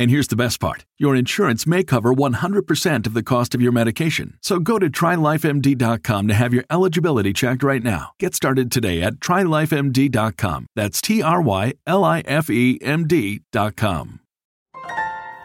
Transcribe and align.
And 0.00 0.10
here's 0.10 0.28
the 0.28 0.36
best 0.36 0.60
part 0.60 0.86
your 0.98 1.14
insurance 1.14 1.66
may 1.66 1.84
cover 1.84 2.14
100% 2.14 3.06
of 3.06 3.12
the 3.12 3.22
cost 3.22 3.54
of 3.54 3.60
your 3.60 3.70
medication. 3.70 4.38
So 4.40 4.58
go 4.58 4.78
to 4.78 4.88
trylifemd.com 4.88 6.26
to 6.26 6.32
have 6.32 6.54
your 6.54 6.64
eligibility 6.70 7.34
checked 7.34 7.62
right 7.62 7.82
now. 7.82 8.12
Get 8.18 8.34
started 8.34 8.72
today 8.72 9.02
at 9.02 9.16
trylifemd.com. 9.16 10.66
That's 10.74 11.02
T 11.02 11.22
R 11.22 11.42
Y 11.42 11.74
L 11.86 12.02
I 12.02 12.20
F 12.20 12.48
E 12.48 12.78
M 12.80 13.06
D.com. 13.06 14.20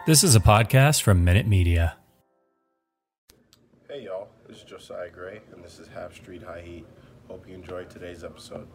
This 0.06 0.24
is 0.24 0.34
a 0.34 0.40
podcast 0.40 1.02
from 1.02 1.22
Minute 1.22 1.46
Media. 1.46 1.98
Hey 3.90 4.04
y'all, 4.04 4.28
this 4.48 4.56
is 4.56 4.62
Josiah 4.62 5.10
Gray, 5.10 5.40
and 5.52 5.62
this 5.62 5.78
is 5.78 5.88
Half 5.88 6.14
Street 6.14 6.42
High 6.42 6.62
Heat. 6.62 6.86
Hope 7.28 7.46
you 7.46 7.54
enjoyed 7.54 7.90
today's 7.90 8.24
episode. 8.24 8.68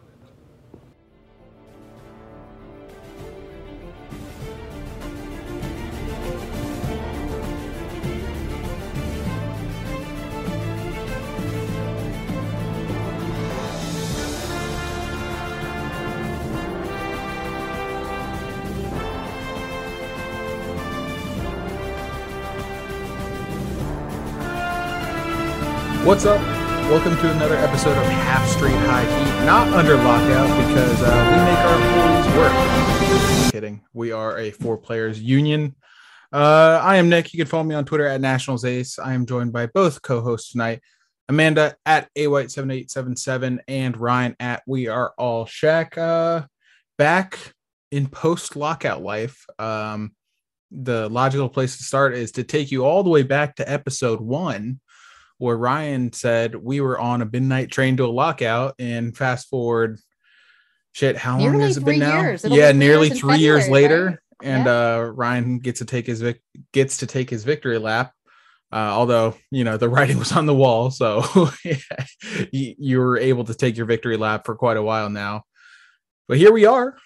What's 26.12 26.26
up? 26.26 26.42
Welcome 26.90 27.16
to 27.16 27.30
another 27.30 27.56
episode 27.56 27.96
of 27.96 28.04
Half 28.04 28.46
Street 28.46 28.74
High 28.74 29.00
Heat. 29.00 29.46
Not 29.46 29.68
under 29.68 29.96
lockout 29.96 30.68
because 30.68 31.02
uh, 31.02 31.30
we 31.30 31.36
make 31.40 31.58
our 31.58 31.80
employees 32.20 33.44
work. 33.46 33.50
kidding. 33.50 33.80
We 33.94 34.12
are 34.12 34.36
a 34.36 34.50
four 34.50 34.76
players 34.76 35.22
union. 35.22 35.74
Uh, 36.30 36.80
I 36.82 36.96
am 36.96 37.08
Nick. 37.08 37.32
You 37.32 37.38
can 37.38 37.46
follow 37.46 37.64
me 37.64 37.74
on 37.74 37.86
Twitter 37.86 38.06
at 38.06 38.20
Nationals 38.20 38.66
Ace. 38.66 38.98
I 38.98 39.14
am 39.14 39.24
joined 39.24 39.54
by 39.54 39.68
both 39.68 40.02
co-hosts 40.02 40.52
tonight, 40.52 40.82
Amanda 41.30 41.76
at 41.86 42.10
A 42.14 42.26
White 42.26 42.50
seven 42.50 42.70
eight 42.70 42.90
seven 42.90 43.16
seven 43.16 43.62
and 43.66 43.96
Ryan 43.96 44.36
at 44.38 44.62
We 44.66 44.88
Are 44.88 45.14
All 45.16 45.46
Shack. 45.46 45.96
Uh, 45.96 46.42
back 46.98 47.38
in 47.90 48.06
post 48.06 48.54
lockout 48.54 49.02
life. 49.02 49.46
Um, 49.58 50.14
the 50.70 51.08
logical 51.08 51.48
place 51.48 51.78
to 51.78 51.84
start 51.84 52.12
is 52.12 52.32
to 52.32 52.44
take 52.44 52.70
you 52.70 52.84
all 52.84 53.02
the 53.02 53.08
way 53.08 53.22
back 53.22 53.56
to 53.56 53.72
episode 53.72 54.20
one 54.20 54.78
where 55.42 55.56
Ryan 55.56 56.12
said 56.12 56.54
we 56.54 56.80
were 56.80 57.00
on 57.00 57.20
a 57.20 57.24
midnight 57.24 57.72
train 57.72 57.96
to 57.96 58.04
a 58.04 58.06
lockout, 58.06 58.76
and 58.78 59.14
fast 59.16 59.48
forward, 59.48 59.98
shit, 60.92 61.16
how 61.16 61.40
long 61.40 61.58
has 61.58 61.76
it 61.76 61.84
been 61.84 61.98
now? 61.98 62.20
years. 62.22 62.44
It'll 62.44 62.56
Yeah, 62.56 62.70
be 62.70 62.78
nearly 62.78 63.08
years 63.08 63.18
three 63.18 63.38
years 63.38 63.68
later, 63.68 64.06
right? 64.06 64.18
and 64.40 64.66
Yeah. 64.66 64.94
uh, 64.98 65.00
Ryan 65.00 65.58
gets 65.58 65.80
to 65.80 65.84
take 65.84 66.06
his 66.06 66.20
vic- 66.22 66.42
gets 66.72 66.98
to 66.98 67.08
take 67.08 67.28
his 67.28 67.42
victory 67.42 67.78
lap. 67.78 68.12
Uh, 68.70 68.76
although 68.76 69.34
you 69.50 69.64
know 69.64 69.76
the 69.76 69.88
writing 69.88 70.18
was 70.20 70.30
on 70.30 70.46
the 70.46 70.54
wall, 70.54 70.92
so 70.92 71.24
you, 72.52 72.74
you 72.78 72.98
were 73.00 73.18
able 73.18 73.42
to 73.44 73.54
take 73.54 73.76
your 73.76 73.86
victory 73.86 74.16
lap 74.16 74.46
for 74.46 74.54
quite 74.54 74.76
a 74.76 74.82
while 74.82 75.10
now. 75.10 75.42
But 76.28 76.38
here 76.38 76.52
we 76.52 76.66
are. 76.66 76.96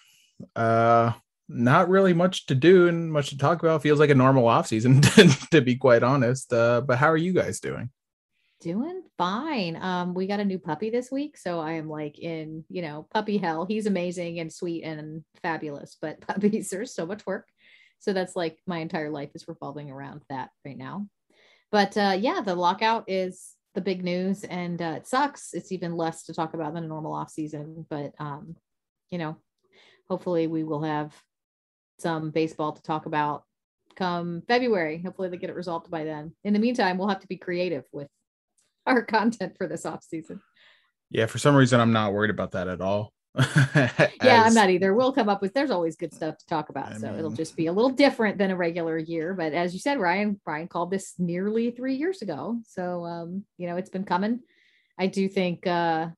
Uh, 0.54 1.12
not 1.48 1.88
really 1.88 2.12
much 2.12 2.44
to 2.46 2.54
do 2.54 2.86
and 2.88 3.10
much 3.10 3.30
to 3.30 3.38
talk 3.38 3.62
about. 3.62 3.80
Feels 3.80 3.98
like 3.98 4.10
a 4.10 4.14
normal 4.14 4.46
off 4.46 4.66
season, 4.66 5.00
to 5.52 5.62
be 5.62 5.76
quite 5.76 6.02
honest. 6.02 6.52
Uh, 6.52 6.82
but 6.82 6.98
how 6.98 7.06
are 7.06 7.16
you 7.16 7.32
guys 7.32 7.60
doing? 7.60 7.88
Doing 8.60 9.02
fine. 9.18 9.76
Um, 9.76 10.14
we 10.14 10.26
got 10.26 10.40
a 10.40 10.44
new 10.44 10.58
puppy 10.58 10.88
this 10.88 11.10
week, 11.10 11.36
so 11.36 11.60
I 11.60 11.72
am 11.72 11.88
like 11.88 12.18
in, 12.18 12.64
you 12.68 12.80
know, 12.80 13.06
puppy 13.12 13.36
hell. 13.36 13.66
He's 13.66 13.86
amazing 13.86 14.40
and 14.40 14.52
sweet 14.52 14.82
and 14.82 15.24
fabulous, 15.42 15.96
but 16.00 16.20
puppies 16.26 16.72
are 16.72 16.86
so 16.86 17.04
much 17.04 17.24
work. 17.26 17.48
So 17.98 18.12
that's 18.12 18.34
like 18.34 18.58
my 18.66 18.78
entire 18.78 19.10
life 19.10 19.30
is 19.34 19.48
revolving 19.48 19.90
around 19.90 20.22
that 20.30 20.50
right 20.64 20.76
now. 20.76 21.06
But 21.70 21.96
uh 21.96 22.16
yeah, 22.18 22.40
the 22.40 22.54
lockout 22.54 23.04
is 23.08 23.56
the 23.74 23.80
big 23.82 24.02
news 24.02 24.42
and 24.42 24.80
uh, 24.80 24.94
it 24.96 25.06
sucks. 25.06 25.52
It's 25.52 25.70
even 25.70 25.96
less 25.96 26.24
to 26.24 26.34
talk 26.34 26.54
about 26.54 26.74
than 26.74 26.84
a 26.84 26.88
normal 26.88 27.14
off 27.14 27.30
season, 27.30 27.86
but 27.90 28.14
um, 28.18 28.56
you 29.10 29.18
know, 29.18 29.36
hopefully 30.08 30.46
we 30.46 30.64
will 30.64 30.82
have 30.82 31.14
some 31.98 32.30
baseball 32.30 32.72
to 32.72 32.82
talk 32.82 33.06
about 33.06 33.44
come 33.96 34.42
February. 34.48 35.00
Hopefully 35.04 35.28
they 35.28 35.36
get 35.36 35.50
it 35.50 35.56
resolved 35.56 35.90
by 35.90 36.04
then. 36.04 36.34
In 36.44 36.52
the 36.52 36.58
meantime, 36.58 36.98
we'll 36.98 37.08
have 37.08 37.20
to 37.20 37.28
be 37.28 37.36
creative 37.36 37.84
with 37.92 38.08
our 38.86 39.02
content 39.02 39.54
for 39.56 39.66
this 39.66 39.84
off 39.84 40.02
season. 40.04 40.40
Yeah, 41.10 41.26
for 41.26 41.38
some 41.38 41.54
reason 41.54 41.80
I'm 41.80 41.92
not 41.92 42.12
worried 42.12 42.30
about 42.30 42.52
that 42.52 42.68
at 42.68 42.80
all. 42.80 43.12
Yeah, 44.22 44.44
I'm 44.44 44.54
not 44.54 44.70
either. 44.70 44.94
We'll 44.94 45.12
come 45.12 45.28
up 45.28 45.42
with 45.42 45.52
there's 45.52 45.70
always 45.70 45.94
good 45.94 46.12
stuff 46.12 46.38
to 46.38 46.46
talk 46.46 46.68
about. 46.68 46.92
I 46.92 46.96
so 46.96 47.14
it'll 47.14 47.30
just 47.30 47.54
be 47.54 47.66
a 47.66 47.72
little 47.72 47.90
different 47.90 48.38
than 48.38 48.50
a 48.50 48.56
regular 48.56 48.98
year. 48.98 49.34
But 49.34 49.52
as 49.52 49.72
you 49.72 49.78
said, 49.78 50.00
Ryan, 50.00 50.40
Ryan 50.46 50.68
called 50.68 50.90
this 50.90 51.14
nearly 51.18 51.70
three 51.70 51.96
years 51.96 52.22
ago. 52.22 52.58
So 52.66 53.04
um, 53.04 53.44
you 53.58 53.68
know, 53.68 53.76
it's 53.76 53.90
been 53.90 54.04
coming. 54.04 54.40
I 54.98 55.06
do 55.06 55.28
think 55.28 55.66
uh 55.66 56.08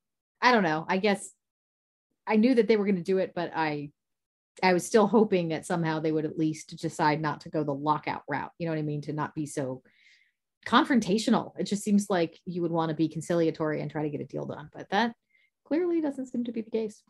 I 0.41 0.51
don't 0.51 0.63
know. 0.63 0.85
I 0.87 0.97
guess 0.97 1.29
I 2.25 2.37
knew 2.37 2.55
that 2.55 2.67
they 2.67 2.77
were 2.77 2.85
gonna 2.85 3.03
do 3.03 3.17
it, 3.17 3.33
but 3.35 3.51
I 3.53 3.91
I 4.63 4.73
was 4.73 4.85
still 4.85 5.07
hoping 5.07 5.49
that 5.49 5.65
somehow 5.65 5.99
they 5.99 6.11
would 6.11 6.25
at 6.25 6.37
least 6.37 6.77
decide 6.77 7.21
not 7.21 7.41
to 7.41 7.49
go 7.49 7.63
the 7.63 7.73
lockout 7.73 8.23
route. 8.27 8.51
You 8.57 8.65
know 8.65 8.71
what 8.71 8.79
I 8.79 8.83
mean? 8.83 9.01
To 9.01 9.13
not 9.13 9.35
be 9.35 9.45
so 9.45 9.83
confrontational. 10.65 11.53
It 11.57 11.63
just 11.63 11.83
seems 11.83 12.09
like 12.09 12.39
you 12.45 12.61
would 12.61 12.71
want 12.71 12.89
to 12.89 12.95
be 12.95 13.07
conciliatory 13.07 13.81
and 13.81 13.89
try 13.89 14.03
to 14.03 14.09
get 14.09 14.21
a 14.21 14.25
deal 14.25 14.45
done. 14.45 14.69
But 14.73 14.89
that 14.89 15.13
clearly 15.65 16.01
doesn't 16.01 16.27
seem 16.27 16.43
to 16.45 16.51
be 16.51 16.61
the 16.61 16.71
case. 16.71 17.03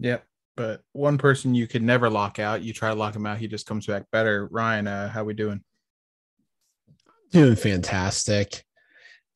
Yep. 0.00 0.24
But 0.56 0.82
one 0.92 1.18
person 1.18 1.54
you 1.54 1.66
could 1.68 1.82
never 1.82 2.10
lock 2.10 2.38
out. 2.38 2.62
You 2.62 2.72
try 2.72 2.88
to 2.88 2.94
lock 2.94 3.14
him 3.14 3.26
out, 3.26 3.38
he 3.38 3.46
just 3.46 3.66
comes 3.66 3.86
back 3.86 4.04
better. 4.10 4.48
Ryan, 4.50 4.86
uh, 4.88 5.08
how 5.08 5.24
we 5.24 5.34
doing? 5.34 5.62
Doing 7.30 7.56
fantastic. 7.56 8.64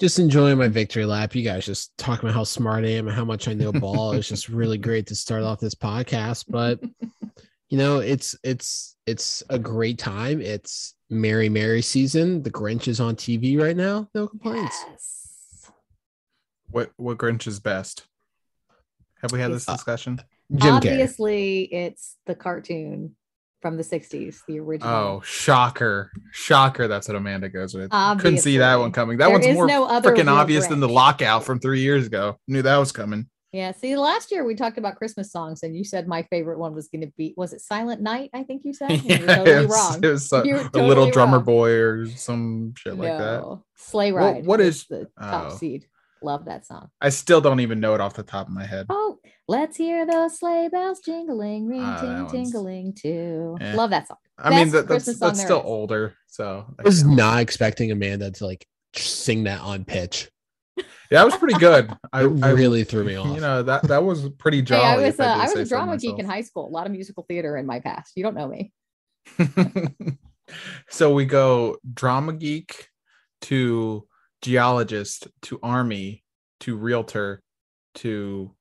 Just 0.01 0.19
enjoying 0.19 0.59
my 0.59 0.67
victory 0.67 1.05
lap. 1.05 1.35
You 1.35 1.45
guys 1.45 1.65
just 1.65 1.97
talking 1.97 2.25
about 2.25 2.35
how 2.35 2.45
smart 2.45 2.85
I 2.85 2.89
am 2.89 3.07
and 3.07 3.15
how 3.15 3.25
much 3.25 3.47
I 3.47 3.55
know 3.55 3.71
ball. 3.71 4.13
it's 4.13 4.29
just 4.29 4.49
really 4.49 4.79
great 4.79 5.07
to 5.09 5.15
start 5.15 5.45
off 5.45 5.61
this 5.61 5.77
podcast. 5.77 6.47
But 6.49 6.81
you 7.73 7.79
know, 7.79 8.01
it's 8.01 8.37
it's 8.45 8.99
it's 9.07 9.43
a 9.49 9.59
great 9.59 9.97
time. 9.97 10.43
It's 10.43 10.95
Merry 11.09 11.49
Merry 11.49 11.81
season. 11.81 12.43
The 12.43 12.51
Grinch 12.51 12.87
is 12.87 13.01
on 13.01 13.17
TV 13.17 13.59
right 13.59 13.75
now. 13.75 14.11
No 14.15 14.27
complaints. 14.29 14.85
Yes. 14.91 15.71
What 16.71 16.91
what 16.99 17.17
Grinch 17.17 17.47
is 17.47 17.61
best? 17.61 18.05
Have 19.23 19.33
we 19.33 19.41
had 19.41 19.53
this 19.53 19.67
Uh, 19.67 19.73
discussion? 19.73 20.21
Jim 20.55 20.75
Carrey. 20.75 20.77
Obviously, 20.77 21.63
it's 21.63 22.19
the 22.27 22.35
cartoon 22.35 23.17
from 23.63 23.79
the 23.79 23.83
60s, 23.85 24.41
the 24.47 24.61
original. 24.61 24.93
Oh, 24.93 25.21
shocker. 25.25 26.13
Shocker. 26.31 26.89
That's 26.89 27.09
what 27.09 27.17
Amanda 27.17 27.49
goes 27.49 27.73
with. 27.73 27.91
Couldn't 27.91 28.41
see 28.41 28.59
that 28.59 28.77
one 28.81 28.93
coming. 28.93 29.17
That 29.17 29.29
There 29.29 29.39
one's 29.39 29.55
more 29.55 29.67
no 29.67 29.87
freaking 29.87 30.27
real 30.27 30.29
obvious 30.35 30.67
than 30.67 30.81
the 30.81 30.91
lockout 30.91 31.45
from 31.45 31.59
three 31.59 31.81
years 31.81 32.07
ago. 32.07 32.39
Knew 32.47 32.61
that 32.61 32.77
was 32.77 32.93
coming. 32.93 33.31
Yeah. 33.53 33.73
See, 33.73 33.97
last 33.97 34.33
year 34.33 34.45
we 34.45 34.55
talked 34.55 34.79
about 34.79 34.97
Christmas 34.97 35.31
songs, 35.31 35.63
and 35.63 35.77
you 35.77 35.85
said 35.85 36.09
my 36.09 36.23
favorite 36.25 36.59
one 36.59 36.75
was 36.75 36.89
going 36.89 37.03
to 37.03 37.13
be 37.19 37.35
was 37.37 37.53
it 37.53 37.61
Silent 37.61 38.01
Night? 38.01 38.31
I 38.33 38.43
think 38.45 38.63
you 38.65 38.73
said. 38.75 38.91
Yeah, 38.91 39.19
you 39.19 39.21
were 39.21 39.27
totally 39.27 39.51
it 39.51 39.69
was, 39.69 39.71
wrong. 39.71 40.05
it 40.05 40.09
was 40.09 40.33
a, 40.33 40.37
a 40.37 40.43
totally 40.43 40.89
little 40.89 41.11
drummer 41.11 41.37
wrong. 41.37 41.45
boy 41.45 41.71
or 41.73 42.07
some 42.07 42.75
shit 42.77 42.97
like 42.97 43.19
that. 43.19 43.41
No. 43.43 43.65
Sleigh 43.77 44.13
Ride. 44.13 44.47
what 44.47 44.59
was 44.59 44.69
is- 44.69 44.87
the 44.87 45.09
top 45.21 45.53
oh. 45.53 45.57
seed? 45.57 45.87
Love 46.25 46.45
that 46.45 46.65
song. 46.65 46.89
I 47.01 47.09
still 47.09 47.41
don't 47.41 47.61
even 47.61 47.81
know 47.81 47.95
it 47.95 48.01
off 48.01 48.15
the 48.15 48.23
top 48.23 48.47
of 48.47 48.53
my 48.53 48.65
head. 48.65 48.87
Oh, 48.89 49.19
let's 49.49 49.77
hear 49.77 50.07
those 50.07 50.39
sleigh 50.39 50.69
bells 50.71 51.01
jingling, 51.01 51.67
ring 51.67 51.81
that 51.81 52.01
ting 52.31 52.45
tingling 52.45 52.95
too. 52.95 53.57
Eh. 53.61 53.75
Love 53.75 53.91
that 53.91 54.07
song. 54.07 54.19
I 54.39 54.51
mean, 54.51 54.71
that, 54.71 54.89
that's 54.89 55.05
Christmas 55.05 55.19
that's 55.19 55.43
still 55.43 55.59
is. 55.59 55.65
older, 55.65 56.15
so 56.29 56.65
I 56.79 56.83
was 56.83 57.05
not 57.05 57.41
expecting 57.41 57.91
Amanda 57.91 58.31
to 58.31 58.47
like 58.47 58.65
sing 58.95 59.45
that 59.45 59.61
on 59.61 59.85
pitch. 59.85 60.31
Yeah, 61.13 61.19
that 61.19 61.25
was 61.27 61.37
pretty 61.37 61.59
good. 61.59 61.91
I, 62.13 62.25
It 62.25 62.43
I 62.43 62.51
really 62.51 62.85
threw 62.85 63.05
me 63.05 63.17
off. 63.17 63.35
you 63.35 63.41
know 63.41 63.63
that 63.63 63.83
that 63.85 64.03
was 64.03 64.29
pretty 64.39 64.59
Hey, 64.59 64.63
jolly. 64.65 64.85
I 64.85 64.97
was 65.09 65.21
uh, 65.21 65.35
do 65.35 65.41
I 65.41 65.45
was 65.45 65.53
say 65.53 65.61
a 65.61 65.67
so 65.67 65.77
drama 65.77 65.97
geek 65.99 66.19
in 66.19 66.27
high 66.27 66.41
school. 66.43 66.67
A 66.67 66.71
lot 66.71 66.87
of 66.87 66.93
musical 66.93 67.25
theater 67.29 67.57
in 67.57 67.67
my 67.67 67.81
past. 67.81 68.13
You 68.17 68.23
don't 68.25 68.35
know 68.35 68.49
me. 68.49 68.73
so 70.89 71.13
we 71.15 71.25
go 71.25 71.77
drama 71.93 72.33
geek 72.33 72.89
to 73.43 74.07
geologist 74.41 75.29
to 75.43 75.59
army 75.63 76.25
to 76.61 76.77
realtor 76.77 77.43
to 77.97 78.55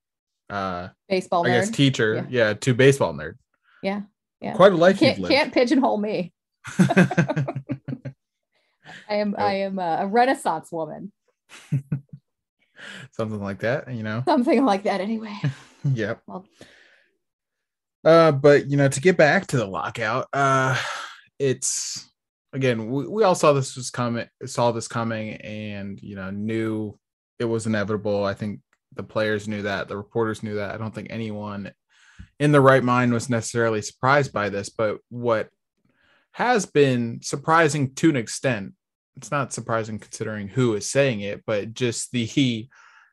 uh 0.50 0.88
Baseball 1.08 1.46
I 1.46 1.50
nerd. 1.50 1.60
guess 1.60 1.70
teacher, 1.70 2.14
Yeah. 2.14 2.24
yeah. 2.48 2.54
to 2.54 2.74
baseball 2.74 3.14
nerd. 3.14 3.34
Yeah, 3.82 4.02
yeah. 4.40 4.54
Quite 4.54 4.72
a 4.72 4.76
life 4.76 4.98
can't 4.98 5.18
you've 5.18 5.28
lived. 5.28 5.34
can't 5.34 5.54
pigeonhole 5.54 5.98
me. 5.98 6.32
I 6.78 7.54
am 9.16 9.34
I 9.38 9.54
am 9.54 9.78
a, 9.78 9.98
a 10.02 10.06
Renaissance 10.06 10.70
woman, 10.70 11.12
Something 13.12 13.40
like 13.40 13.60
that, 13.60 13.92
you 13.92 14.02
know. 14.02 14.22
something 14.26 14.64
like 14.64 14.84
that. 14.84 15.00
Anyway, 15.00 15.36
yep. 15.84 16.22
Well- 16.26 16.46
Uh, 18.04 18.32
but 18.32 18.66
you 18.68 18.76
know, 18.76 18.88
to 18.88 19.00
get 19.00 19.16
back 19.16 19.46
to 19.48 19.56
the 19.56 19.66
lockout, 19.66 20.26
uh, 20.32 20.76
it's 21.38 22.10
again, 22.52 22.90
we, 22.90 23.06
we 23.06 23.22
all 23.24 23.34
saw 23.34 23.52
this 23.52 23.76
was 23.76 23.90
coming, 23.90 24.26
saw 24.46 24.72
this 24.72 24.88
coming, 24.88 25.34
and 25.36 26.02
you 26.02 26.16
know, 26.16 26.30
knew 26.30 26.98
it 27.38 27.44
was 27.44 27.66
inevitable. 27.66 28.24
I 28.24 28.34
think 28.34 28.60
the 28.94 29.02
players 29.04 29.46
knew 29.48 29.62
that, 29.62 29.88
the 29.88 29.96
reporters 29.96 30.42
knew 30.42 30.56
that. 30.56 30.74
I 30.74 30.78
don't 30.78 30.94
think 30.94 31.08
anyone 31.10 31.72
in 32.38 32.52
the 32.52 32.60
right 32.60 32.82
mind 32.82 33.12
was 33.12 33.30
necessarily 33.30 33.82
surprised 33.82 34.32
by 34.32 34.48
this, 34.48 34.68
but 34.68 34.98
what 35.08 35.48
has 36.32 36.66
been 36.66 37.20
surprising 37.22 37.94
to 37.94 38.10
an 38.10 38.16
extent, 38.16 38.72
it's 39.16 39.30
not 39.30 39.52
surprising 39.52 39.98
considering 39.98 40.48
who 40.48 40.74
is 40.74 40.88
saying 40.88 41.20
it, 41.20 41.42
but 41.46 41.74
just 41.74 42.12
the 42.12 42.24
he, 42.24 42.70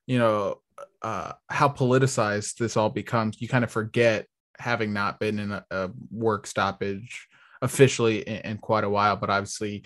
you 0.10 0.18
know 0.18 0.60
uh 1.04 1.32
how 1.50 1.70
politicized 1.70 2.58
this 2.58 2.76
all 2.76 2.90
becomes 2.90 3.40
you 3.40 3.48
kind 3.48 3.64
of 3.64 3.72
forget 3.72 4.26
having 4.58 4.92
not 4.92 5.20
been 5.20 5.40
in 5.40 5.52
a, 5.52 5.64
a 5.72 5.90
work 6.12 6.48
stoppage 6.48 7.28
officially 7.62 8.22
in, 8.22 8.38
in 8.38 8.58
quite 8.58 8.84
a 8.84 8.90
while 8.90 9.16
but 9.16 9.30
obviously 9.30 9.84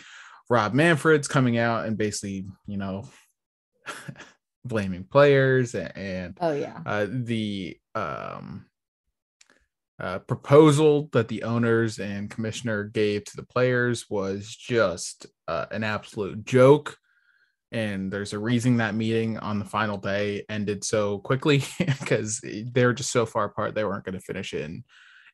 rob 0.50 0.74
manfred's 0.74 1.28
coming 1.28 1.58
out 1.58 1.86
and 1.86 1.98
basically 1.98 2.46
you 2.66 2.78
know 2.78 3.04
blaming 4.66 5.04
players 5.04 5.76
and, 5.76 5.92
and 5.98 6.38
oh 6.42 6.54
yeah, 6.54 6.80
uh, 6.86 7.06
the 7.10 7.78
um, 7.96 8.66
uh, 10.04 10.20
proposal 10.20 11.08
that 11.14 11.30
the 11.30 11.44
owners 11.44 11.98
and 11.98 12.30
commissioner 12.30 12.84
gave 12.84 13.24
to 13.24 13.38
the 13.38 13.46
players 13.46 14.10
was 14.10 14.54
just 14.54 15.28
uh, 15.48 15.66
an 15.72 15.82
absolute 15.82 16.44
joke. 16.44 16.98
And 17.72 18.12
there's 18.12 18.34
a 18.34 18.40
reason 18.40 18.78
that 18.78 18.96
meeting 18.96 19.38
on 19.40 19.60
the 19.60 19.66
final 19.66 19.98
day 19.98 20.44
ended 20.50 20.84
so 20.84 21.20
quickly 21.20 21.64
because 21.80 22.42
they 22.42 22.86
were 22.86 22.94
just 22.94 23.12
so 23.14 23.26
far 23.26 23.46
apart. 23.46 23.76
They 23.76 23.86
weren't 23.86 24.04
going 24.04 24.20
to 24.20 24.20
finish 24.20 24.54
in 24.54 24.84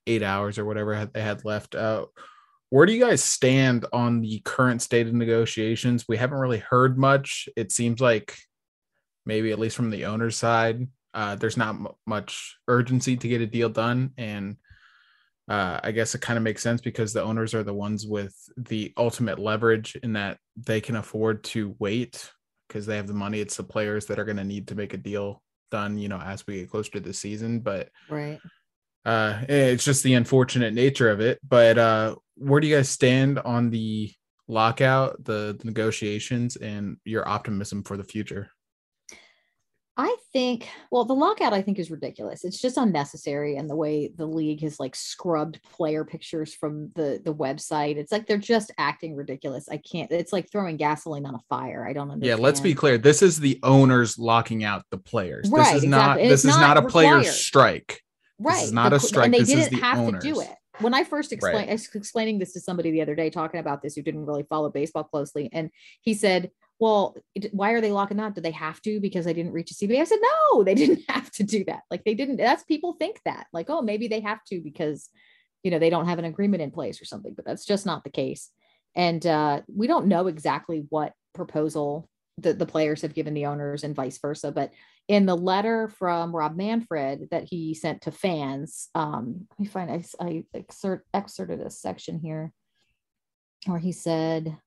eight 0.05 0.21
hours 0.21 0.59
or 0.59 0.65
whatever 0.65 1.09
they 1.11 1.21
had 1.21 1.43
left. 1.43 1.73
Uh, 1.73 2.05
where 2.69 2.85
do 2.85 2.93
you 2.93 3.03
guys 3.03 3.23
stand 3.23 3.87
on 3.91 4.21
the 4.21 4.39
current 4.45 4.83
state 4.83 5.07
of 5.07 5.15
negotiations? 5.15 6.05
We 6.07 6.17
haven't 6.17 6.37
really 6.37 6.59
heard 6.59 6.95
much. 6.95 7.49
It 7.57 7.71
seems 7.71 7.99
like 7.99 8.37
maybe 9.25 9.51
at 9.51 9.57
least 9.57 9.75
from 9.75 9.89
the 9.89 10.05
owner's 10.05 10.37
side, 10.37 10.87
uh, 11.13 11.35
there's 11.35 11.57
not 11.57 11.75
m- 11.75 11.87
much 12.05 12.57
urgency 12.67 13.17
to 13.17 13.27
get 13.27 13.41
a 13.41 13.47
deal 13.47 13.69
done. 13.69 14.11
And 14.17 14.57
uh, 15.49 15.79
I 15.83 15.91
guess 15.91 16.13
it 16.13 16.21
kind 16.21 16.37
of 16.37 16.43
makes 16.43 16.61
sense 16.61 16.79
because 16.81 17.11
the 17.11 17.23
owners 17.23 17.53
are 17.53 17.63
the 17.63 17.73
ones 17.73 18.05
with 18.05 18.35
the 18.55 18.93
ultimate 18.97 19.39
leverage 19.39 19.95
in 20.03 20.13
that 20.13 20.37
they 20.55 20.79
can 20.79 20.95
afford 20.95 21.43
to 21.45 21.75
wait 21.79 22.31
because 22.67 22.85
they 22.85 22.97
have 22.97 23.07
the 23.07 23.13
money. 23.13 23.39
It's 23.39 23.57
the 23.57 23.63
players 23.63 24.05
that 24.05 24.19
are 24.19 24.25
going 24.25 24.37
to 24.37 24.43
need 24.43 24.67
to 24.67 24.75
make 24.75 24.93
a 24.93 24.97
deal 24.97 25.41
done, 25.71 25.97
you 25.97 26.07
know, 26.07 26.19
as 26.19 26.45
we 26.45 26.59
get 26.59 26.69
closer 26.69 26.91
to 26.91 26.99
the 26.99 27.13
season. 27.13 27.61
But 27.61 27.89
right. 28.09 28.39
uh, 29.05 29.41
it's 29.49 29.83
just 29.83 30.03
the 30.03 30.13
unfortunate 30.13 30.73
nature 30.75 31.09
of 31.09 31.19
it. 31.19 31.39
But 31.47 31.79
uh, 31.79 32.15
where 32.35 32.61
do 32.61 32.67
you 32.67 32.75
guys 32.75 32.89
stand 32.89 33.39
on 33.39 33.71
the 33.71 34.13
lockout, 34.47 35.23
the, 35.23 35.55
the 35.59 35.65
negotiations, 35.65 36.57
and 36.57 36.97
your 37.05 37.27
optimism 37.27 37.83
for 37.83 37.97
the 37.97 38.03
future? 38.03 38.51
I 40.01 40.15
think, 40.31 40.69
well, 40.91 41.03
the 41.03 41.13
lockout 41.13 41.51
I 41.51 41.61
think 41.61 41.77
is 41.77 41.91
ridiculous. 41.91 42.45
It's 42.45 42.61
just 42.61 42.77
unnecessary, 42.77 43.57
and 43.57 43.69
the 43.69 43.75
way 43.75 44.13
the 44.15 44.25
league 44.25 44.61
has 44.61 44.79
like 44.79 44.95
scrubbed 44.95 45.61
player 45.73 46.05
pictures 46.05 46.55
from 46.55 46.87
the 46.95 47.21
the 47.21 47.33
website, 47.33 47.97
it's 47.97 48.09
like 48.09 48.25
they're 48.25 48.37
just 48.37 48.71
acting 48.77 49.13
ridiculous. 49.13 49.67
I 49.67 49.75
can't. 49.75 50.09
It's 50.09 50.31
like 50.31 50.49
throwing 50.49 50.77
gasoline 50.77 51.25
on 51.25 51.35
a 51.35 51.41
fire. 51.49 51.85
I 51.85 51.91
don't 51.91 52.09
understand. 52.11 52.39
Yeah, 52.39 52.41
let's 52.41 52.61
be 52.61 52.73
clear. 52.73 52.97
This 52.97 53.21
is 53.21 53.41
the 53.41 53.59
owners 53.61 54.17
locking 54.17 54.63
out 54.63 54.85
the 54.89 54.97
players. 54.97 55.49
Right, 55.49 55.73
this 55.73 55.83
is 55.83 55.89
not 55.89 55.97
exactly. 56.01 56.23
And 56.23 56.31
this 56.31 56.45
is 56.45 56.51
not, 56.51 56.75
not 56.75 56.85
a 56.85 56.87
players 56.87 57.35
strike. 57.35 58.01
right. 58.39 58.63
is 58.63 58.71
not 58.71 58.91
the 58.91 58.95
a 58.95 58.99
strike, 59.01 59.25
and 59.25 59.33
they 59.33 59.39
this 59.39 59.49
is 59.49 59.67
didn't 59.67 59.81
the 59.81 59.85
have 59.85 60.11
to 60.13 60.19
do 60.19 60.39
it. 60.39 60.55
When 60.79 60.93
I 60.93 61.03
first 61.03 61.33
explained, 61.33 61.57
Right. 61.57 61.69
I 61.69 61.73
was 61.73 61.89
explaining 61.93 62.39
this 62.39 62.53
to 62.53 62.61
somebody 62.61 62.91
the 62.91 63.01
other 63.01 63.15
day, 63.15 63.29
talking 63.29 63.59
about 63.59 63.81
this 63.81 63.95
who 63.95 64.01
didn't 64.01 64.25
really 64.25 64.43
follow 64.43 64.69
baseball 64.69 65.03
closely, 65.03 65.49
and 65.51 65.71
he 65.99 66.13
said, 66.13 66.51
"Well, 66.79 67.15
it- 67.35 67.53
why 67.53 67.71
are 67.71 67.81
they 67.81 67.91
locking 67.91 68.19
out? 68.19 68.35
Do 68.35 68.41
they 68.41 68.51
have 68.51 68.81
to 68.83 68.99
because 68.99 69.27
I 69.27 69.33
didn't 69.33 69.53
reach 69.53 69.71
a 69.71 69.73
CBA?" 69.75 70.01
I 70.01 70.05
said, 70.05 70.19
"No, 70.21 70.63
they 70.63 70.75
didn't 70.81 71.03
have 71.09 71.31
to 71.33 71.43
do 71.43 71.63
that. 71.65 71.83
Like 71.91 72.03
they 72.03 72.15
didn't. 72.15 72.37
That's 72.37 72.63
people 72.63 72.93
think 72.93 73.21
that. 73.25 73.47
Like, 73.53 73.69
oh, 73.69 73.81
maybe 73.81 74.07
they 74.07 74.21
have 74.21 74.43
to 74.45 74.61
because, 74.61 75.09
you 75.63 75.71
know, 75.71 75.79
they 75.79 75.89
don't 75.89 76.07
have 76.07 76.19
an 76.19 76.25
agreement 76.25 76.63
in 76.63 76.71
place 76.71 77.01
or 77.01 77.05
something. 77.05 77.33
But 77.35 77.45
that's 77.45 77.65
just 77.65 77.85
not 77.85 78.03
the 78.03 78.09
case. 78.09 78.49
And 78.95 79.25
uh, 79.25 79.61
we 79.73 79.87
don't 79.87 80.07
know 80.07 80.27
exactly 80.27 80.85
what 80.89 81.13
proposal 81.33 82.09
the, 82.37 82.53
the 82.53 82.65
players 82.65 83.01
have 83.01 83.13
given 83.13 83.33
the 83.33 83.45
owners 83.45 83.83
and 83.83 83.95
vice 83.95 84.17
versa. 84.17 84.51
But 84.51 84.71
in 85.07 85.25
the 85.25 85.35
letter 85.35 85.87
from 85.87 86.35
Rob 86.35 86.55
Manfred 86.55 87.29
that 87.31 87.43
he 87.43 87.73
sent 87.73 88.03
to 88.03 88.11
fans, 88.11 88.89
um, 88.95 89.47
let 89.51 89.59
me 89.59 89.65
find 89.65 89.91
I, 89.91 90.03
I 90.19 90.43
exert, 90.53 91.05
excerpted 91.13 91.61
a 91.61 91.69
section 91.69 92.19
here 92.19 92.51
where 93.65 93.79
he 93.79 93.91
said, 93.91 94.57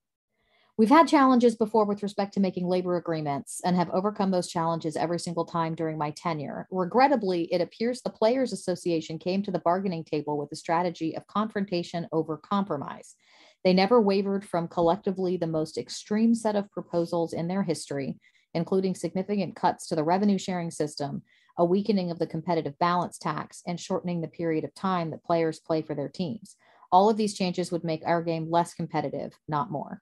We've 0.78 0.88
had 0.88 1.06
challenges 1.06 1.54
before 1.54 1.84
with 1.84 2.02
respect 2.02 2.32
to 2.34 2.40
making 2.40 2.66
labor 2.66 2.96
agreements 2.96 3.60
and 3.62 3.76
have 3.76 3.90
overcome 3.90 4.30
those 4.30 4.48
challenges 4.48 4.96
every 4.96 5.20
single 5.20 5.44
time 5.44 5.74
during 5.74 5.98
my 5.98 6.12
tenure. 6.12 6.66
Regrettably, 6.70 7.52
it 7.52 7.60
appears 7.60 8.00
the 8.00 8.08
Players 8.08 8.54
Association 8.54 9.18
came 9.18 9.42
to 9.42 9.50
the 9.50 9.58
bargaining 9.58 10.02
table 10.02 10.38
with 10.38 10.50
a 10.50 10.56
strategy 10.56 11.14
of 11.14 11.26
confrontation 11.26 12.08
over 12.10 12.38
compromise. 12.38 13.16
They 13.64 13.74
never 13.74 14.00
wavered 14.00 14.46
from 14.46 14.66
collectively 14.66 15.36
the 15.36 15.46
most 15.46 15.76
extreme 15.76 16.34
set 16.34 16.56
of 16.56 16.70
proposals 16.70 17.34
in 17.34 17.48
their 17.48 17.62
history, 17.62 18.18
including 18.54 18.94
significant 18.94 19.54
cuts 19.54 19.86
to 19.88 19.94
the 19.94 20.04
revenue 20.04 20.38
sharing 20.38 20.70
system, 20.70 21.22
a 21.58 21.64
weakening 21.66 22.10
of 22.10 22.18
the 22.18 22.26
competitive 22.26 22.78
balance 22.78 23.18
tax, 23.18 23.62
and 23.66 23.78
shortening 23.78 24.22
the 24.22 24.26
period 24.26 24.64
of 24.64 24.74
time 24.74 25.10
that 25.10 25.22
players 25.22 25.60
play 25.60 25.82
for 25.82 25.94
their 25.94 26.08
teams. 26.08 26.56
All 26.90 27.10
of 27.10 27.18
these 27.18 27.34
changes 27.34 27.70
would 27.70 27.84
make 27.84 28.02
our 28.06 28.22
game 28.22 28.50
less 28.50 28.72
competitive, 28.72 29.34
not 29.46 29.70
more. 29.70 30.00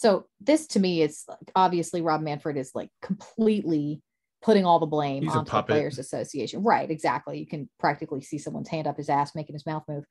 So 0.00 0.24
this 0.40 0.66
to 0.68 0.80
me 0.80 1.02
is 1.02 1.24
like, 1.28 1.50
obviously 1.54 2.00
Rob 2.00 2.22
Manfred 2.22 2.56
is 2.56 2.70
like 2.74 2.88
completely 3.02 4.00
putting 4.40 4.64
all 4.64 4.78
the 4.78 4.86
blame 4.86 5.22
He's 5.22 5.36
onto 5.36 5.52
the. 5.52 5.62
Players 5.62 5.98
Association. 5.98 6.62
Right, 6.62 6.90
exactly. 6.90 7.38
You 7.38 7.46
can 7.46 7.68
practically 7.78 8.22
see 8.22 8.38
someone's 8.38 8.70
hand 8.70 8.86
up 8.86 8.96
his 8.96 9.10
ass 9.10 9.34
making 9.34 9.54
his 9.54 9.66
mouth 9.66 9.82
move. 9.86 10.04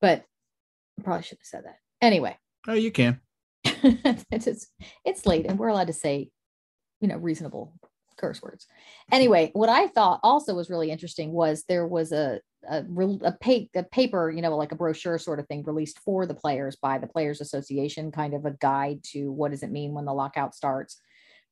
But 0.00 0.22
I 0.96 1.02
probably 1.02 1.24
shouldn't 1.24 1.40
have 1.40 1.46
said 1.46 1.64
that. 1.64 1.78
Anyway, 2.00 2.38
Oh, 2.68 2.74
you 2.74 2.92
can. 2.92 3.20
it's 3.64 4.46
it's 4.46 4.66
it's 5.04 5.26
late 5.26 5.46
and 5.46 5.58
we're 5.58 5.68
allowed 5.68 5.88
to 5.88 5.92
say, 5.92 6.30
you 7.00 7.08
know, 7.08 7.16
reasonable 7.16 7.72
curse 8.16 8.40
words. 8.40 8.66
Anyway, 9.10 9.50
what 9.54 9.68
I 9.68 9.88
thought 9.88 10.20
also 10.22 10.54
was 10.54 10.70
really 10.70 10.92
interesting 10.92 11.32
was 11.32 11.64
there 11.68 11.86
was 11.86 12.12
a 12.12 12.40
a, 12.68 12.84
a, 12.84 13.68
a 13.74 13.82
paper, 13.84 14.30
you 14.30 14.42
know, 14.42 14.56
like 14.56 14.72
a 14.72 14.76
brochure 14.76 15.18
sort 15.18 15.38
of 15.38 15.46
thing 15.46 15.62
released 15.64 15.98
for 16.00 16.26
the 16.26 16.34
players 16.34 16.76
by 16.76 16.98
the 16.98 17.06
Players 17.06 17.40
Association, 17.40 18.12
kind 18.12 18.34
of 18.34 18.44
a 18.44 18.52
guide 18.52 19.02
to 19.12 19.30
what 19.30 19.50
does 19.50 19.62
it 19.62 19.70
mean 19.70 19.92
when 19.92 20.04
the 20.04 20.14
lockout 20.14 20.54
starts 20.54 21.00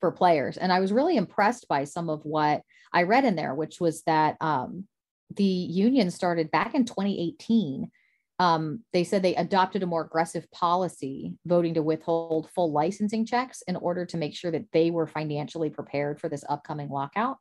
for 0.00 0.12
players. 0.12 0.56
And 0.56 0.72
I 0.72 0.80
was 0.80 0.92
really 0.92 1.16
impressed 1.16 1.68
by 1.68 1.84
some 1.84 2.10
of 2.10 2.24
what 2.24 2.62
I 2.92 3.02
read 3.04 3.24
in 3.24 3.36
there, 3.36 3.54
which 3.54 3.80
was 3.80 4.02
that 4.02 4.36
um, 4.40 4.86
the 5.34 5.44
union 5.44 6.10
started 6.10 6.50
back 6.50 6.74
in 6.74 6.84
2018 6.84 7.90
um, 8.38 8.80
they 8.92 9.04
said 9.04 9.22
they 9.22 9.36
adopted 9.36 9.82
a 9.82 9.86
more 9.86 10.02
aggressive 10.02 10.50
policy, 10.50 11.34
voting 11.46 11.74
to 11.74 11.82
withhold 11.82 12.50
full 12.50 12.72
licensing 12.72 13.24
checks 13.24 13.62
in 13.62 13.76
order 13.76 14.04
to 14.06 14.16
make 14.16 14.34
sure 14.34 14.50
that 14.50 14.66
they 14.72 14.90
were 14.90 15.06
financially 15.06 15.70
prepared 15.70 16.20
for 16.20 16.28
this 16.28 16.44
upcoming 16.48 16.88
lockout. 16.88 17.38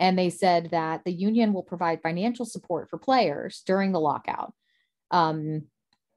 And 0.00 0.18
they 0.18 0.30
said 0.30 0.70
that 0.70 1.04
the 1.04 1.12
union 1.12 1.52
will 1.52 1.62
provide 1.62 2.02
financial 2.02 2.44
support 2.44 2.90
for 2.90 2.98
players 2.98 3.62
during 3.66 3.92
the 3.92 4.00
lockout. 4.00 4.52
Um, 5.10 5.64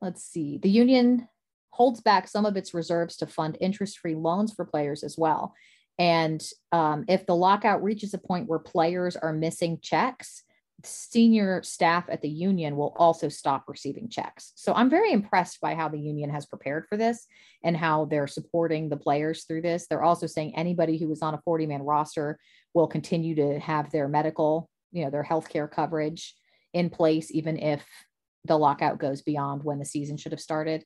let's 0.01 0.23
see, 0.23 0.57
the 0.57 0.69
union 0.69 1.27
holds 1.71 2.01
back 2.01 2.27
some 2.27 2.45
of 2.45 2.57
its 2.57 2.73
reserves 2.73 3.17
to 3.17 3.27
fund 3.27 3.57
interest 3.61 3.99
free 3.99 4.15
loans 4.15 4.53
for 4.53 4.65
players 4.65 5.03
as 5.03 5.15
well. 5.17 5.53
And 5.99 6.43
um, 6.71 7.05
if 7.07 7.25
the 7.25 7.35
lockout 7.35 7.83
reaches 7.83 8.13
a 8.13 8.19
point 8.19 8.47
where 8.47 8.59
players 8.59 9.15
are 9.15 9.33
missing 9.33 9.79
checks, 9.81 10.43
senior 10.83 11.61
staff 11.63 12.05
at 12.09 12.21
the 12.21 12.29
union 12.29 12.77
will 12.77 12.93
also 12.97 13.29
stop 13.29 13.65
receiving 13.67 14.09
checks. 14.09 14.53
So 14.55 14.73
I'm 14.73 14.89
very 14.89 15.11
impressed 15.11 15.59
by 15.59 15.73
how 15.73 15.89
the 15.89 15.99
union 15.99 16.29
has 16.29 16.45
prepared 16.45 16.85
for 16.87 16.97
this 16.97 17.25
and 17.63 17.75
how 17.75 18.05
they're 18.05 18.27
supporting 18.27 18.89
the 18.89 18.97
players 18.97 19.45
through 19.45 19.61
this. 19.61 19.87
They're 19.87 20.03
also 20.03 20.27
saying 20.27 20.55
anybody 20.55 20.97
who 20.97 21.07
was 21.07 21.21
on 21.23 21.33
a 21.33 21.41
40 21.43 21.65
man 21.65 21.81
roster 21.81 22.39
will 22.77 22.87
continue 22.87 23.33
to 23.33 23.59
have 23.59 23.91
their 23.91 24.07
medical, 24.07 24.69
you 24.91 25.03
know, 25.03 25.09
their 25.09 25.23
healthcare 25.23 25.69
coverage 25.69 26.35
in 26.73 26.91
place, 26.91 27.31
even 27.31 27.57
if 27.57 27.83
the 28.45 28.55
lockout 28.55 28.99
goes 28.99 29.23
beyond 29.23 29.63
when 29.63 29.79
the 29.79 29.85
season 29.85 30.15
should 30.15 30.31
have 30.31 30.39
started 30.39 30.85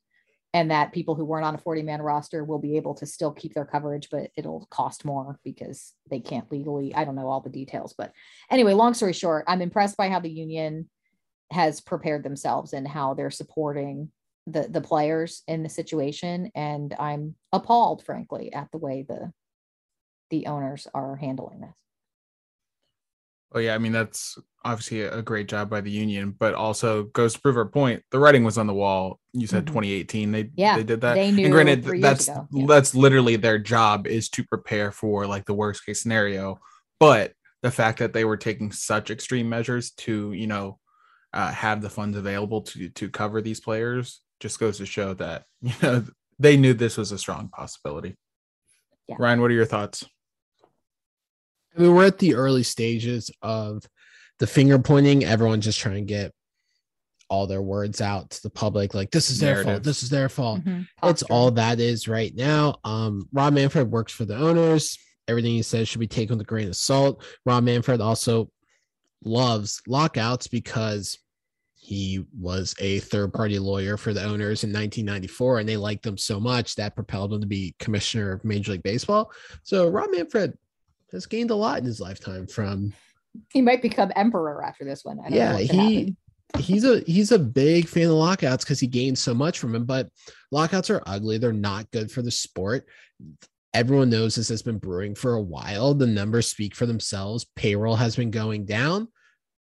and 0.53 0.71
that 0.71 0.93
people 0.93 1.15
who 1.15 1.25
weren't 1.25 1.43
on 1.43 1.53
a 1.53 1.57
40 1.57 1.81
man 1.83 2.01
roster 2.01 2.45
will 2.45 2.59
be 2.59 2.77
able 2.77 2.95
to 2.95 3.05
still 3.05 3.33
keep 3.33 3.53
their 3.53 3.65
coverage, 3.65 4.07
but 4.09 4.31
it'll 4.37 4.67
cost 4.71 5.03
more 5.03 5.37
because 5.43 5.91
they 6.09 6.21
can't 6.21 6.49
legally. 6.49 6.95
I 6.95 7.03
don't 7.03 7.15
know 7.15 7.27
all 7.27 7.41
the 7.41 7.49
details, 7.49 7.93
but 7.97 8.13
anyway, 8.49 8.71
long 8.71 8.93
story 8.93 9.13
short, 9.13 9.43
I'm 9.47 9.61
impressed 9.61 9.97
by 9.97 10.07
how 10.07 10.21
the 10.21 10.31
union 10.31 10.89
has 11.51 11.81
prepared 11.81 12.23
themselves 12.23 12.71
and 12.71 12.87
how 12.87 13.13
they're 13.13 13.31
supporting 13.31 14.11
the 14.47 14.67
the 14.69 14.81
players 14.81 15.43
in 15.47 15.61
the 15.61 15.69
situation 15.69 16.49
and 16.55 16.95
i'm 16.97 17.35
appalled 17.53 18.03
frankly 18.03 18.51
at 18.51 18.67
the 18.71 18.79
way 18.79 19.05
the 19.07 19.31
the 20.31 20.47
owners 20.47 20.87
are 20.95 21.15
handling 21.15 21.59
this 21.59 21.80
Oh 23.53 23.59
yeah, 23.59 23.75
I 23.75 23.77
mean 23.79 23.91
that's 23.91 24.37
obviously 24.63 25.01
a 25.01 25.21
great 25.21 25.47
job 25.47 25.69
by 25.69 25.81
the 25.81 25.91
union, 25.91 26.35
but 26.39 26.53
also 26.53 27.03
goes 27.03 27.33
to 27.33 27.41
prove 27.41 27.57
our 27.57 27.65
point. 27.65 28.03
The 28.11 28.19
writing 28.19 28.43
was 28.43 28.57
on 28.57 28.67
the 28.67 28.73
wall. 28.73 29.19
You 29.33 29.47
said 29.47 29.63
Mhm. 29.65 29.67
2018. 29.67 30.31
They 30.31 30.51
Yeah, 30.55 30.77
they 30.77 30.83
did 30.83 31.01
that. 31.01 31.15
they 31.15 31.31
knew 31.31 31.45
and 31.45 31.53
granted, 31.53 31.83
that's. 32.01 32.27
Yeah. 32.27 32.65
that's 32.67 32.95
literally 32.95 33.35
their 33.35 33.57
job 33.59 34.07
is 34.07 34.29
to 34.29 34.43
prepare 34.45 34.91
for 34.91 35.27
like 35.27 35.45
the 35.45 35.53
worst 35.53 35.85
case 35.85 36.01
scenario. 36.01 36.59
But 36.99 37.33
the 37.61 37.71
fact 37.71 37.99
that 37.99 38.13
they 38.13 38.23
were 38.25 38.37
taking 38.37 38.71
such 38.71 39.11
extreme 39.11 39.49
measures 39.49 39.91
to 39.91 40.31
you 40.33 40.47
know 40.47 40.79
uh, 41.33 41.51
have 41.51 41.81
the 41.81 41.89
funds 41.89 42.17
available 42.17 42.61
to 42.61 42.89
to 42.89 43.09
cover 43.09 43.41
these 43.41 43.59
players 43.59 44.21
just 44.39 44.59
goes 44.59 44.77
to 44.77 44.85
show 44.85 45.13
that 45.15 45.43
you 45.61 45.73
know 45.81 46.05
they 46.39 46.55
knew 46.55 46.73
this 46.73 46.97
was 46.97 47.11
a 47.11 47.17
strong 47.17 47.49
possibility. 47.49 48.15
Yeah. 49.07 49.15
Ryan, 49.19 49.41
what 49.41 49.51
are 49.51 49.55
your 49.55 49.65
thoughts? 49.65 50.05
I 51.77 51.81
mean, 51.81 51.95
we're 51.95 52.05
at 52.05 52.19
the 52.19 52.35
early 52.35 52.63
stages 52.63 53.31
of 53.41 53.83
the 54.39 54.47
finger 54.47 54.79
pointing. 54.79 55.23
Everyone 55.23 55.61
just 55.61 55.79
trying 55.79 55.95
to 55.95 56.01
get 56.01 56.33
all 57.29 57.47
their 57.47 57.61
words 57.61 58.01
out 58.01 58.29
to 58.31 58.41
the 58.43 58.49
public, 58.49 58.93
like 58.93 59.09
this 59.11 59.29
is 59.29 59.39
their 59.39 59.63
fault. 59.63 59.83
This 59.83 60.03
is 60.03 60.09
their 60.09 60.27
fault. 60.27 60.61
Mhm. 60.65 60.85
It's 61.03 61.23
all 61.23 61.49
that 61.51 61.79
is 61.79 62.07
right 62.07 62.35
now. 62.35 62.75
Um, 62.83 63.29
Rob 63.31 63.53
Manfred 63.53 63.89
works 63.89 64.11
for 64.11 64.25
the 64.25 64.35
owners. 64.35 64.97
Everything 65.29 65.53
he 65.53 65.61
says 65.61 65.87
should 65.87 65.99
be 65.99 66.07
taken 66.07 66.37
with 66.37 66.45
a 66.45 66.49
grain 66.49 66.67
of 66.67 66.75
salt. 66.75 67.23
Rob 67.45 67.63
Manfred 67.63 68.01
also 68.01 68.51
loves 69.23 69.81
lockouts 69.87 70.47
because 70.47 71.19
he 71.75 72.25
was 72.37 72.75
a 72.79 72.99
third 72.99 73.31
party 73.33 73.59
lawyer 73.59 73.95
for 73.95 74.13
the 74.13 74.23
owners 74.23 74.63
in 74.63 74.71
1994 74.71 75.59
and 75.59 75.69
they 75.69 75.77
liked 75.77 76.03
them 76.03 76.17
so 76.17 76.39
much 76.39 76.75
that 76.75 76.95
propelled 76.95 77.33
him 77.33 77.41
to 77.41 77.47
be 77.47 77.75
commissioner 77.79 78.33
of 78.33 78.43
Major 78.43 78.73
League 78.73 78.83
Baseball. 78.83 79.31
So 79.63 79.87
Rob 79.87 80.11
Manfred 80.11 80.57
has 81.11 81.25
gained 81.25 81.51
a 81.51 81.55
lot 81.55 81.79
in 81.79 81.85
his 81.85 81.99
lifetime 81.99 82.47
from 82.47 82.93
he 83.51 83.61
might 83.61 83.81
become 83.81 84.11
emperor 84.15 84.63
after 84.63 84.83
this 84.83 85.05
one. 85.05 85.19
I 85.19 85.29
don't 85.29 85.33
yeah 85.33 85.57
he 85.57 86.15
he's 86.57 86.83
a 86.83 86.99
he's 87.01 87.31
a 87.31 87.39
big 87.39 87.87
fan 87.87 88.07
of 88.07 88.11
lockouts 88.11 88.63
because 88.63 88.79
he 88.79 88.87
gained 88.87 89.17
so 89.17 89.33
much 89.33 89.59
from 89.59 89.73
him 89.75 89.85
but 89.85 90.09
lockouts 90.51 90.89
are 90.89 91.03
ugly. 91.05 91.37
They're 91.37 91.53
not 91.53 91.89
good 91.91 92.11
for 92.11 92.21
the 92.21 92.31
sport. 92.31 92.87
Everyone 93.73 94.09
knows 94.09 94.35
this 94.35 94.49
has 94.49 94.61
been 94.61 94.79
brewing 94.79 95.15
for 95.15 95.35
a 95.35 95.41
while. 95.41 95.93
The 95.93 96.07
numbers 96.07 96.47
speak 96.47 96.75
for 96.75 96.85
themselves. 96.85 97.45
Payroll 97.55 97.95
has 97.95 98.17
been 98.17 98.31
going 98.31 98.65
down. 98.65 99.07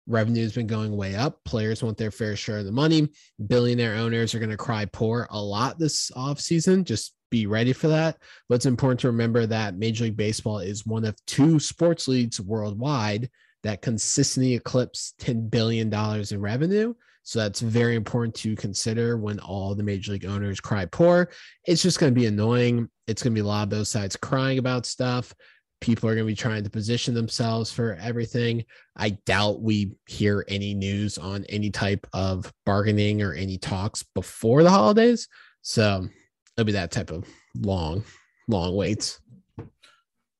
Revenue 0.06 0.42
has 0.42 0.54
been 0.54 0.66
going 0.66 0.97
way 0.97 1.14
up. 1.14 1.44
Players 1.44 1.82
want 1.82 1.99
their 1.99 2.11
fair 2.11 2.35
share 2.35 2.59
of 2.59 2.64
the 2.64 2.73
money. 2.73 3.09
Billionaire 3.47 3.97
owners 3.97 4.35
are 4.35 4.38
going 4.38 4.50
to 4.50 4.56
cry 4.56 4.87
poor 4.87 5.28
a 5.30 5.40
lot 5.40 5.78
this 5.78 6.11
offseason 6.12 6.85
just 6.85 7.14
be 7.30 7.46
ready 7.46 7.72
for 7.72 7.88
that 7.88 8.16
but 8.49 8.56
it's 8.56 8.66
important 8.66 9.00
to 9.00 9.06
remember 9.06 9.46
that 9.46 9.76
major 9.76 10.04
league 10.04 10.16
baseball 10.16 10.58
is 10.58 10.87
one 10.87 11.04
of 11.04 11.16
two 11.26 11.58
sports 11.58 12.08
leagues 12.08 12.40
worldwide 12.40 13.30
that 13.62 13.82
consistently 13.82 14.54
eclipse 14.54 15.14
$10 15.20 15.50
billion 15.50 15.92
in 15.92 16.40
revenue. 16.40 16.94
So 17.22 17.38
that's 17.38 17.60
very 17.60 17.96
important 17.96 18.34
to 18.37 18.56
consider 18.56 19.18
when 19.18 19.38
all 19.40 19.75
the 19.75 19.82
major 19.82 20.12
league 20.12 20.25
owners 20.25 20.60
cry 20.60 20.87
poor. 20.87 21.30
It's 21.66 21.82
just 21.82 21.99
going 21.99 22.14
to 22.14 22.18
be 22.18 22.26
annoying. 22.26 22.88
It's 23.06 23.22
going 23.22 23.34
to 23.34 23.40
be 23.40 23.44
a 23.44 23.49
lot 23.49 23.64
of 23.64 23.68
both 23.68 23.88
sides 23.88 24.16
crying 24.16 24.58
about 24.58 24.87
stuff. 24.87 25.34
People 25.80 26.08
are 26.08 26.14
going 26.14 26.26
to 26.26 26.32
be 26.32 26.37
trying 26.37 26.64
to 26.64 26.70
position 26.70 27.14
themselves 27.14 27.70
for 27.70 27.96
everything. 28.00 28.64
I 28.96 29.10
doubt 29.26 29.62
we 29.62 29.92
hear 30.06 30.44
any 30.49 30.75
news 30.75 31.18
on 31.18 31.44
any 31.49 31.70
type 31.70 32.06
of 32.12 32.52
bargaining 32.66 33.22
or 33.22 33.32
any 33.32 33.58
talks 33.58 34.02
before 34.14 34.62
the 34.62 34.70
holidays. 34.70 35.28
So 35.62 36.08
it'll 36.57 36.66
be 36.66 36.73
that 36.73 36.90
type 36.90 37.11
of 37.11 37.26
long, 37.54 38.04
long 38.49 38.76
waits. 38.76 39.21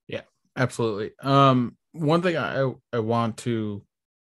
Yeah, 0.07 0.23
absolutely. 0.57 1.13
Um, 1.23 1.77
one 1.93 2.23
thing 2.23 2.37
I 2.37 2.73
I 2.93 2.99
want 2.99 3.39
to 3.39 3.83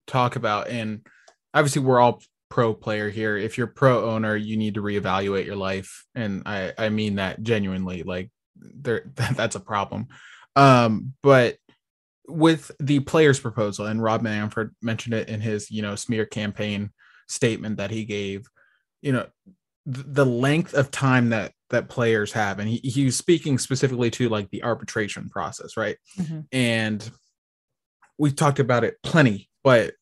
talk 0.07 0.35
about, 0.35 0.67
and 0.67 1.05
obviously 1.53 1.81
we're 1.81 1.99
all 1.99 2.21
pro 2.49 2.73
player 2.73 3.09
here. 3.09 3.37
If 3.37 3.57
you're 3.57 3.67
pro 3.67 4.09
owner, 4.09 4.35
you 4.35 4.57
need 4.57 4.75
to 4.75 4.81
reevaluate 4.81 5.45
your 5.45 5.55
life, 5.55 6.05
and 6.15 6.43
I 6.45 6.73
I 6.77 6.89
mean 6.89 7.15
that 7.15 7.41
genuinely. 7.43 8.03
Like 8.03 8.31
there, 8.55 9.03
that's 9.15 9.55
a 9.55 9.59
problem. 9.59 10.07
Um, 10.55 11.13
but 11.21 11.57
with 12.27 12.71
the 12.79 13.01
players 13.01 13.39
proposal, 13.39 13.85
and 13.85 14.01
Rob 14.01 14.21
Manfred 14.21 14.71
mentioned 14.81 15.13
it 15.13 15.29
in 15.29 15.41
his 15.41 15.69
you 15.71 15.81
know 15.81 15.95
smear 15.95 16.25
campaign 16.25 16.91
statement 17.27 17.77
that 17.77 17.91
he 17.91 18.05
gave. 18.05 18.47
You 19.01 19.11
know, 19.13 19.27
th- 19.91 20.05
the 20.07 20.25
length 20.25 20.73
of 20.73 20.91
time 20.91 21.29
that 21.29 21.51
that 21.69 21.89
players 21.89 22.31
have 22.31 22.59
and 22.59 22.69
he, 22.69 22.77
he 22.77 23.05
was 23.05 23.17
speaking 23.17 23.57
specifically 23.57 24.11
to 24.11 24.29
like 24.29 24.49
the 24.51 24.63
arbitration 24.63 25.29
process 25.29 25.75
right? 25.75 25.97
Mhm. 26.17 26.45
and 26.51 27.09
we've 28.17 28.35
talked 28.35 28.59
about 28.59 28.83
it 28.83 28.95
plenty 29.03 29.49
but 29.63 29.93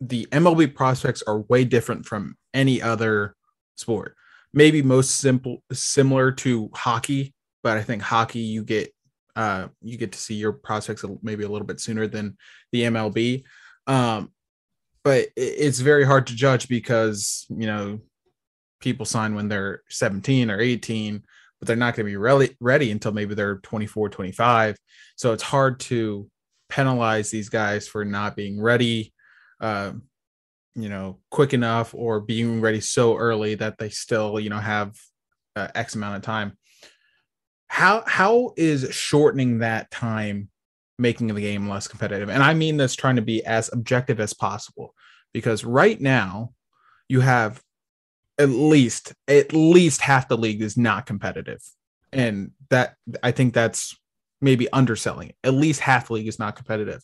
the 0.00 0.26
mlb 0.32 0.74
prospects 0.74 1.22
are 1.26 1.40
way 1.40 1.64
different 1.64 2.06
from 2.06 2.36
any 2.54 2.80
other 2.80 3.34
sport. 3.76 4.14
Maybe 4.52 4.82
most 4.82 5.18
simple 5.18 5.62
similar 5.72 6.32
to 6.32 6.70
hockey 6.74 7.34
but 7.62 7.76
i 7.76 7.82
think 7.82 8.02
hockey 8.02 8.40
you 8.40 8.64
get 8.64 8.92
uh 9.36 9.68
you 9.82 9.96
get 9.96 10.12
to 10.12 10.18
see 10.18 10.34
your 10.34 10.52
prospects 10.52 11.04
maybe 11.22 11.44
a 11.44 11.48
little 11.48 11.66
bit 11.66 11.80
sooner 11.80 12.06
than 12.06 12.36
the 12.72 12.82
mlb 12.82 13.44
um 13.86 14.30
but 15.04 15.28
it's 15.36 15.80
very 15.80 16.04
hard 16.04 16.26
to 16.26 16.34
judge 16.34 16.68
because 16.68 17.46
you 17.48 17.66
know 17.66 18.00
people 18.80 19.06
sign 19.06 19.34
when 19.34 19.48
they're 19.48 19.82
17 19.88 20.50
or 20.50 20.60
18 20.60 21.22
but 21.58 21.66
they're 21.66 21.76
not 21.76 21.94
going 21.94 22.06
to 22.06 22.10
be 22.10 22.16
really 22.16 22.56
ready 22.60 22.90
until 22.90 23.12
maybe 23.12 23.34
they're 23.34 23.58
24 23.58 24.08
25 24.08 24.76
so 25.16 25.32
it's 25.32 25.42
hard 25.42 25.78
to 25.80 26.28
penalize 26.68 27.30
these 27.30 27.48
guys 27.48 27.86
for 27.86 28.04
not 28.04 28.36
being 28.36 28.60
ready 28.60 29.12
uh, 29.60 29.92
you 30.74 30.88
know 30.88 31.18
quick 31.30 31.52
enough 31.52 31.94
or 31.94 32.20
being 32.20 32.60
ready 32.60 32.80
so 32.80 33.16
early 33.16 33.54
that 33.54 33.78
they 33.78 33.88
still 33.88 34.38
you 34.38 34.50
know 34.50 34.58
have 34.58 34.96
uh, 35.56 35.68
x 35.74 35.94
amount 35.94 36.16
of 36.16 36.22
time. 36.22 36.56
How 37.68 38.02
how 38.06 38.52
is 38.56 38.92
shortening 38.94 39.58
that 39.58 39.90
time 39.90 40.48
making 40.98 41.28
the 41.28 41.40
game 41.40 41.68
less 41.68 41.88
competitive? 41.88 42.28
And 42.28 42.42
i 42.42 42.54
mean 42.54 42.76
this 42.76 42.94
trying 42.94 43.16
to 43.16 43.22
be 43.22 43.44
as 43.44 43.70
objective 43.72 44.20
as 44.20 44.34
possible 44.34 44.94
because 45.32 45.64
right 45.64 46.00
now 46.00 46.52
you 47.08 47.20
have 47.20 47.60
at 48.38 48.48
least 48.48 49.14
at 49.28 49.52
least 49.52 50.00
half 50.00 50.28
the 50.28 50.36
league 50.36 50.62
is 50.62 50.76
not 50.76 51.06
competitive. 51.06 51.62
And 52.12 52.52
that 52.70 52.94
i 53.22 53.30
think 53.30 53.54
that's 53.54 53.96
maybe 54.40 54.70
underselling 54.72 55.28
it. 55.30 55.36
at 55.44 55.54
least 55.54 55.80
half 55.80 56.08
the 56.08 56.14
league 56.14 56.28
is 56.28 56.38
not 56.38 56.56
competitive. 56.56 57.02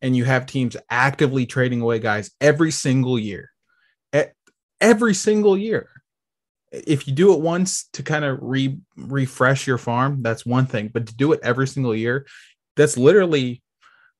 And 0.00 0.16
you 0.16 0.24
have 0.24 0.46
teams 0.46 0.76
actively 0.90 1.46
trading 1.46 1.80
away 1.80 2.00
guys 2.00 2.32
every 2.40 2.72
single 2.72 3.18
year. 3.18 3.50
E- 4.14 4.34
every 4.80 5.14
single 5.14 5.56
year. 5.56 5.88
If 6.72 7.06
you 7.06 7.12
do 7.12 7.34
it 7.34 7.40
once 7.40 7.88
to 7.92 8.02
kind 8.02 8.24
of 8.24 8.38
re- 8.40 8.80
refresh 8.96 9.66
your 9.66 9.78
farm 9.78 10.22
that's 10.22 10.44
one 10.44 10.66
thing. 10.66 10.88
But 10.88 11.06
to 11.06 11.14
do 11.14 11.32
it 11.32 11.40
every 11.42 11.68
single 11.68 11.94
year 11.94 12.26
that's 12.76 12.96
literally 12.96 13.62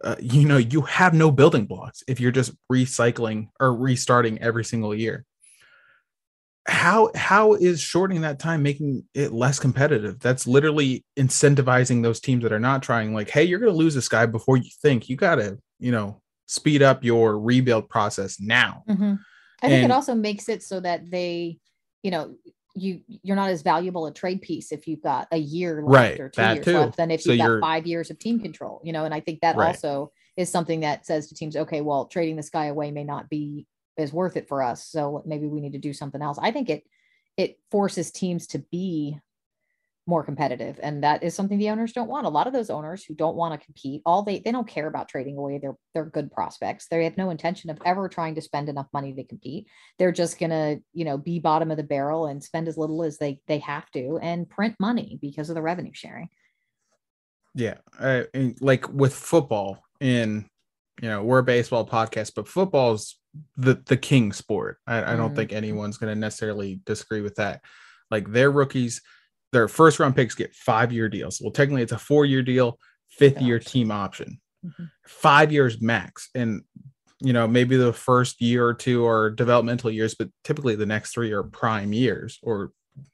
uh, 0.05 0.17
you 0.21 0.47
know 0.47 0.57
you 0.57 0.83
have 0.83 1.15
no 1.15 1.31
building 1.31 1.65
blocks 1.67 2.03
if 2.09 2.21
you're 2.21 2.33
just 2.33 2.53
recycling 2.71 3.49
or 3.61 3.75
restarting 3.75 4.41
every 4.41 4.65
single 4.65 4.95
year 4.95 5.25
how 6.67 7.11
how 7.17 7.55
is 7.55 7.81
shortening 7.81 8.21
that 8.23 8.39
time 8.39 8.63
making 8.63 9.03
it 9.15 9.33
less 9.33 9.59
competitive 9.59 10.21
that's 10.21 10.47
literally 10.47 11.05
incentivizing 11.19 12.03
those 12.03 12.21
teams 12.21 12.43
that 12.45 12.53
are 12.53 12.61
not 12.61 12.83
trying 12.83 13.13
like 13.13 13.29
hey 13.31 13.43
you're 13.43 13.59
going 13.59 13.73
to 13.73 13.77
lose 13.77 13.95
this 13.95 14.09
guy 14.09 14.27
before 14.27 14.57
you 14.57 14.71
think 14.81 15.09
you 15.09 15.17
got 15.17 15.37
to 15.37 15.59
you 15.81 15.91
know 15.91 16.21
speed 16.47 16.83
up 16.83 17.03
your 17.03 17.39
rebuild 17.39 17.89
process 17.89 18.39
now. 18.39 18.83
Mhm. 18.89 19.19
I 19.63 19.69
think 19.69 19.83
And- 19.85 19.85
it 19.87 19.95
also 19.95 20.15
makes 20.15 20.49
it 20.51 20.63
so 20.63 20.81
that 20.81 21.11
they, 21.11 21.59
you 22.03 22.11
know, 22.11 22.35
you 22.75 23.01
you're 23.07 23.37
not 23.37 23.49
as 23.49 23.63
valuable 23.63 24.07
a 24.07 24.13
trade 24.13 24.43
piece 24.43 24.71
if 24.71 24.87
you've 24.87 25.01
got 25.03 25.29
a 25.33 25.37
year 25.39 25.83
left 25.83 25.95
Right, 25.95 26.21
or 26.21 26.29
two 26.29 26.43
years 26.43 26.65
too. 26.65 26.79
left 26.79 26.97
than 26.99 27.11
if 27.11 27.23
So 27.23 27.33
you've 27.33 27.39
got 27.47 27.61
five 27.61 27.87
years 27.87 28.11
of 28.11 28.19
team 28.19 28.39
control. 28.41 28.81
You 28.85 28.93
know, 28.93 29.05
and 29.07 29.15
I 29.15 29.21
think 29.21 29.41
that 29.41 29.57
Right. 29.57 29.69
also 29.69 30.13
is 30.37 30.51
something 30.51 30.81
that 30.81 31.07
says 31.07 31.29
to 31.29 31.35
teams, 31.35 31.57
okay, 31.57 31.81
well, 31.81 32.05
trading 32.07 32.37
this 32.37 32.51
guy 32.51 32.67
away 32.67 32.91
may 32.91 33.05
not 33.05 33.31
be 33.31 33.67
as 33.97 34.13
worth 34.13 34.37
it 34.37 34.49
for 34.49 34.63
us. 34.63 34.87
So 34.87 35.23
maybe 35.27 35.47
we 35.47 35.61
need 35.61 35.73
to 35.73 35.79
do 35.79 35.93
something 35.93 36.23
else. 36.23 36.39
I 36.41 36.51
think 36.51 36.71
it 36.71 36.85
it 37.37 37.59
forces 37.71 38.11
teams 38.11 38.47
to 38.49 38.59
be 38.59 39.19
more 40.07 40.25
competitive 40.25 40.81
and 40.83 41.05
that 41.05 41.23
is 41.23 41.33
something 41.33 41.59
the 41.59 41.71
owners 41.71 41.93
don't 41.93 42.09
want 42.09 42.27
a 42.27 42.29
lot 42.29 42.49
of 42.49 42.53
those 42.53 42.71
owners 42.71 43.05
who 43.05 43.15
don't 43.15 43.37
want 43.37 43.59
to 43.59 43.65
compete 43.65 44.03
all 44.05 44.25
they 44.25 44.41
they 44.41 44.51
don't 44.51 44.67
care 44.67 44.89
about 44.89 45.09
trading 45.09 45.37
away 45.37 45.59
their 45.59 45.77
their 45.95 46.05
good 46.05 46.29
prospects 46.33 46.89
they 46.89 47.05
have 47.05 47.17
no 47.17 47.31
intention 47.31 47.71
of 47.71 47.79
ever 47.85 48.09
trying 48.09 48.35
to 48.35 48.41
spend 48.41 48.69
enough 48.69 48.89
money 48.93 49.15
to 49.15 49.23
compete 49.23 49.69
they're 50.01 50.11
just 50.11 50.41
gonna 50.41 50.77
you 50.93 51.05
know 51.05 51.17
be 51.17 51.39
bottom 51.39 51.71
of 51.71 51.77
the 51.77 51.85
barrel 51.85 52.27
and 52.27 52.43
spend 52.43 52.67
as 52.67 52.77
little 52.77 53.05
as 53.05 53.17
they 53.19 53.39
they 53.47 53.61
have 53.61 53.89
to 53.93 54.19
and 54.21 54.51
print 54.51 54.75
money 54.81 55.21
because 55.23 55.49
of 55.49 55.55
the 55.55 55.63
revenue 55.63 55.93
sharing 55.95 56.29
Yeah, 57.55 57.77
uh, 57.99 58.25
like 58.61 58.89
with 58.89 59.15
football, 59.15 59.79
in 60.01 60.47
you 61.01 61.09
know 61.09 61.23
we're 61.23 61.39
a 61.39 61.45
baseball 61.45 61.87
podcast, 61.87 62.33
but 62.35 62.49
football's 62.49 63.19
the 63.57 63.83
the 63.87 63.97
king 63.97 64.33
sport. 64.33 64.79
I, 64.87 65.13
I 65.13 65.17
don't 65.17 65.33
Mm. 65.33 65.37
think 65.37 65.53
anyone's 65.53 65.97
going 65.99 66.13
to 66.15 66.19
necessarily 66.21 66.81
disagree 66.85 67.21
with 67.23 67.35
that. 67.37 67.63
Like 68.11 68.31
their 68.31 68.51
rookies, 68.51 69.01
their 69.53 69.69
first 69.69 69.99
round 69.99 70.15
picks 70.17 70.35
get 70.35 70.55
five 70.55 70.93
year 70.93 71.09
deals. 71.09 71.41
Well, 71.41 71.51
technically, 71.53 71.83
it's 71.83 71.93
a 71.93 71.99
four 71.99 72.25
year 72.27 72.43
deal, 72.43 72.79
fifth 73.09 73.41
year 73.41 73.59
team 73.59 73.91
option, 73.91 74.39
Mhm. 74.65 74.91
five 75.07 75.51
years 75.53 75.81
max, 75.81 76.29
and 76.35 76.63
you 77.21 77.33
know 77.33 77.47
maybe 77.49 77.77
the 77.77 77.93
first 77.93 78.41
year 78.43 78.67
or 78.67 78.75
two 78.75 79.07
are 79.07 79.31
developmental 79.31 79.91
years, 79.91 80.15
but 80.15 80.29
typically 80.45 80.75
the 80.77 80.87
next 80.87 81.13
three 81.15 81.33
are 81.33 81.43
prime 81.43 81.93
years 81.93 82.39
or 82.43 82.73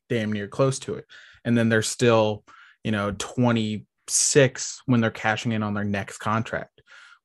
damn 0.09 0.33
near 0.33 0.49
close 0.49 0.79
to 0.81 0.95
it, 0.95 1.07
and 1.45 1.57
then 1.57 1.69
they're 1.69 1.83
still 1.83 2.43
you 2.83 2.91
know 2.91 3.13
26 3.19 4.83
when 4.87 5.01
they're 5.01 5.11
cashing 5.11 5.53
in 5.53 5.63
on 5.63 5.75
their 5.75 5.85
next 5.85 6.19
contract 6.19 6.78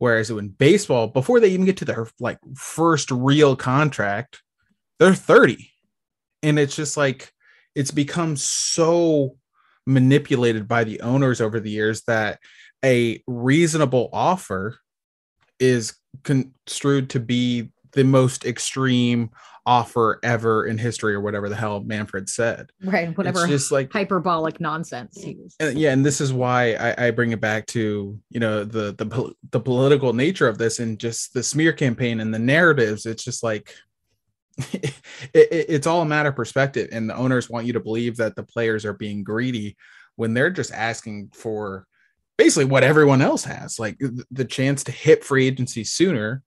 whereas 0.04 0.30
in 0.30 0.50
baseball 0.50 1.08
before 1.08 1.40
they 1.40 1.48
even 1.48 1.66
get 1.66 1.78
to 1.78 1.86
their 1.86 2.06
like 2.20 2.38
first 2.58 3.10
real 3.10 3.56
contract 3.56 4.42
they're 5.00 5.16
30 5.16 5.72
and 6.42 6.60
it's 6.60 6.76
just 6.76 6.98
like 6.98 7.32
it's 7.74 7.92
become 7.92 8.36
so 8.36 9.38
manipulated 9.88 10.68
by 10.68 10.84
the 10.84 11.00
owners 11.00 11.40
over 11.40 11.58
the 11.58 11.70
years 11.70 12.02
that 12.02 12.38
a 12.84 13.24
reasonable 13.28 14.10
offer 14.12 14.78
is 15.58 15.94
construed 16.26 17.10
to 17.10 17.22
be 17.22 17.72
the 17.94 18.04
most 18.04 18.44
extreme 18.44 19.30
offer 19.66 20.20
ever 20.24 20.66
in 20.66 20.78
history 20.78 21.14
or 21.14 21.22
whatever 21.22 21.48
the 21.48 21.56
hell 21.56 21.80
manfred 21.82 22.28
said. 22.30 22.70
Right 22.84 23.18
whatever 23.18 23.40
it's 23.42 23.48
just 23.50 23.72
like 23.72 23.92
hyperbolic 23.94 24.60
nonsense 24.60 25.22
he 25.22 25.36
was 25.36 25.56
and 25.60 25.78
yeah 25.78 25.92
and 25.92 26.06
this 26.06 26.20
is 26.20 26.34
why 26.34 26.74
I, 26.74 27.08
I 27.08 27.12
bring 27.12 27.32
it 27.32 27.40
back 27.40 27.66
to 27.68 28.20
you 28.30 28.40
know 28.40 28.64
the 28.66 28.94
the 28.94 29.34
the 29.52 29.60
political 29.60 30.12
nature 30.14 30.48
of 30.50 30.58
this 30.58 30.80
and 30.80 31.00
just 31.00 31.34
the 31.34 31.44
smear 31.44 31.72
campaign 31.72 32.20
and 32.20 32.34
the 32.34 32.40
narratives. 32.40 33.06
It's 33.06 33.24
just 33.24 33.42
like 33.44 33.74
it, 34.74 34.94
it- 35.34 35.66
it's 35.70 35.88
all 35.88 36.02
a 36.02 36.06
matter 36.06 36.30
of 36.30 36.36
perspective 36.36 36.90
and 36.92 37.10
the 37.10 37.16
owners 37.16 37.50
want 37.50 37.66
you 37.66 37.74
to 37.74 37.80
believe 37.80 38.18
that 38.18 38.36
the 38.36 38.44
players 38.44 38.86
are 38.86 38.94
being 38.94 39.24
greedy 39.24 39.76
when 40.16 40.34
they're 40.34 40.50
just 40.52 40.72
asking 40.72 41.30
for 41.34 41.86
basically 42.38 42.66
what 42.66 42.84
everyone 42.84 43.22
else 43.22 43.44
has 43.44 43.80
like 43.80 43.98
th- 44.00 44.12
the 44.32 44.46
chance 44.46 44.84
to 44.84 44.92
hit 44.92 45.24
free 45.24 45.48
agency 45.48 45.84
sooner 45.84 46.44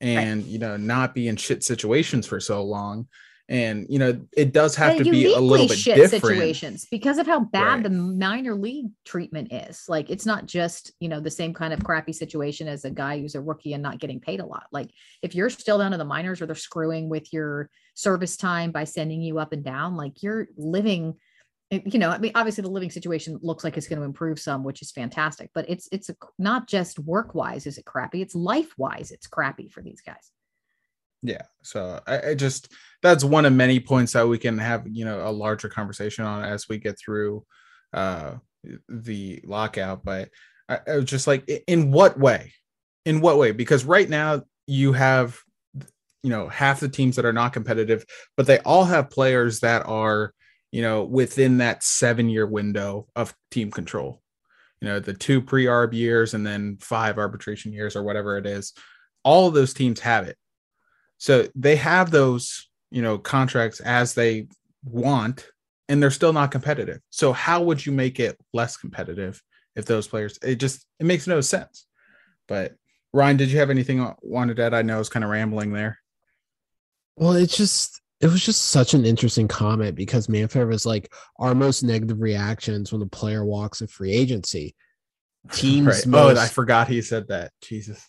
and 0.00 0.44
you 0.44 0.58
know 0.58 0.76
not 0.76 1.14
be 1.14 1.28
in 1.28 1.36
shit 1.36 1.64
situations 1.64 2.26
for 2.26 2.38
so 2.40 2.62
long 2.62 3.06
and 3.48 3.86
you 3.88 3.98
know 3.98 4.20
it 4.36 4.52
does 4.52 4.76
have 4.76 4.96
And 4.96 5.04
to 5.06 5.10
be 5.10 5.32
a 5.32 5.40
little 5.40 5.66
bit 5.66 5.78
different 5.82 6.10
situations 6.10 6.86
because 6.90 7.18
of 7.18 7.26
how 7.26 7.40
bad 7.40 7.74
Right. 7.74 7.82
the 7.84 7.90
minor 7.90 8.54
league 8.54 8.90
treatment 9.04 9.52
is. 9.52 9.84
Like 9.88 10.10
it's 10.10 10.26
not 10.26 10.46
just 10.46 10.92
you 11.00 11.08
know 11.08 11.20
the 11.20 11.30
same 11.30 11.54
kind 11.54 11.72
of 11.72 11.82
crappy 11.82 12.12
situation 12.12 12.68
as 12.68 12.84
a 12.84 12.90
guy 12.90 13.18
who's 13.18 13.34
a 13.34 13.40
rookie 13.40 13.72
and 13.72 13.82
not 13.82 13.98
getting 14.00 14.20
paid 14.20 14.40
a 14.40 14.46
lot. 14.46 14.66
Like 14.70 14.90
if 15.22 15.34
you're 15.34 15.50
still 15.50 15.78
down 15.78 15.92
to 15.92 15.96
the 15.98 16.04
minors 16.04 16.42
or 16.42 16.46
they're 16.46 16.54
screwing 16.54 17.08
with 17.08 17.32
your 17.32 17.70
service 17.94 18.36
time 18.36 18.70
by 18.70 18.84
sending 18.84 19.22
you 19.22 19.38
up 19.38 19.52
and 19.52 19.64
down, 19.64 19.96
like 19.96 20.22
you're 20.22 20.48
living. 20.56 21.14
You 21.70 21.98
know, 21.98 22.08
I 22.08 22.18
mean, 22.18 22.32
obviously 22.34 22.62
the 22.62 22.70
living 22.70 22.90
situation 22.90 23.38
looks 23.42 23.62
like 23.62 23.76
it's 23.76 23.88
going 23.88 23.98
to 23.98 24.04
improve 24.04 24.38
some, 24.40 24.64
which 24.64 24.80
is 24.80 24.90
fantastic. 24.90 25.50
But 25.54 25.68
it's 25.68 25.88
it's 25.92 26.08
a, 26.08 26.16
not 26.38 26.66
just 26.66 26.98
work 26.98 27.34
wise 27.34 27.66
is 27.66 27.76
it 27.76 27.84
crappy; 27.84 28.22
it's 28.22 28.34
life 28.34 28.72
wise 28.78 29.10
it's 29.10 29.26
crappy 29.26 29.68
for 29.68 29.82
these 29.82 30.00
guys. 30.00 30.32
yeah 31.22 31.42
so 31.62 32.00
I, 32.06 32.30
I 32.30 32.34
just 32.34 32.72
that's 33.02 33.24
one 33.24 33.44
of 33.44 33.52
many 33.52 33.80
points 33.80 34.12
that 34.12 34.28
we 34.28 34.38
can 34.38 34.58
have 34.58 34.86
you 34.86 35.04
know 35.04 35.26
a 35.26 35.30
larger 35.30 35.68
conversation 35.68 36.24
on 36.24 36.44
as 36.44 36.68
we 36.68 36.78
get 36.78 36.96
through 36.98 37.44
uh 37.92 38.34
the 38.88 39.40
lockout 39.44 40.04
but 40.04 40.28
I, 40.68 40.78
I 40.86 40.96
was 40.96 41.04
just 41.06 41.26
like 41.26 41.48
in 41.66 41.90
what 41.90 42.18
way 42.18 42.52
in 43.04 43.20
what 43.20 43.38
way 43.38 43.52
because 43.52 43.84
right 43.84 44.08
now 44.08 44.42
you 44.66 44.92
have 44.92 45.38
you 46.22 46.30
know 46.30 46.48
half 46.48 46.80
the 46.80 46.88
teams 46.88 47.16
that 47.16 47.24
are 47.24 47.32
not 47.32 47.52
competitive 47.52 48.04
but 48.36 48.46
they 48.46 48.58
all 48.60 48.84
have 48.84 49.10
players 49.10 49.60
that 49.60 49.86
are 49.86 50.32
you 50.70 50.82
know 50.82 51.04
within 51.04 51.58
that 51.58 51.82
seven 51.82 52.28
year 52.28 52.46
window 52.46 53.06
of 53.16 53.34
team 53.50 53.70
control 53.70 54.22
you 54.80 54.88
know 54.88 55.00
the 55.00 55.14
two 55.14 55.40
pre-arb 55.40 55.92
years 55.92 56.34
and 56.34 56.46
then 56.46 56.76
five 56.80 57.18
arbitration 57.18 57.72
years 57.72 57.96
or 57.96 58.02
whatever 58.02 58.36
it 58.36 58.46
is 58.46 58.72
all 59.24 59.48
of 59.48 59.54
those 59.54 59.74
teams 59.74 60.00
have 60.00 60.26
it 60.26 60.36
so 61.18 61.48
they 61.54 61.76
have 61.76 62.10
those, 62.10 62.68
you 62.90 63.02
know, 63.02 63.18
contracts 63.18 63.80
as 63.80 64.14
they 64.14 64.46
want, 64.84 65.48
and 65.88 66.02
they're 66.02 66.10
still 66.10 66.32
not 66.32 66.52
competitive. 66.52 67.00
So 67.10 67.32
how 67.32 67.62
would 67.62 67.84
you 67.84 67.92
make 67.92 68.20
it 68.20 68.38
less 68.52 68.76
competitive 68.76 69.42
if 69.74 69.84
those 69.84 70.06
players? 70.06 70.38
It 70.42 70.56
just 70.56 70.86
it 71.00 71.06
makes 71.06 71.26
no 71.26 71.40
sense. 71.40 71.86
But 72.46 72.74
Ryan, 73.12 73.36
did 73.36 73.50
you 73.50 73.58
have 73.58 73.70
anything 73.70 74.14
wanted 74.22 74.56
to 74.56 74.62
add? 74.64 74.74
I 74.74 74.82
know 74.82 74.96
I 74.96 74.98
was 74.98 75.08
kind 75.08 75.24
of 75.24 75.30
rambling 75.30 75.72
there. 75.72 75.98
Well, 77.16 77.32
it's 77.32 77.56
just 77.56 78.00
it 78.20 78.26
was 78.26 78.44
just 78.44 78.66
such 78.66 78.94
an 78.94 79.04
interesting 79.04 79.46
comment 79.48 79.94
because 79.94 80.28
Manfred 80.28 80.66
was 80.68 80.84
like 80.84 81.12
our 81.38 81.54
most 81.54 81.82
negative 81.82 82.20
reactions 82.20 82.90
when 82.90 83.00
the 83.00 83.06
player 83.06 83.44
walks 83.44 83.80
in 83.80 83.86
free 83.86 84.12
agency. 84.12 84.74
Teams 85.52 85.86
Right. 85.86 86.02
Oh, 86.06 86.10
most, 86.10 86.38
Oh, 86.38 86.40
I 86.40 86.48
forgot 86.48 86.88
he 86.88 87.00
said 87.00 87.28
that. 87.28 87.52
Jesus. 87.62 88.04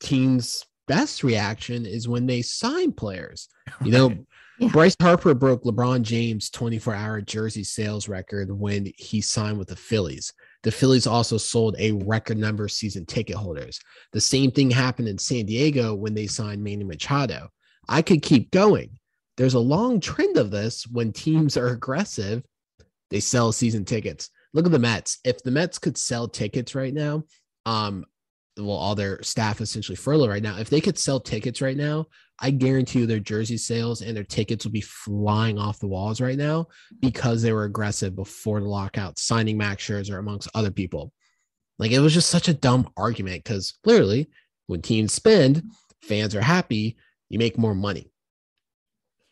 teams 0.00 0.64
best 0.88 1.22
reaction 1.22 1.86
is 1.86 2.08
when 2.08 2.26
they 2.26 2.42
sign 2.42 2.92
players. 2.92 3.48
You 3.84 3.92
know, 3.96 4.14
Yeah. 4.58 4.68
Bryce 4.72 4.96
Harper 5.00 5.34
broke 5.34 5.62
LeBron 5.64 6.02
James 6.02 6.50
24 6.50 6.94
hour 6.94 7.20
jersey 7.20 7.64
sales 7.64 8.08
record 8.08 8.50
when 8.50 8.90
he 8.98 9.20
signed 9.20 9.58
with 9.58 9.68
the 9.68 9.76
Phillies. 9.76 10.32
The 10.62 10.70
Phillies 10.72 11.06
also 11.06 11.38
sold 11.38 11.76
a 11.78 11.92
record 11.92 12.36
number 12.36 12.64
of 12.64 12.72
season 12.72 13.06
ticket 13.06 13.36
holders. 13.36 13.78
The 14.12 14.20
same 14.20 14.50
thing 14.50 14.70
happened 14.70 15.08
in 15.08 15.16
San 15.16 15.46
Diego 15.46 15.94
when 15.94 16.12
they 16.14 16.26
signed 16.26 16.62
Manny 16.62 16.84
Machado. 16.84 17.48
I 17.88 18.02
could 18.02 18.20
keep 18.22 18.50
going. 18.50 18.98
There's 19.40 19.54
a 19.54 19.58
long 19.58 20.00
trend 20.00 20.36
of 20.36 20.50
this 20.50 20.86
when 20.86 21.14
teams 21.14 21.56
are 21.56 21.68
aggressive, 21.68 22.42
they 23.08 23.20
sell 23.20 23.52
season 23.52 23.86
tickets. 23.86 24.28
Look 24.52 24.66
at 24.66 24.70
the 24.70 24.78
Mets. 24.78 25.18
If 25.24 25.42
the 25.42 25.50
Mets 25.50 25.78
could 25.78 25.96
sell 25.96 26.28
tickets 26.28 26.74
right 26.74 26.92
now, 26.92 27.24
um, 27.64 28.04
well, 28.58 28.76
all 28.76 28.94
their 28.94 29.22
staff 29.22 29.62
essentially 29.62 29.96
furloughed 29.96 30.28
right 30.28 30.42
now. 30.42 30.58
If 30.58 30.68
they 30.68 30.82
could 30.82 30.98
sell 30.98 31.18
tickets 31.18 31.62
right 31.62 31.78
now, 31.78 32.04
I 32.38 32.50
guarantee 32.50 32.98
you 32.98 33.06
their 33.06 33.18
jersey 33.18 33.56
sales 33.56 34.02
and 34.02 34.14
their 34.14 34.24
tickets 34.24 34.66
will 34.66 34.72
be 34.72 34.82
flying 34.82 35.58
off 35.58 35.78
the 35.78 35.88
walls 35.88 36.20
right 36.20 36.36
now 36.36 36.66
because 37.00 37.40
they 37.40 37.54
were 37.54 37.64
aggressive 37.64 38.14
before 38.14 38.60
the 38.60 38.68
lockout, 38.68 39.18
signing 39.18 39.56
Max 39.56 39.82
Scherzer 39.82 40.18
amongst 40.18 40.50
other 40.54 40.70
people. 40.70 41.14
Like 41.78 41.92
it 41.92 42.00
was 42.00 42.12
just 42.12 42.28
such 42.28 42.48
a 42.48 42.52
dumb 42.52 42.90
argument 42.94 43.44
because 43.44 43.72
clearly, 43.84 44.28
when 44.66 44.82
teams 44.82 45.14
spend, 45.14 45.62
fans 46.02 46.34
are 46.34 46.42
happy, 46.42 46.98
you 47.30 47.38
make 47.38 47.56
more 47.56 47.74
money. 47.74 48.10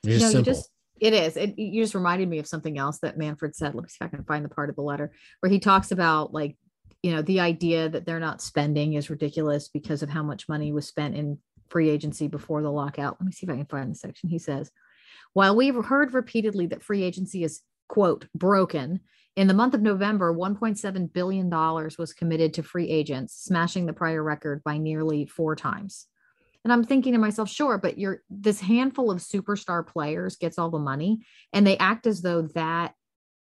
Just 0.04 0.32
No, 0.32 0.38
you 0.38 0.44
just 0.44 0.70
it 1.00 1.12
is. 1.12 1.36
It, 1.36 1.58
you 1.58 1.82
just 1.82 1.94
reminded 1.94 2.28
me 2.28 2.38
of 2.38 2.46
something 2.46 2.78
else 2.78 2.98
that 3.00 3.18
Manfred 3.18 3.54
said. 3.54 3.74
Let 3.74 3.84
me 3.84 3.88
see 3.88 3.98
if 4.00 4.06
I 4.06 4.16
can 4.16 4.24
find 4.24 4.44
the 4.44 4.48
part 4.48 4.70
of 4.70 4.76
the 4.76 4.82
letter 4.82 5.12
where 5.40 5.50
he 5.50 5.60
talks 5.60 5.92
about 5.92 6.32
like, 6.32 6.56
you 7.02 7.12
know, 7.12 7.22
the 7.22 7.40
idea 7.40 7.88
that 7.88 8.04
they're 8.04 8.18
not 8.18 8.42
spending 8.42 8.94
is 8.94 9.10
ridiculous 9.10 9.68
because 9.68 10.02
of 10.02 10.10
how 10.10 10.22
much 10.22 10.48
money 10.48 10.72
was 10.72 10.88
spent 10.88 11.16
in 11.16 11.38
free 11.68 11.88
agency 11.88 12.26
before 12.26 12.62
the 12.62 12.72
lockout. 12.72 13.16
Let 13.20 13.26
me 13.26 13.32
see 13.32 13.46
if 13.46 13.50
I 13.50 13.56
can 13.56 13.66
find 13.66 13.90
the 13.92 13.94
section. 13.94 14.28
He 14.28 14.38
says, 14.38 14.72
while 15.34 15.54
we've 15.54 15.84
heard 15.84 16.14
repeatedly 16.14 16.66
that 16.66 16.82
free 16.82 17.02
agency 17.02 17.44
is 17.44 17.62
quote 17.88 18.26
broken, 18.34 19.00
in 19.36 19.46
the 19.46 19.54
month 19.54 19.74
of 19.74 19.82
November, 19.82 20.34
$1.7 20.34 21.12
billion 21.12 21.48
was 21.48 22.12
committed 22.12 22.54
to 22.54 22.62
free 22.64 22.88
agents, 22.88 23.34
smashing 23.34 23.86
the 23.86 23.92
prior 23.92 24.20
record 24.20 24.64
by 24.64 24.78
nearly 24.78 25.26
four 25.26 25.54
times. 25.54 26.08
And 26.68 26.72
I'm 26.74 26.84
thinking 26.84 27.14
to 27.14 27.18
myself, 27.18 27.48
sure, 27.48 27.78
but 27.78 27.96
you're 27.96 28.22
this 28.28 28.60
handful 28.60 29.10
of 29.10 29.20
superstar 29.20 29.86
players 29.86 30.36
gets 30.36 30.58
all 30.58 30.68
the 30.68 30.78
money, 30.78 31.20
and 31.54 31.66
they 31.66 31.78
act 31.78 32.06
as 32.06 32.20
though 32.20 32.42
that 32.42 32.92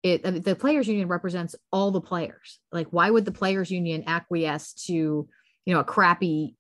it 0.02 0.26
uh, 0.26 0.32
the 0.32 0.54
players 0.54 0.88
union 0.88 1.08
represents 1.08 1.56
all 1.72 1.90
the 1.90 2.02
players. 2.02 2.60
Like, 2.70 2.88
why 2.90 3.08
would 3.08 3.24
the 3.24 3.32
players 3.32 3.70
union 3.70 4.04
acquiesce 4.06 4.74
to 4.88 4.92
you 4.92 5.26
know 5.72 5.80
a 5.80 5.84
crappy 5.84 6.54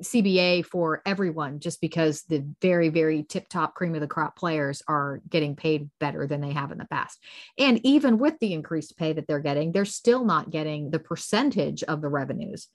CBA 0.00 0.66
for 0.66 1.00
everyone 1.06 1.58
just 1.58 1.80
because 1.80 2.20
the 2.24 2.46
very, 2.60 2.90
very 2.90 3.22
tip 3.22 3.48
top 3.48 3.74
cream 3.74 3.94
of 3.94 4.02
the 4.02 4.06
crop 4.06 4.36
players 4.36 4.82
are 4.88 5.22
getting 5.30 5.56
paid 5.56 5.88
better 5.98 6.26
than 6.26 6.42
they 6.42 6.52
have 6.52 6.70
in 6.70 6.76
the 6.76 6.84
past. 6.84 7.18
And 7.56 7.80
even 7.82 8.18
with 8.18 8.38
the 8.40 8.52
increased 8.52 8.98
pay 8.98 9.14
that 9.14 9.26
they're 9.26 9.40
getting, 9.40 9.72
they're 9.72 9.86
still 9.86 10.26
not 10.26 10.50
getting 10.50 10.90
the 10.90 10.98
percentage 10.98 11.82
of 11.84 12.02
the 12.02 12.10
revenues 12.10 12.68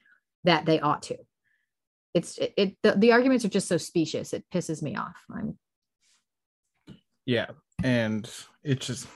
that 0.46 0.66
they 0.66 0.80
ought 0.80 1.04
to. 1.04 1.18
It's 2.14 2.38
it, 2.38 2.54
it 2.58 2.78
the, 2.84 2.92
the 2.94 3.12
arguments 3.12 3.44
are 3.46 3.50
just 3.50 3.68
so 3.68 3.78
specious. 3.78 4.34
It 4.34 4.46
pisses 4.54 4.82
me 4.82 4.96
off. 4.96 5.16
I'm 5.32 5.58
yeah. 7.26 7.48
And 7.84 8.30
it's 8.64 8.88
just 8.88 9.08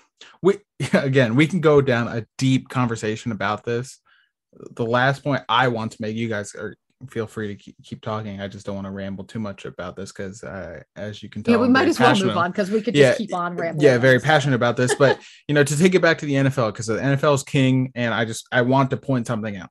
we 0.41 0.59
again 0.93 1.35
we 1.35 1.47
can 1.47 1.61
go 1.61 1.81
down 1.81 2.07
a 2.07 2.25
deep 2.37 2.69
conversation 2.69 3.31
about 3.31 3.63
this. 3.63 3.99
The 4.71 4.85
last 4.85 5.23
point 5.23 5.43
I 5.47 5.67
want 5.67 5.91
to 5.91 5.97
make, 5.99 6.15
you 6.15 6.27
guys 6.27 6.55
are 6.55 6.75
feel 7.09 7.27
free 7.27 7.49
to 7.49 7.55
keep, 7.55 7.75
keep 7.83 8.01
talking. 8.01 8.41
I 8.41 8.47
just 8.47 8.65
don't 8.65 8.75
want 8.75 8.87
to 8.87 8.91
ramble 8.91 9.23
too 9.23 9.39
much 9.39 9.65
about 9.65 9.95
this 9.95 10.11
because, 10.11 10.43
uh, 10.43 10.81
as 10.95 11.21
you 11.21 11.29
can 11.29 11.43
tell, 11.43 11.53
yeah, 11.53 11.61
we 11.61 11.67
I'm 11.67 11.73
might 11.73 11.87
as 11.87 11.99
well 11.99 12.15
move 12.15 12.35
on 12.35 12.51
because 12.51 12.71
we 12.71 12.81
could 12.81 12.95
Yeah, 12.95 13.09
just 13.09 13.19
keep 13.19 13.33
on 13.33 13.55
rambling. 13.55 13.85
yeah 13.85 13.97
very 13.99 14.19
passionate 14.19 14.55
about 14.55 14.77
this 14.77 14.95
but 14.95 15.19
you 15.47 15.53
know 15.53 15.63
to 15.63 15.77
take 15.77 15.93
it 15.93 16.01
back 16.01 16.17
to 16.19 16.25
the 16.25 16.33
nfl 16.33 16.71
because 16.71 16.87
the 16.87 16.97
nfl 16.97 17.35
is 17.35 17.43
king 17.43 17.91
and 17.93 18.13
i 18.13 18.25
just 18.25 18.47
i 18.51 18.61
want 18.61 18.89
to 18.89 18.97
point 18.97 19.27
something 19.27 19.55
out 19.55 19.69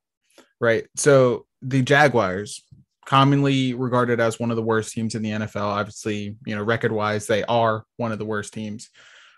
right 0.61 0.85
so 0.95 1.45
the 1.61 1.81
jaguars 1.81 2.63
commonly 3.07 3.73
regarded 3.73 4.19
as 4.19 4.39
one 4.39 4.51
of 4.51 4.55
the 4.55 4.61
worst 4.61 4.93
teams 4.93 5.15
in 5.15 5.23
the 5.23 5.31
nfl 5.31 5.61
obviously 5.61 6.35
you 6.45 6.55
know 6.55 6.61
record 6.61 6.91
wise 6.91 7.25
they 7.25 7.43
are 7.45 7.83
one 7.95 8.11
of 8.11 8.19
the 8.19 8.25
worst 8.25 8.53
teams 8.53 8.89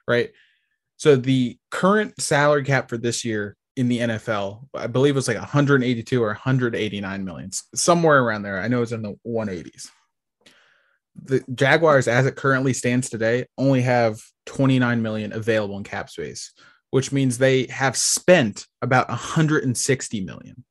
right? 0.08 0.32
So 0.98 1.16
the 1.16 1.58
current 1.72 2.20
salary 2.20 2.66
cap 2.66 2.90
for 2.90 2.98
this 2.98 3.24
year 3.24 3.56
in 3.78 3.88
the 3.88 4.00
nfl 4.00 4.68
i 4.74 4.88
believe 4.88 5.14
it 5.14 5.16
was 5.16 5.28
like 5.28 5.38
182 5.38 6.22
or 6.22 6.28
189 6.28 7.24
million 7.24 7.52
somewhere 7.74 8.22
around 8.22 8.42
there. 8.42 8.60
I 8.60 8.68
know 8.68 8.82
it's 8.82 8.92
in 8.92 9.04
the 9.04 9.16
180s 9.26 9.90
the 11.26 11.44
Jaguars, 11.54 12.08
as 12.08 12.26
it 12.26 12.36
currently 12.36 12.74
stands 12.74 13.10
today, 13.10 13.46
only 13.58 13.82
have 13.82 14.22
29 14.46 15.02
million 15.02 15.34
available 15.34 15.78
in 15.78 15.84
cap 15.84 16.10
space, 16.10 16.54
which 16.92 17.12
means 17.12 17.38
they 17.38 17.66
have 17.68 17.98
spent 17.98 18.66
about 18.82 19.10
160 19.10 20.22
million. 20.22 20.64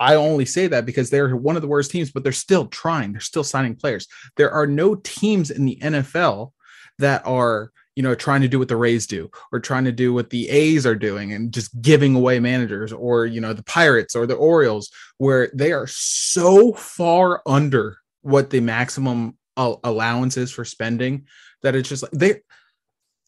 I 0.00 0.14
only 0.14 0.46
say 0.46 0.66
that 0.66 0.86
because 0.86 1.10
they're 1.10 1.36
one 1.36 1.56
of 1.56 1.62
the 1.62 1.68
worst 1.68 1.90
teams, 1.90 2.10
but 2.10 2.22
they're 2.22 2.32
still 2.32 2.66
trying. 2.66 3.12
They're 3.12 3.20
still 3.20 3.44
signing 3.44 3.76
players. 3.76 4.08
There 4.36 4.50
are 4.50 4.66
no 4.66 4.94
teams 4.94 5.50
in 5.50 5.66
the 5.66 5.78
NFL 5.80 6.52
that 6.98 7.22
are, 7.26 7.70
you 7.94 8.02
know, 8.02 8.14
trying 8.14 8.40
to 8.40 8.48
do 8.48 8.58
what 8.58 8.68
the 8.68 8.76
Rays 8.76 9.06
do 9.06 9.30
or 9.52 9.60
trying 9.60 9.84
to 9.84 9.92
do 9.92 10.14
what 10.14 10.30
the 10.30 10.48
A's 10.48 10.86
are 10.86 10.94
doing 10.94 11.34
and 11.34 11.52
just 11.52 11.80
giving 11.82 12.14
away 12.14 12.40
managers 12.40 12.94
or, 12.94 13.26
you 13.26 13.42
know, 13.42 13.52
the 13.52 13.62
Pirates 13.62 14.16
or 14.16 14.26
the 14.26 14.34
Orioles, 14.34 14.90
where 15.18 15.50
they 15.52 15.72
are 15.72 15.86
so 15.86 16.72
far 16.72 17.42
under 17.46 17.98
what 18.22 18.48
the 18.48 18.60
maximum 18.60 19.36
al- 19.58 19.80
allowance 19.84 20.38
is 20.38 20.50
for 20.50 20.64
spending 20.64 21.26
that 21.62 21.74
it's 21.74 21.88
just 21.88 22.02
like 22.02 22.12
they 22.12 22.40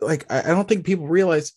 like 0.01 0.31
I 0.33 0.49
don't 0.49 0.69
think 0.69 0.87
people 0.87 1.07
realize 1.07 1.53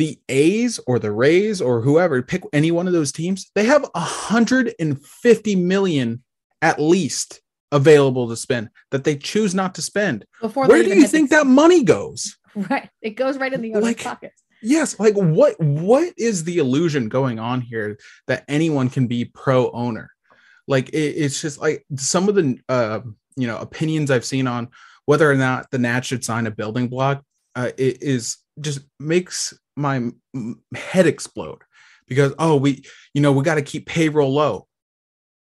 the 0.00 0.18
A's 0.30 0.80
or 0.86 0.98
the 0.98 1.12
Rays 1.12 1.60
or 1.60 1.82
whoever 1.82 2.22
pick 2.22 2.42
any 2.54 2.70
one 2.70 2.86
of 2.86 2.94
those 2.94 3.12
teams, 3.12 3.50
they 3.54 3.64
have 3.64 3.82
150 3.92 5.56
million 5.56 6.22
at 6.62 6.80
least 6.80 7.42
available 7.70 8.26
to 8.30 8.34
spend 8.34 8.70
that 8.92 9.04
they 9.04 9.14
choose 9.14 9.54
not 9.54 9.74
to 9.74 9.82
spend. 9.82 10.24
Before 10.40 10.66
Where 10.66 10.82
do 10.82 10.88
you 10.96 11.06
think 11.06 11.28
that 11.30 11.46
money 11.46 11.84
goes? 11.84 12.36
Right. 12.56 12.90
It 13.00 13.10
goes 13.10 13.38
right 13.38 13.52
in 13.52 13.60
the 13.62 13.74
owner's 13.74 13.84
Like- 13.84 14.02
pockets. 14.02 14.42
Yes, 14.60 14.98
like 14.98 15.14
what 15.14 15.54
what 15.60 16.12
is 16.18 16.42
the 16.42 16.58
illusion 16.58 17.08
going 17.08 17.38
on 17.38 17.60
here 17.60 17.96
that 18.26 18.44
anyone 18.48 18.90
can 18.90 19.06
be 19.06 19.24
pro 19.24 19.70
owner? 19.70 20.10
Like 20.66 20.88
it, 20.88 20.96
it's 20.96 21.40
just 21.40 21.60
like 21.60 21.86
some 21.96 22.28
of 22.28 22.34
the 22.34 22.58
uh, 22.68 23.00
you 23.36 23.46
know 23.46 23.56
opinions 23.58 24.10
I've 24.10 24.24
seen 24.24 24.48
on 24.48 24.68
whether 25.06 25.30
or 25.30 25.36
not 25.36 25.70
the 25.70 25.78
Nats 25.78 26.08
should 26.08 26.24
sign 26.24 26.48
a 26.48 26.50
building 26.50 26.88
block 26.88 27.22
uh, 27.54 27.70
it 27.76 28.02
is 28.02 28.38
just 28.60 28.80
makes 28.98 29.54
my 29.76 30.10
head 30.74 31.06
explode 31.06 31.62
because 32.06 32.32
oh 32.38 32.56
we 32.56 32.84
you 33.14 33.22
know 33.22 33.32
we 33.32 33.42
got 33.44 33.54
to 33.54 33.62
keep 33.62 33.86
payroll 33.86 34.32
low 34.34 34.66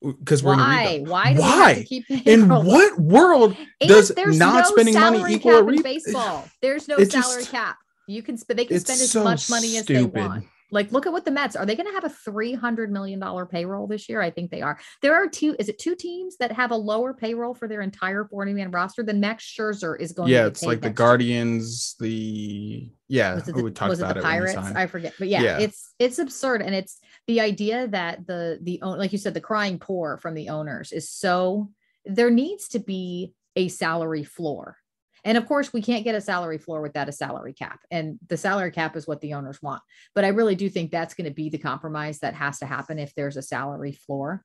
because 0.02 0.42
we're 0.42 0.56
Why? 0.56 1.02
Why? 1.06 1.32
We 1.32 1.40
have 1.42 1.60
Why? 1.60 1.74
to 1.74 1.84
keep 1.84 2.04
In 2.26 2.48
what 2.48 2.98
world 2.98 3.56
And 3.80 3.88
does 3.88 4.12
not 4.16 4.64
no 4.64 4.70
spending 4.70 4.94
money 4.94 5.34
equal 5.34 5.56
a 5.56 5.62
re- 5.62 5.80
baseball? 5.80 6.46
There's 6.60 6.86
no 6.86 6.96
salary 6.98 7.08
just- 7.42 7.50
cap. 7.50 7.78
You 8.08 8.22
can 8.22 8.36
spend 8.36 8.58
they 8.58 8.66
can 8.66 8.78
spend 8.78 9.00
as 9.00 9.10
so 9.10 9.24
much 9.24 9.50
money 9.50 9.76
as 9.78 9.86
they 9.86 10.04
want. 10.04 10.44
Like, 10.70 10.90
look 10.92 11.06
at 11.06 11.12
what 11.12 11.24
the 11.24 11.30
Mets 11.30 11.54
are. 11.56 11.64
They 11.64 11.76
going 11.76 11.86
to 11.88 11.92
have 11.94 12.04
a 12.04 12.08
three 12.08 12.54
hundred 12.54 12.90
million 12.90 13.20
dollar 13.20 13.46
payroll 13.46 13.86
this 13.86 14.08
year? 14.08 14.20
I 14.20 14.30
think 14.30 14.50
they 14.50 14.62
are. 14.62 14.78
There 15.02 15.14
are 15.14 15.28
two. 15.28 15.54
Is 15.58 15.68
it 15.68 15.78
two 15.78 15.94
teams 15.94 16.36
that 16.38 16.50
have 16.52 16.70
a 16.72 16.76
lower 16.76 17.14
payroll 17.14 17.54
for 17.54 17.68
their 17.68 17.82
entire 17.82 18.24
forty 18.24 18.52
man 18.52 18.70
roster? 18.70 19.02
The 19.02 19.12
next 19.12 19.56
Scherzer 19.56 19.98
is 20.00 20.12
going. 20.12 20.28
to 20.28 20.32
yeah 20.34 20.46
it's 20.46 20.62
like 20.62 20.80
the 20.80 20.88
next 20.88 20.98
year. 21.00 21.06
guardians 21.06 21.94
the 22.00 22.90
yeah 23.08 23.34
was 23.36 23.48
it 23.48 23.54
we 23.54 23.62
the, 23.62 23.70
talked 23.70 23.90
was 23.90 24.00
it 24.00 24.02
about 24.02 24.14
the 24.14 24.20
it 24.20 24.24
pirates 24.24 24.54
signed. 24.54 24.76
i 24.76 24.86
forget 24.86 25.14
but 25.18 25.28
yeah, 25.28 25.42
Yeah. 25.42 25.58
it's 25.60 25.94
it's 25.98 26.18
absurd 26.18 26.60
and 26.62 26.74
it's 26.74 26.98
the 27.28 27.40
idea 27.40 27.86
that 27.88 28.26
the 28.26 28.58
the 28.62 28.80
like 28.82 29.12
you 29.12 29.18
said 29.18 29.34
the 29.34 29.40
crying 29.40 29.78
poor 29.78 30.18
from 30.18 30.34
the 30.34 30.48
owners 30.48 30.90
is 30.92 31.08
so 31.10 31.70
there 32.04 32.30
needs 32.30 32.68
to 32.68 32.78
be 32.80 33.32
a 33.54 33.68
salary 33.68 34.24
floor 34.24 34.76
and 35.26 35.36
of 35.36 35.46
course 35.46 35.72
we 35.72 35.82
can't 35.82 36.04
get 36.04 36.14
a 36.14 36.20
salary 36.20 36.56
floor 36.56 36.80
without 36.80 37.08
a 37.08 37.12
salary 37.12 37.52
cap 37.52 37.80
and 37.90 38.18
the 38.28 38.36
salary 38.36 38.70
cap 38.70 38.96
is 38.96 39.06
what 39.06 39.20
the 39.20 39.34
owners 39.34 39.60
want 39.60 39.82
but 40.14 40.24
i 40.24 40.28
really 40.28 40.54
do 40.54 40.70
think 40.70 40.90
that's 40.90 41.12
going 41.12 41.28
to 41.28 41.34
be 41.34 41.50
the 41.50 41.58
compromise 41.58 42.20
that 42.20 42.32
has 42.32 42.58
to 42.58 42.66
happen 42.66 42.98
if 42.98 43.14
there's 43.14 43.36
a 43.36 43.42
salary 43.42 43.92
floor 43.92 44.42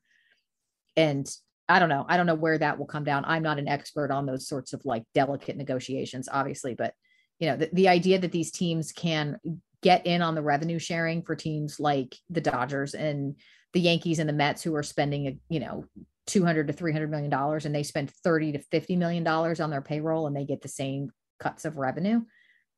and 0.98 1.34
I 1.70 1.80
don't 1.80 1.88
know. 1.88 2.06
I 2.10 2.18
don't 2.18 2.26
know 2.26 2.36
where 2.36 2.58
that 2.58 2.78
will 2.78 2.86
come 2.86 3.06
down. 3.06 3.24
I'm 3.26 3.44
not 3.44 3.58
an 3.58 3.70
expert 3.70 4.12
on 4.12 4.26
those 4.26 4.46
sorts 4.46 4.74
of 4.74 4.84
like 4.84 5.04
delicate 5.14 5.56
negotiations, 5.56 6.28
obviously, 6.30 6.74
but 6.74 6.94
you 7.40 7.48
know, 7.48 7.56
the, 7.56 7.70
the 7.72 7.88
idea 7.88 8.20
that 8.20 8.34
these 8.34 8.52
teams 8.52 8.92
can 8.92 9.38
get 9.82 10.06
in 10.06 10.22
on 10.22 10.36
the 10.36 10.42
revenue 10.42 10.80
sharing 10.80 11.24
for 11.24 11.36
teams 11.36 11.80
like 11.80 12.16
the 12.30 12.42
Dodgers 12.42 12.94
and 12.94 13.36
the 13.74 13.80
Yankees 13.80 14.20
and 14.20 14.28
the 14.28 14.34
Mets 14.34 14.62
who 14.62 14.76
are 14.76 14.84
spending, 14.84 15.40
you 15.50 15.60
know, 15.60 15.86
200 16.28 16.68
to 16.68 16.74
300 16.74 17.10
million 17.10 17.30
dollars 17.30 17.66
and 17.66 17.74
they 17.74 17.84
spend 17.84 18.12
30 18.12 18.54
to 18.54 18.60
50 18.60 18.96
million 18.96 19.24
dollars 19.24 19.60
on 19.60 19.70
their 19.70 19.82
payroll 19.82 20.28
and 20.28 20.36
they 20.36 20.46
get 20.46 20.62
the 20.62 20.68
same 20.68 21.12
cuts 21.40 21.66
of 21.66 21.78
revenue. 21.78 22.22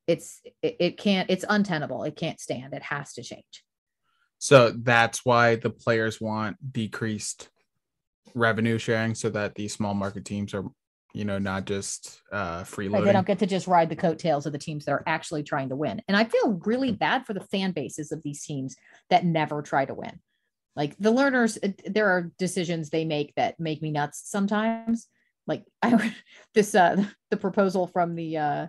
It's 0.08 0.42
it, 0.62 0.78
it 0.80 0.98
can't 0.98 1.30
it's 1.30 1.46
untenable. 1.48 2.04
It 2.04 2.16
can't 2.16 2.40
stand. 2.40 2.74
It 2.74 2.84
has 2.84 3.14
to 3.14 3.24
change. 3.24 3.64
So 4.40 4.72
that's 4.72 5.24
why 5.24 5.56
the 5.56 5.70
players 5.70 6.20
want 6.20 6.58
decreased 6.74 7.50
revenue 8.36 8.78
sharing 8.78 9.16
so 9.16 9.30
that 9.30 9.56
these 9.56 9.74
small 9.74 9.94
market 9.94 10.26
teams 10.26 10.54
are, 10.54 10.66
you 11.14 11.24
know, 11.24 11.38
not 11.38 11.66
just 11.66 12.22
uh 12.32 12.64
freeloading. 12.64 13.06
they 13.06 13.14
don't 13.14 13.28
get 13.28 13.40
to 13.40 13.46
just 13.46 13.68
ride 13.68 13.90
the 13.90 13.96
coattails 13.96 14.46
of 14.46 14.54
the 14.54 14.58
teams 14.58 14.86
that 14.86 14.92
are 14.92 15.04
actually 15.06 15.44
trying 15.44 15.70
to 15.70 15.76
win. 15.76 16.02
And 16.08 16.18
I 16.18 16.24
feel 16.24 16.60
really 16.66 16.92
bad 16.92 17.26
for 17.26 17.34
the 17.34 17.42
fan 17.42 17.72
bases 17.72 18.12
of 18.12 18.24
these 18.24 18.44
teams 18.44 18.76
that 19.10 19.26
never 19.26 19.62
try 19.62 19.86
to 19.86 19.94
win. 19.94 20.20
Like 20.76 20.98
the 20.98 21.12
Lerners, 21.12 21.58
there 21.86 22.10
are 22.10 22.32
decisions 22.38 22.90
they 22.90 23.06
make 23.06 23.34
that 23.36 23.60
make 23.60 23.82
me 23.82 23.92
nuts 23.92 24.24
sometimes. 24.26 25.08
Like 25.46 25.66
I 25.82 26.14
this 26.54 26.74
uh 26.76 27.04
the 27.30 27.38
proposal 27.38 27.88
from 27.88 28.16
the 28.16 28.38
uh 28.38 28.68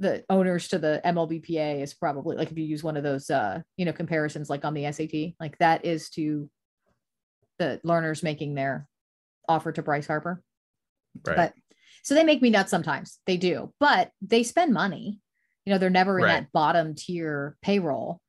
the 0.00 0.24
owners 0.28 0.68
to 0.68 0.78
the 0.78 1.00
MLBPA 1.04 1.80
is 1.80 1.94
probably 1.94 2.36
like 2.36 2.50
if 2.50 2.58
you 2.58 2.64
use 2.64 2.82
one 2.82 2.96
of 2.96 3.04
those 3.04 3.30
uh 3.30 3.60
you 3.76 3.84
know 3.84 3.92
comparisons 3.92 4.50
like 4.50 4.64
on 4.64 4.74
the 4.74 4.90
SAT, 4.92 5.34
like 5.40 5.56
that 5.58 5.84
is 5.84 6.10
to 6.10 6.50
the 7.58 7.80
Lerners 7.84 8.22
making 8.22 8.54
their 8.54 8.86
offer 9.48 9.72
to 9.72 9.82
Bryce 9.82 10.06
Harper. 10.06 10.42
right. 11.24 11.36
But 11.36 11.54
so 12.02 12.14
they 12.14 12.24
make 12.24 12.42
me 12.42 12.50
nuts 12.50 12.70
sometimes. 12.70 13.18
They 13.26 13.36
do, 13.36 13.72
but 13.80 14.10
they 14.20 14.42
spend 14.42 14.72
money. 14.72 15.20
You 15.64 15.72
know, 15.72 15.78
they're 15.78 15.90
never 15.90 16.18
in 16.18 16.24
Right. 16.24 16.42
that 16.42 16.52
bottom 16.52 16.94
tier 16.94 17.56
payroll. 17.62 18.20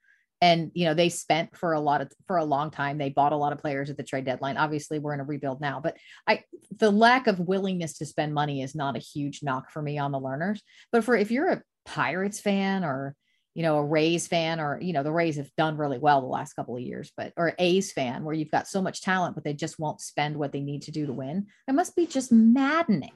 And 0.41 0.71
you 0.73 0.85
know, 0.85 0.93
they 0.93 1.09
spent 1.09 1.57
for 1.57 1.73
a 1.73 1.79
lot 1.79 2.01
of 2.01 2.11
for 2.27 2.37
a 2.37 2.45
long 2.45 2.69
time. 2.69 2.97
They 2.97 3.09
bought 3.09 3.31
a 3.31 3.37
lot 3.37 3.53
of 3.53 3.59
players 3.59 3.89
at 3.89 3.97
the 3.97 4.03
trade 4.03 4.25
deadline. 4.25 4.57
Obviously, 4.57 4.99
we're 4.99 5.13
in 5.13 5.19
a 5.19 5.25
rebuild 5.25 5.61
now, 5.61 5.79
but 5.79 5.97
I 6.27 6.43
the 6.77 6.91
lack 6.91 7.27
of 7.27 7.39
willingness 7.39 7.97
to 7.97 8.05
spend 8.05 8.33
money 8.33 8.61
is 8.61 8.75
not 8.75 8.95
a 8.95 8.99
huge 8.99 9.41
knock 9.41 9.71
for 9.71 9.81
me 9.81 9.97
on 9.97 10.11
the 10.11 10.19
Lerners. 10.19 10.59
But 10.91 11.03
for 11.03 11.15
if 11.15 11.31
you're 11.31 11.51
a 11.51 11.63
Pirates 11.85 12.39
fan 12.39 12.83
or 12.83 13.15
you 13.55 13.63
know 13.63 13.77
a 13.77 13.83
Rays 13.83 14.27
fan 14.27 14.59
or 14.59 14.79
you 14.79 14.93
know 14.93 15.01
the 15.01 15.11
Rays 15.11 15.37
have 15.37 15.49
done 15.57 15.75
really 15.77 15.97
well 15.97 16.21
the 16.21 16.27
last 16.27 16.53
couple 16.53 16.75
of 16.75 16.83
years, 16.83 17.11
but 17.17 17.33
or 17.35 17.55
A's 17.57 17.91
fan 17.91 18.23
where 18.23 18.35
you've 18.35 18.51
got 18.51 18.67
so 18.67 18.81
much 18.81 19.01
talent 19.01 19.33
but 19.33 19.43
they 19.43 19.53
just 19.53 19.79
won't 19.79 20.01
spend 20.01 20.37
what 20.37 20.51
they 20.51 20.61
need 20.61 20.83
to 20.83 20.91
do 20.91 21.07
to 21.07 21.13
win, 21.13 21.47
it 21.67 21.73
must 21.73 21.95
be 21.95 22.05
just 22.05 22.31
maddening. 22.31 23.11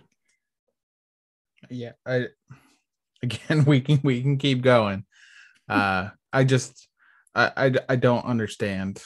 yeah 1.70 1.92
i 2.08 2.26
again 3.24 3.64
we 3.66 3.80
can 3.80 4.00
we 4.04 4.22
can 4.24 4.38
keep 4.40 4.64
going 4.64 5.06
uh 5.70 6.10
i 6.34 6.44
just 6.44 6.88
I, 7.34 7.74
I 7.88 7.96
don't 7.96 8.26
understand. 8.26 9.02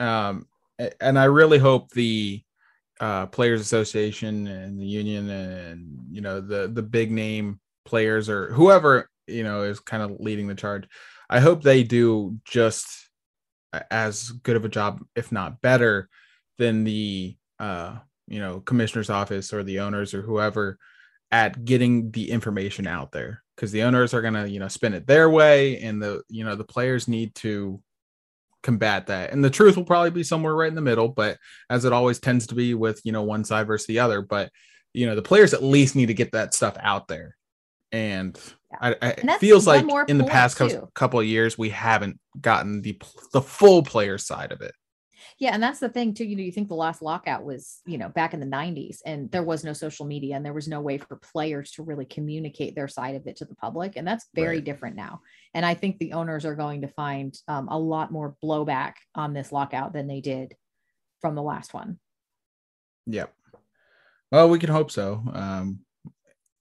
Um 0.00 0.46
and 1.00 1.18
i 1.18 1.24
really 1.24 1.58
hope 1.58 1.90
the 1.90 2.42
uh 2.98 3.26
players 3.26 3.60
association 3.60 4.48
and 4.48 4.80
the 4.80 4.84
union 4.84 5.30
and 5.30 5.98
you 6.10 6.20
know 6.20 6.40
the 6.40 6.68
the 6.68 6.82
big 6.82 7.12
name 7.12 7.60
players 7.84 8.28
or 8.28 8.52
whoever 8.52 9.08
you 9.28 9.44
know 9.44 9.62
is 9.62 9.78
kind 9.78 10.02
of 10.02 10.16
leading 10.18 10.48
the 10.48 10.54
charge 10.54 10.88
i 11.30 11.38
hope 11.38 11.62
they 11.62 11.84
do 11.84 12.36
just 12.44 13.08
as 13.90 14.30
good 14.30 14.56
of 14.56 14.64
a 14.64 14.68
job 14.68 15.00
if 15.14 15.30
not 15.30 15.60
better 15.60 16.08
than 16.58 16.82
the 16.82 17.36
uh, 17.60 17.96
you 18.26 18.40
know, 18.40 18.60
commissioner's 18.60 19.10
office 19.10 19.52
or 19.52 19.62
the 19.62 19.80
owners 19.80 20.14
or 20.14 20.22
whoever 20.22 20.78
at 21.30 21.64
getting 21.64 22.10
the 22.10 22.30
information 22.30 22.86
out 22.86 23.12
there 23.12 23.42
because 23.56 23.72
the 23.72 23.82
owners 23.82 24.14
are 24.14 24.22
gonna, 24.22 24.46
you 24.46 24.58
know, 24.58 24.68
spin 24.68 24.94
it 24.94 25.06
their 25.06 25.28
way, 25.30 25.80
and 25.80 26.02
the 26.02 26.22
you 26.28 26.44
know 26.44 26.56
the 26.56 26.64
players 26.64 27.08
need 27.08 27.34
to 27.36 27.80
combat 28.62 29.08
that. 29.08 29.32
And 29.32 29.44
the 29.44 29.50
truth 29.50 29.76
will 29.76 29.84
probably 29.84 30.10
be 30.10 30.22
somewhere 30.22 30.54
right 30.54 30.68
in 30.68 30.74
the 30.74 30.80
middle, 30.80 31.08
but 31.08 31.38
as 31.68 31.84
it 31.84 31.92
always 31.92 32.18
tends 32.18 32.46
to 32.48 32.54
be 32.54 32.74
with 32.74 33.00
you 33.04 33.12
know 33.12 33.22
one 33.22 33.44
side 33.44 33.66
versus 33.66 33.86
the 33.86 34.00
other. 34.00 34.22
But 34.22 34.50
you 34.92 35.06
know 35.06 35.14
the 35.14 35.22
players 35.22 35.54
at 35.54 35.62
least 35.62 35.96
need 35.96 36.06
to 36.06 36.14
get 36.14 36.32
that 36.32 36.54
stuff 36.54 36.76
out 36.80 37.08
there 37.08 37.36
and 37.94 38.38
I, 38.80 38.96
I 39.00 39.14
And 39.18 39.30
feels 39.38 39.66
like 39.68 39.84
more 39.84 40.04
in 40.08 40.18
the 40.18 40.24
past 40.24 40.60
couple 40.94 41.20
of 41.20 41.26
years 41.26 41.56
we 41.56 41.70
haven't 41.70 42.18
gotten 42.40 42.82
the 42.82 43.00
the 43.32 43.40
full 43.40 43.84
player 43.84 44.18
side 44.18 44.50
of 44.50 44.60
it. 44.60 44.74
Yeah, 45.40 45.52
and 45.52 45.62
that's 45.62 45.80
the 45.80 45.88
thing 45.88 46.14
too. 46.14 46.24
You 46.24 46.36
know, 46.36 46.42
you 46.42 46.52
think 46.52 46.68
the 46.68 46.74
last 46.74 47.02
lockout 47.02 47.44
was, 47.44 47.80
you 47.86 47.98
know, 47.98 48.08
back 48.08 48.34
in 48.34 48.40
the 48.40 48.46
90s, 48.46 48.98
and 49.04 49.30
there 49.32 49.42
was 49.42 49.64
no 49.64 49.72
social 49.72 50.06
media 50.06 50.36
and 50.36 50.44
there 50.46 50.52
was 50.52 50.68
no 50.68 50.80
way 50.80 50.96
for 50.98 51.16
players 51.16 51.72
to 51.72 51.82
really 51.82 52.04
communicate 52.04 52.76
their 52.76 52.86
side 52.86 53.16
of 53.16 53.26
it 53.26 53.36
to 53.36 53.44
the 53.44 53.56
public. 53.56 53.96
And 53.96 54.06
that's 54.06 54.26
very 54.34 54.56
Right. 54.56 54.64
different 54.64 54.94
now. 54.96 55.22
And 55.52 55.66
I 55.66 55.74
think 55.74 55.98
the 55.98 56.12
owners 56.12 56.44
are 56.44 56.54
going 56.54 56.82
to 56.82 56.88
find 56.88 57.36
um, 57.48 57.68
a 57.68 57.78
lot 57.78 58.12
more 58.12 58.36
blowback 58.42 58.94
on 59.14 59.32
this 59.34 59.50
lockout 59.50 59.92
than 59.92 60.06
they 60.06 60.20
did 60.20 60.54
from 61.20 61.34
the 61.34 61.42
last 61.42 61.74
one. 61.74 61.98
Yep. 63.06 63.34
Well, 64.30 64.48
we 64.48 64.58
can 64.58 64.70
hope 64.70 64.90
so. 64.90 65.22
Um, 65.32 65.80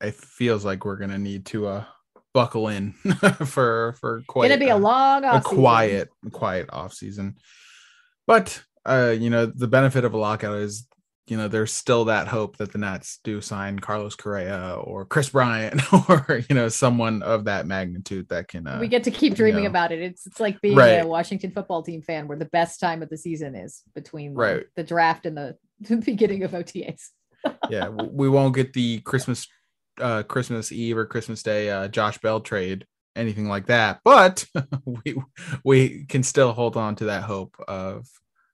it 0.02 0.16
feels 0.16 0.66
like 0.66 0.84
we're 0.84 0.98
gonna 0.98 1.18
need 1.18 1.46
to 1.48 1.68
uh 1.68 1.86
buckle 2.34 2.68
in 2.68 2.92
for 3.46 3.96
for 4.02 4.24
quite 4.28 4.52
It'll 4.52 4.60
be 4.60 4.70
a 4.70 4.76
uh, 4.76 4.80
long 4.80 5.24
a 5.24 5.28
off 5.28 5.44
quiet 5.44 6.10
quiet 6.32 6.70
off 6.74 6.94
season. 6.94 7.38
But 8.28 8.64
uh, 8.86 9.16
you 9.18 9.30
know, 9.30 9.46
the 9.46 9.68
benefit 9.68 10.06
of 10.06 10.14
a 10.14 10.18
lockout 10.18 10.58
is 10.58 10.88
you 11.28 11.38
know 11.38 11.48
there's 11.48 11.72
still 11.72 12.06
that 12.06 12.28
hope 12.28 12.58
that 12.58 12.74
the 12.74 12.78
Nats 12.78 13.20
do 13.24 13.40
sign 13.40 13.80
Carlos 13.80 14.16
Correa 14.16 14.76
or 14.84 15.06
Kris 15.06 15.30
Bryant 15.30 15.82
or 16.10 16.42
you 16.50 16.56
know 16.56 16.68
someone 16.68 17.24
of 17.24 17.46
that 17.46 17.66
magnitude 17.66 18.28
that 18.30 18.48
can. 18.50 18.68
Uh, 18.68 18.78
we 18.80 18.88
get 18.88 19.06
to 19.06 19.12
keep 19.12 19.36
dreaming 19.36 19.64
know. 19.64 19.70
about 19.70 19.92
it. 19.92 20.02
It's 20.02 20.28
it's 20.28 20.40
like 20.40 20.60
being 20.62 20.76
Right. 20.76 21.02
a 21.02 21.08
Washington 21.08 21.52
football 21.52 21.82
team 21.82 22.02
fan, 22.02 22.28
where 22.28 22.38
the 22.38 22.46
best 22.46 22.80
time 22.80 23.02
of 23.02 23.10
the 23.10 23.18
season 23.18 23.56
is 23.56 23.84
between 23.96 24.34
Right. 24.34 24.66
the 24.76 24.84
draft 24.84 25.26
and 25.26 25.38
the, 25.38 25.58
the 25.80 25.98
beginning 25.98 26.44
of 26.44 26.52
OTAs. 26.52 27.10
yeah, 27.70 27.90
we 27.90 28.30
won't 28.30 28.56
get 28.56 28.74
the 28.74 29.00
Christmas, 29.02 29.48
uh, 30.00 30.24
Christmas 30.24 30.72
Eve 30.72 30.98
or 30.98 31.06
Christmas 31.06 31.44
Day, 31.44 31.70
uh, 31.70 31.88
Josh 31.90 32.18
Bell 32.20 32.40
trade, 32.40 32.86
anything 33.16 33.48
like 33.48 33.68
that. 33.68 34.02
But 34.04 34.46
we 34.86 35.16
we 35.64 36.06
can 36.06 36.24
still 36.24 36.54
hold 36.54 36.78
on 36.78 36.96
to 36.98 37.06
that 37.06 37.24
hope 37.24 37.56
of, 37.68 38.08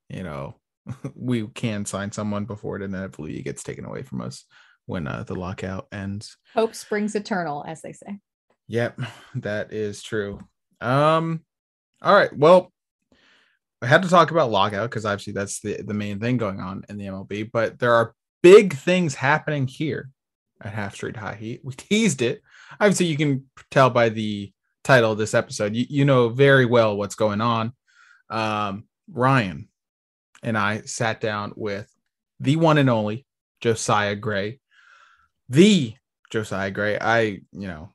you 0.10 0.24
know, 0.24 0.56
we 1.16 1.48
can 1.48 1.86
sign 1.86 2.12
someone 2.12 2.46
before 2.46 2.76
it 2.78 2.82
inevitably 2.84 3.42
gets 3.42 3.64
taken 3.64 3.86
away 3.86 4.04
from 4.04 4.22
us 4.22 4.46
when 4.86 5.08
uh, 5.08 5.24
the 5.24 5.36
lockout 5.36 5.88
ends. 5.92 6.38
Hope 6.54 6.76
springs 6.76 7.16
eternal, 7.16 7.64
as 7.68 7.82
they 7.82 7.94
say. 7.94 8.20
Yep, 8.68 9.00
that 9.36 9.74
is 9.74 10.02
true. 10.04 10.40
Um, 10.82 11.42
all 12.02 12.16
right. 12.16 12.36
Well, 12.36 12.72
I 13.82 13.88
had 13.88 14.04
to 14.04 14.10
talk 14.10 14.32
about 14.32 14.52
lockout 14.52 14.90
because 14.90 15.06
obviously 15.06 15.34
that's 15.34 15.62
the, 15.62 15.82
the 15.82 15.94
main 15.94 16.20
thing 16.20 16.38
going 16.38 16.60
on 16.60 16.84
in 16.90 16.98
the 16.98 17.06
MLB, 17.06 17.50
but 17.52 17.80
there 17.80 17.94
are 17.94 18.14
big 18.44 18.76
things 18.76 19.16
happening 19.16 19.68
here 19.68 20.10
at 20.62 20.74
Half 20.74 20.96
Street 20.96 21.16
High 21.16 21.36
Heat. 21.36 21.62
We 21.64 21.74
teased 21.78 22.22
it. 22.22 22.42
Obviously, 22.80 23.08
you 23.08 23.18
can 23.18 23.46
tell 23.72 23.90
by 23.90 24.10
the 24.10 24.52
title 24.84 25.12
of 25.12 25.18
this 25.18 25.34
episode. 25.34 25.76
You, 25.76 25.86
you 25.90 26.06
know 26.06 26.30
very 26.30 26.66
well 26.66 26.98
what's 26.98 27.16
going 27.16 27.42
on. 27.42 27.74
Um, 28.30 28.86
Ryan 29.12 29.70
and 30.44 30.58
I 30.58 30.82
sat 30.82 31.22
down 31.22 31.54
with 31.56 31.90
the 32.40 32.56
one 32.56 32.78
and 32.78 32.90
only 32.90 33.26
Josiah 33.62 34.16
Gray, 34.16 34.60
the 35.50 35.94
Josiah 36.30 36.72
Gray. 36.72 36.98
I, 37.00 37.20
you 37.52 37.68
know, 37.68 37.94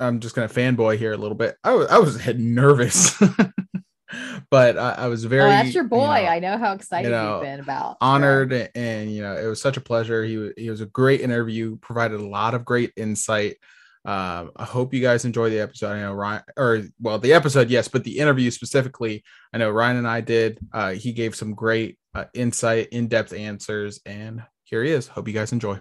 I'm 0.00 0.20
just 0.20 0.34
gonna 0.34 0.48
fanboy 0.48 0.98
here 0.98 1.12
a 1.12 1.16
little 1.16 1.36
bit. 1.36 1.56
I 1.62 1.72
was 1.72 1.88
I 1.88 1.98
was 1.98 2.26
nervous, 2.36 3.14
but 4.50 4.76
I, 4.76 4.92
I 4.92 5.06
was 5.06 5.24
very. 5.24 5.44
oh, 5.44 5.48
that's 5.48 5.74
your 5.74 5.84
you 5.84 5.90
boy. 5.90 5.98
know, 5.98 6.10
I 6.10 6.38
know 6.40 6.58
how 6.58 6.72
excited 6.72 7.10
know, 7.10 7.34
you've 7.34 7.42
been 7.42 7.60
about. 7.60 7.98
honored 8.00 8.52
and, 8.52 8.70
and, 8.74 9.12
you 9.12 9.22
know 9.22 9.36
it 9.36 9.46
was 9.46 9.60
such 9.60 9.76
a 9.76 9.80
pleasure. 9.82 10.24
He 10.24 10.50
he 10.56 10.70
was 10.70 10.80
a 10.80 10.86
great 10.86 11.20
interview. 11.20 11.76
Provided 11.76 12.20
a 12.20 12.26
lot 12.26 12.54
of 12.54 12.64
great 12.64 12.92
insight. 12.96 13.56
Um, 14.04 14.50
I 14.56 14.64
hope 14.64 14.92
you 14.92 15.00
guys 15.00 15.24
enjoy 15.24 15.50
the 15.50 15.60
episode. 15.60 15.92
I 15.92 16.00
know 16.00 16.12
Ryan, 16.12 16.42
or 16.56 16.82
well, 17.00 17.18
the 17.18 17.32
episode, 17.32 17.70
yes, 17.70 17.86
but 17.86 18.02
the 18.02 18.18
interview 18.18 18.50
specifically, 18.50 19.22
I 19.52 19.58
know 19.58 19.70
Ryan 19.70 19.98
and 19.98 20.08
I 20.08 20.20
did. 20.20 20.58
Uh, 20.72 20.92
he 20.92 21.12
gave 21.12 21.36
some 21.36 21.54
great 21.54 21.98
uh, 22.14 22.24
insight, 22.34 22.88
in 22.88 23.06
depth 23.08 23.32
answers, 23.32 24.00
and 24.04 24.42
here 24.64 24.82
he 24.82 24.90
is. 24.90 25.06
Hope 25.06 25.28
you 25.28 25.34
guys 25.34 25.52
enjoy. 25.52 25.78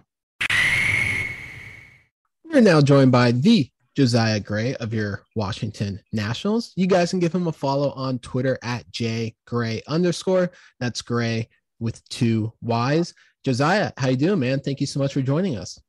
We're 2.46 2.62
now 2.62 2.82
joined 2.82 3.12
by 3.12 3.32
the 3.32 3.70
Josiah 3.96 4.40
Gray 4.40 4.76
of 4.76 4.94
your 4.94 5.24
Washington 5.36 6.00
Nationals. 6.14 6.74
You 6.76 6.88
guys 6.88 7.10
can 7.10 7.20
give 7.20 7.34
him 7.34 7.48
a 7.48 7.52
follow 7.52 7.92
on 7.92 8.20
Twitter 8.20 8.60
at 8.62 8.90
jgray 8.92 9.82
underscore. 9.88 10.52
That's 10.80 11.02
Gray 11.02 11.50
with 11.80 12.08
two 12.10 12.54
Y's. 12.62 13.14
Josiah, 13.44 13.92
how 13.98 14.10
you 14.10 14.18
doing, 14.18 14.40
man? 14.40 14.60
Thank 14.60 14.80
you 14.80 14.88
so 14.88 15.00
much 15.00 15.14
for 15.14 15.22
joining 15.22 15.58
us. 15.58 15.82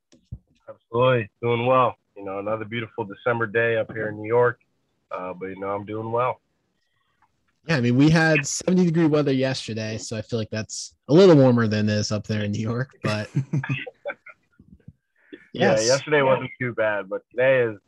Absolutely, 0.69 1.31
doing 1.43 1.67
well. 1.67 1.97
You 2.17 2.25
know, 2.25 2.39
another 2.39 2.65
beautiful 2.65 3.05
December 3.05 3.47
day 3.47 3.77
up 3.77 3.93
here 3.93 4.09
in 4.09 4.21
New 4.21 4.29
York. 4.29 4.61
Uh, 5.11 5.33
but 5.33 5.47
you 5.47 5.59
know, 5.59 5.71
I'm 5.71 5.85
doing 5.85 6.11
well. 6.11 6.41
Yeah, 7.67 7.77
I 7.77 7.81
mean, 7.81 7.97
we 7.97 8.11
had 8.11 8.45
70 8.45 8.87
degree 8.87 9.07
weather 9.07 9.33
yesterday, 9.33 9.97
so 9.97 10.17
I 10.17 10.23
feel 10.23 10.39
like 10.39 10.51
that's 10.51 10.95
a 11.09 11.13
little 11.13 11.37
warmer 11.37 11.69
than 11.69 11.87
this 11.87 12.11
up 12.11 12.27
there 12.27 12.43
in 12.43 12.51
New 12.53 12.61
York. 12.61 12.97
But 13.03 13.31
Yeah, 15.53 15.79
yesterday 15.81 16.23
wasn't 16.23 16.51
too 16.59 16.73
bad, 16.73 17.11
but 17.11 17.29
today 17.31 17.61
is, 17.61 17.79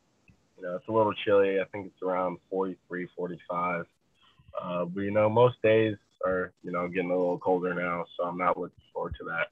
you 0.57 0.63
know, 0.63 0.75
it's 0.75 0.87
a 0.87 0.91
little 0.91 1.13
chilly. 1.13 1.59
I 1.59 1.65
think 1.65 1.87
it's 1.87 2.01
around 2.03 2.37
43, 2.51 3.07
45. 3.17 3.85
Uh, 4.61 4.85
but 4.85 5.01
you 5.01 5.11
know, 5.11 5.29
most 5.29 5.61
days 5.63 5.97
are, 6.23 6.53
you 6.63 6.71
know, 6.71 6.87
getting 6.87 7.09
a 7.09 7.17
little 7.17 7.39
colder 7.39 7.73
now, 7.73 8.05
so 8.15 8.23
I'm 8.25 8.37
not 8.37 8.57
looking 8.57 8.81
forward 8.93 9.15
to 9.19 9.25
that. 9.25 9.47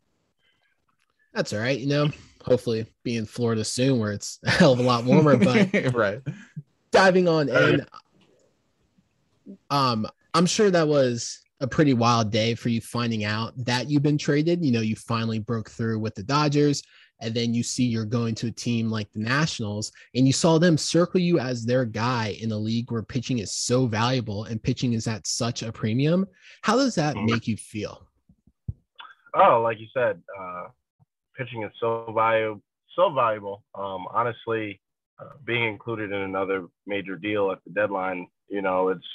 That's 1.34 1.54
all 1.54 1.60
right. 1.60 1.78
You 1.78 1.88
know, 1.88 2.10
hopefully 2.44 2.86
be 3.04 3.18
in 3.18 3.26
Florida 3.26 3.64
soon 3.64 4.00
where 4.00 4.12
it's 4.12 4.40
a 4.46 4.52
hell 4.52 4.74
of 4.74 4.80
a 4.80 4.84
lot 4.84 5.04
warmer. 5.04 5.38
But 5.38 5.94
right. 5.94 6.22
diving 6.92 7.28
on 7.28 7.50
in, 7.50 7.86
um, 9.70 10.08
I'm 10.34 10.46
sure 10.46 10.72
that 10.72 10.88
was 10.88 11.40
a 11.60 11.68
pretty 11.68 11.94
wild 11.94 12.32
day 12.32 12.56
for 12.56 12.70
you 12.70 12.82
finding 12.82 13.24
out 13.24 13.54
that 13.66 13.90
you've 13.90 14.04
been 14.04 14.18
traded. 14.18 14.64
You 14.64 14.72
know, 14.72 14.82
you 14.82 14.96
finally 14.96 15.40
broke 15.40 15.70
through 15.70 16.00
with 16.00 16.16
the 16.16 16.24
Dodgers, 16.24 16.84
and 17.22 17.34
then 17.34 17.54
you 17.54 17.64
see 17.64 17.86
you're 17.86 18.06
going 18.06 18.36
to 18.36 18.48
a 18.48 18.52
team 18.52 18.90
like 18.90 19.12
the 19.12 19.20
Nationals, 19.20 19.92
and 20.14 20.28
you 20.28 20.34
saw 20.34 20.58
them 20.60 20.78
circle 20.78 21.20
you 21.22 21.40
as 21.40 21.66
their 21.66 21.86
guy 21.86 22.38
in 22.42 22.52
a 22.52 22.58
league 22.58 22.92
where 22.92 23.04
pitching 23.04 23.40
is 23.40 23.52
so 23.54 23.86
valuable 23.86 24.44
and 24.46 24.62
pitching 24.62 24.94
is 24.94 25.08
at 25.08 25.26
such 25.26 25.64
a 25.64 25.72
premium. 25.72 26.26
How 26.64 26.76
does 26.76 26.96
that 26.96 27.16
Mhm. 27.16 27.30
make 27.30 27.48
you 27.48 27.56
feel? 27.58 28.08
Oh, 29.36 29.62
like 29.62 29.80
you 29.80 29.88
said, 29.94 30.22
uh, 30.40 30.68
pitching 31.38 31.64
is 31.64 31.72
so 31.80 32.12
valuable. 32.16 32.62
So 32.96 33.12
valuable. 33.12 33.64
Um, 33.76 34.06
honestly, 34.14 34.80
uh, 35.20 35.32
being 35.46 35.64
included 35.68 36.12
in 36.12 36.22
another 36.22 36.68
major 36.86 37.16
deal 37.16 37.52
at 37.52 37.60
the 37.66 37.72
deadline, 37.74 38.28
you 38.50 38.62
know, 38.62 38.90
it's 38.90 39.06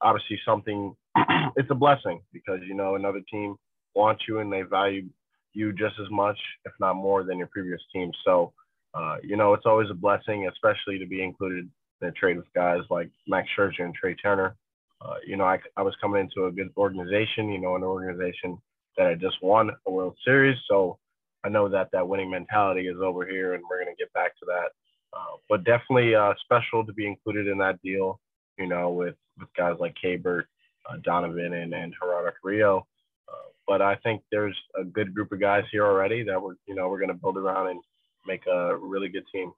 obviously 0.00 0.38
something. 0.44 0.94
it's 1.56 1.70
a 1.70 1.74
blessing 1.74 2.20
because 2.32 2.60
you 2.66 2.74
know 2.74 2.94
another 2.94 3.20
team 3.30 3.56
wants 3.94 4.22
you 4.28 4.38
and 4.38 4.52
they 4.52 4.62
value 4.62 5.08
you 5.52 5.72
just 5.72 5.94
as 6.00 6.10
much, 6.10 6.38
if 6.64 6.72
not 6.80 6.94
more, 6.94 7.24
than 7.24 7.38
your 7.38 7.48
previous 7.48 7.80
team. 7.92 8.10
So, 8.24 8.52
uh, 8.94 9.16
you 9.22 9.36
know, 9.36 9.54
it's 9.54 9.66
always 9.66 9.90
a 9.90 9.94
blessing, 9.94 10.48
especially 10.48 10.98
to 10.98 11.06
be 11.06 11.22
included 11.22 11.68
in 12.00 12.08
a 12.08 12.12
trade 12.12 12.36
with 12.36 12.52
guys 12.54 12.80
like 12.90 13.10
Max 13.26 13.48
Scherzer 13.56 13.80
and 13.80 13.94
Trea 13.94 14.14
Turner. 14.14 14.56
Uh, 15.02 15.14
you 15.26 15.36
know, 15.36 15.44
I, 15.44 15.58
I 15.76 15.82
was 15.82 15.94
coming 16.00 16.20
into 16.20 16.46
a 16.46 16.52
good 16.52 16.70
organization, 16.76 17.48
you 17.48 17.60
know, 17.60 17.74
an 17.74 17.82
organization 17.82 18.58
that 18.96 19.08
had 19.08 19.20
just 19.20 19.36
won 19.42 19.70
a 19.86 19.90
World 19.90 20.16
Series. 20.24 20.58
So 20.68 20.98
I 21.44 21.48
know 21.48 21.68
that 21.68 21.90
that 21.92 22.06
winning 22.06 22.30
mentality 22.30 22.86
is 22.86 22.98
over 23.02 23.26
here, 23.26 23.54
and 23.54 23.62
we're 23.68 23.82
going 23.82 23.94
to 23.94 24.02
get 24.02 24.12
back 24.12 24.38
to 24.38 24.46
that. 24.46 24.70
Uh, 25.12 25.36
but 25.48 25.64
definitely 25.64 26.14
uh, 26.14 26.34
special 26.44 26.84
to 26.84 26.92
be 26.92 27.06
included 27.06 27.46
in 27.46 27.58
that 27.58 27.80
deal. 27.82 28.20
You 28.58 28.66
know, 28.66 28.90
with 28.90 29.16
with 29.38 29.48
guys 29.56 29.76
like 29.80 29.96
Keibert, 30.02 30.44
uh, 30.88 30.96
Donovan, 31.02 31.54
and 31.54 31.72
and 31.72 31.94
Gerardo 32.00 32.32
Carrillo. 32.40 32.86
Uh, 33.28 33.48
but 33.66 33.80
I 33.82 33.96
think 33.96 34.22
there's 34.30 34.56
a 34.78 34.84
good 34.84 35.14
group 35.14 35.32
of 35.32 35.40
guys 35.40 35.64
here 35.72 35.86
already 35.86 36.22
that 36.24 36.40
we're 36.40 36.54
you 36.66 36.74
know 36.74 36.88
we're 36.88 36.98
going 36.98 37.08
to 37.08 37.14
build 37.14 37.36
around 37.36 37.68
and 37.68 37.80
make 38.26 38.46
a 38.46 38.76
really 38.76 39.08
good 39.08 39.24
team. 39.32 39.52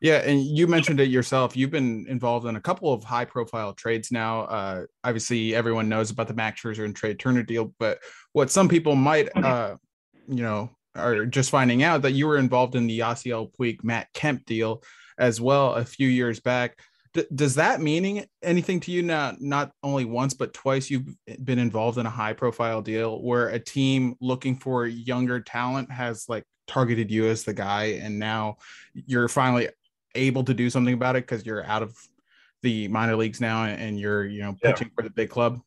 Yeah, 0.00 0.16
and 0.24 0.42
you 0.42 0.66
mentioned 0.66 0.98
it 0.98 1.10
yourself. 1.10 1.56
You've 1.56 1.70
been 1.70 2.06
involved 2.08 2.46
in 2.46 2.56
a 2.56 2.60
couple 2.60 2.90
of 2.90 3.04
high-profile 3.04 3.74
trades 3.74 4.10
now. 4.10 4.42
Uh, 4.42 4.86
obviously, 5.04 5.54
everyone 5.54 5.90
knows 5.90 6.10
about 6.10 6.26
the 6.26 6.32
Max 6.32 6.62
Scherzer 6.62 6.86
and 6.86 6.96
Trea 6.96 7.14
Turner 7.14 7.42
deal, 7.42 7.74
but 7.78 7.98
what 8.32 8.50
some 8.50 8.66
people 8.66 8.96
might, 8.96 9.28
uh, 9.36 9.76
you 10.30 10.42
know, 10.42 10.70
are 10.94 11.26
just 11.26 11.50
finding 11.50 11.82
out 11.82 12.02
that 12.02 12.12
you 12.12 12.26
were 12.26 12.38
involved 12.38 12.74
in 12.74 12.86
the 12.86 12.98
Yasiel 12.98 13.52
Puig 13.52 13.82
Matt 13.84 14.08
Kemp 14.14 14.44
deal 14.46 14.82
as 15.18 15.40
well 15.40 15.74
a 15.74 15.84
few 15.84 16.08
years 16.08 16.40
back. 16.40 16.78
D- 17.12 17.26
does 17.34 17.56
that 17.56 17.80
mean 17.80 18.24
anything 18.42 18.80
to 18.80 18.92
you? 18.92 19.02
now? 19.02 19.34
not 19.40 19.72
only 19.82 20.04
once 20.04 20.32
but 20.32 20.54
twice 20.54 20.90
you've 20.90 21.08
been 21.44 21.58
involved 21.58 21.98
in 21.98 22.06
a 22.06 22.10
high 22.10 22.32
profile 22.32 22.82
deal 22.82 23.22
where 23.22 23.48
a 23.48 23.58
team 23.58 24.14
looking 24.20 24.56
for 24.56 24.86
younger 24.86 25.40
talent 25.40 25.90
has 25.90 26.28
like 26.28 26.44
targeted 26.66 27.10
you 27.10 27.26
as 27.26 27.44
the 27.44 27.52
guy, 27.52 27.98
and 28.02 28.18
now 28.18 28.56
you're 28.94 29.28
finally 29.28 29.68
able 30.14 30.44
to 30.44 30.54
do 30.54 30.70
something 30.70 30.94
about 30.94 31.16
it 31.16 31.26
because 31.26 31.44
you're 31.44 31.64
out 31.64 31.82
of 31.82 31.96
the 32.62 32.88
minor 32.88 33.16
leagues 33.16 33.40
now 33.40 33.64
and 33.64 33.98
you're 33.98 34.26
you 34.26 34.42
know 34.42 34.56
pitching 34.62 34.88
yeah. 34.88 34.94
for 34.94 35.02
the 35.02 35.10
big 35.10 35.30
club. 35.30 35.60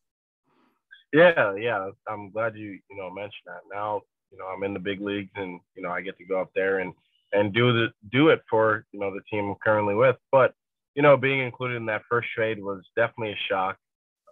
Yeah, 1.12 1.54
yeah. 1.56 1.90
I'm 2.08 2.30
glad 2.30 2.56
you 2.56 2.78
you 2.90 2.96
know 2.96 3.10
mentioned 3.10 3.46
that. 3.46 3.60
Now 3.72 4.02
you 4.34 4.40
know 4.40 4.46
I'm 4.46 4.64
in 4.64 4.74
the 4.74 4.80
big 4.80 5.00
leagues 5.00 5.30
and 5.36 5.60
you 5.76 5.82
know 5.82 5.90
I 5.90 6.00
get 6.00 6.18
to 6.18 6.24
go 6.24 6.40
up 6.40 6.50
there 6.54 6.80
and 6.80 6.92
and 7.32 7.52
do 7.52 7.72
the 7.72 7.88
do 8.10 8.28
it 8.28 8.42
for 8.50 8.84
you 8.92 9.00
know 9.00 9.12
the 9.12 9.22
team 9.30 9.50
I'm 9.50 9.56
currently 9.62 9.94
with. 9.94 10.16
But 10.32 10.54
you 10.94 11.02
know, 11.02 11.16
being 11.16 11.40
included 11.40 11.76
in 11.76 11.86
that 11.86 12.02
first 12.08 12.28
trade 12.34 12.62
was 12.62 12.82
definitely 12.96 13.32
a 13.32 13.48
shock. 13.48 13.76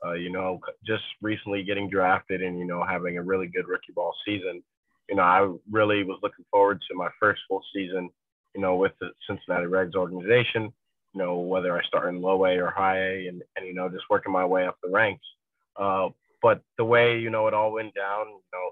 Uh, 0.05 0.15
you 0.15 0.31
know, 0.31 0.61
just 0.85 1.05
recently 1.21 1.63
getting 1.63 1.89
drafted 1.89 2.43
and 2.43 2.59
you 2.59 2.67
know 2.67 2.85
having 2.85 3.19
a 3.19 3.23
really 3.23 3.47
good 3.47 3.69
rookie 3.69 3.93
ball 3.95 4.15
season. 4.27 4.63
You 5.09 5.17
know, 5.17 5.23
I 5.23 5.53
really 5.71 6.03
was 6.03 6.19
looking 6.23 6.45
forward 6.51 6.81
to 6.89 6.97
my 6.97 7.09
first 7.21 7.43
full 7.49 7.63
season. 7.75 8.11
You 8.55 8.61
know, 8.61 8.77
with 8.77 8.93
the 9.01 9.11
Cincinnati 9.27 9.67
Reds 9.67 9.95
organization. 9.95 10.73
You 11.15 11.19
know, 11.19 11.39
whether 11.39 11.77
I 11.77 11.85
start 11.85 12.09
in 12.09 12.23
low 12.23 12.47
A 12.47 12.59
or 12.59 12.71
high 12.71 12.99
A, 12.99 13.27
and 13.29 13.43
and 13.57 13.67
you 13.67 13.75
know 13.75 13.89
just 13.89 14.05
working 14.11 14.33
my 14.33 14.45
way 14.45 14.67
up 14.67 14.79
the 14.83 14.91
ranks. 14.91 15.25
Uh, 15.77 16.09
but 16.41 16.61
the 16.79 16.85
way 16.85 17.19
you 17.19 17.31
know 17.31 17.47
it 17.47 17.55
all 17.55 17.73
went 17.73 17.95
down, 17.95 18.27
you 18.29 18.41
know, 18.53 18.71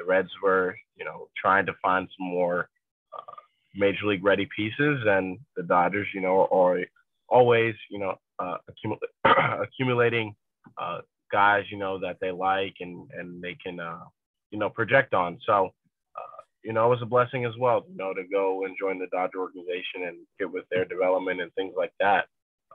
the 0.00 0.06
Reds 0.06 0.30
were 0.42 0.74
you 0.96 1.04
know 1.04 1.28
trying 1.40 1.66
to 1.66 1.72
find 1.82 2.08
some 2.16 2.26
more 2.26 2.68
uh, 3.16 3.34
major 3.74 4.06
league 4.06 4.24
ready 4.24 4.48
pieces, 4.54 5.00
and 5.06 5.38
the 5.56 5.62
Dodgers, 5.62 6.08
you 6.14 6.20
know, 6.20 6.48
are 6.50 6.80
always, 7.28 7.74
you 7.90 7.98
know, 7.98 8.16
uh, 8.38 8.56
accumul- 8.70 8.98
accumulating 9.62 10.34
uh, 10.78 11.00
guys, 11.30 11.64
you 11.70 11.78
know, 11.78 11.98
that 11.98 12.18
they 12.20 12.30
like 12.30 12.74
and 12.80 13.08
and 13.16 13.42
they 13.42 13.56
can, 13.64 13.80
uh, 13.80 14.04
you 14.50 14.58
know, 14.58 14.68
project 14.68 15.14
on. 15.14 15.38
So, 15.46 15.70
uh, 16.16 16.42
you 16.64 16.72
know, 16.72 16.86
it 16.86 16.90
was 16.90 17.02
a 17.02 17.06
blessing 17.06 17.44
as 17.44 17.52
well, 17.58 17.84
you 17.88 17.96
know, 17.96 18.12
to 18.12 18.24
go 18.30 18.64
and 18.64 18.76
join 18.78 18.98
the 18.98 19.06
Dodger 19.12 19.38
organization 19.40 20.08
and 20.08 20.18
get 20.38 20.50
with 20.50 20.64
their 20.70 20.84
development 20.84 21.40
and 21.40 21.52
things 21.54 21.74
like 21.76 21.92
that. 22.00 22.26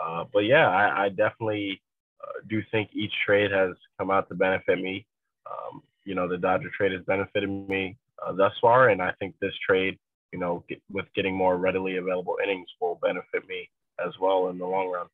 Uh, 0.02 0.26
but 0.34 0.40
yeah, 0.40 0.70
I, 0.70 1.06
I 1.06 1.10
definitely 1.10 1.82
uh, 2.22 2.40
do 2.50 2.62
think 2.72 2.90
each 2.94 3.14
trade 3.26 3.52
has 3.52 3.72
come 4.00 4.12
out 4.12 4.28
to 4.30 4.36
benefit 4.36 4.80
me. 4.82 5.06
Um, 5.46 5.84
you 6.06 6.16
know, 6.16 6.28
the 6.28 6.38
Dodger 6.38 6.70
trade 6.76 6.92
has 6.94 7.02
benefited 7.04 7.50
me 7.50 7.98
thus 8.36 8.54
far, 8.62 8.90
and 8.90 9.02
I 9.02 9.12
think 9.20 9.36
this 9.42 9.54
trade 9.68 9.98
you 10.36 10.42
know, 10.42 10.66
get, 10.68 10.82
with 10.92 11.06
getting 11.16 11.34
more 11.34 11.56
readily 11.56 11.96
available 11.96 12.38
innings 12.44 12.68
will 12.82 13.00
benefit 13.02 13.48
me 13.48 13.70
as 14.06 14.12
well 14.20 14.50
in 14.50 14.58
the 14.58 14.66
long 14.66 14.90
run. 14.90 15.08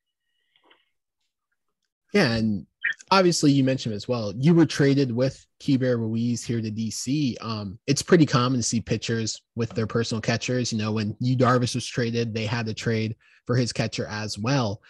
Yeah, 2.11 2.31
and 2.33 2.65
obviously 3.11 3.51
you 3.51 3.63
mentioned 3.63 3.93
as 3.93 4.07
well. 4.07 4.33
You 4.35 4.55
were 4.55 4.65
traded 4.65 5.11
with 5.11 5.45
Keibert 5.61 5.99
Ruiz 5.99 6.43
here 6.43 6.59
to 6.59 6.71
DC. 6.71 7.35
Um, 7.39 7.77
it's 7.85 8.01
pretty 8.01 8.25
common 8.25 8.59
to 8.59 8.63
see 8.63 8.81
pitchers 8.81 9.43
with 9.55 9.69
their 9.69 9.85
personal 9.85 10.21
catchers. 10.21 10.73
You 10.73 10.79
know, 10.79 10.91
when 10.91 11.15
Yu 11.19 11.37
Darvish 11.37 11.75
was 11.75 11.85
traded, 11.85 12.33
they 12.33 12.47
had 12.47 12.65
to 12.65 12.73
trade 12.73 13.15
for 13.45 13.55
his 13.55 13.71
catcher 13.71 14.07
as 14.07 14.39
well. 14.39 14.81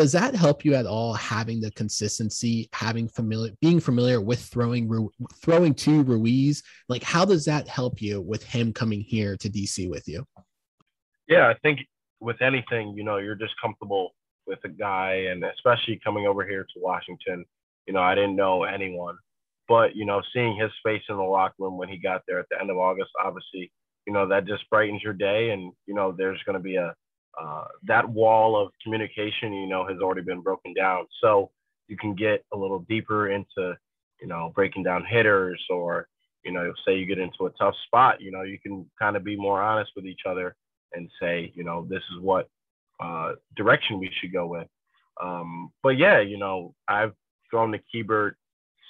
Does 0.00 0.12
that 0.12 0.34
help 0.34 0.64
you 0.64 0.72
at 0.72 0.86
all 0.86 1.12
having 1.12 1.60
the 1.60 1.70
consistency, 1.72 2.70
having 2.72 3.06
familiar, 3.06 3.52
being 3.60 3.80
familiar 3.80 4.18
with 4.18 4.40
throwing 4.40 5.10
throwing 5.42 5.74
to 5.74 6.02
Ruiz? 6.04 6.62
Like, 6.88 7.02
how 7.02 7.26
does 7.26 7.44
that 7.44 7.68
help 7.68 8.00
you 8.00 8.22
with 8.22 8.42
him 8.42 8.72
coming 8.72 9.02
here 9.02 9.36
to 9.36 9.50
DC 9.50 9.90
with 9.90 10.08
you? 10.08 10.24
Yeah, 11.28 11.48
I 11.48 11.54
think 11.62 11.80
with 12.18 12.40
anything, 12.40 12.94
you 12.96 13.04
know, 13.04 13.18
you're 13.18 13.34
just 13.34 13.52
comfortable 13.60 14.14
with 14.46 14.60
a 14.64 14.70
guy, 14.70 15.26
and 15.30 15.44
especially 15.44 16.00
coming 16.02 16.26
over 16.26 16.46
here 16.46 16.62
to 16.62 16.80
Washington, 16.80 17.44
you 17.86 17.92
know, 17.92 18.00
I 18.00 18.14
didn't 18.14 18.36
know 18.36 18.64
anyone, 18.64 19.18
but 19.68 19.94
you 19.94 20.06
know, 20.06 20.22
seeing 20.32 20.56
his 20.56 20.70
face 20.82 21.02
in 21.10 21.18
the 21.18 21.22
locker 21.22 21.56
room 21.58 21.76
when 21.76 21.90
he 21.90 21.98
got 21.98 22.22
there 22.26 22.38
at 22.38 22.46
the 22.50 22.58
end 22.58 22.70
of 22.70 22.78
August, 22.78 23.10
obviously, 23.22 23.70
you 24.06 24.14
know, 24.14 24.26
that 24.28 24.46
just 24.46 24.64
brightens 24.70 25.02
your 25.02 25.12
day, 25.12 25.50
and 25.50 25.74
you 25.84 25.92
know, 25.92 26.10
there's 26.10 26.42
going 26.46 26.56
to 26.56 26.58
be 26.58 26.76
a 26.76 26.94
uh, 27.38 27.64
that 27.84 28.08
wall 28.08 28.60
of 28.60 28.72
communication, 28.82 29.52
you 29.52 29.68
know, 29.68 29.86
has 29.86 29.98
already 29.98 30.22
been 30.22 30.40
broken 30.40 30.74
down. 30.74 31.06
So 31.22 31.50
you 31.88 31.96
can 31.96 32.14
get 32.14 32.44
a 32.52 32.56
little 32.56 32.80
deeper 32.88 33.30
into, 33.30 33.76
you 34.20 34.28
know, 34.28 34.52
breaking 34.54 34.82
down 34.82 35.04
hitters 35.04 35.62
or, 35.70 36.08
you 36.44 36.52
know, 36.52 36.72
say 36.86 36.96
you 36.96 37.06
get 37.06 37.18
into 37.18 37.46
a 37.46 37.50
tough 37.50 37.74
spot, 37.86 38.20
you 38.20 38.30
know, 38.30 38.42
you 38.42 38.58
can 38.58 38.88
kind 38.98 39.16
of 39.16 39.24
be 39.24 39.36
more 39.36 39.62
honest 39.62 39.90
with 39.96 40.06
each 40.06 40.22
other 40.26 40.54
and 40.92 41.08
say, 41.20 41.52
you 41.54 41.64
know, 41.64 41.86
this 41.88 42.02
is 42.14 42.20
what 42.20 42.48
uh, 43.00 43.32
direction 43.56 43.98
we 43.98 44.10
should 44.20 44.32
go 44.32 44.46
with. 44.46 44.66
Um, 45.22 45.70
but 45.82 45.98
yeah, 45.98 46.20
you 46.20 46.38
know, 46.38 46.74
I've 46.88 47.12
thrown 47.50 47.70
the 47.70 47.80
Keibert 47.92 48.32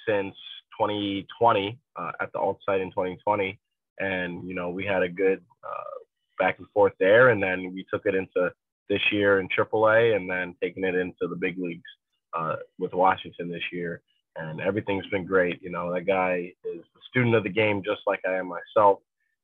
since 0.07 0.35
2020 0.79 1.77
uh, 1.95 2.11
at 2.19 2.31
the 2.33 2.39
alt 2.39 2.59
site 2.65 2.81
in 2.81 2.89
2020. 2.89 3.59
And, 3.99 4.47
you 4.47 4.55
know, 4.55 4.69
we 4.69 4.85
had 4.85 5.03
a 5.03 5.09
good 5.09 5.41
uh, 5.63 6.00
back 6.41 6.57
and 6.57 6.67
forth 6.73 6.93
there. 6.99 7.29
And 7.29 7.41
then 7.41 7.71
we 7.71 7.85
took 7.93 8.05
it 8.05 8.15
into 8.15 8.51
this 8.89 9.01
year 9.11 9.39
in 9.39 9.47
AAA 9.47 10.15
and 10.15 10.27
then 10.27 10.55
taking 10.61 10.83
it 10.83 10.95
into 10.95 11.27
the 11.29 11.35
big 11.35 11.57
leagues 11.59 11.89
uh, 12.37 12.55
with 12.79 12.93
Washington 12.93 13.49
this 13.49 13.61
year. 13.71 14.01
And 14.35 14.59
everything's 14.59 15.05
been 15.07 15.25
great. 15.25 15.61
You 15.61 15.69
know, 15.69 15.93
that 15.93 16.07
guy 16.07 16.51
is 16.65 16.81
a 16.81 17.01
student 17.09 17.35
of 17.35 17.43
the 17.43 17.49
game 17.49 17.83
just 17.85 18.01
like 18.07 18.21
I 18.27 18.33
am 18.37 18.47
myself. 18.47 18.99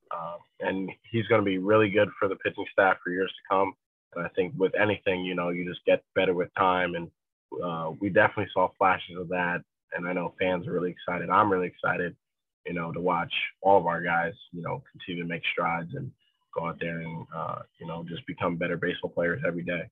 Uh, 0.09 0.37
and 0.61 0.89
he's 1.11 1.27
going 1.27 1.41
to 1.41 1.45
be 1.45 1.59
really 1.59 1.89
good 1.89 2.09
for 2.17 2.27
the 2.27 2.37
pitching 2.37 2.65
staff 2.71 2.97
for 3.03 3.11
years 3.11 3.29
to 3.29 3.53
come. 3.55 3.73
And 4.15 4.25
I 4.25 4.29
think 4.29 4.53
with 4.57 4.71
anything, 4.81 5.23
you 5.23 5.35
know, 5.35 5.49
you 5.49 5.69
just 5.69 5.85
get 5.85 6.03
better 6.15 6.33
with 6.33 6.49
time. 6.57 6.95
And 6.95 7.11
uh, 7.63 7.91
we 7.99 8.09
definitely 8.09 8.51
saw 8.53 8.69
flashes 8.77 9.17
of 9.19 9.27
that. 9.29 9.61
And 9.93 10.07
I 10.07 10.13
know 10.13 10.33
fans 10.39 10.65
are 10.65 10.71
really 10.71 10.91
excited. 10.91 11.29
I'm 11.29 11.51
really 11.51 11.67
excited, 11.67 12.15
you 12.65 12.73
know, 12.73 12.91
to 12.91 13.01
watch 13.01 13.33
all 13.61 13.77
of 13.77 13.85
our 13.85 14.01
guys, 14.01 14.33
you 14.51 14.63
know, 14.63 14.81
continue 14.91 15.21
to 15.21 15.29
make 15.29 15.43
strides 15.51 15.91
and 15.93 16.09
go 16.57 16.67
out 16.67 16.79
there 16.79 16.99
and 16.99 17.25
uh, 17.35 17.59
you 17.79 17.87
know 17.87 18.03
just 18.07 18.25
become 18.27 18.55
better 18.55 18.77
baseball 18.77 19.09
players 19.09 19.41
every 19.47 19.63
day. 19.63 19.83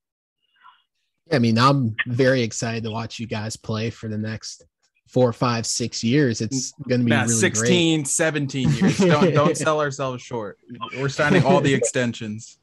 I 1.31 1.39
mean, 1.39 1.57
I'm 1.57 1.95
very 2.07 2.41
excited 2.41 2.83
to 2.83 2.91
watch 2.91 3.19
you 3.19 3.25
guys 3.25 3.55
play 3.55 3.89
for 3.89 4.07
the 4.07 4.17
next 4.17 4.63
four, 5.07 5.33
five, 5.33 5.65
six 5.65 6.03
years. 6.03 6.41
It's 6.41 6.71
going 6.87 7.01
to 7.01 7.05
be 7.05 7.11
really 7.11 7.27
16, 7.29 7.99
great. 8.01 8.07
17 8.07 8.69
years. 8.69 8.97
Don't, 8.97 9.33
don't 9.33 9.57
sell 9.67 9.79
ourselves 9.79 10.21
short. 10.21 10.59
We're 10.97 11.09
signing 11.09 11.43
all 11.43 11.61
the 11.61 11.73
extensions. 11.73 12.59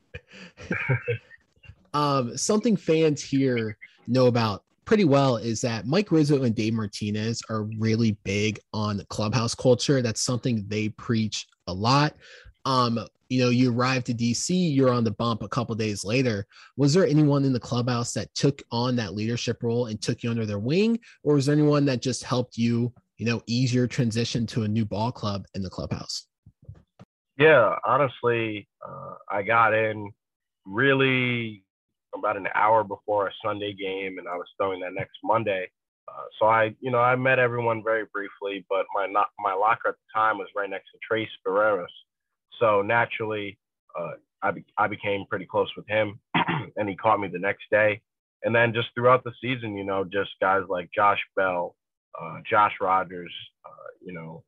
um, 1.94 2.36
something 2.36 2.76
fans 2.76 3.22
here 3.22 3.76
know 4.06 4.26
about 4.26 4.62
pretty 4.84 5.04
well 5.04 5.38
is 5.38 5.60
that 5.62 5.86
Mike 5.86 6.12
Rizzo 6.12 6.42
and 6.42 6.54
Dave 6.54 6.74
Martinez 6.74 7.42
are 7.48 7.64
really 7.78 8.16
big 8.24 8.60
on 8.72 9.02
clubhouse 9.08 9.54
culture. 9.54 10.02
That's 10.02 10.20
something 10.20 10.64
they 10.68 10.90
preach 10.90 11.46
a 11.66 11.72
lot. 11.72 12.14
Um, 12.64 12.98
you 13.28 13.42
know, 13.42 13.48
you 13.48 13.72
arrived 13.72 14.06
to 14.06 14.14
DC, 14.14 14.50
you're 14.50 14.92
on 14.92 15.04
the 15.04 15.10
bump 15.10 15.42
a 15.42 15.48
couple 15.48 15.74
days 15.74 16.04
later. 16.04 16.46
Was 16.76 16.92
there 16.92 17.06
anyone 17.06 17.44
in 17.44 17.52
the 17.52 17.60
clubhouse 17.60 18.12
that 18.12 18.34
took 18.34 18.62
on 18.70 18.94
that 18.96 19.14
leadership 19.14 19.62
role 19.62 19.86
and 19.86 20.00
took 20.00 20.22
you 20.22 20.30
under 20.30 20.44
their 20.44 20.58
wing, 20.58 21.00
or 21.24 21.34
was 21.34 21.46
there 21.46 21.54
anyone 21.54 21.86
that 21.86 22.02
just 22.02 22.24
helped 22.24 22.58
you, 22.58 22.92
you 23.16 23.24
know, 23.24 23.40
ease 23.46 23.72
your 23.72 23.86
transition 23.86 24.46
to 24.48 24.64
a 24.64 24.68
new 24.68 24.84
ball 24.84 25.10
club 25.10 25.46
in 25.54 25.62
the 25.62 25.70
clubhouse? 25.70 26.26
Yeah, 27.38 27.76
honestly, 27.86 28.68
uh, 28.86 29.14
I 29.30 29.42
got 29.42 29.72
in 29.72 30.12
really 30.66 31.64
about 32.14 32.36
an 32.36 32.48
hour 32.54 32.84
before 32.84 33.28
a 33.28 33.32
Sunday 33.44 33.72
game, 33.72 34.18
and 34.18 34.28
I 34.28 34.36
was 34.36 34.46
throwing 34.58 34.80
that 34.80 34.92
next 34.92 35.16
Monday. 35.24 35.70
Uh, 36.08 36.24
so 36.38 36.46
I, 36.46 36.74
you 36.80 36.90
know, 36.90 36.98
I 36.98 37.16
met 37.16 37.38
everyone 37.38 37.82
very 37.82 38.04
briefly, 38.12 38.64
but 38.68 38.84
my 38.94 39.06
my 39.38 39.54
locker 39.54 39.88
at 39.88 39.94
the 39.94 40.20
time 40.20 40.38
was 40.38 40.48
right 40.54 40.68
next 40.68 40.90
to 40.92 40.98
Tres 41.08 41.28
Barrera's, 41.46 41.90
so 42.62 42.80
naturally, 42.80 43.58
uh, 43.98 44.12
I, 44.42 44.52
be- 44.52 44.64
I 44.78 44.86
became 44.86 45.26
pretty 45.28 45.46
close 45.46 45.68
with 45.76 45.86
him, 45.88 46.20
and 46.76 46.88
he 46.88 46.96
caught 46.96 47.20
me 47.20 47.28
the 47.28 47.38
next 47.38 47.64
day. 47.70 48.00
And 48.44 48.54
then 48.54 48.72
just 48.72 48.88
throughout 48.94 49.24
the 49.24 49.32
season, 49.40 49.76
you 49.76 49.84
know, 49.84 50.04
just 50.04 50.30
guys 50.40 50.62
like 50.68 50.88
Josh 50.94 51.18
Bell, 51.36 51.74
uh, 52.20 52.36
Josh 52.48 52.72
Rogers, 52.80 53.32
uh, 53.66 53.90
you 54.00 54.12
know, 54.12 54.44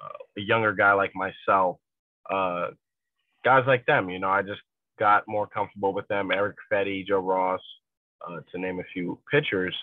uh, 0.00 0.40
a 0.40 0.40
younger 0.40 0.72
guy 0.72 0.92
like 0.92 1.12
myself, 1.14 1.78
uh, 2.30 2.68
guys 3.44 3.64
like 3.66 3.84
them, 3.86 4.10
you 4.10 4.20
know, 4.20 4.30
I 4.30 4.42
just 4.42 4.60
got 4.98 5.24
more 5.26 5.46
comfortable 5.48 5.92
with 5.92 6.06
them. 6.08 6.30
Eric 6.30 6.56
Fedde, 6.72 7.06
Joe 7.06 7.18
Ross, 7.18 7.60
uh, 8.26 8.38
to 8.52 8.60
name 8.60 8.78
a 8.78 8.84
few 8.92 9.18
pitchers. 9.30 9.74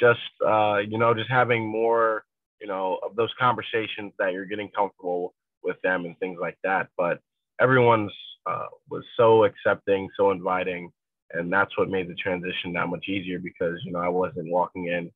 Just, 0.00 0.20
you 0.40 0.98
know, 0.98 1.12
just 1.14 1.30
having 1.30 1.66
more, 1.66 2.24
you 2.60 2.66
know, 2.68 2.98
of 3.02 3.16
those 3.16 3.32
conversations 3.38 4.12
that 4.18 4.32
you're 4.32 4.46
getting 4.46 4.70
comfortable 4.74 5.34
with 5.62 5.76
them 5.82 6.04
and 6.04 6.18
things 6.18 6.38
like 6.40 6.58
that. 6.64 6.88
But 6.96 7.20
everyone's 7.60 8.12
uh, 8.46 8.66
was 8.88 9.04
so 9.16 9.44
accepting, 9.44 10.08
so 10.16 10.30
inviting, 10.30 10.90
and 11.32 11.52
that's 11.52 11.76
what 11.76 11.90
made 11.90 12.08
the 12.08 12.14
transition 12.14 12.72
that 12.72 12.88
much 12.88 13.06
easier 13.08 13.38
because 13.38 13.78
you 13.84 13.92
know 13.92 13.98
I 13.98 14.08
wasn't 14.08 14.50
walking 14.50 14.86
in, 14.86 15.10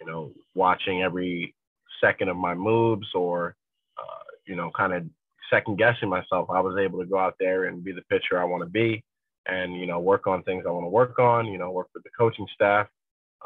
you 0.00 0.06
know, 0.06 0.32
watching 0.54 1.02
every 1.02 1.54
second 2.00 2.28
of 2.28 2.36
my 2.36 2.54
moves 2.54 3.08
or 3.14 3.54
uh, 3.98 4.24
you 4.46 4.56
know 4.56 4.70
kind 4.76 4.92
of 4.94 5.04
second 5.50 5.78
guessing 5.78 6.08
myself. 6.08 6.48
I 6.50 6.60
was 6.60 6.78
able 6.78 7.00
to 7.00 7.06
go 7.06 7.18
out 7.18 7.34
there 7.38 7.64
and 7.64 7.84
be 7.84 7.92
the 7.92 8.02
pitcher 8.02 8.40
I 8.40 8.44
want 8.44 8.62
to 8.62 8.70
be, 8.70 9.02
and 9.46 9.74
you 9.74 9.86
know 9.86 10.00
work 10.00 10.26
on 10.26 10.42
things 10.42 10.64
I 10.66 10.70
want 10.70 10.84
to 10.84 10.90
work 10.90 11.18
on. 11.18 11.46
You 11.46 11.58
know, 11.58 11.70
work 11.70 11.88
with 11.94 12.04
the 12.04 12.10
coaching 12.18 12.46
staff, 12.54 12.86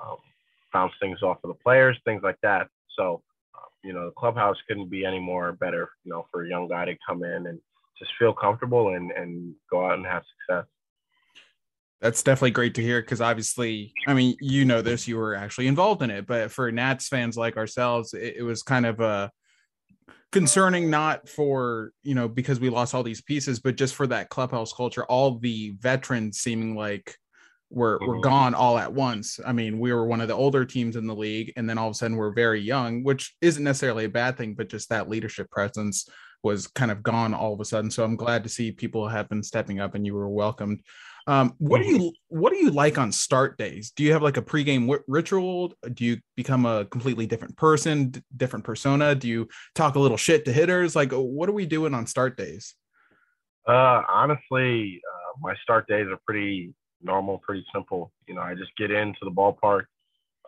um, 0.00 0.16
bounce 0.72 0.92
things 1.00 1.22
off 1.22 1.38
of 1.44 1.48
the 1.48 1.62
players, 1.62 1.98
things 2.04 2.22
like 2.22 2.38
that. 2.42 2.68
So, 2.96 3.22
you 3.84 3.92
know, 3.92 4.06
the 4.06 4.12
clubhouse 4.12 4.56
couldn't 4.68 4.88
be 4.88 5.04
any 5.04 5.18
more 5.18 5.52
better. 5.52 5.90
You 6.04 6.12
know, 6.12 6.26
for 6.30 6.44
a 6.44 6.48
young 6.48 6.68
guy 6.68 6.84
to 6.84 6.96
come 7.06 7.24
in 7.24 7.46
and 7.46 7.58
just 7.98 8.12
feel 8.18 8.32
comfortable 8.32 8.94
and 8.94 9.10
and 9.12 9.54
go 9.70 9.86
out 9.86 9.94
and 9.94 10.06
have 10.06 10.22
success. 10.40 10.66
That's 12.00 12.22
definitely 12.22 12.50
great 12.50 12.74
to 12.74 12.82
hear 12.82 13.00
because 13.00 13.20
obviously, 13.20 13.92
I 14.08 14.14
mean, 14.14 14.36
you 14.40 14.64
know 14.64 14.82
this, 14.82 15.06
you 15.06 15.16
were 15.16 15.36
actually 15.36 15.68
involved 15.68 16.02
in 16.02 16.10
it, 16.10 16.26
but 16.26 16.50
for 16.50 16.72
Nats 16.72 17.06
fans 17.06 17.36
like 17.36 17.56
ourselves, 17.56 18.12
it, 18.12 18.34
it 18.38 18.42
was 18.42 18.64
kind 18.64 18.86
of 18.86 18.98
a 18.98 19.30
concerning 20.32 20.88
not 20.88 21.28
for 21.28 21.92
you 22.02 22.14
know 22.14 22.26
because 22.26 22.58
we 22.58 22.70
lost 22.70 22.94
all 22.94 23.02
these 23.02 23.20
pieces 23.20 23.60
but 23.60 23.76
just 23.76 23.94
for 23.94 24.06
that 24.06 24.30
clubhouse 24.30 24.72
culture 24.72 25.04
all 25.04 25.38
the 25.38 25.74
veterans 25.78 26.38
seeming 26.38 26.74
like 26.74 27.16
were 27.72 27.98
were 28.00 28.14
mm-hmm. 28.14 28.20
gone 28.20 28.54
all 28.54 28.78
at 28.78 28.92
once 28.92 29.40
i 29.46 29.52
mean 29.52 29.78
we 29.78 29.92
were 29.92 30.06
one 30.06 30.20
of 30.20 30.28
the 30.28 30.34
older 30.34 30.64
teams 30.64 30.96
in 30.96 31.06
the 31.06 31.14
league 31.14 31.52
and 31.56 31.68
then 31.68 31.78
all 31.78 31.88
of 31.88 31.92
a 31.92 31.94
sudden 31.94 32.16
we're 32.16 32.32
very 32.32 32.60
young 32.60 33.02
which 33.02 33.34
isn't 33.40 33.64
necessarily 33.64 34.04
a 34.04 34.10
bad 34.10 34.36
thing 34.36 34.54
but 34.54 34.68
just 34.68 34.88
that 34.88 35.08
leadership 35.08 35.50
presence 35.50 36.08
was 36.42 36.66
kind 36.66 36.90
of 36.90 37.02
gone 37.02 37.34
all 37.34 37.54
of 37.54 37.60
a 37.60 37.64
sudden 37.64 37.90
so 37.90 38.04
i'm 38.04 38.16
glad 38.16 38.42
to 38.42 38.48
see 38.48 38.70
people 38.70 39.08
have 39.08 39.28
been 39.28 39.42
stepping 39.42 39.80
up 39.80 39.94
and 39.94 40.06
you 40.06 40.14
were 40.14 40.28
welcomed 40.28 40.82
um, 41.26 41.54
what 41.58 41.82
do 41.82 41.88
you 41.88 42.12
what 42.28 42.52
do 42.52 42.58
you 42.58 42.70
like 42.70 42.98
on 42.98 43.12
start 43.12 43.56
days? 43.56 43.92
Do 43.92 44.02
you 44.02 44.12
have 44.12 44.22
like 44.22 44.36
a 44.36 44.42
pregame 44.42 44.82
w- 44.82 45.02
ritual? 45.06 45.72
Do 45.94 46.04
you 46.04 46.18
become 46.36 46.66
a 46.66 46.84
completely 46.86 47.26
different 47.26 47.56
person, 47.56 48.08
d- 48.08 48.22
different 48.36 48.64
persona? 48.64 49.14
Do 49.14 49.28
you 49.28 49.48
talk 49.74 49.94
a 49.94 50.00
little 50.00 50.16
shit 50.16 50.44
to 50.46 50.52
hitters? 50.52 50.96
Like, 50.96 51.12
what 51.12 51.48
are 51.48 51.52
we 51.52 51.66
doing 51.66 51.94
on 51.94 52.06
start 52.06 52.36
days? 52.36 52.74
Uh, 53.68 54.02
honestly, 54.08 55.00
uh, 55.08 55.38
my 55.40 55.54
start 55.62 55.86
days 55.86 56.06
are 56.08 56.18
pretty 56.26 56.74
normal, 57.02 57.38
pretty 57.38 57.64
simple. 57.72 58.12
You 58.26 58.34
know, 58.34 58.42
I 58.42 58.54
just 58.54 58.76
get 58.76 58.90
into 58.90 59.20
the 59.22 59.30
ballpark, 59.30 59.84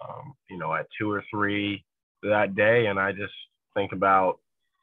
um, 0.03 0.35
you 0.51 0.59
know, 0.59 0.75
at 0.75 0.87
two 0.99 1.11
or 1.11 1.25
three 1.31 1.85
that 2.23 2.55
day, 2.55 2.87
and 2.87 2.99
I 2.99 3.13
just 3.13 3.35
think 3.75 3.93
about, 3.93 4.39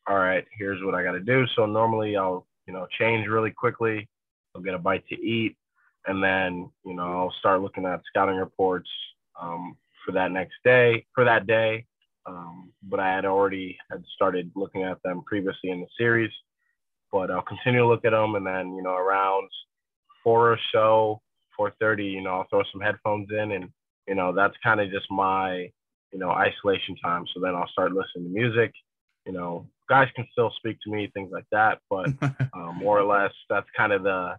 all 0.08 0.18
right, 0.18 0.46
here's 0.58 0.84
what 0.84 0.96
I 0.96 1.04
got 1.04 1.14
to 1.14 1.20
do. 1.20 1.46
So 1.56 1.66
normally 1.66 2.16
I'll, 2.18 2.46
you 2.68 2.74
know, 2.74 2.88
change 3.00 3.28
really 3.28 3.52
quickly. 3.52 4.08
I'll 4.56 4.62
get 4.62 4.74
a 4.74 4.80
bite 4.80 5.08
to 5.08 5.16
eat 5.16 5.56
and 6.08 6.24
then 6.24 6.70
you 6.86 6.94
know 6.94 7.04
I'll 7.04 7.34
start 7.40 7.62
looking 7.62 7.86
at 7.86 8.02
scouting 8.08 8.36
reports 8.36 8.90
um, 9.40 9.78
for 10.06 10.12
that 10.14 10.32
next 10.32 10.56
day 10.64 11.06
for 11.14 11.24
that 11.26 11.48
day. 11.48 11.86
Um, 12.26 12.72
but 12.84 13.00
I 13.00 13.14
had 13.14 13.26
already 13.26 13.78
had 13.90 14.04
started 14.14 14.52
looking 14.56 14.84
at 14.84 15.02
them 15.04 15.24
previously 15.26 15.72
in 15.72 15.82
the 15.82 15.88
series. 15.98 16.32
But 17.12 17.30
I'll 17.30 17.42
continue 17.42 17.82
to 17.82 17.88
look 17.88 18.06
at 18.06 18.12
them, 18.12 18.36
and 18.36 18.46
then 18.46 18.76
you 18.76 18.84
know 18.84 18.96
around 18.96 19.50
four 20.24 20.52
or 20.52 20.60
so, 20.72 21.22
four 21.56 21.74
thirty, 21.80 22.06
you 22.06 22.22
know 22.22 22.32
I'll 22.32 22.48
throw 22.50 22.64
some 22.72 22.82
headphones 22.82 23.30
in, 23.32 23.52
and 23.52 23.70
you 24.08 24.16
know 24.16 24.32
that's 24.34 24.56
kind 24.64 24.80
of 24.80 24.90
just 24.92 25.10
my 25.10 25.70
you 26.12 26.20
know 26.20 26.32
isolation 26.32 26.96
time. 27.04 27.26
So 27.34 27.40
then 27.40 27.56
I'll 27.56 27.70
start 27.70 27.94
listening 27.94 28.26
to 28.26 28.40
music. 28.40 28.74
You 29.26 29.34
know, 29.34 29.68
guys 29.88 30.08
can 30.16 30.28
still 30.32 30.52
speak 30.58 30.78
to 30.84 30.90
me, 30.90 31.12
things 31.14 31.32
like 31.32 31.46
that, 31.52 31.80
but 31.90 32.08
um, 32.54 32.76
more 32.76 33.00
or 33.00 33.04
less 33.04 33.32
that's 33.50 33.68
kind 33.78 33.94
of 33.94 34.04
the 34.04 34.36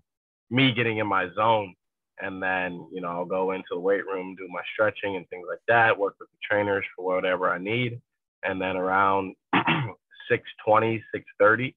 me 0.50 0.72
getting 0.72 0.98
in 0.98 1.06
my 1.06 1.28
zone. 1.34 1.74
And 2.20 2.40
then, 2.40 2.86
you 2.92 3.00
know, 3.00 3.08
I'll 3.08 3.24
go 3.24 3.52
into 3.52 3.68
the 3.70 3.80
weight 3.80 4.06
room, 4.06 4.36
do 4.36 4.46
my 4.48 4.60
stretching 4.74 5.16
and 5.16 5.28
things 5.28 5.46
like 5.48 5.62
that, 5.66 5.98
work 5.98 6.14
with 6.20 6.28
the 6.30 6.36
trainers 6.48 6.84
for 6.94 7.04
whatever 7.04 7.50
I 7.50 7.58
need. 7.58 8.00
And 8.44 8.60
then 8.60 8.76
around 8.76 9.34
620, 9.54 11.02
630, 11.12 11.64
you 11.64 11.72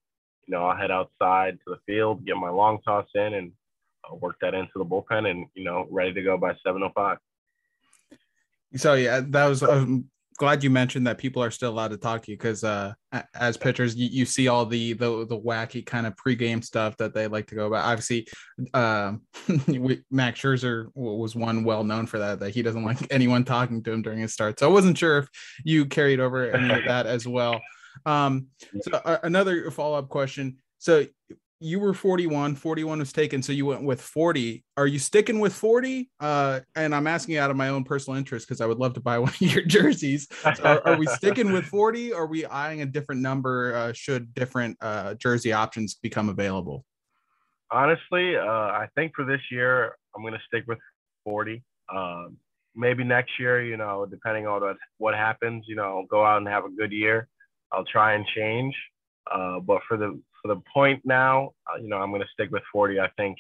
know, 0.48 0.66
I'll 0.66 0.78
head 0.78 0.92
outside 0.92 1.58
to 1.66 1.74
the 1.74 1.80
field, 1.88 2.26
get 2.26 2.36
my 2.36 2.50
long 2.50 2.80
toss 2.86 3.08
in 3.16 3.34
and 3.34 3.52
work 4.14 4.38
that 4.42 4.54
into 4.54 4.74
the 4.76 4.86
bullpen 4.86 5.30
and, 5.30 5.48
you 5.54 5.64
know, 5.64 5.88
ready 5.90 6.14
to 6.14 6.22
go 6.22 6.38
by 6.38 6.54
705. 6.64 7.18
So 8.76 8.94
yeah, 8.94 9.22
that 9.30 9.46
was 9.46 9.64
um, 9.64 10.10
glad 10.38 10.64
you 10.64 10.70
mentioned 10.70 11.08
that 11.08 11.18
people 11.18 11.42
are 11.42 11.52
still 11.52 11.72
allowed 11.72 11.92
to 11.92 11.98
talk 11.98 12.24
to 12.24 12.32
you 12.32 12.38
because 12.38 12.64
uh, 12.64 12.94
as 13.34 13.58
pitchers 13.58 13.96
you, 13.96 14.10
you, 14.10 14.26
see 14.26 14.48
all 14.48 14.66
the, 14.66 14.94
the 14.94 15.26
the 15.26 15.40
wacky 15.40 15.86
kind 15.86 16.06
of 16.06 16.14
pregame 16.16 16.64
stuff 16.64 16.98
that 16.98 17.14
they 17.14 17.28
like 17.28 17.48
to 17.48 17.56
go 17.56 17.68
about. 17.68 17.86
Obviously 17.86 18.28
uh, 18.74 19.14
we, 19.68 20.04
max 20.12 20.42
scherzer 20.42 20.88
was 20.94 21.36
one 21.36 21.64
well 21.64 21.84
known 21.84 22.06
for 22.06 22.20
that 22.20 22.40
that 22.40 22.54
he 22.54 22.62
doesn't 22.62 22.84
like 22.84 22.98
anyone 23.12 23.46
talking 23.46 23.82
to 23.84 23.92
him 23.92 24.02
during 24.02 24.20
his 24.20 24.34
start. 24.34 24.60
So 24.60 24.68
i 24.68 24.72
wasn't 24.72 24.98
sure 24.98 25.20
if 25.20 25.30
you 25.64 25.86
carried 25.86 26.20
over 26.20 26.52
any 26.52 26.74
of 26.74 26.86
that 26.86 27.06
as 27.06 27.28
well. 27.28 27.62
Um, 28.06 28.48
so 28.82 28.92
uh, 28.94 29.20
another 29.24 29.72
follow-up 29.72 30.10
question. 30.10 30.58
So 30.80 31.06
you 31.60 31.80
were 31.80 31.94
41 31.94 32.56
41 32.56 33.00
was 33.00 33.14
taken 33.14 33.42
so 33.42 33.54
you 33.54 33.66
went 33.66 33.84
with 33.84 34.02
40 34.02 34.64
are 34.76 34.88
you 34.88 35.00
sticking 35.00 35.40
with 35.40 35.54
40 35.54 36.10
uh 36.20 36.60
and 36.76 36.94
i'm 36.94 37.08
asking 37.08 37.38
out 37.38 37.50
of 37.50 37.56
my 37.56 37.70
own 37.70 37.86
personal 37.86 38.18
interest 38.18 38.46
because 38.46 38.60
i 38.60 38.66
would 38.66 38.78
love 38.78 38.94
to 38.96 39.00
buy 39.00 39.18
one 39.26 39.30
of 39.30 39.42
your 39.42 39.64
jerseys. 39.64 40.28
So 40.44 40.64
are, 40.64 40.82
are, 40.86 40.98
we 40.98 41.08
sticking 41.08 41.52
with 41.52 41.66
40 41.66 42.12
or 42.12 42.24
are 42.24 42.28
we 42.28 42.46
eyeing 42.46 42.82
a 42.82 42.86
different 42.86 43.22
number 43.22 43.74
uh, 43.76 43.94
should 43.94 44.34
different 44.34 44.78
uh 44.82 45.14
jersey 45.16 45.54
options 45.54 45.96
become 45.96 46.30
available? 46.30 46.84
Honestly 47.72 48.36
uh 48.36 48.42
i 48.44 48.88
think 48.96 49.14
for 49.16 49.24
this 49.24 49.42
year 49.50 49.96
i'm 50.16 50.22
going 50.22 50.34
to 50.34 50.42
stick 50.48 50.66
with 50.68 50.80
40 51.24 51.64
um 51.94 52.38
maybe 52.76 53.06
next 53.06 53.40
year 53.40 53.64
you 53.64 53.78
know 53.78 54.06
depending 54.06 54.46
on 54.46 54.62
what, 54.62 54.78
what 54.98 55.16
happens 55.16 55.64
you 55.68 55.76
know 55.76 56.06
go 56.10 56.26
out 56.26 56.40
and 56.40 56.48
have 56.48 56.66
a 56.66 56.70
good 56.70 56.92
year. 56.92 57.30
I'll 57.72 57.86
try 57.86 58.14
and 58.14 58.26
change 58.36 58.76
uh, 59.32 59.60
but 59.60 59.82
for 59.88 59.98
the 59.98 60.20
for 60.46 60.54
the 60.54 60.62
point 60.72 61.02
now, 61.06 61.52
uh, 61.68 61.82
you 61.82 61.90
know, 61.90 61.98
I'm 61.98 62.12
going 62.12 62.22
to 62.22 62.28
stick 62.34 62.52
with 62.52 62.62
40. 62.72 63.00
I 63.00 63.10
think 63.18 63.38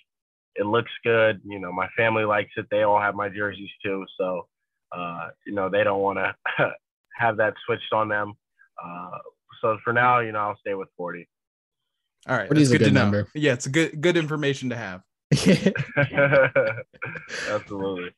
it 0.55 0.65
looks 0.65 0.91
good. 1.03 1.39
You 1.45 1.59
know, 1.59 1.71
my 1.71 1.87
family 1.95 2.25
likes 2.25 2.49
it. 2.57 2.65
They 2.71 2.81
all 2.83 2.99
have 2.99 3.13
my 3.15 3.29
jerseys 3.29 3.69
too. 3.83 4.05
So, 4.17 4.47
uh, 4.91 5.29
you 5.45 5.53
know, 5.53 5.69
they 5.69 5.83
don't 5.83 6.01
want 6.01 6.17
to 6.17 6.35
have 7.17 7.37
that 7.37 7.53
switched 7.65 7.93
on 7.93 8.09
them. 8.09 8.33
Uh, 8.83 9.19
so 9.61 9.77
for 9.83 9.93
now, 9.93 10.19
you 10.19 10.31
know, 10.31 10.39
I'll 10.39 10.57
stay 10.59 10.73
with 10.73 10.89
40. 10.97 11.27
All 12.27 12.37
right. 12.37 12.49
That's 12.49 12.69
good, 12.69 12.79
good 12.79 12.85
to 12.85 12.91
number. 12.91 13.21
know. 13.21 13.27
Yeah, 13.35 13.53
it's 13.53 13.67
a 13.67 13.69
good, 13.69 14.01
good 14.01 14.17
information 14.17 14.71
to 14.71 14.75
have. 14.75 15.03
Absolutely. 17.49 18.15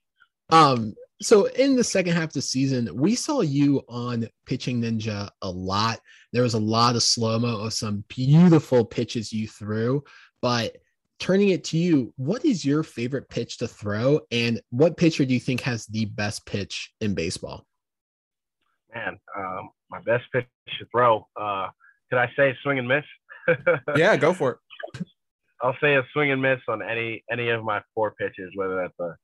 Um, 0.50 0.94
so 1.22 1.46
in 1.46 1.76
the 1.76 1.84
second 1.84 2.14
half 2.14 2.26
of 2.26 2.34
the 2.34 2.42
season, 2.42 2.90
we 2.96 3.16
saw 3.16 3.42
you 3.42 3.82
on 3.90 4.28
Pitching 4.46 4.82
Ninja 4.82 5.30
a 5.42 5.50
lot. 5.50 6.00
There 6.38 6.44
was 6.44 6.54
a 6.54 6.60
lot 6.60 6.96
of 6.96 7.02
slow 7.02 7.40
mo 7.40 7.62
of 7.62 7.74
some 7.74 8.04
beautiful 8.10 8.86
pitches 8.86 9.34
you 9.34 9.48
threw, 9.48 10.04
but 10.40 10.78
turning 11.18 11.50
it 11.50 11.64
to 11.64 11.80
you, 11.80 12.14
what 12.16 12.46
is 12.46 12.64
your 12.64 12.84
favorite 12.84 13.28
pitch 13.28 13.58
to 13.58 13.68
throw, 13.68 14.20
and 14.30 14.62
what 14.70 14.98
pitcher 14.98 15.26
do 15.26 15.34
you 15.34 15.40
think 15.40 15.62
has 15.62 15.88
the 15.88 16.06
best 16.06 16.46
pitch 16.46 16.94
in 17.02 17.16
baseball? 17.16 17.66
Man, 18.94 19.18
um, 19.36 19.72
my 19.90 20.00
best 20.02 20.26
pitch 20.32 20.46
to 20.78 20.86
throw. 20.92 21.28
Uh, 21.36 21.70
could 22.12 22.20
I 22.20 22.32
say 22.36 22.56
swing 22.62 22.78
and 22.78 22.88
miss? 22.88 23.04
yeah, 23.96 24.16
go 24.16 24.32
for 24.32 24.60
it. 24.94 25.08
I'll 25.64 25.76
say 25.82 25.96
a 25.96 26.04
swing 26.14 26.30
and 26.30 26.40
miss 26.40 26.60
on 26.68 26.84
any 26.84 27.24
any 27.32 27.50
of 27.50 27.64
my 27.64 27.82
four 27.96 28.12
pitches, 28.12 28.52
whether 28.54 28.76
that's 28.76 29.00
a 29.00 29.16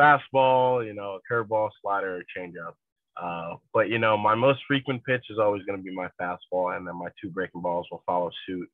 fastball, 0.00 0.86
you 0.86 0.94
know, 0.94 1.18
a 1.18 1.32
curveball, 1.32 1.70
slider, 1.82 2.18
or 2.18 2.22
changeup. 2.38 2.74
Uh, 3.20 3.56
but 3.74 3.90
you 3.90 3.98
know, 3.98 4.16
my 4.16 4.34
most 4.34 4.60
frequent 4.66 5.04
pitch 5.04 5.24
is 5.28 5.38
always 5.38 5.62
going 5.64 5.78
to 5.78 5.84
be 5.84 5.94
my 5.94 6.08
fastball, 6.20 6.76
and 6.76 6.86
then 6.86 6.96
my 6.96 7.08
two 7.20 7.28
breaking 7.28 7.60
balls 7.60 7.86
will 7.90 8.02
follow 8.06 8.30
suit, 8.46 8.68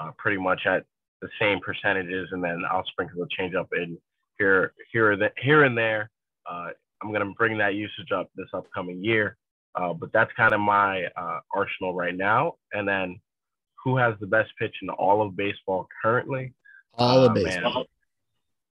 uh, 0.00 0.10
pretty 0.16 0.38
much 0.38 0.62
at 0.66 0.84
the 1.20 1.28
same 1.38 1.60
percentages, 1.60 2.28
and 2.32 2.42
then 2.42 2.62
I'll 2.70 2.86
sprinkle 2.86 3.22
a 3.22 3.42
changeup 3.42 3.68
in 3.72 3.98
here, 4.38 4.72
here, 4.92 5.16
the, 5.16 5.30
here 5.38 5.64
and 5.64 5.76
there. 5.76 6.10
Uh, 6.50 6.68
I'm 7.02 7.08
going 7.12 7.26
to 7.26 7.34
bring 7.36 7.58
that 7.58 7.74
usage 7.74 8.10
up 8.14 8.30
this 8.36 8.48
upcoming 8.54 9.04
year, 9.04 9.36
uh, 9.74 9.92
but 9.92 10.12
that's 10.12 10.32
kind 10.34 10.54
of 10.54 10.60
my 10.60 11.04
uh, 11.16 11.40
arsenal 11.54 11.94
right 11.94 12.16
now. 12.16 12.54
And 12.72 12.88
then, 12.88 13.20
who 13.84 13.96
has 13.96 14.14
the 14.20 14.26
best 14.26 14.50
pitch 14.58 14.74
in 14.82 14.88
all 14.90 15.22
of 15.22 15.36
baseball 15.36 15.88
currently? 16.02 16.54
All 16.94 17.24
of 17.24 17.34
baseball. 17.34 17.74
Man, 17.74 17.84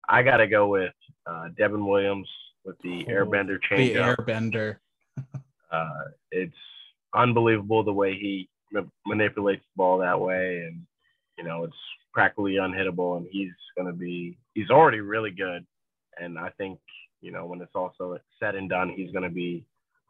I 0.09 0.23
got 0.23 0.39
to 0.39 0.47
go 0.47 0.69
with 0.69 0.95
uh, 1.27 1.49
Devin 1.57 1.85
Williams 1.85 2.29
with 2.65 2.77
the 2.83 3.05
oh, 3.09 3.11
airbender 3.11 3.59
changeup. 3.71 4.17
The 4.17 4.23
airbender. 4.23 4.77
Uh, 5.71 6.05
it's 6.31 6.55
unbelievable 7.15 7.83
the 7.85 7.93
way 7.93 8.15
he 8.15 8.49
ma- 8.73 8.83
manipulates 9.07 9.63
the 9.63 9.77
ball 9.77 9.99
that 9.99 10.21
way, 10.21 10.65
and 10.67 10.83
you 11.39 11.45
know 11.45 11.65
it's 11.65 11.77
practically 12.13 12.55
unhittable. 12.55 13.17
And 13.17 13.27
he's 13.31 13.53
going 13.77 13.89
to 13.89 13.95
be 13.95 14.39
he's 14.55 14.71
already 14.71 15.01
really 15.01 15.31
good, 15.31 15.67
and 16.19 16.39
I 16.39 16.51
think 16.59 16.79
you 17.21 17.33
know 17.33 17.47
when 17.47 17.61
it's 17.61 17.75
also 17.75 18.19
said 18.41 18.55
and 18.55 18.69
done, 18.69 18.93
he's 18.95 19.11
going 19.13 19.25
to 19.25 19.35
be 19.35 19.65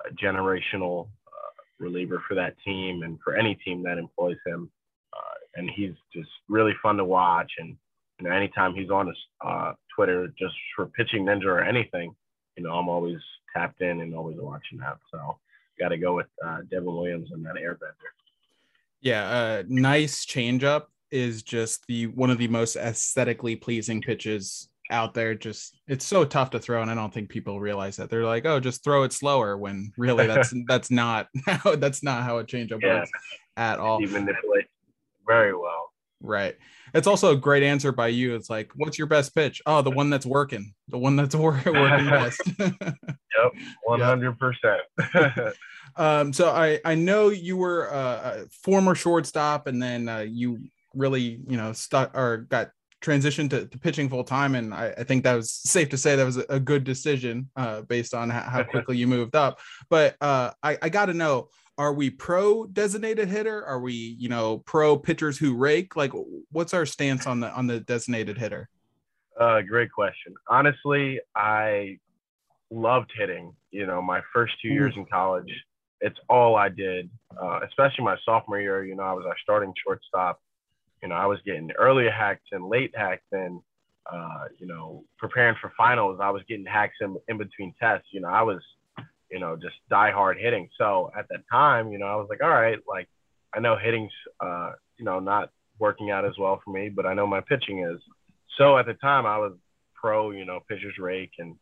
a 0.09 0.14
generational 0.14 1.09
uh, 1.26 1.62
reliever 1.78 2.22
for 2.28 2.34
that 2.34 2.54
team 2.64 3.02
and 3.02 3.18
for 3.24 3.36
any 3.36 3.54
team 3.57 3.82
that 3.84 3.98
employs 3.98 4.38
him. 4.46 4.70
Uh, 5.12 5.34
and 5.57 5.70
he's 5.74 5.94
just 6.14 6.28
really 6.48 6.74
fun 6.82 6.98
to 6.98 7.04
watch 7.04 7.50
and 7.59 7.76
you 8.18 8.28
know, 8.28 8.34
anytime 8.34 8.74
he's 8.74 8.90
on 8.90 9.09
his 9.09 9.16
uh, 9.44 9.72
Twitter, 9.94 10.28
just 10.38 10.54
for 10.74 10.86
pitching 10.86 11.26
ninja 11.26 11.44
or 11.44 11.62
anything, 11.62 12.14
you 12.57 12.64
know, 12.64 12.72
I'm 12.72 12.88
always 12.88 13.18
tapped 13.54 13.80
in 13.80 14.00
and 14.00 14.14
always 14.14 14.36
watching 14.38 14.78
that. 14.78 14.98
So 15.12 15.38
got 15.78 15.88
to 15.88 15.98
go 15.98 16.14
with 16.14 16.26
uh, 16.44 16.59
Devin 16.70 16.86
Williams 16.86 17.30
and 17.32 17.44
that 17.44 17.54
airbender. 17.57 17.94
Yeah, 19.00 19.28
uh, 19.28 19.62
nice 19.68 20.24
changeup 20.24 20.84
is 21.11 21.42
just 21.42 21.86
the 21.86 22.07
one 22.09 22.30
of 22.30 22.38
the 22.38 22.48
most 22.48 22.76
aesthetically 22.76 23.57
pleasing 23.57 24.00
pitches 24.02 24.68
out 24.90 25.14
there 25.14 25.34
just 25.34 25.80
it's 25.88 26.04
so 26.04 26.24
tough 26.24 26.50
to 26.50 26.61
throw 26.61 26.80
and 26.80 26.88
i 26.90 26.94
don't 26.94 27.12
think 27.12 27.28
people 27.28 27.59
realize 27.61 27.96
that 27.96 28.09
they're 28.09 28.24
like 28.24 28.46
oh 28.46 28.61
just 28.61 28.84
throw 28.84 29.02
it 29.02 29.12
slower 29.12 29.57
when 29.57 29.92
really 29.96 30.26
that's 30.28 30.52
that's 30.68 30.90
not 30.92 31.26
how 31.46 31.74
that's 31.76 32.04
not 32.04 32.22
how 32.22 32.38
a 32.38 32.44
changeup 32.44 32.80
Yeah. 32.82 32.98
works 33.00 33.11
at 33.57 33.78
all 33.80 34.00
very 35.26 35.54
well. 35.54 35.86
Right. 36.20 36.56
It's 36.94 37.06
also 37.06 37.32
a 37.32 37.36
great 37.36 37.62
answer 37.62 37.92
by 37.92 38.08
you. 38.08 38.34
It's 38.34 38.48
like 38.50 38.70
what's 38.76 38.98
your 38.98 39.06
best 39.06 39.34
pitch? 39.34 39.60
Oh 39.66 39.82
the 39.82 39.90
one 39.90 40.10
that's 40.10 40.26
working. 40.26 40.74
The 40.88 40.98
one 40.98 41.16
that's 41.16 41.34
wor- 41.36 41.62
working 41.64 42.10
best. 42.10 42.42
Yep, 43.36 43.52
one 43.84 44.00
hundred 44.00 44.38
percent. 44.38 44.80
um 45.96 46.32
so 46.32 46.48
i 46.50 46.80
i 46.86 46.94
know 46.94 47.28
you 47.28 47.56
were 47.56 47.92
uh, 47.92 48.44
a 48.44 48.46
former 48.62 48.94
shortstop 48.94 49.66
and 49.66 49.82
then 49.82 50.08
uh, 50.08 50.20
you 50.20 50.58
really 50.94 51.40
you 51.46 51.56
know 51.56 51.72
stuck 51.72 52.16
or 52.16 52.46
got 52.48 52.70
transitioned 53.02 53.50
to, 53.50 53.66
to 53.66 53.78
pitching 53.78 54.08
full 54.08 54.24
time 54.24 54.54
and 54.54 54.72
I, 54.72 54.94
I 54.98 55.04
think 55.04 55.22
that 55.24 55.34
was 55.34 55.52
safe 55.52 55.90
to 55.90 55.98
say 55.98 56.16
that 56.16 56.24
was 56.24 56.38
a, 56.38 56.58
good 56.58 56.82
decision 56.82 57.50
uh 57.54 57.82
based 57.82 58.14
on 58.14 58.30
how, 58.30 58.40
how 58.40 58.62
quickly 58.64 58.96
you 58.96 59.06
moved 59.06 59.36
up. 59.36 59.60
But 59.90 60.16
uh 60.20 60.52
i, 60.62 60.78
I 60.80 60.88
got 60.88 61.06
to 61.06 61.14
know 61.14 61.48
are 61.79 61.93
we 61.93 62.11
pro 62.11 62.66
designated 62.66 63.29
hitter 63.29 63.64
are 63.64 63.81
we 63.81 63.93
you 63.93 64.29
know 64.29 64.59
pro 64.66 64.97
pitchers 64.97 65.37
who 65.39 65.55
rake 65.55 65.97
like 65.97 66.12
what's 66.51 66.72
our 66.74 66.87
stance 66.87 67.27
on 67.27 67.41
the 67.41 67.51
on 67.53 67.66
the 67.66 67.81
designated 67.81 68.39
hitter 68.39 68.68
Uh, 69.39 69.61
great 69.61 69.93
question. 69.93 70.33
Honestly, 70.49 71.20
I 71.35 71.99
loved 72.70 73.11
hitting. 73.18 73.53
You 73.70 73.87
know, 73.87 74.01
my 74.01 74.22
first 74.33 74.55
two 74.62 74.68
years 74.68 74.95
in 74.97 75.05
college, 75.07 75.53
it's 76.01 76.18
all 76.31 76.57
I 76.57 76.70
did. 76.70 77.11
Uh, 77.41 77.61
especially 77.68 78.05
my 78.05 78.16
sophomore 78.24 78.61
year. 78.61 78.85
You 78.85 78.97
know, 78.97 79.03
I 79.03 79.12
was 79.12 79.27
our 79.27 79.37
starting 79.43 79.74
shortstop. 79.85 80.41
You 81.03 81.09
know, 81.09 81.16
I 81.16 81.27
was 81.27 81.39
getting 81.45 81.70
early 81.72 82.09
hacks 82.09 82.49
and 82.53 82.66
late 82.66 82.95
hacks, 82.97 83.27
and 83.33 83.61
uh, 84.11 84.45
you 84.59 84.66
know, 84.66 85.05
preparing 85.18 85.57
for 85.61 85.70
finals, 85.77 86.18
I 86.22 86.31
was 86.31 86.43
getting 86.49 86.64
hacks 86.64 86.97
in, 87.01 87.16
in 87.29 87.37
between 87.37 87.74
tests. 87.79 88.09
You 88.12 88.20
know, 88.22 88.29
I 88.29 88.43
was, 88.43 88.62
you 89.31 89.39
know, 89.39 89.57
just 89.57 89.77
die 89.91 90.11
hard 90.11 90.39
hitting. 90.39 90.68
So 90.79 91.11
at 91.18 91.27
that 91.31 91.43
time, 91.51 91.93
you 91.93 91.99
know, 91.99 92.07
I 92.07 92.16
was 92.16 92.27
like, 92.29 92.43
all 92.43 92.51
right, 92.51 92.79
like 92.89 93.09
I 93.55 93.61
know 93.61 93.77
hitting's, 93.77 94.12
uh, 94.41 94.72
you 94.99 95.05
know, 95.05 95.20
not 95.20 95.51
working 95.79 96.11
out 96.11 96.24
as 96.24 96.39
well 96.39 96.61
for 96.64 96.70
me, 96.70 96.89
but 96.89 97.07
I 97.07 97.14
know 97.14 97.27
my 97.27 97.41
pitching 97.41 97.85
is. 97.85 98.01
So 98.59 98.79
at 98.79 98.87
the 98.87 98.95
time, 98.95 99.27
I 99.27 99.39
was 99.39 99.53
pro, 99.95 100.31
you 100.31 100.45
know, 100.45 100.61
pitcher's 100.68 100.99
rake, 100.99 101.33
and 101.39 101.57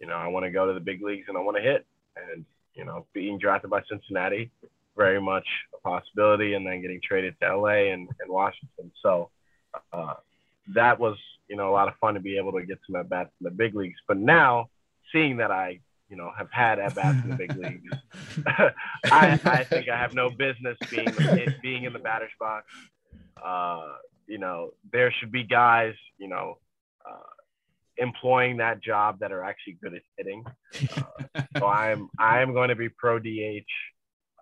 you 0.00 0.06
know, 0.06 0.14
I 0.14 0.28
want 0.28 0.44
to 0.44 0.50
go 0.50 0.66
to 0.66 0.72
the 0.72 0.80
big 0.80 1.02
leagues 1.02 1.26
and 1.28 1.36
I 1.36 1.40
want 1.40 1.56
to 1.56 1.62
hit. 1.62 1.86
And 2.16 2.44
you 2.74 2.84
know, 2.84 3.06
being 3.12 3.38
drafted 3.38 3.70
by 3.70 3.82
Cincinnati, 3.88 4.50
very 4.96 5.20
much 5.20 5.46
a 5.74 5.78
possibility, 5.88 6.54
and 6.54 6.66
then 6.66 6.80
getting 6.80 7.00
traded 7.02 7.34
to 7.40 7.56
LA 7.56 7.92
and, 7.92 8.08
and 8.20 8.28
Washington. 8.28 8.92
So 9.02 9.30
uh, 9.92 10.14
that 10.74 10.98
was, 10.98 11.16
you 11.48 11.56
know, 11.56 11.70
a 11.70 11.72
lot 11.72 11.88
of 11.88 11.94
fun 12.00 12.14
to 12.14 12.20
be 12.20 12.38
able 12.38 12.52
to 12.52 12.64
get 12.64 12.78
some 12.86 12.96
at 12.96 13.08
bats 13.08 13.30
in 13.40 13.44
the 13.44 13.50
big 13.50 13.74
leagues. 13.74 13.98
But 14.06 14.18
now, 14.18 14.68
seeing 15.12 15.38
that 15.38 15.50
I, 15.50 15.80
you 16.08 16.16
know, 16.16 16.30
have 16.36 16.50
had 16.50 16.78
at 16.78 16.94
bats 16.94 17.18
in 17.22 17.30
the 17.30 17.36
big 17.36 17.54
leagues, 17.56 17.92
I, 19.04 19.38
I 19.44 19.64
think 19.64 19.88
I 19.88 19.96
have 19.96 20.14
no 20.14 20.30
business 20.30 20.76
being 20.90 21.08
being 21.62 21.84
in 21.84 21.92
the 21.92 21.98
batter's 21.98 22.30
box. 22.38 22.66
Uh, 23.42 23.94
you 24.26 24.38
know, 24.38 24.70
there 24.92 25.12
should 25.12 25.32
be 25.32 25.44
guys, 25.44 25.94
you 26.18 26.28
know, 26.28 26.58
uh, 27.08 27.38
employing 27.98 28.56
that 28.58 28.82
job 28.82 29.18
that 29.20 29.32
are 29.32 29.42
actually 29.42 29.78
good 29.82 29.94
at 29.94 30.02
hitting. 30.16 30.44
Uh, 30.96 31.42
so 31.58 31.66
I'm 31.66 32.08
I 32.18 32.40
am 32.40 32.52
going 32.52 32.68
to 32.68 32.76
be 32.76 32.88
pro 32.88 33.18
DH. 33.18 33.64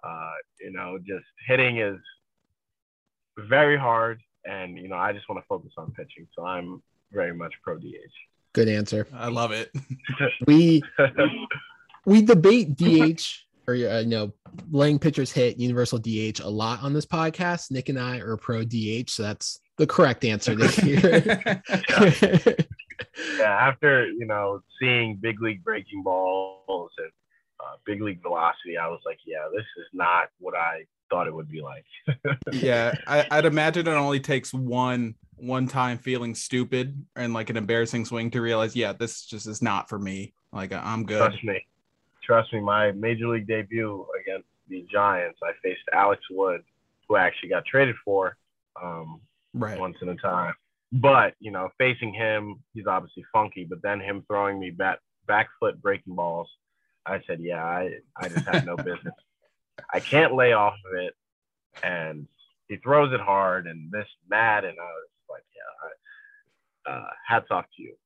Uh, 0.03 0.33
you 0.61 0.73
know, 0.73 0.99
just 0.99 1.27
hitting 1.47 1.79
is 1.79 1.99
very 3.37 3.77
hard, 3.77 4.21
and 4.45 4.79
you 4.79 4.89
know, 4.89 4.97
I 4.97 5.13
just 5.13 5.29
want 5.29 5.43
to 5.43 5.47
focus 5.49 5.73
on 5.77 5.93
pitching. 5.93 6.29
So 6.37 6.45
I'm 6.45 6.83
very 7.13 7.35
much 7.35 7.55
pro 7.63 7.77
DH. 7.77 8.15
Good 8.57 8.69
answer. 8.71 9.07
i 9.15 9.29
love 9.29 9.53
it 9.53 9.71
We 10.47 10.83
we 12.07 12.23
debate 12.23 12.75
DH 12.75 13.21
or 13.69 13.75
uh, 13.75 14.01
you 14.01 14.07
know 14.07 14.33
letting 14.71 14.99
pitchers 14.99 15.31
hit 15.31 15.59
universal 15.59 15.99
DH 15.99 16.41
a 16.41 16.49
lot 16.49 16.83
on 16.83 16.95
this 16.95 17.05
podcast. 17.05 17.71
Nick 17.71 17.91
and 17.91 17.99
I 17.99 18.17
are 18.21 18.39
pro 18.39 18.65
DH, 18.65 19.11
so 19.11 19.25
that's 19.25 19.61
the 19.77 19.87
correct 19.87 20.25
answer 20.25 20.55
this 20.55 20.83
year. 20.83 21.63
yeah, 23.39 23.69
after 23.69 24.07
you 24.07 24.25
know 24.25 24.63
seeing 24.81 25.17
big 25.17 25.43
league 25.43 25.63
breaking 25.63 26.03
balls 26.03 26.93
and 26.97 27.11
uh, 27.61 27.77
big 27.85 28.01
league 28.01 28.23
velocity, 28.23 28.79
I 28.79 28.89
was 28.89 29.01
like, 29.05 29.19
yeah, 29.27 29.49
this 29.55 29.67
is 29.77 29.87
not 29.93 30.29
what 30.39 30.55
I 30.57 30.85
thought 31.11 31.27
it 31.27 31.35
would 31.35 31.51
be 31.51 31.61
like. 31.61 31.85
yeah 32.53 32.95
I, 33.07 33.27
i'd 33.31 33.45
imagine 33.45 33.87
it 33.87 33.93
only 33.93 34.19
takes 34.19 34.53
one 34.53 35.15
one 35.37 35.69
time 35.69 35.99
feeling 35.99 36.35
stupid 36.35 37.05
and 37.15 37.35
like 37.35 37.51
an 37.51 37.57
embarrassing 37.57 38.05
swing 38.05 38.31
to 38.31 38.41
realize 38.41 38.75
yeah 38.75 38.93
this 38.93 39.27
just 39.27 39.47
is 39.47 39.61
not 39.61 39.89
for 39.89 39.99
me 39.99 40.33
like 40.53 40.73
i'm 40.73 41.05
good 41.05 41.19
Trust 41.19 41.45
me, 41.45 41.67
trust 42.23 42.53
me. 42.53 42.61
My 42.61 42.93
major 42.93 43.29
league 43.29 43.47
debut 43.47 44.07
against 44.21 44.49
the 44.69 44.85
Giants, 44.91 45.39
I 45.43 45.53
faced 45.63 45.83
Alex 45.93 46.23
Wood, 46.31 46.63
who 47.09 47.17
I 47.17 47.27
actually 47.27 47.51
got 47.51 47.65
traded 47.65 47.97
for 48.05 48.37
um, 48.83 49.21
right 49.55 49.79
once 49.79 49.97
in 50.03 50.09
a 50.09 50.17
time. 50.17 50.55
But 50.93 51.35
you 51.41 51.51
know, 51.51 51.71
facing 51.79 52.13
him, 52.13 52.63
he's 52.75 52.87
obviously 52.87 53.25
funky. 53.33 53.65
But 53.65 53.83
then 53.83 54.01
him 54.01 54.25
throwing 54.27 54.59
me 54.59 54.71
back 54.71 54.99
back 55.27 55.49
foot 55.59 55.81
breaking 55.81 56.15
balls, 56.15 56.49
I 57.05 57.23
said, 57.27 57.41
yeah, 57.41 57.65
I 57.65 57.99
I 58.17 58.29
just 58.29 58.47
have 58.47 58.67
no 58.67 58.77
business. 58.77 59.15
I 59.93 60.01
can't 60.01 60.35
lay 60.35 60.53
off 60.53 60.75
of 60.91 60.99
it, 60.99 61.15
and 61.83 62.27
he 62.69 62.77
throws 62.77 63.13
it 63.13 63.21
hard 63.21 63.67
and 63.67 63.91
this 63.93 64.09
mad, 64.29 64.65
and 64.65 64.77
I 64.79 64.85
was 64.85 65.09
like, 65.37 65.45
yeah, 65.55 66.93
I, 66.93 66.97
uh, 66.97 67.11
hats 67.27 67.49
off 67.51 67.65
to 67.77 67.83
you. 67.83 67.97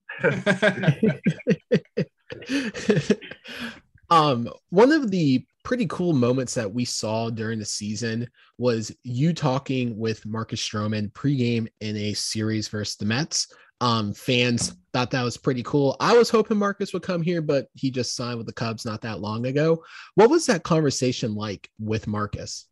um, 4.10 4.48
one 4.70 4.92
of 4.92 5.10
the 5.10 5.44
pretty 5.62 5.86
cool 5.86 6.12
moments 6.12 6.54
that 6.54 6.72
we 6.72 6.84
saw 6.84 7.30
during 7.30 7.58
the 7.58 7.64
season 7.64 8.28
was 8.58 8.94
you 9.04 9.32
talking 9.32 9.96
with 9.98 10.24
Marcus 10.26 10.60
Stroman 10.60 11.12
pregame 11.12 11.68
in 11.80 11.96
a 11.96 12.14
series 12.14 12.68
versus 12.68 12.96
the 12.96 13.04
Mets. 13.04 13.52
Um, 13.82 14.12
fans 14.12 14.76
thought 14.92 15.10
that 15.12 15.22
was 15.22 15.38
pretty 15.38 15.62
cool. 15.62 15.96
I 16.00 16.16
was 16.16 16.28
hoping 16.28 16.58
Marcus 16.58 16.92
would 16.92 17.02
come 17.02 17.22
here, 17.22 17.40
but 17.40 17.68
he 17.74 17.90
just 17.90 18.14
signed 18.14 18.36
with 18.36 18.46
the 18.46 18.52
Cubs 18.52 18.84
not 18.84 19.00
that 19.02 19.20
long 19.20 19.46
ago. 19.46 19.82
What 20.16 20.28
was 20.28 20.46
that 20.46 20.64
conversation 20.64 21.34
like 21.34 21.70
with 21.78 22.06
Marcus? 22.06 22.66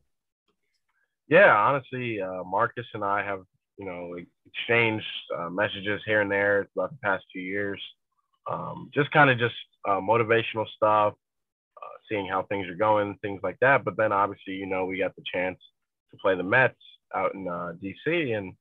Yeah, 1.29 1.55
honestly, 1.57 2.21
uh, 2.21 2.43
Marcus 2.45 2.87
and 2.95 3.05
I 3.05 3.23
have, 3.25 3.41
you 3.79 3.87
know, 3.87 4.15
exchanged 4.55 5.07
uh, 5.37 5.51
messages 5.51 6.01
here 6.07 6.21
and 6.21 6.31
there 6.31 6.69
throughout 6.73 6.91
the 6.91 6.99
past 7.03 7.25
two 7.33 7.41
years. 7.41 7.81
Um, 8.51 8.91
just 8.95 9.11
kind 9.11 9.31
of 9.31 9.39
just 9.39 9.55
uh, 9.87 10.01
motivational 10.01 10.67
stuff, 10.77 11.15
uh, 11.77 11.97
seeing 12.09 12.27
how 12.27 12.43
things 12.43 12.67
are 12.69 12.75
going, 12.75 13.17
things 13.21 13.41
like 13.43 13.59
that. 13.61 13.85
But 13.85 13.97
then 13.97 14.13
obviously, 14.13 14.55
you 14.55 14.67
know, 14.67 14.87
we 14.87 14.99
got 14.99 15.15
the 15.17 15.23
chance 15.33 15.59
to 16.11 16.17
play 16.19 16.37
the 16.37 16.43
Mets 16.43 16.75
out 17.15 17.35
in 17.35 17.47
uh, 17.47 17.73
DC, 17.83 18.37
and 18.37 18.53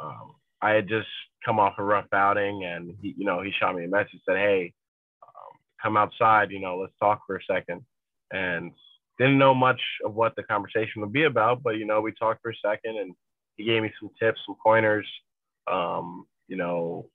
um, 0.00 0.34
I 0.60 0.70
had 0.70 0.88
just 0.88 1.08
come 1.44 1.58
off 1.58 1.74
a 1.78 1.84
rough 1.84 2.06
outing, 2.12 2.64
and 2.64 2.94
he, 3.00 3.14
you 3.16 3.24
know, 3.24 3.42
he 3.42 3.52
shot 3.58 3.74
me 3.74 3.84
a 3.84 3.88
message 3.88 4.20
said, 4.24 4.36
"Hey, 4.36 4.72
um, 5.22 5.58
come 5.82 5.96
outside, 5.96 6.50
you 6.50 6.60
know, 6.60 6.78
let's 6.78 6.92
talk 7.00 7.22
for 7.26 7.36
a 7.36 7.44
second. 7.44 7.84
And 8.32 8.72
didn't 9.18 9.38
know 9.38 9.54
much 9.54 9.80
of 10.04 10.14
what 10.14 10.34
the 10.36 10.42
conversation 10.44 11.02
would 11.02 11.12
be 11.12 11.24
about, 11.24 11.62
but 11.62 11.76
you 11.76 11.84
know, 11.84 12.00
we 12.00 12.12
talked 12.12 12.42
for 12.42 12.50
a 12.50 12.56
second, 12.64 12.98
and 12.98 13.14
he 13.56 13.64
gave 13.64 13.82
me 13.82 13.92
some 14.00 14.10
tips, 14.18 14.40
some 14.46 14.56
pointers, 14.62 15.06
um, 15.70 16.26
you 16.48 16.56
know, 16.56 17.06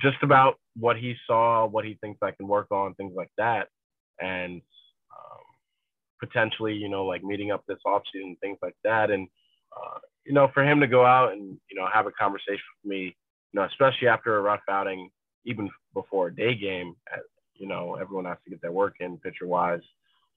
just 0.00 0.16
about 0.22 0.56
what 0.76 0.96
he 0.96 1.14
saw, 1.26 1.66
what 1.66 1.84
he 1.84 1.98
thinks 2.00 2.18
I 2.22 2.30
can 2.30 2.46
work 2.46 2.68
on, 2.70 2.94
things 2.94 3.14
like 3.16 3.30
that, 3.38 3.68
and 4.20 4.60
um, 5.10 5.44
potentially, 6.20 6.74
you 6.74 6.88
know, 6.88 7.04
like 7.04 7.24
meeting 7.24 7.50
up 7.50 7.64
this 7.66 7.78
offseason, 7.86 8.38
things 8.40 8.58
like 8.62 8.76
that, 8.84 9.10
and 9.10 9.28
uh, 9.76 9.98
you 10.24 10.32
know, 10.32 10.48
for 10.54 10.62
him 10.62 10.80
to 10.80 10.86
go 10.86 11.04
out 11.04 11.32
and 11.32 11.58
you 11.70 11.76
know 11.76 11.86
have 11.92 12.06
a 12.06 12.12
conversation 12.12 12.60
with 12.82 12.90
me, 12.90 13.16
you 13.52 13.60
know, 13.60 13.64
especially 13.64 14.08
after 14.08 14.36
a 14.36 14.42
rough 14.42 14.60
outing, 14.68 15.10
even 15.44 15.70
before 15.94 16.28
a 16.28 16.34
day 16.34 16.54
game, 16.54 16.94
you 17.54 17.66
know, 17.66 17.96
everyone 18.00 18.24
has 18.24 18.38
to 18.44 18.50
get 18.50 18.62
their 18.62 18.72
work 18.72 18.96
in 19.00 19.18
pitcher 19.18 19.46
wise. 19.46 19.80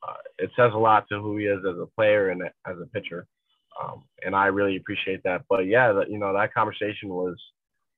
Uh, 0.08 0.16
it 0.40 0.50
says 0.56 0.72
a 0.74 0.78
lot 0.78 1.06
to 1.10 1.22
who 1.22 1.38
he 1.38 1.46
is 1.46 1.60
as 1.60 1.78
a 1.78 1.86
player 1.96 2.30
and 2.30 2.42
as 2.42 2.78
a 2.82 2.88
pitcher. 2.88 3.28
Um, 3.80 4.04
and 4.26 4.36
I 4.36 4.48
really 4.48 4.76
appreciate 4.76 5.22
that. 5.24 5.44
But 5.50 5.66
yeah, 5.66 5.92
that, 5.94 6.10
you 6.10 6.18
know, 6.18 6.34
that 6.34 6.54
conversation 6.54 7.10
was 7.10 7.36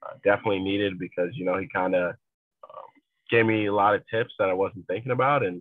uh, 0.04 0.14
definitely 0.24 0.60
needed 0.60 1.00
because, 1.00 1.30
you 1.34 1.46
know, 1.46 1.58
he 1.58 1.68
kind 1.74 1.96
of 1.96 2.10
um, 2.12 2.90
gave 3.30 3.46
me 3.46 3.68
a 3.68 3.74
lot 3.74 3.96
of 3.96 4.04
tips 4.08 4.34
that 4.40 4.50
I 4.50 4.54
wasn't 4.54 4.88
thinking 4.88 5.12
about. 5.12 5.44
And, 5.44 5.56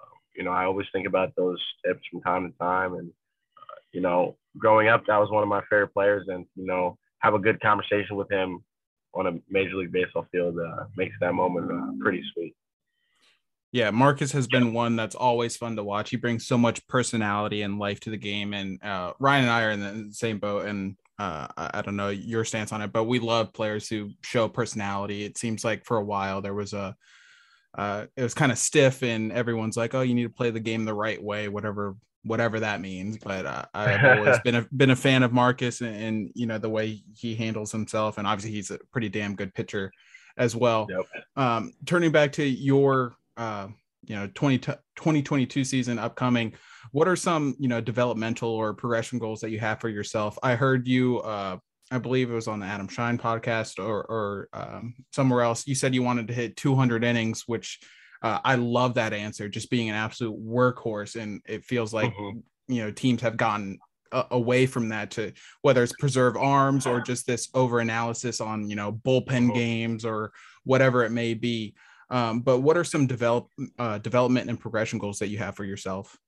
um, 0.00 0.18
you 0.36 0.44
know, 0.44 0.52
I 0.52 0.64
always 0.64 0.86
think 0.92 1.06
about 1.06 1.34
those 1.36 1.62
tips 1.86 2.02
from 2.10 2.20
time 2.20 2.50
to 2.50 2.58
time. 2.58 2.94
And, 2.94 3.08
uh, 3.56 3.80
you 3.92 4.00
know, 4.00 4.36
growing 4.58 4.88
up, 4.88 5.04
that 5.06 5.18
was 5.18 5.30
one 5.30 5.42
of 5.42 5.48
my 5.48 5.62
favorite 5.62 5.94
players. 5.94 6.26
And, 6.28 6.46
you 6.56 6.66
know, 6.66 6.98
have 7.20 7.34
a 7.34 7.38
good 7.38 7.60
conversation 7.60 8.16
with 8.16 8.30
him 8.30 8.62
on 9.14 9.26
a 9.26 9.32
Major 9.48 9.76
League 9.76 9.92
Baseball 9.92 10.26
field 10.30 10.58
uh, 10.58 10.84
makes 10.96 11.14
that 11.20 11.32
moment 11.32 11.70
uh, 11.72 11.92
pretty 12.02 12.22
sweet. 12.34 12.54
Yeah, 13.74 13.90
Marcus 13.90 14.30
has 14.30 14.46
been 14.46 14.72
one 14.72 14.94
that's 14.94 15.16
always 15.16 15.56
fun 15.56 15.74
to 15.74 15.82
watch. 15.82 16.08
He 16.08 16.16
brings 16.16 16.46
so 16.46 16.56
much 16.56 16.86
personality 16.86 17.62
and 17.62 17.76
life 17.76 17.98
to 18.00 18.10
the 18.10 18.16
game, 18.16 18.54
and 18.54 18.80
uh, 18.84 19.14
Ryan 19.18 19.42
and 19.42 19.52
I 19.52 19.64
are 19.64 19.70
in 19.72 19.80
the 19.80 20.14
same 20.14 20.38
boat. 20.38 20.66
And 20.66 20.94
uh, 21.18 21.48
I 21.56 21.82
don't 21.82 21.96
know 21.96 22.10
your 22.10 22.44
stance 22.44 22.70
on 22.70 22.82
it, 22.82 22.92
but 22.92 23.04
we 23.04 23.18
love 23.18 23.52
players 23.52 23.88
who 23.88 24.12
show 24.22 24.46
personality. 24.46 25.24
It 25.24 25.38
seems 25.38 25.64
like 25.64 25.84
for 25.84 25.96
a 25.96 26.04
while 26.04 26.40
there 26.40 26.54
was 26.54 26.72
a, 26.72 26.94
uh, 27.76 28.06
it 28.16 28.22
was 28.22 28.32
kind 28.32 28.52
of 28.52 28.58
stiff, 28.58 29.02
and 29.02 29.32
everyone's 29.32 29.76
like, 29.76 29.92
"Oh, 29.92 30.02
you 30.02 30.14
need 30.14 30.22
to 30.22 30.28
play 30.28 30.52
the 30.52 30.60
game 30.60 30.84
the 30.84 30.94
right 30.94 31.20
way, 31.20 31.48
whatever 31.48 31.96
whatever 32.22 32.60
that 32.60 32.80
means." 32.80 33.18
But 33.18 33.44
uh, 33.44 33.64
I've 33.74 34.18
always 34.18 34.38
been 34.44 34.54
a 34.54 34.68
been 34.76 34.90
a 34.90 34.96
fan 34.96 35.24
of 35.24 35.32
Marcus 35.32 35.80
and, 35.80 35.96
and, 35.96 36.30
you 36.36 36.46
know 36.46 36.58
the 36.58 36.70
way 36.70 37.02
he 37.16 37.34
handles 37.34 37.72
himself, 37.72 38.18
and 38.18 38.26
obviously 38.28 38.52
he's 38.52 38.70
a 38.70 38.78
pretty 38.92 39.08
damn 39.08 39.34
good 39.34 39.52
pitcher 39.52 39.90
as 40.36 40.54
well. 40.54 40.86
Yep. 40.88 41.06
Um, 41.34 41.72
turning 41.86 42.12
back 42.12 42.30
to 42.34 42.44
your 42.44 43.16
uh, 43.36 43.68
you 44.06 44.16
know 44.16 44.28
20, 44.34 44.58
2022 44.58 45.64
season 45.64 45.98
upcoming. 45.98 46.54
What 46.92 47.08
are 47.08 47.16
some 47.16 47.54
you 47.58 47.68
know 47.68 47.80
developmental 47.80 48.50
or 48.50 48.74
progression 48.74 49.18
goals 49.18 49.40
that 49.40 49.50
you 49.50 49.60
have 49.60 49.80
for 49.80 49.88
yourself? 49.88 50.38
I 50.42 50.54
heard 50.54 50.86
you 50.86 51.18
uh 51.20 51.58
i 51.90 51.98
believe 51.98 52.30
it 52.30 52.34
was 52.34 52.48
on 52.48 52.60
the 52.60 52.66
Adam 52.66 52.88
Schein 52.88 53.18
podcast 53.18 53.78
or 53.78 54.04
or 54.04 54.48
um, 54.52 54.94
somewhere 55.12 55.42
else. 55.42 55.66
You 55.66 55.74
said 55.74 55.94
you 55.94 56.02
wanted 56.02 56.28
to 56.28 56.34
hit 56.34 56.56
200 56.56 57.04
innings 57.04 57.44
which 57.46 57.80
uh, 58.22 58.40
i 58.44 58.54
love 58.54 58.94
that 58.94 59.12
answer 59.12 59.48
just 59.48 59.70
being 59.70 59.90
an 59.90 59.96
absolute 59.96 60.38
workhorse. 60.38 61.20
And 61.20 61.40
it 61.46 61.64
feels 61.64 61.92
like 61.92 62.12
mm-hmm. 62.14 62.40
you 62.72 62.82
know 62.82 62.90
teams 62.90 63.22
have 63.22 63.36
gotten 63.36 63.78
away 64.30 64.64
from 64.64 64.90
that 64.90 65.10
to 65.10 65.32
whether 65.62 65.82
it's 65.82 65.92
preserve 65.98 66.36
arms 66.36 66.86
or 66.86 67.00
just 67.00 67.26
this 67.26 67.48
over 67.52 67.80
analysis 67.80 68.40
on 68.40 68.68
you 68.70 68.76
know 68.76 68.92
bullpen 68.92 69.26
mm-hmm. 69.26 69.54
games 69.54 70.04
or 70.04 70.32
whatever 70.62 71.04
it 71.04 71.10
may 71.10 71.34
be 71.34 71.74
um, 72.10 72.40
but 72.40 72.60
what 72.60 72.76
are 72.76 72.84
some 72.84 73.06
develop 73.06 73.48
uh, 73.78 73.98
development 73.98 74.48
and 74.48 74.58
progression 74.58 74.98
goals 74.98 75.18
that 75.18 75.28
you 75.28 75.38
have 75.38 75.56
for 75.56 75.64
yourself? 75.64 76.18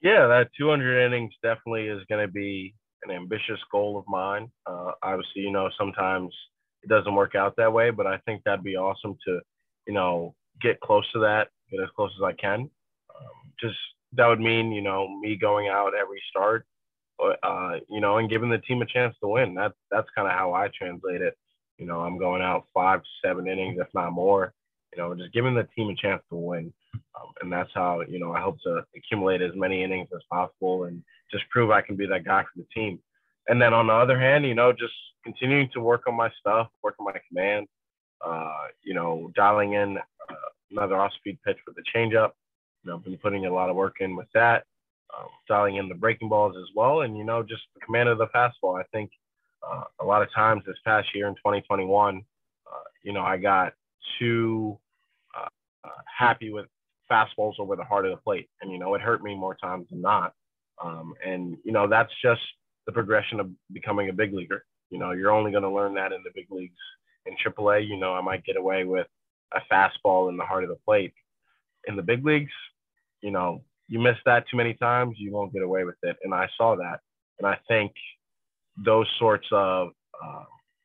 Yeah, 0.00 0.26
that 0.28 0.50
200 0.58 1.06
innings 1.06 1.32
definitely 1.42 1.88
is 1.88 2.02
going 2.08 2.24
to 2.26 2.32
be 2.32 2.74
an 3.02 3.10
ambitious 3.10 3.58
goal 3.70 3.98
of 3.98 4.04
mine. 4.06 4.50
Uh, 4.66 4.92
obviously, 5.02 5.42
you 5.42 5.50
know, 5.52 5.70
sometimes 5.78 6.32
it 6.82 6.88
doesn't 6.88 7.14
work 7.14 7.34
out 7.34 7.54
that 7.56 7.72
way, 7.72 7.90
but 7.90 8.06
I 8.06 8.18
think 8.18 8.42
that'd 8.44 8.64
be 8.64 8.76
awesome 8.76 9.16
to, 9.26 9.40
you 9.86 9.94
know, 9.94 10.34
get 10.60 10.80
close 10.80 11.10
to 11.12 11.20
that, 11.20 11.48
get 11.70 11.82
as 11.82 11.88
close 11.96 12.12
as 12.16 12.22
I 12.22 12.32
can. 12.32 12.60
Um, 12.60 13.52
just 13.60 13.76
that 14.12 14.26
would 14.26 14.40
mean, 14.40 14.72
you 14.72 14.82
know, 14.82 15.08
me 15.20 15.36
going 15.36 15.68
out 15.68 15.94
every 15.94 16.22
start, 16.30 16.66
uh, 17.42 17.76
you 17.88 18.00
know, 18.00 18.18
and 18.18 18.30
giving 18.30 18.50
the 18.50 18.58
team 18.58 18.82
a 18.82 18.86
chance 18.86 19.14
to 19.20 19.28
win. 19.28 19.54
That 19.54 19.72
that's 19.90 20.08
kind 20.14 20.28
of 20.28 20.34
how 20.34 20.52
I 20.52 20.68
translate 20.76 21.20
it. 21.20 21.36
You 21.78 21.86
know, 21.86 22.00
I'm 22.00 22.18
going 22.18 22.42
out 22.42 22.66
five, 22.74 23.00
seven 23.24 23.46
innings, 23.48 23.78
if 23.80 23.88
not 23.94 24.12
more, 24.12 24.52
you 24.92 25.02
know, 25.02 25.14
just 25.14 25.32
giving 25.32 25.54
the 25.54 25.68
team 25.76 25.90
a 25.90 25.94
chance 25.94 26.22
to 26.30 26.36
win. 26.36 26.72
Um, 26.94 27.32
and 27.42 27.52
that's 27.52 27.70
how, 27.74 28.02
you 28.08 28.18
know, 28.18 28.32
I 28.32 28.40
hope 28.40 28.58
to 28.64 28.82
accumulate 28.96 29.42
as 29.42 29.52
many 29.54 29.82
innings 29.82 30.08
as 30.14 30.22
possible 30.30 30.84
and 30.84 31.02
just 31.30 31.48
prove 31.50 31.70
I 31.70 31.82
can 31.82 31.96
be 31.96 32.06
that 32.06 32.24
guy 32.24 32.42
for 32.42 32.56
the 32.56 32.66
team. 32.74 32.98
And 33.48 33.60
then 33.60 33.74
on 33.74 33.86
the 33.86 33.92
other 33.92 34.18
hand, 34.18 34.44
you 34.46 34.54
know, 34.54 34.72
just 34.72 34.94
continuing 35.24 35.68
to 35.72 35.80
work 35.80 36.02
on 36.06 36.14
my 36.14 36.30
stuff, 36.38 36.68
work 36.82 36.94
on 36.98 37.06
my 37.06 37.20
command, 37.28 37.66
uh, 38.24 38.66
you 38.82 38.94
know, 38.94 39.30
dialing 39.34 39.74
in 39.74 39.98
uh, 39.98 40.34
another 40.70 40.96
off-speed 40.96 41.38
pitch 41.46 41.58
with 41.66 41.76
the 41.76 41.82
changeup. 41.94 42.32
You 42.82 42.90
know, 42.90 42.96
I've 42.96 43.04
been 43.04 43.18
putting 43.18 43.46
a 43.46 43.52
lot 43.52 43.70
of 43.70 43.76
work 43.76 43.96
in 44.00 44.16
with 44.16 44.28
that, 44.34 44.64
um, 45.16 45.28
dialing 45.48 45.76
in 45.76 45.88
the 45.88 45.94
breaking 45.94 46.28
balls 46.28 46.56
as 46.56 46.68
well, 46.74 47.02
and 47.02 47.16
you 47.16 47.24
know, 47.24 47.42
just 47.42 47.62
the 47.74 47.80
command 47.80 48.08
of 48.08 48.18
the 48.18 48.26
fastball. 48.28 48.78
I 48.78 48.84
think 48.92 49.10
uh, 49.66 49.84
a 50.00 50.04
lot 50.04 50.22
of 50.22 50.32
times 50.32 50.62
this 50.66 50.76
past 50.84 51.08
year 51.14 51.26
in 51.26 51.34
2021, 51.36 52.18
uh, 52.18 52.78
you 53.02 53.12
know, 53.12 53.22
I 53.22 53.36
got 53.36 53.72
too 54.18 54.78
uh, 55.84 55.88
happy 56.18 56.50
with 56.50 56.66
fastballs 57.10 57.58
over 57.58 57.76
the 57.76 57.84
heart 57.84 58.04
of 58.04 58.10
the 58.10 58.16
plate. 58.18 58.48
And, 58.60 58.70
you 58.70 58.78
know, 58.78 58.94
it 58.94 59.00
hurt 59.00 59.22
me 59.22 59.34
more 59.34 59.54
times 59.56 59.86
than 59.90 60.00
not. 60.00 60.32
Um, 60.82 61.14
and, 61.24 61.56
you 61.64 61.72
know, 61.72 61.88
that's 61.88 62.12
just 62.22 62.40
the 62.86 62.92
progression 62.92 63.40
of 63.40 63.50
becoming 63.72 64.08
a 64.08 64.12
big 64.12 64.32
leaguer. 64.32 64.64
You 64.90 64.98
know, 64.98 65.12
you're 65.12 65.32
only 65.32 65.50
going 65.50 65.62
to 65.62 65.70
learn 65.70 65.94
that 65.94 66.12
in 66.12 66.22
the 66.24 66.30
big 66.34 66.46
leagues. 66.50 66.78
In 67.26 67.34
AAA, 67.44 67.88
you 67.88 67.98
know, 67.98 68.14
I 68.14 68.20
might 68.20 68.44
get 68.44 68.56
away 68.56 68.84
with 68.84 69.06
a 69.52 69.60
fastball 69.72 70.28
in 70.28 70.36
the 70.36 70.44
heart 70.44 70.64
of 70.64 70.70
the 70.70 70.78
plate. 70.84 71.12
In 71.86 71.96
the 71.96 72.02
big 72.02 72.24
leagues, 72.24 72.52
you 73.22 73.30
know, 73.30 73.62
you 73.88 73.98
miss 73.98 74.16
that 74.26 74.44
too 74.50 74.56
many 74.56 74.74
times, 74.74 75.16
you 75.18 75.32
won't 75.32 75.52
get 75.52 75.62
away 75.62 75.84
with 75.84 75.96
it. 76.02 76.16
And 76.22 76.34
I 76.34 76.48
saw 76.56 76.76
that. 76.76 77.00
And 77.38 77.46
I 77.46 77.58
think 77.68 77.92
those 78.76 79.06
sorts 79.18 79.46
of, 79.50 79.88
uh, 80.22 80.44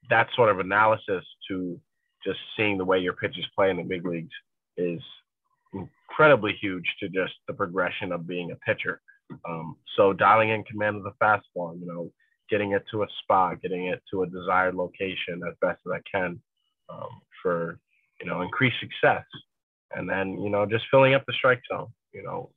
that 0.10 0.28
sort 0.36 0.50
of 0.50 0.60
analysis 0.60 1.24
to 1.50 1.80
just 2.26 2.40
seeing 2.56 2.78
the 2.78 2.86
way 2.86 3.00
your 3.00 3.14
pitchers 3.14 3.48
play 3.56 3.70
in 3.70 3.78
the 3.78 3.84
big 3.84 4.06
leagues 4.06 4.34
is 4.78 5.02
incredibly 5.74 6.54
huge 6.62 6.86
to 7.00 7.10
just 7.10 7.34
the 7.48 7.54
progression 7.54 8.12
of 8.12 8.28
being 8.28 8.52
a 8.52 8.56
pitcher. 8.58 9.02
Um, 9.48 9.78
so 9.96 10.14
dialing 10.14 10.50
in 10.50 10.64
command 10.64 10.98
of 10.98 11.04
the 11.04 11.14
fastball, 11.22 11.80
you 11.80 11.86
know, 11.86 12.12
getting 12.50 12.74
it 12.74 12.84
to 12.92 13.04
a 13.04 13.08
spot, 13.24 13.62
getting 13.62 13.88
it 13.88 14.02
to 14.12 14.24
a 14.24 14.28
desired 14.28 14.76
location 14.76 15.42
as 15.48 15.56
best 15.62 15.82
as 15.88 15.92
I 15.94 16.02
can 16.10 16.40
um, 16.90 17.22
for, 17.42 17.80
you 18.22 18.28
know, 18.28 18.42
increased 18.42 18.80
success. 18.80 19.26
And 19.96 20.10
then, 20.10 20.40
you 20.40 20.50
know, 20.50 20.66
just 20.66 20.86
filling 20.92 21.14
up 21.14 21.26
the 21.26 21.34
strike 21.34 21.62
zone, 21.72 21.88
you 22.14 22.24
know, 22.24 22.50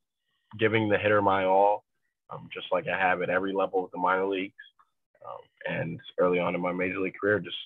giving 0.58 0.88
the 0.88 0.98
hitter 0.98 1.22
my 1.22 1.44
all, 1.44 1.84
um, 2.30 2.48
just 2.52 2.66
like 2.72 2.86
I 2.88 2.98
have 2.98 3.22
at 3.22 3.30
every 3.30 3.52
level 3.52 3.84
of 3.84 3.90
the 3.90 3.98
minor 3.98 4.26
leagues. 4.26 4.54
Um, 5.26 5.74
and 5.78 6.00
early 6.18 6.38
on 6.38 6.54
in 6.54 6.60
my 6.60 6.72
major 6.72 7.00
league 7.00 7.16
career, 7.20 7.40
just 7.40 7.56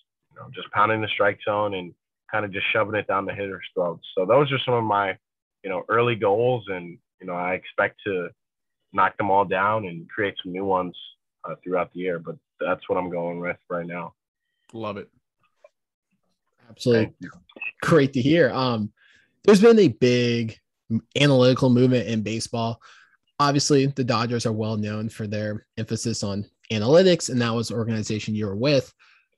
know, 0.40 0.50
just 0.54 0.70
pounding 0.72 1.00
the 1.00 1.08
strike 1.08 1.38
zone 1.44 1.74
and 1.74 1.94
kind 2.30 2.44
of 2.44 2.52
just 2.52 2.66
shoving 2.72 2.94
it 2.94 3.06
down 3.06 3.26
the 3.26 3.34
hitter's 3.34 3.64
throats. 3.74 4.06
So 4.16 4.24
those 4.24 4.50
are 4.52 4.58
some 4.64 4.74
of 4.74 4.84
my, 4.84 5.16
you 5.62 5.70
know, 5.70 5.84
early 5.88 6.16
goals, 6.16 6.64
and 6.68 6.98
you 7.20 7.26
know, 7.26 7.34
I 7.34 7.54
expect 7.54 8.00
to 8.06 8.30
knock 8.92 9.16
them 9.16 9.30
all 9.30 9.44
down 9.44 9.86
and 9.86 10.08
create 10.08 10.34
some 10.42 10.52
new 10.52 10.64
ones 10.64 10.96
uh, 11.44 11.54
throughout 11.62 11.92
the 11.92 12.00
year. 12.00 12.18
But 12.18 12.36
that's 12.60 12.88
what 12.88 12.98
I'm 12.98 13.10
going 13.10 13.40
with 13.40 13.58
right 13.68 13.86
now. 13.86 14.14
Love 14.72 14.96
it. 14.96 15.08
Absolutely 16.68 17.14
great 17.82 18.12
to 18.12 18.22
hear. 18.22 18.50
Um, 18.50 18.92
there's 19.44 19.60
been 19.60 19.78
a 19.78 19.88
big 19.88 20.56
analytical 21.18 21.70
movement 21.70 22.06
in 22.06 22.22
baseball. 22.22 22.80
Obviously, 23.38 23.86
the 23.86 24.04
Dodgers 24.04 24.46
are 24.46 24.52
well 24.52 24.76
known 24.76 25.08
for 25.08 25.26
their 25.26 25.66
emphasis 25.78 26.22
on 26.22 26.46
analytics, 26.70 27.30
and 27.30 27.40
that 27.40 27.54
was 27.54 27.68
the 27.68 27.74
organization 27.74 28.34
you 28.34 28.46
were 28.46 28.56
with 28.56 28.92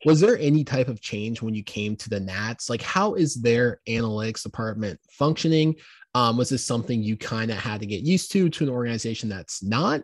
was 0.04 0.20
there 0.20 0.38
any 0.38 0.64
type 0.64 0.88
of 0.88 1.00
change 1.00 1.42
when 1.42 1.54
you 1.54 1.62
came 1.62 1.96
to 1.96 2.10
the 2.10 2.20
Nats? 2.20 2.68
Like, 2.68 2.82
how 2.82 3.14
is 3.14 3.34
their 3.36 3.80
analytics 3.88 4.42
department 4.42 4.98
functioning? 5.10 5.76
Um, 6.14 6.36
was 6.36 6.48
this 6.48 6.64
something 6.64 7.02
you 7.02 7.16
kind 7.16 7.50
of 7.50 7.56
had 7.56 7.80
to 7.80 7.86
get 7.86 8.02
used 8.02 8.32
to 8.32 8.50
to 8.50 8.64
an 8.64 8.70
organization 8.70 9.28
that's 9.28 9.62
not 9.62 10.02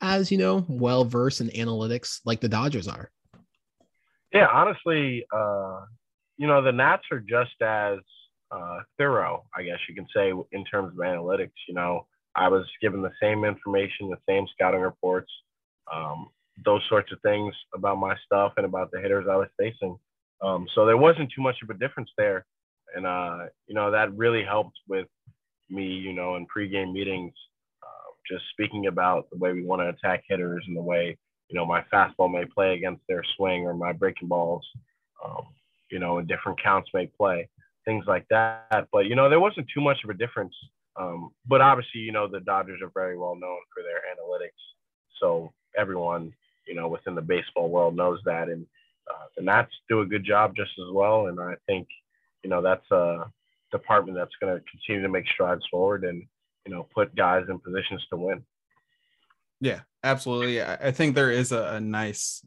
as 0.00 0.30
you 0.30 0.38
know 0.38 0.64
well 0.68 1.04
versed 1.04 1.40
in 1.40 1.48
analytics 1.48 2.20
like 2.24 2.40
the 2.40 2.48
Dodgers 2.48 2.88
are? 2.88 3.10
Yeah, 4.32 4.46
honestly, 4.52 5.24
uh, 5.32 5.80
you 6.36 6.46
know 6.46 6.62
the 6.62 6.72
Nats 6.72 7.04
are 7.10 7.20
just 7.20 7.60
as 7.60 7.98
uh, 8.50 8.80
thorough, 8.96 9.44
I 9.54 9.62
guess 9.62 9.78
you 9.88 9.94
can 9.94 10.06
say, 10.14 10.32
in 10.52 10.64
terms 10.64 10.92
of 10.92 10.98
analytics. 10.98 11.52
You 11.66 11.74
know, 11.74 12.06
I 12.34 12.48
was 12.48 12.64
given 12.80 13.02
the 13.02 13.12
same 13.20 13.44
information, 13.44 14.08
the 14.08 14.18
same 14.28 14.46
scouting 14.54 14.80
reports. 14.80 15.30
Um, 15.92 16.28
those 16.64 16.82
sorts 16.88 17.12
of 17.12 17.20
things 17.20 17.54
about 17.74 17.98
my 17.98 18.14
stuff 18.24 18.52
and 18.56 18.66
about 18.66 18.90
the 18.90 19.00
hitters 19.00 19.26
I 19.30 19.36
was 19.36 19.48
facing. 19.58 19.98
Um, 20.42 20.66
so 20.74 20.86
there 20.86 20.96
wasn't 20.96 21.32
too 21.34 21.42
much 21.42 21.56
of 21.62 21.70
a 21.70 21.78
difference 21.78 22.10
there. 22.16 22.44
And, 22.94 23.06
uh, 23.06 23.46
you 23.66 23.74
know, 23.74 23.90
that 23.90 24.16
really 24.16 24.44
helped 24.44 24.78
with 24.88 25.06
me, 25.68 25.86
you 25.86 26.12
know, 26.12 26.36
in 26.36 26.46
pregame 26.46 26.92
meetings, 26.92 27.34
uh, 27.82 28.12
just 28.30 28.44
speaking 28.52 28.86
about 28.86 29.28
the 29.30 29.36
way 29.36 29.52
we 29.52 29.64
want 29.64 29.82
to 29.82 29.88
attack 29.88 30.24
hitters 30.28 30.64
and 30.66 30.76
the 30.76 30.82
way, 30.82 31.16
you 31.48 31.56
know, 31.56 31.66
my 31.66 31.84
fastball 31.92 32.32
may 32.32 32.44
play 32.44 32.74
against 32.74 33.02
their 33.08 33.22
swing 33.36 33.62
or 33.62 33.74
my 33.74 33.92
breaking 33.92 34.28
balls, 34.28 34.66
um, 35.24 35.42
you 35.90 35.98
know, 35.98 36.18
and 36.18 36.28
different 36.28 36.62
counts 36.62 36.90
may 36.94 37.06
play, 37.06 37.48
things 37.84 38.04
like 38.06 38.26
that. 38.30 38.88
But, 38.92 39.06
you 39.06 39.14
know, 39.14 39.28
there 39.28 39.40
wasn't 39.40 39.66
too 39.72 39.80
much 39.80 39.98
of 40.04 40.10
a 40.10 40.14
difference. 40.14 40.54
Um, 40.98 41.30
but 41.46 41.60
obviously, 41.60 42.00
you 42.00 42.12
know, 42.12 42.26
the 42.26 42.40
Dodgers 42.40 42.80
are 42.82 42.90
very 42.94 43.16
well 43.16 43.36
known 43.36 43.58
for 43.72 43.82
their 43.82 44.02
analytics. 44.12 44.50
So 45.20 45.52
everyone 45.76 46.32
you 46.68 46.74
know, 46.74 46.88
within 46.88 47.14
the 47.14 47.22
baseball 47.22 47.70
world 47.70 47.96
knows 47.96 48.20
that, 48.24 48.48
and 48.48 48.66
uh, 49.10 49.26
the 49.36 49.42
Nats 49.42 49.72
do 49.88 50.00
a 50.00 50.06
good 50.06 50.24
job 50.24 50.54
just 50.54 50.72
as 50.78 50.92
well. 50.92 51.26
And 51.26 51.40
I 51.40 51.54
think, 51.66 51.88
you 52.44 52.50
know, 52.50 52.62
that's 52.62 52.88
a 52.90 53.24
department 53.70 54.16
that's 54.16 54.34
going 54.40 54.54
to 54.54 54.64
continue 54.70 55.02
to 55.02 55.08
make 55.08 55.26
strides 55.28 55.64
forward 55.70 56.04
and 56.04 56.22
you 56.66 56.72
know 56.72 56.86
put 56.94 57.14
guys 57.14 57.44
in 57.48 57.58
positions 57.58 58.04
to 58.10 58.16
win. 58.16 58.44
Yeah, 59.60 59.80
absolutely. 60.04 60.62
I 60.62 60.92
think 60.92 61.14
there 61.14 61.32
is 61.32 61.50
a, 61.50 61.74
a 61.74 61.80
nice 61.80 62.44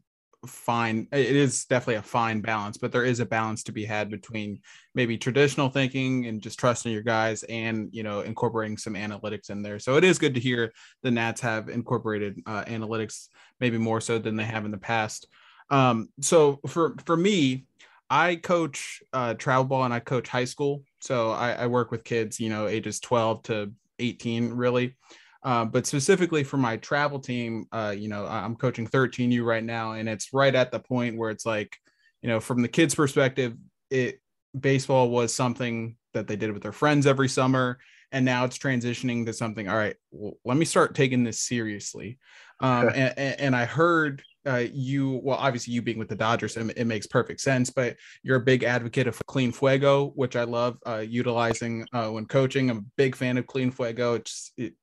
fine 0.48 1.08
it 1.12 1.36
is 1.36 1.66
definitely 1.66 1.96
a 1.96 2.02
fine 2.02 2.42
balance 2.42 2.76
but 2.76 2.92
there 2.92 3.06
is 3.06 3.20
a 3.20 3.26
balance 3.26 3.62
to 3.62 3.72
be 3.72 3.86
had 3.86 4.10
between 4.10 4.60
maybe 4.94 5.18
traditional 5.18 5.70
thinking 5.70 6.26
and 6.26 6.42
just 6.42 6.60
trusting 6.60 6.92
your 6.92 7.02
guys 7.02 7.44
and 7.44 7.89
you 7.92 8.04
know 8.04 8.22
incorporating 8.22 8.78
some 8.78 8.94
analytics 8.94 9.50
in 9.50 9.62
there. 9.62 9.80
So 9.80 9.96
it 9.96 10.04
is 10.04 10.20
good 10.20 10.34
to 10.36 10.39
hear 10.39 10.74
the 11.04 11.12
nats 11.12 11.42
have 11.42 11.70
incorporated 11.70 12.42
uh, 12.46 12.66
analytics 12.66 13.28
maybe 13.60 13.78
more 13.78 14.02
so 14.02 14.20
than 14.20 14.36
they 14.36 14.44
have 14.44 14.66
in 14.66 14.72
the 14.72 14.78
past. 14.78 15.28
Um, 15.70 16.10
so 16.20 16.60
for 16.68 16.96
for 17.06 17.16
me 17.16 17.66
i 18.10 18.36
coach 18.36 19.02
uh, 19.14 19.36
travel 19.36 19.64
ball 19.64 19.84
and 19.86 19.94
i 19.94 20.00
coach 20.00 20.28
high 20.28 20.46
school. 20.46 20.84
So 21.00 21.32
I, 21.32 21.52
I 21.54 21.68
work 21.68 21.92
with 21.92 22.04
kids 22.04 22.39
you 22.39 22.50
know 22.50 22.68
ages 22.68 23.00
12 23.00 23.44
to 23.44 23.72
18 24.00 24.54
really 24.54 24.98
Uh, 25.44 25.66
but 25.66 25.88
specifically 25.88 26.44
for 26.44 26.58
my 26.58 26.78
travel 26.78 27.20
team, 27.20 27.66
uh, 27.72 27.94
you 27.98 28.08
know, 28.08 28.26
I'm 28.26 28.56
coaching 28.56 28.88
13U 28.88 29.44
right 29.44 29.64
now, 29.64 29.94
and 29.94 30.08
it's 30.08 30.34
right 30.34 30.54
at 30.54 30.72
the 30.72 30.80
point 30.80 31.18
where 31.18 31.32
it's 31.32 31.46
like, 31.46 31.78
you 32.22 32.30
know, 32.30 32.39
from 32.39 32.62
the 32.62 32.68
kids' 32.68 32.94
perspective, 32.94 33.56
it 33.89 34.22
baseball 34.60 35.10
was 35.10 35.34
something 35.34 35.96
that 36.14 36.28
they 36.28 36.36
did 36.36 36.52
with 36.52 36.62
their 36.62 36.72
friends 36.72 37.08
every 37.08 37.28
summer, 37.28 37.80
and 38.12 38.24
now 38.24 38.46
it's 38.46 38.58
transitioning 38.58 39.26
to 39.26 39.34
something. 39.34 39.68
All 39.68 39.76
right, 39.76 39.96
well, 40.12 40.34
let 40.46 40.58
me 40.58 40.66
start 40.66 40.94
taking 40.94 41.24
this 41.24 41.39
seriously. 41.39 42.20
Um, 42.60 42.89
and, 42.89 43.18
and 43.18 43.56
I 43.56 43.66
heard 43.66 44.22
uh, 44.46 44.64
you 44.72 45.20
well 45.24 45.38
obviously 45.38 45.74
you 45.74 45.82
being 45.82 46.00
with 46.00 46.10
the 46.10 46.16
dodgers 46.16 46.58
it, 46.58 46.74
it, 46.76 46.86
makes 46.86 47.06
perfect 47.06 47.39
sense 47.39 47.70
but 47.70 47.96
you're 48.24 48.38
a 48.38 48.44
big 48.44 48.64
advocate 48.64 49.06
of 49.06 49.24
clean 49.28 49.52
fuego 49.52 50.08
which 50.16 50.36
i 50.36 50.44
love 50.44 50.80
uh, 50.88 50.98
utilizing 50.98 51.86
uh, 51.94 52.08
when 52.08 52.26
coaching 52.26 52.72
i'm 52.72 52.78
a 52.80 52.86
big 52.98 53.16
fan 53.16 53.38
of 53.38 53.46
clean 53.46 53.70
fuego 53.70 54.16
it's 54.16 54.52
it, 54.58 54.74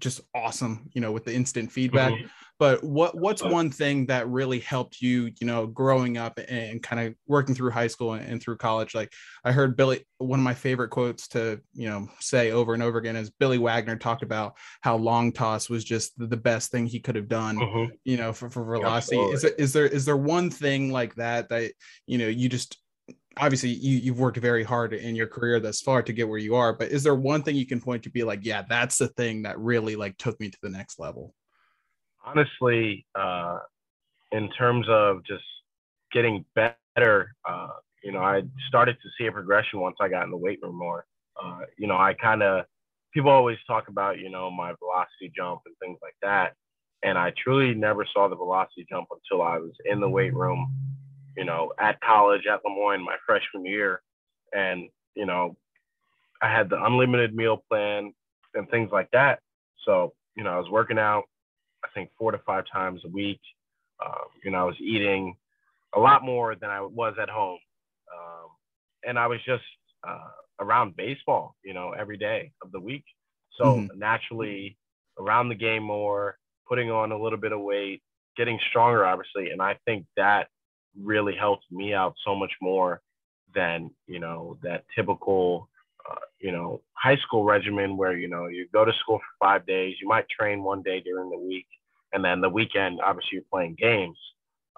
just 0.00 0.20
awesome, 0.34 0.88
you 0.92 1.00
know, 1.00 1.12
with 1.12 1.24
the 1.24 1.34
instant 1.34 1.72
feedback. 1.72 2.12
Mm-hmm. 2.12 2.26
But 2.58 2.82
what 2.82 3.16
what's 3.16 3.42
one 3.42 3.70
thing 3.70 4.06
that 4.06 4.28
really 4.28 4.58
helped 4.58 5.00
you, 5.00 5.30
you 5.40 5.46
know, 5.46 5.68
growing 5.68 6.18
up 6.18 6.40
and 6.48 6.82
kind 6.82 7.06
of 7.06 7.14
working 7.28 7.54
through 7.54 7.70
high 7.70 7.86
school 7.86 8.14
and, 8.14 8.42
through 8.42 8.56
college? 8.56 8.96
Like 8.96 9.12
I 9.44 9.52
heard 9.52 9.76
Billy, 9.76 10.04
one 10.18 10.40
of 10.40 10.44
my 10.44 10.54
favorite 10.54 10.88
quotes 10.88 11.28
to, 11.28 11.60
you 11.72 11.88
know, 11.88 12.08
say 12.18 12.50
over 12.50 12.74
and 12.74 12.82
over 12.82 12.98
again 12.98 13.14
is 13.14 13.30
Billy 13.30 13.58
Wagner 13.58 13.94
talked 13.94 14.24
about 14.24 14.56
how 14.80 14.96
long 14.96 15.30
toss 15.30 15.70
was 15.70 15.84
just 15.84 16.12
the 16.18 16.36
best 16.36 16.72
thing 16.72 16.86
he 16.86 16.98
could 16.98 17.14
have 17.14 17.28
done, 17.28 17.58
mm-hmm. 17.58 17.94
you 18.04 18.16
know, 18.16 18.32
for, 18.32 18.50
for 18.50 18.64
velocity. 18.64 19.18
Is, 19.18 19.44
it, 19.44 19.54
is 19.56 19.72
there 19.72 19.86
is 19.86 20.04
there 20.04 20.16
one 20.16 20.50
thing 20.50 20.90
like 20.90 21.14
that 21.14 21.50
that 21.50 21.70
you 22.06 22.18
know 22.18 22.26
you 22.26 22.48
just 22.48 22.76
obviously 23.38 23.70
you, 23.70 23.98
you've 23.98 24.18
worked 24.18 24.36
very 24.36 24.64
hard 24.64 24.92
in 24.92 25.14
your 25.14 25.26
career 25.26 25.60
thus 25.60 25.80
far 25.80 26.02
to 26.02 26.12
get 26.12 26.28
where 26.28 26.38
you 26.38 26.54
are 26.54 26.72
but 26.72 26.88
is 26.88 27.02
there 27.02 27.14
one 27.14 27.42
thing 27.42 27.56
you 27.56 27.66
can 27.66 27.80
point 27.80 28.02
to 28.02 28.10
be 28.10 28.22
like 28.22 28.40
yeah 28.42 28.62
that's 28.68 28.98
the 28.98 29.08
thing 29.08 29.42
that 29.42 29.58
really 29.58 29.96
like 29.96 30.16
took 30.18 30.38
me 30.40 30.48
to 30.48 30.58
the 30.62 30.68
next 30.68 30.98
level 30.98 31.34
honestly 32.24 33.06
uh 33.14 33.58
in 34.32 34.50
terms 34.50 34.86
of 34.88 35.24
just 35.24 35.44
getting 36.12 36.44
better 36.54 37.32
uh 37.48 37.68
you 38.02 38.12
know 38.12 38.20
i 38.20 38.42
started 38.68 38.96
to 39.02 39.08
see 39.18 39.26
a 39.26 39.32
progression 39.32 39.80
once 39.80 39.96
i 40.00 40.08
got 40.08 40.24
in 40.24 40.30
the 40.30 40.36
weight 40.36 40.58
room 40.62 40.76
more. 40.76 41.04
Uh 41.42 41.60
you 41.76 41.86
know 41.86 41.96
i 41.96 42.14
kind 42.14 42.42
of 42.42 42.64
people 43.12 43.30
always 43.30 43.58
talk 43.66 43.88
about 43.88 44.18
you 44.18 44.30
know 44.30 44.50
my 44.50 44.72
velocity 44.78 45.32
jump 45.34 45.60
and 45.66 45.74
things 45.80 45.98
like 46.02 46.16
that 46.22 46.54
and 47.04 47.16
i 47.16 47.32
truly 47.42 47.74
never 47.74 48.06
saw 48.12 48.28
the 48.28 48.36
velocity 48.36 48.86
jump 48.88 49.08
until 49.10 49.42
i 49.42 49.58
was 49.58 49.72
in 49.84 50.00
the 50.00 50.08
weight 50.08 50.34
room 50.34 50.72
you 51.38 51.44
know, 51.44 51.72
at 51.78 52.00
college 52.00 52.42
at 52.52 52.60
Le 52.64 52.74
Moyne 52.74 53.02
my 53.02 53.16
freshman 53.24 53.64
year. 53.64 54.02
And, 54.52 54.88
you 55.14 55.24
know, 55.24 55.56
I 56.42 56.52
had 56.52 56.68
the 56.68 56.84
unlimited 56.84 57.34
meal 57.34 57.62
plan 57.70 58.12
and 58.54 58.68
things 58.70 58.90
like 58.92 59.08
that. 59.12 59.38
So, 59.86 60.14
you 60.36 60.42
know, 60.42 60.50
I 60.50 60.58
was 60.58 60.68
working 60.68 60.98
out, 60.98 61.24
I 61.84 61.88
think 61.94 62.10
four 62.18 62.32
to 62.32 62.38
five 62.38 62.64
times 62.72 63.02
a 63.04 63.08
week. 63.08 63.40
Um, 64.04 64.26
you 64.44 64.50
know, 64.50 64.58
I 64.58 64.64
was 64.64 64.80
eating 64.80 65.36
a 65.94 66.00
lot 66.00 66.24
more 66.24 66.56
than 66.56 66.70
I 66.70 66.80
was 66.80 67.14
at 67.22 67.30
home. 67.30 67.60
Um, 68.12 68.48
and 69.06 69.16
I 69.16 69.28
was 69.28 69.38
just 69.46 69.64
uh, 70.06 70.30
around 70.60 70.96
baseball, 70.96 71.54
you 71.64 71.72
know, 71.72 71.94
every 71.96 72.18
day 72.18 72.50
of 72.62 72.72
the 72.72 72.80
week. 72.80 73.04
So 73.60 73.64
mm-hmm. 73.64 73.96
naturally 73.96 74.76
around 75.20 75.50
the 75.50 75.54
game 75.54 75.84
more, 75.84 76.36
putting 76.68 76.90
on 76.90 77.12
a 77.12 77.20
little 77.20 77.38
bit 77.38 77.52
of 77.52 77.60
weight, 77.60 78.02
getting 78.36 78.58
stronger, 78.70 79.06
obviously. 79.06 79.50
And 79.50 79.62
I 79.62 79.76
think 79.86 80.04
that 80.16 80.48
really 81.00 81.34
helped 81.34 81.64
me 81.70 81.94
out 81.94 82.14
so 82.24 82.34
much 82.34 82.52
more 82.60 83.00
than 83.54 83.90
you 84.06 84.18
know 84.18 84.58
that 84.62 84.84
typical 84.94 85.68
uh, 86.10 86.16
you 86.40 86.52
know 86.52 86.80
high 86.92 87.16
school 87.16 87.44
regimen 87.44 87.96
where 87.96 88.16
you 88.16 88.28
know 88.28 88.46
you 88.46 88.66
go 88.72 88.84
to 88.84 88.92
school 89.00 89.18
for 89.18 89.46
five 89.46 89.66
days 89.66 89.96
you 90.00 90.08
might 90.08 90.28
train 90.28 90.62
one 90.62 90.82
day 90.82 91.00
during 91.00 91.30
the 91.30 91.38
week 91.38 91.66
and 92.12 92.24
then 92.24 92.40
the 92.40 92.48
weekend 92.48 93.00
obviously 93.04 93.30
you're 93.32 93.42
playing 93.50 93.76
games. 93.78 94.18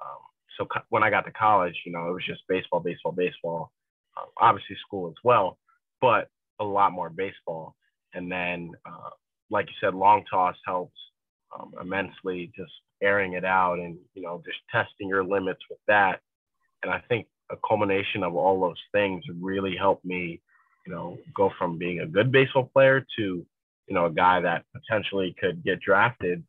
Um, 0.00 0.18
so 0.58 0.64
co- 0.66 0.86
when 0.88 1.02
i 1.02 1.11
got 1.11 1.24
to 1.24 1.32
college 1.32 1.76
you 1.84 1.92
know 1.92 2.08
it 2.08 2.12
was 2.12 2.26
just 2.26 2.42
baseball 2.48 2.80
baseball 2.80 3.12
baseball 3.12 3.72
um, 4.18 4.28
obviously 4.38 4.76
school 4.86 5.08
as 5.08 5.16
well 5.24 5.58
but 6.00 6.28
a 6.61 6.64
lot 6.64 6.92
more 6.92 7.11
baseball. 7.11 7.74
And 8.14 8.30
then 8.30 8.72
uh, 8.86 9.11
like 9.50 9.66
you 9.66 9.74
said 9.80 9.94
long 9.94 10.24
toss 10.30 10.56
helps 10.64 10.96
um, 11.58 11.72
immensely 11.80 12.52
just 12.56 12.72
airing 13.03 13.34
it 13.34 13.44
out 13.44 13.78
and 13.78 13.98
you 14.14 14.22
know 14.22 14.42
just 14.44 14.59
testing 14.70 15.09
your 15.09 15.24
limits 15.24 15.61
with 15.68 15.80
that. 15.88 16.20
And 16.82 16.92
i 16.92 17.03
think 17.09 17.26
a 17.51 17.57
culmination 17.66 18.22
of 18.22 18.34
all 18.36 18.61
those 18.61 18.80
things 18.92 19.24
really 19.40 19.76
helped 19.76 20.05
me 20.05 20.40
you 20.86 20.92
know 20.92 21.18
go 21.34 21.51
from 21.59 21.78
being 21.78 22.01
a 22.01 22.07
good 22.07 22.32
baseball 22.32 22.70
player 22.72 23.05
to 23.16 23.46
you 23.86 23.94
know 23.94 24.07
a 24.07 24.11
guy 24.11 24.40
that 24.40 24.64
potentially 24.74 25.34
could 25.38 25.62
get 25.64 25.80
drafted 25.80 26.42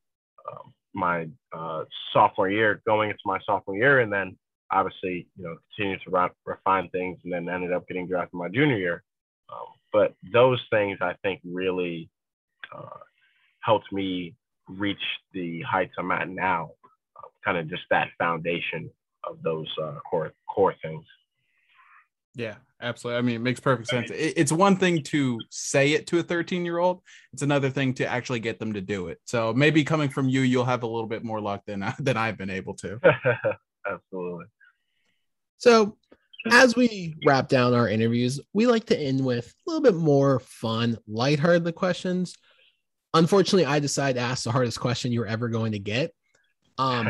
um, 0.52 0.74
my 0.94 1.28
uh, 1.54 1.84
sophomore 2.14 2.50
year 2.50 2.82
going 2.86 3.10
into 3.10 3.22
my 3.26 3.40
sophomore 3.46 3.78
year. 3.78 4.00
And 4.00 4.12
then 4.12 4.38
obviously 4.72 5.28
you 5.38 5.44
know 5.44 5.58
continue 5.76 5.98
to 6.00 6.10
re- 6.10 6.30
refine 6.46 6.90
things 6.90 7.18
and 7.24 7.34
then 7.34 7.50
ended 7.50 7.74
up 7.74 7.88
getting 7.88 8.08
drafted 8.08 8.34
my 8.34 8.50
junior 8.50 8.78
year. 8.78 9.04
Um, 9.52 9.68
but 9.92 10.14
those 10.32 10.62
things 10.70 10.98
i 11.02 11.14
think 11.24 11.42
really 11.44 12.10
uh, 12.76 13.00
helped 13.60 13.92
me 13.92 14.34
reach 14.68 15.02
the 15.34 15.62
heights 15.62 15.94
I'm 15.98 16.12
at 16.12 16.30
now. 16.30 16.72
Uh, 17.16 17.28
kind 17.44 17.58
of 17.58 17.70
just 17.70 17.84
that 17.90 18.10
foundation 18.18 18.90
of 19.24 19.42
those 19.44 19.68
uh, 19.82 19.96
core 20.10 20.34
core 20.54 20.76
things. 20.82 21.06
Yeah, 22.34 22.56
absolutely. 22.82 23.18
I 23.18 23.22
mean, 23.22 23.36
it 23.36 23.42
makes 23.42 23.60
perfect 23.60 23.90
sense. 23.90 24.10
It's 24.14 24.54
one 24.54 24.78
thing 24.78 25.04
to 25.04 25.40
say 25.50 25.92
it 25.92 26.08
to 26.08 26.20
a 26.20 26.24
13 26.24 26.64
year 26.64 26.78
old. 26.78 27.02
It's 27.34 27.42
another 27.42 27.70
thing 27.70 27.94
to 27.96 28.08
actually 28.08 28.40
get 28.40 28.58
them 28.58 28.74
to 28.74 28.82
do 28.82 29.08
it. 29.08 29.20
So 29.26 29.54
maybe 29.54 29.84
coming 29.84 30.10
from 30.10 30.30
you, 30.30 30.42
you'll 30.42 30.66
have 30.66 30.84
a 30.84 30.88
little 30.88 31.08
bit 31.08 31.24
more 31.24 31.42
luck 31.42 31.64
than 31.66 31.86
than 32.00 32.18
I've 32.18 32.38
been 32.38 32.50
able 32.50 32.74
to. 32.76 33.00
absolutely. 33.86 34.46
So 35.58 35.98
as 36.50 36.76
we 36.76 37.16
wrap 37.26 37.50
down 37.50 37.74
our 37.74 37.88
interviews, 37.88 38.40
we 38.54 38.66
like 38.66 38.86
to 38.86 39.00
end 39.00 39.24
with 39.24 39.48
a 39.48 39.70
little 39.70 39.84
bit 39.84 39.96
more 39.96 40.40
fun, 40.40 40.98
lighthearted 41.08 41.76
questions 41.76 42.36
unfortunately, 43.14 43.66
I 43.66 43.80
decided 43.80 44.20
to 44.20 44.26
ask 44.26 44.44
the 44.44 44.52
hardest 44.52 44.80
question 44.80 45.12
you're 45.12 45.26
ever 45.26 45.50
going 45.50 45.74
to 45.74 45.80
get. 45.80 46.14
Um, 46.78 47.10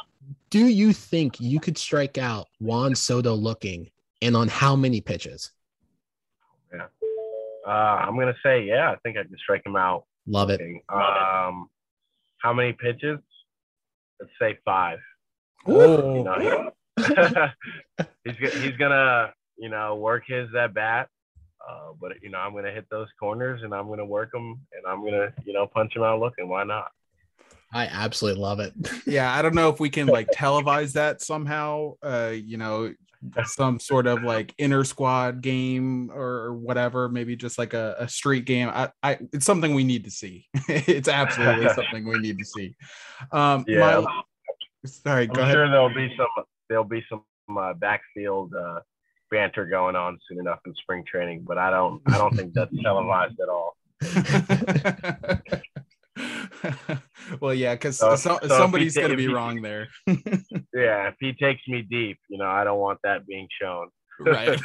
do 0.50 0.66
you 0.66 0.92
think 0.92 1.40
you 1.40 1.60
could 1.60 1.78
strike 1.78 2.18
out 2.18 2.46
Juan 2.60 2.94
Soto 2.94 3.34
looking 3.34 3.90
and 4.20 4.36
on 4.36 4.48
how 4.48 4.76
many 4.76 5.00
pitches? 5.00 5.50
Yeah. 6.72 6.86
Uh, 7.66 7.70
I'm 7.70 8.14
going 8.14 8.28
to 8.28 8.38
say, 8.42 8.64
yeah, 8.64 8.90
I 8.90 8.96
think 9.02 9.16
I 9.16 9.22
can 9.22 9.36
strike 9.38 9.64
him 9.64 9.76
out. 9.76 10.04
Love 10.26 10.50
it. 10.50 10.60
Um, 10.88 11.68
how 12.38 12.52
many 12.52 12.72
pitches? 12.72 13.18
Let's 14.20 14.32
say 14.40 14.58
five. 14.64 14.98
Ooh. 15.68 15.72
You 15.72 16.24
know, 16.24 16.70
he's, 18.24 18.36
he's 18.36 18.76
going 18.76 18.90
to, 18.90 19.32
you 19.56 19.68
know, 19.68 19.96
work 19.96 20.24
his 20.26 20.48
at 20.54 20.74
bat 20.74 21.08
uh, 21.68 21.92
but 22.00 22.12
you 22.22 22.30
know, 22.30 22.38
I'm 22.38 22.54
gonna 22.54 22.72
hit 22.72 22.86
those 22.90 23.08
corners 23.18 23.62
and 23.62 23.74
I'm 23.74 23.88
gonna 23.88 24.04
work 24.04 24.32
them 24.32 24.60
and 24.72 24.86
I'm 24.86 25.04
gonna, 25.04 25.32
you 25.44 25.52
know, 25.52 25.66
punch 25.66 25.94
them 25.94 26.02
out 26.02 26.20
looking. 26.20 26.48
Why 26.48 26.64
not? 26.64 26.90
I 27.72 27.86
absolutely 27.86 28.42
love 28.42 28.60
it. 28.60 28.74
yeah, 29.06 29.32
I 29.32 29.42
don't 29.42 29.54
know 29.54 29.68
if 29.68 29.80
we 29.80 29.90
can 29.90 30.06
like 30.06 30.28
televise 30.34 30.92
that 30.92 31.22
somehow. 31.22 31.94
Uh, 32.02 32.32
you 32.34 32.56
know, 32.56 32.92
some 33.44 33.78
sort 33.78 34.06
of 34.06 34.22
like 34.22 34.54
inner 34.58 34.84
squad 34.84 35.40
game 35.40 36.10
or 36.12 36.54
whatever. 36.54 37.08
Maybe 37.08 37.36
just 37.36 37.58
like 37.58 37.74
a, 37.74 37.96
a 37.98 38.08
street 38.08 38.44
game. 38.44 38.68
I, 38.68 38.90
I, 39.02 39.18
it's 39.32 39.46
something 39.46 39.74
we 39.74 39.84
need 39.84 40.04
to 40.04 40.10
see. 40.10 40.46
it's 40.68 41.08
absolutely 41.08 41.68
something 41.74 42.06
we 42.06 42.18
need 42.18 42.38
to 42.38 42.44
see. 42.44 42.74
Um, 43.30 43.64
yeah. 43.66 44.00
My, 44.00 44.22
sorry, 44.84 45.24
I'm 45.24 45.32
go 45.32 45.42
ahead. 45.42 45.54
Sure, 45.54 45.70
there'll 45.70 45.94
be 45.94 46.14
some. 46.16 46.44
There'll 46.68 46.84
be 46.84 47.04
some 47.08 47.24
uh, 47.56 47.74
backfield. 47.74 48.54
Uh, 48.54 48.80
banter 49.32 49.66
going 49.66 49.96
on 49.96 50.20
soon 50.28 50.38
enough 50.38 50.60
in 50.66 50.74
spring 50.76 51.02
training, 51.10 51.44
but 51.48 51.58
I 51.58 51.70
don't 51.70 52.00
I 52.06 52.18
don't 52.18 52.36
think 52.36 52.54
that's 52.54 52.70
televised 52.82 53.40
at 53.40 53.48
all. 53.48 53.76
well, 57.40 57.54
yeah, 57.54 57.74
because 57.74 57.98
so, 57.98 58.14
so, 58.14 58.38
so 58.42 58.48
somebody's 58.48 58.94
going 58.94 59.10
to 59.10 59.16
be 59.16 59.28
wrong 59.28 59.62
there. 59.62 59.88
yeah, 60.06 61.08
if 61.08 61.14
he 61.18 61.32
takes 61.32 61.66
me 61.66 61.82
deep, 61.82 62.18
you 62.28 62.38
know, 62.38 62.46
I 62.46 62.62
don't 62.62 62.78
want 62.78 63.00
that 63.02 63.26
being 63.26 63.48
shown. 63.60 63.88
right. 64.20 64.60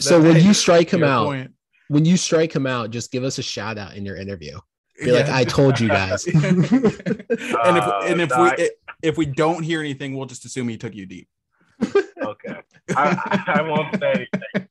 so 0.00 0.20
when 0.20 0.42
you 0.42 0.52
strike 0.54 0.90
him 0.90 1.04
out, 1.04 1.26
point. 1.26 1.52
when 1.88 2.04
you 2.04 2.16
strike 2.16 2.56
him 2.56 2.66
out, 2.66 2.90
just 2.90 3.12
give 3.12 3.22
us 3.22 3.38
a 3.38 3.42
shout 3.42 3.78
out 3.78 3.94
in 3.94 4.04
your 4.04 4.16
interview. 4.16 4.58
Be 4.98 5.10
yeah. 5.10 5.18
like, 5.18 5.28
I 5.28 5.44
told 5.44 5.78
you 5.78 5.88
guys. 5.88 6.26
and 6.26 6.64
if 6.64 7.30
uh, 7.30 8.00
and 8.04 8.20
if 8.22 8.32
we 8.36 8.70
if 9.02 9.18
we 9.18 9.26
don't 9.26 9.62
hear 9.62 9.80
anything, 9.80 10.16
we'll 10.16 10.26
just 10.26 10.46
assume 10.46 10.68
he 10.68 10.78
took 10.78 10.94
you 10.94 11.04
deep. 11.04 11.28
Okay. 12.26 12.60
I, 12.94 13.42
I 13.58 13.62
won't 13.62 13.98
say 13.98 14.28
anything. 14.32 14.68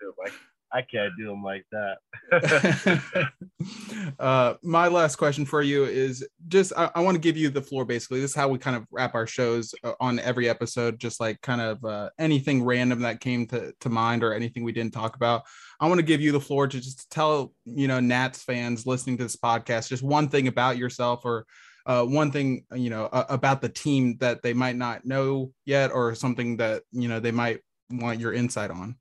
So 0.00 0.12
like, 0.18 0.32
I 0.72 0.82
can't 0.82 1.12
do 1.16 1.28
them 1.28 1.44
like 1.44 1.64
that. 1.70 3.30
uh, 4.18 4.54
my 4.62 4.88
last 4.88 5.16
question 5.16 5.46
for 5.46 5.62
you 5.62 5.84
is 5.84 6.26
just 6.48 6.72
I, 6.76 6.90
I 6.96 7.00
want 7.00 7.14
to 7.14 7.20
give 7.20 7.36
you 7.36 7.48
the 7.48 7.62
floor. 7.62 7.84
Basically, 7.84 8.20
this 8.20 8.32
is 8.32 8.36
how 8.36 8.48
we 8.48 8.58
kind 8.58 8.76
of 8.76 8.84
wrap 8.90 9.14
our 9.14 9.26
shows 9.26 9.72
uh, 9.84 9.92
on 10.00 10.18
every 10.18 10.48
episode. 10.48 10.98
Just 10.98 11.20
like 11.20 11.40
kind 11.42 11.60
of 11.60 11.84
uh, 11.84 12.10
anything 12.18 12.64
random 12.64 13.02
that 13.02 13.20
came 13.20 13.46
to 13.48 13.72
to 13.80 13.88
mind 13.88 14.24
or 14.24 14.34
anything 14.34 14.64
we 14.64 14.72
didn't 14.72 14.94
talk 14.94 15.14
about. 15.14 15.44
I 15.78 15.86
want 15.86 15.98
to 15.98 16.06
give 16.06 16.20
you 16.20 16.32
the 16.32 16.40
floor 16.40 16.66
to 16.66 16.80
just 16.80 17.08
tell 17.08 17.52
you 17.64 17.86
know 17.86 18.00
Nats 18.00 18.42
fans 18.42 18.84
listening 18.84 19.16
to 19.18 19.22
this 19.22 19.36
podcast 19.36 19.88
just 19.88 20.02
one 20.02 20.28
thing 20.28 20.48
about 20.48 20.76
yourself 20.76 21.24
or 21.24 21.46
uh, 21.86 22.04
one 22.04 22.30
thing 22.30 22.64
you 22.74 22.90
know 22.90 23.06
uh, 23.06 23.26
about 23.28 23.60
the 23.60 23.68
team 23.68 24.16
that 24.18 24.42
they 24.42 24.52
might 24.52 24.76
not 24.76 25.04
know 25.04 25.52
yet 25.64 25.92
or 25.92 26.14
something 26.14 26.56
that 26.56 26.82
you 26.92 27.08
know 27.08 27.20
they 27.20 27.32
might 27.32 27.60
want 27.90 28.20
your 28.20 28.32
insight 28.32 28.70
on. 28.70 28.96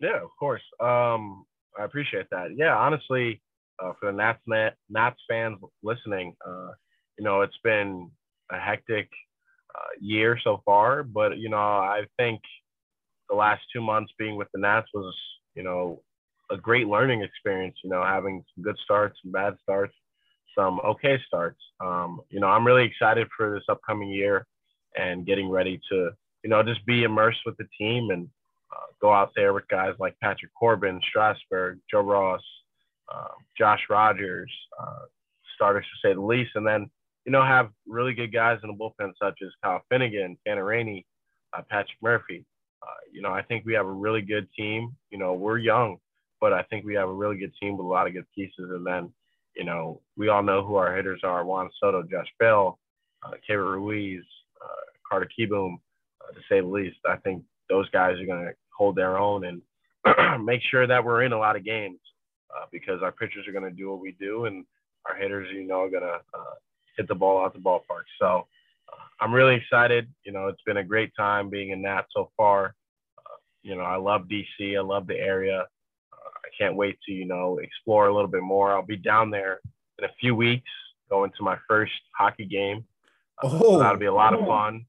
Yeah, 0.00 0.22
of 0.22 0.30
course. 0.38 0.62
Um, 0.80 1.44
I 1.78 1.84
appreciate 1.84 2.26
that. 2.30 2.56
Yeah, 2.56 2.74
honestly, 2.74 3.42
uh, 3.82 3.92
for 4.00 4.10
the 4.10 4.16
Nats 4.16 4.40
Nats 4.88 5.20
fans 5.28 5.58
listening, 5.82 6.34
uh, 6.46 6.70
you 7.18 7.24
know, 7.24 7.42
it's 7.42 7.58
been 7.62 8.10
a 8.50 8.58
hectic 8.58 9.08
uh, 9.74 9.92
year 10.00 10.38
so 10.42 10.62
far, 10.64 11.02
but 11.02 11.38
you 11.38 11.48
know, 11.48 11.56
I 11.56 12.04
think 12.18 12.40
the 13.28 13.36
last 13.36 13.62
two 13.72 13.80
months 13.80 14.12
being 14.18 14.36
with 14.36 14.48
the 14.52 14.60
Nats 14.60 14.88
was, 14.92 15.14
you 15.54 15.62
know, 15.62 16.02
a 16.50 16.56
great 16.56 16.88
learning 16.88 17.22
experience. 17.22 17.76
You 17.84 17.90
know, 17.90 18.02
having 18.02 18.42
some 18.54 18.64
good 18.64 18.76
starts, 18.82 19.18
some 19.22 19.32
bad 19.32 19.54
starts, 19.62 19.94
some 20.56 20.80
okay 20.80 21.18
starts. 21.26 21.60
Um, 21.80 22.20
you 22.30 22.40
know, 22.40 22.48
I'm 22.48 22.66
really 22.66 22.84
excited 22.84 23.28
for 23.36 23.52
this 23.52 23.64
upcoming 23.68 24.10
year 24.10 24.46
and 24.96 25.26
getting 25.26 25.48
ready 25.48 25.80
to, 25.90 26.10
you 26.42 26.50
know, 26.50 26.62
just 26.62 26.84
be 26.86 27.04
immersed 27.04 27.40
with 27.46 27.56
the 27.56 27.66
team 27.78 28.10
and 28.10 28.28
uh, 28.72 28.86
go 29.00 29.12
out 29.12 29.30
there 29.34 29.52
with 29.52 29.66
guys 29.68 29.94
like 29.98 30.16
Patrick 30.22 30.52
Corbin, 30.58 31.00
Strasburg, 31.08 31.78
Joe 31.90 32.00
Ross, 32.00 32.42
uh, 33.12 33.34
Josh 33.58 33.80
Rogers, 33.88 34.50
uh, 34.80 35.06
starters 35.54 35.84
to 35.84 36.08
say 36.08 36.14
the 36.14 36.20
least, 36.20 36.52
and 36.54 36.66
then 36.66 36.90
you 37.26 37.32
know 37.32 37.44
have 37.44 37.70
really 37.86 38.14
good 38.14 38.32
guys 38.32 38.58
in 38.62 38.70
the 38.70 38.74
bullpen 38.74 39.12
such 39.20 39.38
as 39.44 39.50
Kyle 39.62 39.82
Finnegan, 39.88 40.38
Tanner 40.46 40.64
Rainey, 40.64 41.04
uh, 41.52 41.62
Patrick 41.68 41.98
Murphy. 42.02 42.44
Uh, 42.82 42.86
you 43.12 43.20
know, 43.20 43.30
I 43.30 43.42
think 43.42 43.64
we 43.66 43.74
have 43.74 43.86
a 43.86 43.92
really 43.92 44.22
good 44.22 44.48
team. 44.56 44.96
You 45.10 45.18
know, 45.18 45.34
we're 45.34 45.58
young, 45.58 45.98
but 46.40 46.52
I 46.52 46.62
think 46.64 46.84
we 46.84 46.94
have 46.94 47.08
a 47.08 47.12
really 47.12 47.36
good 47.36 47.52
team 47.60 47.76
with 47.76 47.84
a 47.84 47.88
lot 47.88 48.06
of 48.06 48.14
good 48.14 48.26
pieces. 48.34 48.70
And 48.70 48.86
then, 48.86 49.12
you 49.56 49.64
know, 49.64 50.00
we 50.16 50.28
all 50.28 50.42
know 50.42 50.64
who 50.64 50.76
our 50.76 50.94
hitters 50.94 51.20
are: 51.24 51.44
Juan 51.44 51.70
Soto, 51.80 52.02
Josh 52.02 52.28
Bell, 52.38 52.78
uh, 53.22 53.32
Keibert 53.48 53.74
Ruiz, 53.74 54.24
uh, 54.62 54.90
Carter 55.08 55.28
Kieboom, 55.38 55.74
uh, 56.20 56.32
to 56.32 56.40
say 56.48 56.60
the 56.60 56.66
least. 56.66 56.96
I 57.08 57.16
think 57.16 57.42
those 57.68 57.88
guys 57.90 58.18
are 58.20 58.26
going 58.26 58.44
to 58.44 58.52
hold 58.76 58.96
their 58.96 59.18
own 59.18 59.44
and 59.44 59.62
make 60.44 60.60
sure 60.70 60.86
that 60.86 61.04
we're 61.04 61.22
in 61.22 61.32
a 61.32 61.38
lot 61.38 61.56
of 61.56 61.64
games 61.64 61.98
uh, 62.54 62.66
because 62.72 63.02
our 63.02 63.12
pitchers 63.12 63.46
are 63.46 63.52
going 63.52 63.64
to 63.64 63.70
do 63.70 63.90
what 63.90 64.00
we 64.00 64.12
do 64.12 64.46
and 64.46 64.64
our 65.08 65.16
hitters, 65.16 65.48
you 65.52 65.66
know, 65.66 65.82
are 65.82 65.90
going 65.90 66.02
to 66.02 66.20
uh, 66.34 66.54
hit 66.96 67.08
the 67.08 67.14
ball 67.14 67.44
out 67.44 67.52
the 67.52 67.58
ballpark. 67.60 68.04
So 68.18 68.46
uh, 68.92 68.96
I'm 69.20 69.32
really 69.32 69.54
excited. 69.54 70.08
You 70.24 70.32
know, 70.32 70.48
it's 70.48 70.62
been 70.66 70.78
a 70.78 70.84
great 70.84 71.12
time 71.16 71.48
being 71.48 71.70
in 71.70 71.82
that 71.82 72.06
so 72.14 72.30
far. 72.36 72.74
Uh, 73.18 73.36
you 73.62 73.76
know, 73.76 73.82
I 73.82 73.96
love 73.96 74.28
DC. 74.30 74.76
I 74.76 74.80
love 74.80 75.06
the 75.06 75.16
area. 75.16 75.66
Uh, 76.60 76.64
I 76.64 76.66
can't 76.66 76.76
wait 76.76 76.98
to, 77.06 77.12
you 77.12 77.26
know, 77.26 77.58
explore 77.58 78.08
a 78.08 78.14
little 78.14 78.30
bit 78.30 78.42
more. 78.42 78.72
I'll 78.72 78.82
be 78.82 78.96
down 78.96 79.30
there 79.30 79.60
in 79.98 80.04
a 80.04 80.12
few 80.20 80.34
weeks 80.34 80.70
going 81.08 81.30
to 81.36 81.42
my 81.42 81.56
first 81.68 81.92
hockey 82.16 82.44
game. 82.44 82.84
Uh, 83.42 83.48
oh, 83.52 83.72
so 83.72 83.78
that'll 83.78 83.98
be 83.98 84.06
a 84.06 84.14
lot 84.14 84.34
of 84.34 84.46
fun. 84.46 84.86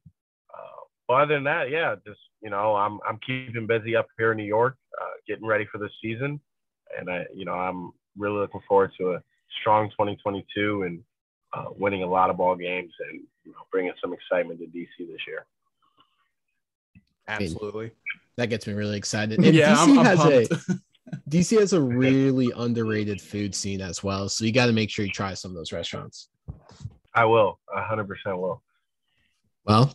but 1.07 1.13
other 1.13 1.35
than 1.35 1.43
that, 1.45 1.69
yeah, 1.69 1.95
just, 2.05 2.19
you 2.41 2.49
know, 2.49 2.75
I'm, 2.75 2.99
I'm 3.07 3.19
keeping 3.25 3.67
busy 3.67 3.95
up 3.95 4.07
here 4.17 4.31
in 4.31 4.37
New 4.37 4.43
York, 4.43 4.75
getting 5.27 5.45
ready 5.45 5.65
for 5.71 5.77
the 5.77 5.89
season 6.01 6.39
and 6.97 7.09
I, 7.09 7.25
you 7.33 7.45
know, 7.45 7.53
I'm 7.53 7.91
really 8.17 8.39
looking 8.39 8.61
forward 8.67 8.91
to 8.99 9.13
a 9.13 9.23
strong 9.59 9.89
2022 9.91 10.83
and 10.83 11.03
uh, 11.53 11.65
winning 11.77 12.03
a 12.03 12.07
lot 12.07 12.29
of 12.29 12.37
ball 12.37 12.55
games 12.55 12.91
and 13.09 13.21
you 13.43 13.51
know, 13.51 13.57
bringing 13.71 13.93
some 14.01 14.13
excitement 14.13 14.59
to 14.59 14.65
DC 14.65 14.87
this 14.99 15.19
year. 15.27 15.45
Absolutely, 17.27 17.91
that 18.37 18.47
gets 18.47 18.67
me 18.67 18.73
really 18.73 18.97
excited. 18.97 19.39
And 19.39 19.55
yeah, 19.55 19.75
DC 19.75 19.77
I'm, 19.77 19.99
I'm 19.99 20.05
has 20.05 20.19
pumped. 20.19 20.69
a 20.69 20.79
DC 21.29 21.59
has 21.59 21.73
a 21.73 21.81
really 21.81 22.51
underrated 22.55 23.21
food 23.21 23.53
scene 23.55 23.81
as 23.81 24.03
well, 24.03 24.29
so 24.29 24.45
you 24.45 24.51
got 24.51 24.67
to 24.67 24.73
make 24.73 24.89
sure 24.89 25.05
you 25.05 25.11
try 25.11 25.33
some 25.33 25.51
of 25.51 25.55
those 25.55 25.71
restaurants. 25.71 26.29
I 27.13 27.25
will, 27.25 27.59
hundred 27.69 28.07
percent 28.07 28.37
will. 28.37 28.61
Well, 29.65 29.93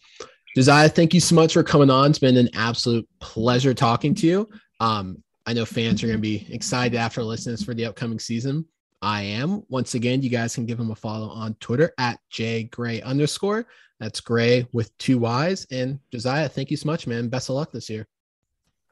Josiah, 0.54 0.88
thank 0.88 1.14
you 1.14 1.20
so 1.20 1.34
much 1.34 1.54
for 1.54 1.62
coming 1.62 1.90
on. 1.90 2.10
It's 2.10 2.18
been 2.18 2.36
an 2.36 2.50
absolute 2.54 3.08
pleasure 3.20 3.74
talking 3.74 4.14
to 4.16 4.26
you. 4.26 4.48
Um, 4.80 5.22
I 5.46 5.52
know 5.52 5.64
fans 5.64 6.02
are 6.02 6.06
going 6.06 6.18
to 6.18 6.22
be 6.22 6.46
excited 6.50 6.96
after 6.96 7.22
listening 7.22 7.56
for 7.58 7.74
the 7.74 7.86
upcoming 7.86 8.18
season. 8.18 8.66
I 9.02 9.22
am. 9.22 9.62
Once 9.68 9.94
again, 9.94 10.22
you 10.22 10.30
guys 10.30 10.54
can 10.54 10.66
give 10.66 10.80
him 10.80 10.90
a 10.90 10.94
follow 10.94 11.28
on 11.28 11.54
Twitter 11.54 11.92
at 11.98 12.18
jgray 12.32 13.02
underscore. 13.04 13.66
That's 14.00 14.20
Gray 14.20 14.66
with 14.72 14.96
two 14.98 15.18
Y's. 15.18 15.66
And 15.70 16.00
Josiah, 16.12 16.48
thank 16.48 16.70
you 16.70 16.76
so 16.76 16.86
much, 16.86 17.06
man. 17.06 17.28
Best 17.28 17.48
of 17.48 17.56
luck 17.56 17.72
this 17.72 17.88
year. 17.88 18.06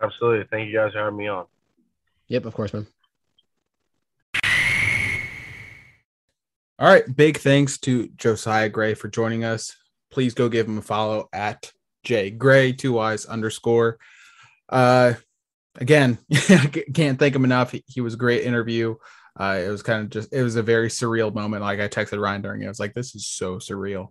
Absolutely. 0.03 0.47
Thank 0.51 0.68
you 0.68 0.75
guys 0.75 0.93
for 0.93 0.99
having 0.99 1.16
me 1.16 1.29
on. 1.29 1.47
Yep, 2.29 2.47
of 2.47 2.55
course, 2.55 2.72
man. 2.72 2.87
All 6.79 6.89
right. 6.89 7.05
Big 7.14 7.39
thanks 7.39 7.79
to 7.79 8.09
Josiah 8.16 8.68
Gray 8.68 8.95
for 8.95 9.09
joining 9.09 9.45
us. 9.45 9.77
Please 10.11 10.35
go 10.35 10.49
give 10.49 10.66
him 10.66 10.79
a 10.79 10.83
follow 10.83 11.29
at 11.33 11.72
J 12.03 12.31
Gray, 12.31 12.72
two 12.72 12.95
Y's 12.95 13.27
underscore. 13.27 13.99
Uh, 14.68 15.14
again, 15.77 16.18
can't 16.95 17.18
thank 17.18 17.35
him 17.35 17.45
enough. 17.45 17.70
He, 17.70 17.85
he 17.87 18.01
was 18.01 18.14
a 18.14 18.18
great 18.18 18.43
interview. 18.43 18.97
Uh, 19.39 19.61
it 19.64 19.68
was 19.68 19.83
kind 19.83 20.03
of 20.03 20.11
just, 20.11 20.33
it 20.33 20.43
was 20.43 20.57
a 20.57 20.62
very 20.62 20.89
surreal 20.89 21.35
moment. 21.35 21.62
Like 21.62 21.81
I 21.81 21.89
texted 21.89 22.20
Ryan 22.20 22.43
during 22.43 22.62
it. 22.62 22.66
I 22.66 22.68
was 22.68 22.81
like, 22.81 22.95
this 22.95 23.14
is 23.14 23.27
so 23.27 23.57
surreal. 23.57 24.09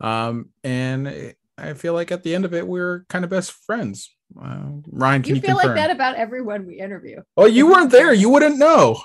Um, 0.00 0.50
and 0.64 1.34
I 1.58 1.74
feel 1.74 1.92
like 1.92 2.12
at 2.12 2.22
the 2.22 2.34
end 2.34 2.44
of 2.44 2.54
it, 2.54 2.66
we 2.66 2.80
are 2.80 3.04
kind 3.08 3.24
of 3.24 3.30
best 3.30 3.52
friends. 3.52 4.14
Uh, 4.40 4.70
Ryan, 4.86 5.22
can 5.22 5.30
you, 5.30 5.36
you 5.36 5.40
feel 5.40 5.56
confirm? 5.56 5.76
like 5.76 5.76
that 5.76 5.90
about 5.90 6.16
everyone 6.16 6.66
we 6.66 6.78
interview? 6.78 7.22
Oh, 7.36 7.46
you 7.46 7.66
weren't 7.66 7.90
there. 7.90 8.12
You 8.12 8.28
wouldn't 8.28 8.58
know. 8.58 9.00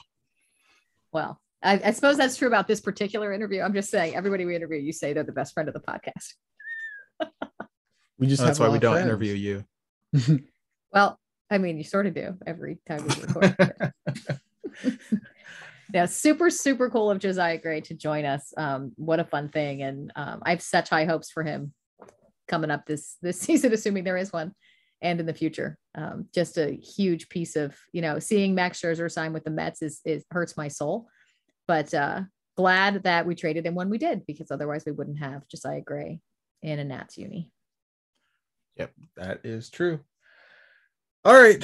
Well, 1.11 1.39
I, 1.61 1.81
I, 1.85 1.91
suppose 1.91 2.17
that's 2.17 2.35
true 2.35 2.47
about 2.47 2.67
this 2.67 2.81
particular 2.81 3.31
interview. 3.31 3.61
I'm 3.61 3.73
just 3.73 3.89
saying, 3.89 4.15
everybody 4.15 4.45
we 4.45 4.55
interview, 4.55 4.79
you 4.79 4.91
say 4.91 5.13
they're 5.13 5.23
the 5.23 5.31
best 5.31 5.53
friend 5.53 5.69
of 5.69 5.73
the 5.73 5.79
podcast. 5.79 6.33
we 8.19 8.27
just 8.27 8.41
oh, 8.41 8.45
that's 8.45 8.59
why 8.59 8.69
we 8.69 8.79
don't 8.79 8.93
friends. 8.93 9.07
interview 9.07 9.33
you. 9.33 9.65
well, 10.91 11.19
I 11.49 11.57
mean, 11.57 11.77
you 11.77 11.83
sort 11.83 12.07
of 12.07 12.13
do 12.15 12.37
every 12.45 12.79
time 12.87 13.05
we 13.07 13.15
record. 13.21 13.93
yeah, 15.93 16.05
super, 16.05 16.49
super 16.49 16.89
cool 16.89 17.11
of 17.11 17.19
Josiah 17.19 17.57
Gray 17.59 17.81
to 17.81 17.93
join 17.93 18.25
us. 18.25 18.53
Um, 18.57 18.91
what 18.95 19.19
a 19.19 19.23
fun 19.23 19.49
thing. 19.49 19.83
And 19.83 20.11
um, 20.15 20.41
I 20.45 20.49
have 20.49 20.61
such 20.61 20.89
high 20.89 21.05
hopes 21.05 21.31
for 21.31 21.43
him 21.43 21.73
coming 22.47 22.71
up 22.71 22.85
this 22.85 23.17
this 23.21 23.39
season, 23.41 23.73
assuming 23.73 24.03
there 24.03 24.17
is 24.17 24.33
one, 24.33 24.53
and 25.03 25.19
in 25.19 25.25
the 25.25 25.33
future. 25.33 25.77
Um, 25.95 26.27
just 26.33 26.57
a 26.57 26.71
huge 26.71 27.29
piece 27.29 27.55
of, 27.55 27.77
you 27.91 28.01
know, 28.01 28.17
seeing 28.17 28.55
Max 28.55 28.81
Scherzer 28.81 29.11
sign 29.11 29.33
with 29.33 29.43
the 29.43 29.51
Mets 29.51 29.81
is, 29.81 29.99
is 30.05 30.25
hurts 30.31 30.57
my 30.57 30.69
soul. 30.69 31.07
But 31.67 31.93
uh, 31.93 32.21
glad 32.57 33.03
that 33.03 33.25
we 33.25 33.35
traded 33.35 33.65
him 33.65 33.75
when 33.75 33.89
we 33.89 33.97
did, 33.97 34.25
because 34.25 34.49
otherwise 34.49 34.83
we 34.85 34.93
wouldn't 34.93 35.19
have 35.19 35.47
Josiah 35.47 35.81
Gray 35.81 36.19
in 36.63 36.79
a 36.79 36.83
Nats 36.83 37.17
uni. 37.17 37.51
Yep, 38.77 38.91
that 39.17 39.41
is 39.43 39.69
true. 39.69 39.99
All 41.25 41.39
right, 41.39 41.63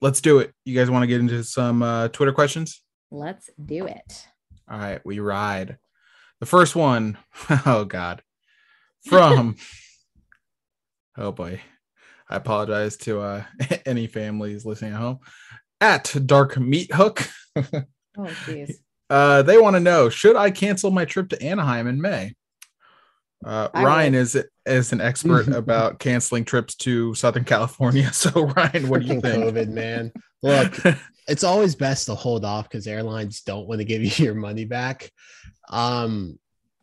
let's 0.00 0.20
do 0.20 0.40
it. 0.40 0.52
You 0.64 0.76
guys 0.76 0.90
want 0.90 1.04
to 1.04 1.06
get 1.06 1.20
into 1.20 1.42
some 1.42 1.82
uh, 1.82 2.08
Twitter 2.08 2.32
questions? 2.32 2.82
Let's 3.10 3.50
do 3.64 3.86
it. 3.86 4.26
All 4.68 4.78
right, 4.78 5.00
we 5.04 5.20
ride. 5.20 5.78
The 6.40 6.46
first 6.46 6.76
one, 6.76 7.18
oh 7.66 7.84
God, 7.84 8.22
from, 9.04 9.56
oh 11.16 11.32
boy, 11.32 11.60
I 12.28 12.36
apologize 12.36 12.96
to 12.98 13.20
uh, 13.20 13.44
any 13.86 14.06
families 14.06 14.64
listening 14.64 14.92
at 14.92 14.98
home. 14.98 15.20
At 15.80 16.14
Dark 16.26 16.58
Meat 16.58 16.92
Hook. 16.92 17.28
oh, 17.56 17.84
jeez. 18.16 18.74
Uh, 19.10 19.42
they 19.42 19.58
want 19.58 19.74
to 19.74 19.80
know 19.80 20.08
should 20.08 20.36
I 20.36 20.50
cancel 20.50 20.90
my 20.90 21.04
trip 21.04 21.28
to 21.30 21.42
Anaheim 21.42 21.86
in 21.86 22.00
May? 22.00 22.34
Uh, 23.44 23.68
Ryan 23.74 24.14
is 24.14 24.42
is 24.64 24.92
an 24.92 25.00
expert 25.00 25.48
about 25.48 25.98
canceling 25.98 26.44
trips 26.44 26.76
to 26.76 27.14
Southern 27.14 27.44
California. 27.44 28.12
So 28.12 28.30
Ryan, 28.46 28.88
what 28.88 29.02
do 29.02 29.08
you 29.08 29.20
think? 29.20 29.44
COVID, 29.44 29.68
man. 29.68 30.12
Look, 30.42 30.78
it's 31.28 31.44
always 31.44 31.74
best 31.74 32.06
to 32.06 32.14
hold 32.14 32.44
off 32.44 32.68
because 32.68 32.86
airlines 32.86 33.42
don't 33.42 33.66
want 33.66 33.80
to 33.80 33.84
give 33.84 34.02
you 34.02 34.24
your 34.24 34.34
money 34.34 34.64
back. 34.64 35.10
Um, 35.68 36.38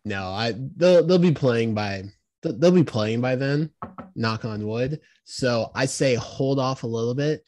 no, 0.09 0.23
I 0.29 0.53
they'll 0.75 1.05
they'll 1.05 1.19
be 1.19 1.31
playing 1.31 1.75
by 1.75 2.03
they'll 2.41 2.71
be 2.71 2.83
playing 2.83 3.21
by 3.21 3.35
then. 3.35 3.69
Knock 4.15 4.43
on 4.43 4.65
wood. 4.65 4.99
So 5.23 5.71
I 5.75 5.85
say 5.85 6.15
hold 6.15 6.59
off 6.59 6.83
a 6.83 6.87
little 6.87 7.13
bit 7.13 7.45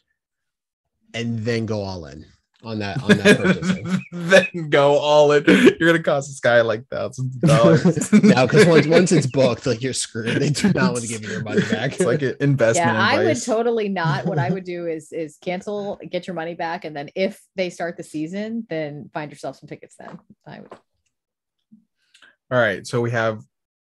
and 1.13 1.39
then 1.39 1.65
go 1.65 1.81
all 1.81 2.05
in 2.05 2.25
on 2.63 2.79
that 2.79 3.01
on 3.01 3.17
that 3.17 3.37
purchasing. 3.37 3.99
then 4.11 4.69
go 4.69 4.97
all 4.97 5.31
in. 5.31 5.43
You're 5.47 5.91
gonna 5.91 6.03
cost 6.03 6.29
this 6.29 6.39
guy 6.39 6.61
like 6.61 6.87
thousands 6.89 7.35
of 7.35 7.41
dollars. 7.41 8.13
now, 8.23 8.45
because 8.45 8.67
once 8.67 8.87
once 8.87 9.11
it's 9.11 9.27
booked, 9.27 9.65
like 9.65 9.81
you're 9.81 9.93
screwed. 9.93 10.39
They 10.39 10.49
do 10.49 10.71
not 10.73 10.93
want 10.93 11.03
to 11.03 11.07
give 11.07 11.23
you 11.23 11.29
your 11.29 11.43
money 11.43 11.61
back. 11.61 11.93
It's 11.93 12.01
like 12.01 12.21
an 12.21 12.35
investment. 12.39 12.91
Yeah, 12.91 13.01
I 13.01 13.23
would 13.23 13.43
totally 13.43 13.89
not. 13.89 14.25
What 14.25 14.37
I 14.37 14.49
would 14.53 14.63
do 14.63 14.87
is 14.87 15.11
is 15.11 15.37
cancel, 15.41 15.99
get 16.09 16.27
your 16.27 16.35
money 16.35 16.53
back, 16.53 16.85
and 16.85 16.95
then 16.95 17.09
if 17.15 17.41
they 17.55 17.69
start 17.69 17.97
the 17.97 18.03
season, 18.03 18.65
then 18.69 19.09
find 19.13 19.31
yourself 19.31 19.57
some 19.57 19.67
tickets. 19.67 19.95
Then 19.97 20.19
I 20.45 20.59
would. 20.59 20.71
All 22.51 22.57
right, 22.57 22.85
so 22.85 22.99
we 22.99 23.11
have 23.11 23.41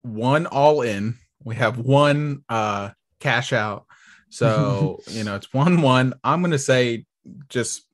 one 0.03 0.45
all 0.45 0.83
in. 0.83 1.17
We 1.43 1.55
have 1.55 1.79
one 1.79 2.43
uh 2.47 2.89
cash 3.19 3.53
out. 3.53 3.85
So 4.29 4.99
you 5.07 5.23
know 5.23 5.35
it's 5.35 5.51
one 5.51 5.81
one. 5.81 6.13
I'm 6.23 6.41
gonna 6.41 6.59
say 6.59 7.05
just 7.49 7.87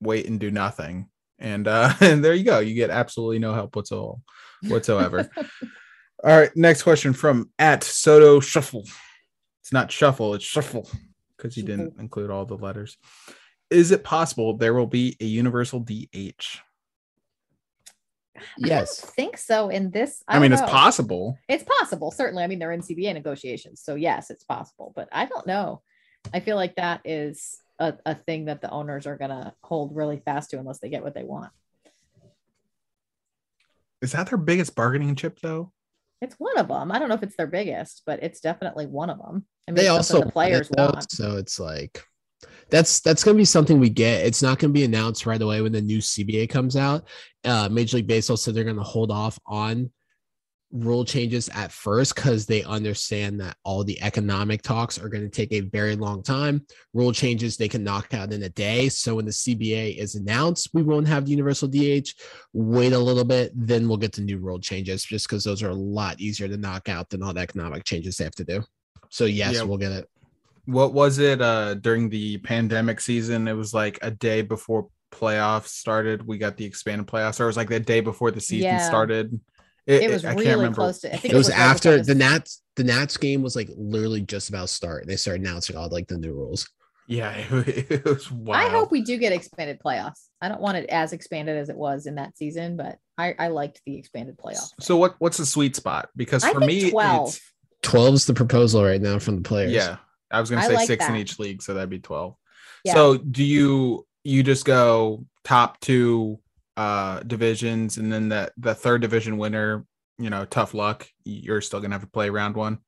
wait 0.00 0.26
and 0.26 0.38
do 0.38 0.50
nothing, 0.50 1.08
and 1.38 1.66
uh 1.66 1.94
and 2.00 2.22
there 2.22 2.34
you 2.34 2.44
go. 2.44 2.58
You 2.58 2.74
get 2.74 2.90
absolutely 2.90 3.38
no 3.38 3.54
help 3.54 3.74
whatsoever. 3.74 4.16
Whatsoever. 4.68 5.30
all 6.24 6.38
right, 6.38 6.50
next 6.54 6.82
question 6.82 7.14
from 7.14 7.50
at 7.58 7.82
Soto 7.82 8.40
Shuffle. 8.40 8.84
It's 9.62 9.72
not 9.72 9.90
shuffle, 9.90 10.34
it's 10.34 10.44
shuffle 10.44 10.88
because 11.36 11.54
he 11.54 11.62
didn't 11.62 11.98
include 11.98 12.30
all 12.30 12.44
the 12.44 12.56
letters. 12.56 12.98
Is 13.70 13.90
it 13.90 14.04
possible 14.04 14.56
there 14.56 14.74
will 14.74 14.86
be 14.86 15.16
a 15.20 15.24
universal 15.24 15.80
DH? 15.80 16.60
Yes. 18.58 19.00
I 19.02 19.06
don't 19.06 19.14
think 19.14 19.38
so. 19.38 19.68
In 19.68 19.90
this, 19.90 20.22
I, 20.28 20.38
mean, 20.38 20.50
don't 20.50 20.60
it's 20.60 20.70
possible. 20.70 21.38
It's 21.48 21.64
possible, 21.64 22.10
certainly. 22.10 22.42
I 22.42 22.46
mean, 22.46 22.58
they're 22.58 22.72
in 22.72 22.80
CBA 22.80 23.14
negotiations, 23.14 23.82
so 23.82 23.94
yes, 23.94 24.30
it's 24.30 24.44
possible. 24.44 24.92
But 24.94 25.08
I 25.12 25.26
don't 25.26 25.46
know. 25.46 25.82
I 26.32 26.40
feel 26.40 26.56
like 26.56 26.76
that 26.76 27.00
is 27.04 27.60
a, 27.78 27.94
a 28.04 28.14
thing 28.14 28.46
that 28.46 28.60
the 28.60 28.70
owners 28.70 29.06
are 29.06 29.16
gonna 29.16 29.54
hold 29.62 29.94
really 29.94 30.18
fast 30.18 30.50
to 30.50 30.58
unless 30.58 30.78
they 30.78 30.88
get 30.88 31.02
what 31.02 31.14
they 31.14 31.24
want. 31.24 31.52
Is 34.02 34.12
that 34.12 34.28
their 34.28 34.38
biggest 34.38 34.74
bargaining 34.74 35.14
chip 35.14 35.38
though? 35.40 35.72
It's 36.22 36.36
one 36.38 36.58
of 36.58 36.68
them. 36.68 36.90
I 36.90 36.98
don't 36.98 37.08
know 37.08 37.14
if 37.14 37.22
it's 37.22 37.36
their 37.36 37.46
biggest, 37.46 38.02
but 38.06 38.22
it's 38.22 38.40
definitely 38.40 38.86
one 38.86 39.10
of 39.10 39.18
them. 39.18 39.46
I 39.68 39.72
mean, 39.72 39.76
they 39.76 39.88
also 39.88 40.20
the 40.20 40.30
players 40.30 40.70
it, 40.70 40.76
though, 40.76 40.86
want. 40.86 41.10
so 41.10 41.36
it's 41.36 41.60
like 41.60 42.02
that's 42.70 43.00
that's 43.00 43.22
gonna 43.24 43.36
be 43.36 43.44
something 43.44 43.78
we 43.78 43.90
get. 43.90 44.26
It's 44.26 44.42
not 44.42 44.58
gonna 44.58 44.72
be 44.72 44.84
announced 44.84 45.26
right 45.26 45.40
away 45.40 45.62
when 45.62 45.72
the 45.72 45.82
new 45.82 45.98
CBA 45.98 46.48
comes 46.48 46.76
out. 46.76 47.06
Uh, 47.44 47.68
Major 47.70 47.98
League 47.98 48.06
Baseball 48.06 48.36
said 48.36 48.54
they're 48.54 48.64
gonna 48.64 48.82
hold 48.82 49.10
off 49.10 49.38
on 49.46 49.90
rule 50.72 51.04
changes 51.04 51.48
at 51.50 51.70
first 51.72 52.14
because 52.14 52.44
they 52.46 52.62
understand 52.64 53.40
that 53.40 53.56
all 53.64 53.84
the 53.84 54.00
economic 54.02 54.62
talks 54.62 54.98
are 54.98 55.08
going 55.08 55.22
to 55.22 55.28
take 55.30 55.52
a 55.52 55.60
very 55.60 55.94
long 55.96 56.22
time. 56.22 56.66
Rule 56.92 57.12
changes 57.12 57.56
they 57.56 57.68
can 57.68 57.84
knock 57.84 58.12
out 58.14 58.32
in 58.32 58.42
a 58.42 58.48
day. 58.48 58.88
So 58.88 59.14
when 59.14 59.24
the 59.24 59.30
CBA 59.30 59.96
is 59.96 60.16
announced, 60.16 60.70
we 60.74 60.82
won't 60.82 61.06
have 61.08 61.24
the 61.24 61.30
universal 61.30 61.68
DH. 61.68 62.10
Wait 62.52 62.92
a 62.92 62.98
little 62.98 63.24
bit, 63.24 63.52
then 63.54 63.88
we'll 63.88 63.96
get 63.96 64.12
the 64.12 64.22
new 64.22 64.38
rule 64.38 64.58
changes 64.58 65.04
just 65.04 65.28
because 65.28 65.44
those 65.44 65.62
are 65.62 65.70
a 65.70 65.74
lot 65.74 66.20
easier 66.20 66.48
to 66.48 66.56
knock 66.56 66.88
out 66.88 67.08
than 67.10 67.22
all 67.22 67.32
the 67.32 67.40
economic 67.40 67.84
changes 67.84 68.16
they 68.16 68.24
have 68.24 68.34
to 68.34 68.44
do. 68.44 68.62
So 69.08 69.24
yes, 69.24 69.54
Yeah. 69.54 69.62
we'll 69.62 69.78
get 69.78 69.92
it. 69.92 70.08
What 70.66 70.92
was 70.92 71.18
it 71.18 71.40
uh 71.40 71.74
during 71.74 72.08
the 72.10 72.38
pandemic 72.38 73.00
season? 73.00 73.48
It 73.48 73.54
was 73.54 73.72
like 73.72 73.98
a 74.02 74.10
day 74.10 74.42
before 74.42 74.88
playoffs 75.12 75.68
started. 75.68 76.26
We 76.26 76.38
got 76.38 76.56
the 76.56 76.64
expanded 76.64 77.06
playoffs, 77.06 77.40
or 77.40 77.44
it 77.44 77.46
was 77.48 77.56
like 77.56 77.68
the 77.68 77.80
day 77.80 78.00
before 78.00 78.30
the 78.30 78.40
season 78.40 78.70
Yeah. 78.70 78.78
started. 78.78 79.40
It 79.86 80.10
was 80.10 80.24
really 80.24 80.68
close 80.72 81.00
to. 81.00 81.14
I 81.14 81.16
think 81.16 81.32
It 81.32 81.36
was 81.36 81.48
right 81.48 81.58
after 81.58 82.02
the 82.02 82.14
Nats. 82.14 82.60
The 82.74 82.82
Nats 82.84 83.16
game 83.16 83.40
was 83.42 83.54
like 83.54 83.70
literally 83.76 84.20
just 84.20 84.48
about 84.48 84.62
to 84.62 84.74
start. 84.74 85.06
They 85.06 85.16
started 85.16 85.42
announcing 85.42 85.76
all 85.76 85.88
like 85.88 86.08
the 86.08 86.18
new 86.18 86.32
rules. 86.32 86.68
Yeah, 87.06 87.30
it, 87.36 87.90
it 87.90 88.04
was 88.04 88.30
wild. 88.32 88.66
I 88.66 88.68
hope 88.68 88.90
we 88.90 89.02
do 89.02 89.16
get 89.16 89.32
expanded 89.32 89.78
playoffs. 89.78 90.24
I 90.42 90.48
don't 90.48 90.60
want 90.60 90.76
it 90.76 90.90
as 90.90 91.12
expanded 91.12 91.56
as 91.56 91.68
it 91.68 91.76
was 91.76 92.06
in 92.06 92.16
that 92.16 92.36
season, 92.36 92.76
but 92.76 92.98
I, 93.16 93.34
I 93.38 93.48
liked 93.48 93.80
the 93.86 93.96
expanded 93.96 94.36
playoffs. 94.36 94.72
So 94.80 94.96
what 94.96 95.14
what's 95.20 95.36
the 95.36 95.46
sweet 95.46 95.76
spot? 95.76 96.08
Because 96.16 96.42
I 96.42 96.52
for 96.52 96.58
think 96.58 96.68
me, 96.68 96.90
12. 96.90 97.28
it's 97.28 97.40
12 97.82 98.14
is 98.14 98.26
the 98.26 98.34
proposal 98.34 98.82
right 98.82 99.00
now 99.00 99.20
from 99.20 99.36
the 99.36 99.42
players. 99.42 99.70
yeah. 99.72 99.98
I 100.30 100.40
was 100.40 100.50
gonna 100.50 100.62
say 100.62 100.74
like 100.74 100.86
six 100.86 101.08
in 101.08 101.16
each 101.16 101.38
league, 101.38 101.62
so 101.62 101.74
that'd 101.74 101.90
be 101.90 101.98
twelve. 101.98 102.36
Yeah. 102.84 102.94
So 102.94 103.16
do 103.16 103.44
you 103.44 104.06
you 104.24 104.42
just 104.42 104.64
go 104.64 105.24
top 105.44 105.80
two 105.80 106.40
uh 106.76 107.20
divisions 107.20 107.96
and 107.96 108.12
then 108.12 108.28
the 108.28 108.52
the 108.56 108.74
third 108.74 109.00
division 109.00 109.38
winner, 109.38 109.84
you 110.18 110.30
know, 110.30 110.44
tough 110.44 110.74
luck. 110.74 111.08
You're 111.24 111.60
still 111.60 111.80
gonna 111.80 111.94
have 111.94 112.02
to 112.02 112.10
play 112.10 112.30
round 112.30 112.56
one. 112.56 112.78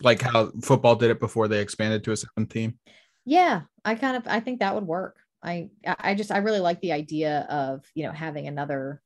Like 0.00 0.22
how 0.22 0.52
football 0.62 0.96
did 0.96 1.10
it 1.10 1.20
before 1.20 1.48
they 1.48 1.60
expanded 1.60 2.04
to 2.04 2.12
a 2.12 2.16
seventh 2.16 2.50
team. 2.50 2.78
Yeah, 3.24 3.62
I 3.84 3.94
kind 3.94 4.16
of 4.16 4.26
I 4.26 4.40
think 4.40 4.60
that 4.60 4.74
would 4.74 4.86
work. 4.86 5.16
I 5.42 5.70
I 5.86 5.96
I 5.98 6.14
just 6.14 6.32
I 6.32 6.38
really 6.38 6.60
like 6.60 6.80
the 6.80 6.92
idea 6.92 7.46
of 7.48 7.84
you 7.94 8.04
know 8.04 8.12
having 8.12 8.46
another 8.46 9.00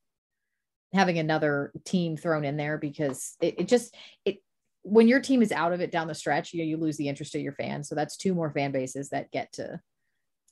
having 0.93 1.19
another 1.19 1.73
team 1.85 2.17
thrown 2.17 2.45
in 2.45 2.57
there 2.57 2.79
because 2.79 3.37
it, 3.41 3.61
it 3.61 3.69
just 3.69 3.95
it 4.25 4.39
when 4.87 5.09
your 5.09 5.21
team 5.21 5.43
is 5.43 5.53
out 5.53 5.73
of 5.73 5.81
it 5.81 5.91
down 5.91 6.07
the 6.07 6.15
stretch, 6.15 6.53
you 6.53 6.61
know, 6.61 6.69
you 6.69 6.77
lose 6.77 6.97
the 6.97 7.09
interest 7.09 7.35
of 7.35 7.41
your 7.41 7.53
fans. 7.53 7.89
So 7.89 7.95
that's 7.95 8.17
two 8.17 8.35
more 8.35 8.51
fan 8.51 8.73
bases 8.73 9.11
that 9.11 9.31
get 9.31 9.53
to 9.55 9.81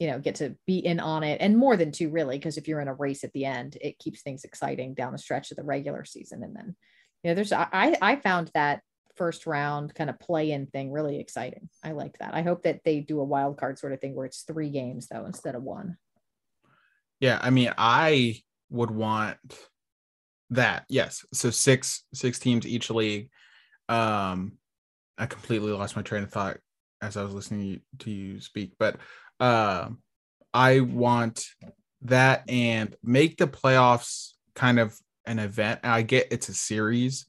you 0.01 0.09
know 0.09 0.19
get 0.19 0.35
to 0.35 0.57
be 0.67 0.79
in 0.79 0.99
on 0.99 1.23
it 1.23 1.41
and 1.41 1.57
more 1.57 1.77
than 1.77 1.93
two 1.93 2.11
really 2.11 2.37
because 2.37 2.57
if 2.57 2.67
you're 2.67 2.81
in 2.81 2.89
a 2.89 2.95
race 2.95 3.23
at 3.23 3.33
the 3.33 3.45
end 3.45 3.79
it 3.81 3.97
keeps 4.01 4.23
things 4.23 4.43
exciting 4.43 4.93
down 4.93 5.13
the 5.13 5.19
stretch 5.19 5.53
of 5.53 5.57
the 5.57 5.63
regular 5.63 6.05
season 6.05 6.43
and 6.43 6.57
then 6.57 6.75
you 7.23 7.31
know 7.31 7.35
there's 7.37 7.53
i 7.53 7.97
i 8.03 8.17
found 8.17 8.51
that 8.55 8.81
first 9.15 9.47
round 9.47 9.95
kind 9.95 10.11
of 10.11 10.19
play 10.19 10.51
in 10.51 10.67
thing 10.67 10.91
really 10.91 11.21
exciting 11.21 11.69
i 11.85 11.93
like 11.93 12.19
that 12.19 12.35
i 12.35 12.43
hope 12.43 12.65
that 12.65 12.81
they 12.85 12.99
do 12.99 13.21
a 13.21 13.25
wild 13.25 13.57
card 13.57 13.79
sort 13.79 13.93
of 13.93 14.01
thing 14.01 14.17
where 14.17 14.27
it's 14.27 14.43
three 14.43 14.69
games 14.69 15.07
though 15.07 15.27
instead 15.27 15.55
of 15.55 15.63
one 15.63 15.97
Yeah, 17.21 17.39
I 17.41 17.51
mean, 17.51 17.73
I 17.79 18.43
would 18.71 18.91
want 18.91 19.39
that. 20.51 20.85
Yes. 20.89 21.25
So 21.33 21.51
six 21.51 22.05
six 22.13 22.39
teams 22.39 22.67
each 22.67 22.91
league. 22.91 23.31
Um 23.89 24.59
I 25.17 25.27
completely 25.27 25.73
lost 25.73 25.97
my 25.97 26.03
train 26.03 26.23
of 26.23 26.31
thought 26.31 26.59
as 27.01 27.17
I 27.17 27.23
was 27.23 27.35
listening 27.35 27.81
to 28.01 28.11
you 28.11 28.41
speak, 28.41 28.73
but 28.79 28.97
um 29.41 29.99
I 30.53 30.81
want 30.81 31.47
that 32.03 32.49
and 32.49 32.95
make 33.03 33.37
the 33.39 33.47
playoffs 33.47 34.33
kind 34.55 34.79
of 34.79 34.97
an 35.27 35.39
event. 35.39 35.81
I 35.83 36.03
get 36.03 36.29
it's 36.31 36.49
a 36.49 36.55
series, 36.55 37.27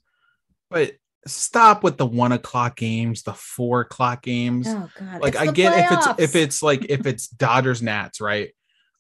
but 0.70 0.94
stop 1.28 1.84
with 1.84 1.98
the 1.98 2.06
one 2.06 2.32
o'clock 2.32 2.76
games, 2.76 3.24
the 3.24 3.34
four 3.34 3.82
o'clock 3.82 4.22
games 4.22 4.68
oh 4.68 4.88
god 5.00 5.22
like 5.22 5.34
it's 5.34 5.42
I 5.42 5.52
get 5.52 5.74
if 5.78 5.92
it's 5.92 6.08
if 6.20 6.36
it's 6.36 6.62
like 6.62 6.86
if 6.90 7.06
it's 7.06 7.28
Dodgers 7.30 7.82
Nats, 7.82 8.22
right? 8.22 8.52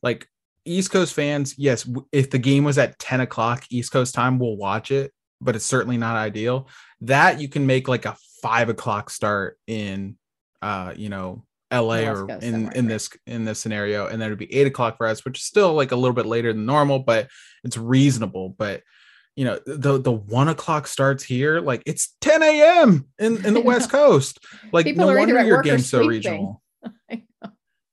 Like 0.01 0.27
East 0.65 0.91
Coast 0.91 1.13
fans, 1.13 1.55
yes, 1.57 1.87
if 2.11 2.31
the 2.31 2.39
game 2.39 2.63
was 2.63 2.77
at 2.77 2.97
10 2.97 3.21
o'clock 3.21 3.65
East 3.69 3.91
Coast 3.91 4.15
time, 4.15 4.39
we'll 4.39 4.57
watch 4.57 4.91
it, 4.91 5.11
but 5.39 5.55
it's 5.55 5.65
certainly 5.65 5.97
not 5.97 6.15
ideal. 6.15 6.67
That 7.01 7.39
you 7.39 7.49
can 7.49 7.65
make 7.65 7.87
like 7.87 8.05
a 8.05 8.15
five 8.41 8.69
o'clock 8.69 9.09
start 9.09 9.57
in 9.67 10.17
uh, 10.61 10.93
you 10.95 11.09
know, 11.09 11.43
LA 11.71 12.09
or 12.09 12.29
in 12.41 12.71
in 12.73 12.87
this 12.87 13.09
in 13.27 13.45
this 13.45 13.59
scenario, 13.59 14.07
and 14.07 14.21
then 14.21 14.27
it'd 14.27 14.39
be 14.39 14.53
eight 14.53 14.67
o'clock 14.67 14.97
for 14.97 15.07
us, 15.07 15.25
which 15.25 15.39
is 15.39 15.45
still 15.45 15.73
like 15.73 15.91
a 15.91 15.95
little 15.95 16.15
bit 16.15 16.25
later 16.25 16.53
than 16.53 16.65
normal, 16.65 16.99
but 16.99 17.27
it's 17.63 17.77
reasonable. 17.77 18.49
But 18.49 18.81
you 19.35 19.45
know, 19.45 19.59
the 19.65 19.99
the 19.99 20.11
one 20.11 20.47
o'clock 20.47 20.87
starts 20.87 21.23
here, 21.23 21.59
like 21.59 21.83
it's 21.85 22.15
10 22.21 22.41
a.m. 22.41 23.05
in, 23.19 23.45
in 23.45 23.53
the 23.53 23.61
West. 23.65 23.91
Coast. 23.91 24.39
Like 24.71 24.85
People 24.85 25.05
no 25.05 25.11
are 25.11 25.17
wonder 25.17 25.43
your 25.43 25.61
game's 25.61 25.89
so 25.89 26.05
regional 26.05 26.61
I 27.11 27.23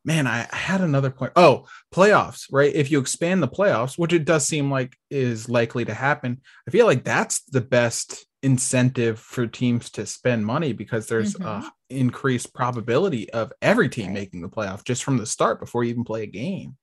man, 0.05 0.27
I, 0.27 0.47
I 0.51 0.57
had 0.57 0.81
another 0.81 1.11
point. 1.11 1.33
Oh, 1.37 1.67
playoffs, 1.95 2.47
right? 2.51 2.75
If 2.75 2.91
you 2.91 3.01
expand 3.01 3.43
the 3.43 3.49
playoffs, 3.49 3.99
which 3.99 4.13
it 4.13 4.25
does 4.25 4.47
seem 4.47 4.71
like 4.71 4.97
is 5.11 5.49
likely 5.49 5.85
to 5.85 5.95
happen, 5.95 6.41
I 6.67 6.71
feel 6.71 6.87
like 6.87 7.05
that's 7.05 7.43
the 7.45 7.61
best 7.61 8.27
incentive 8.43 9.19
for 9.19 9.47
teams 9.47 9.91
to 9.91 10.07
spend 10.07 10.45
money 10.45 10.73
because 10.73 11.07
there's 11.07 11.35
Mhm. 11.35 11.65
a 11.65 11.73
increased 11.91 12.53
probability 12.55 13.31
of 13.33 13.53
every 13.63 13.89
team 13.89 14.07
Right. 14.07 14.15
making 14.15 14.43
the 14.43 14.49
playoff 14.49 14.85
just 14.85 15.05
from 15.05 15.19
the 15.19 15.27
start 15.27 15.61
before 15.61 15.85
you 15.85 15.91
even 15.91 16.05
play 16.05 16.23
a 16.23 16.27
game. 16.27 16.77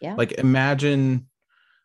yeah 0.00 0.14
Like 0.16 0.32
imagine 0.32 1.28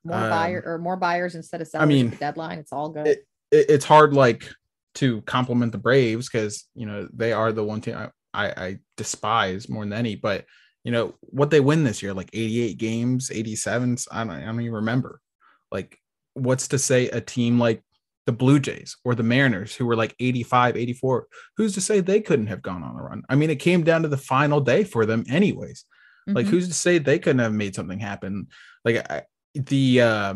more 0.03 0.17
um, 0.17 0.29
buyer 0.29 0.63
or 0.65 0.77
more 0.77 0.97
buyers 0.97 1.35
instead 1.35 1.61
of 1.61 1.67
sellers 1.67 1.87
mean, 1.87 2.09
the 2.09 2.15
deadline 2.17 2.59
it's 2.59 2.73
all 2.73 2.89
good 2.89 3.07
it, 3.07 3.25
it, 3.51 3.65
it's 3.69 3.85
hard 3.85 4.13
like 4.13 4.49
to 4.95 5.21
compliment 5.21 5.71
the 5.71 5.77
Braves 5.77 6.29
because 6.29 6.65
you 6.75 6.85
know 6.85 7.07
they 7.13 7.33
are 7.33 7.51
the 7.51 7.63
one 7.63 7.81
team 7.81 7.95
I, 7.95 8.09
I, 8.33 8.47
I 8.65 8.79
despise 8.97 9.69
more 9.69 9.83
than 9.83 9.93
any. 9.93 10.15
But 10.15 10.45
you 10.83 10.91
know 10.91 11.15
what 11.21 11.49
they 11.49 11.59
win 11.59 11.83
this 11.83 12.03
year, 12.03 12.13
like 12.13 12.29
88 12.33 12.77
games, 12.77 13.31
87. 13.31 13.97
I 14.11 14.23
don't, 14.23 14.31
I 14.31 14.45
don't 14.45 14.61
even 14.61 14.73
remember. 14.73 15.19
Like, 15.71 15.97
what's 16.33 16.67
to 16.69 16.79
say 16.79 17.09
a 17.09 17.21
team 17.21 17.59
like 17.59 17.81
the 18.25 18.31
Blue 18.31 18.59
Jays 18.59 18.95
or 19.03 19.15
the 19.15 19.23
Mariners, 19.23 19.75
who 19.75 19.85
were 19.85 19.95
like 19.95 20.15
85, 20.19 20.77
84, 20.77 21.27
who's 21.57 21.73
to 21.73 21.81
say 21.81 21.99
they 21.99 22.21
couldn't 22.21 22.47
have 22.47 22.61
gone 22.61 22.83
on 22.83 22.95
a 22.95 23.01
run? 23.03 23.23
I 23.29 23.35
mean, 23.35 23.49
it 23.49 23.57
came 23.57 23.83
down 23.83 24.03
to 24.03 24.07
the 24.07 24.17
final 24.17 24.61
day 24.61 24.83
for 24.83 25.05
them, 25.05 25.23
anyways. 25.29 25.85
Like, 26.27 26.45
Mhm. 26.45 26.49
who's 26.49 26.67
to 26.69 26.73
say 26.73 26.97
they 26.99 27.19
couldn't 27.19 27.39
have 27.39 27.53
made 27.53 27.75
something 27.75 27.99
happen? 27.99 28.47
Like, 28.85 29.05
I, 29.11 29.23
the 29.53 30.01
uh, 30.01 30.33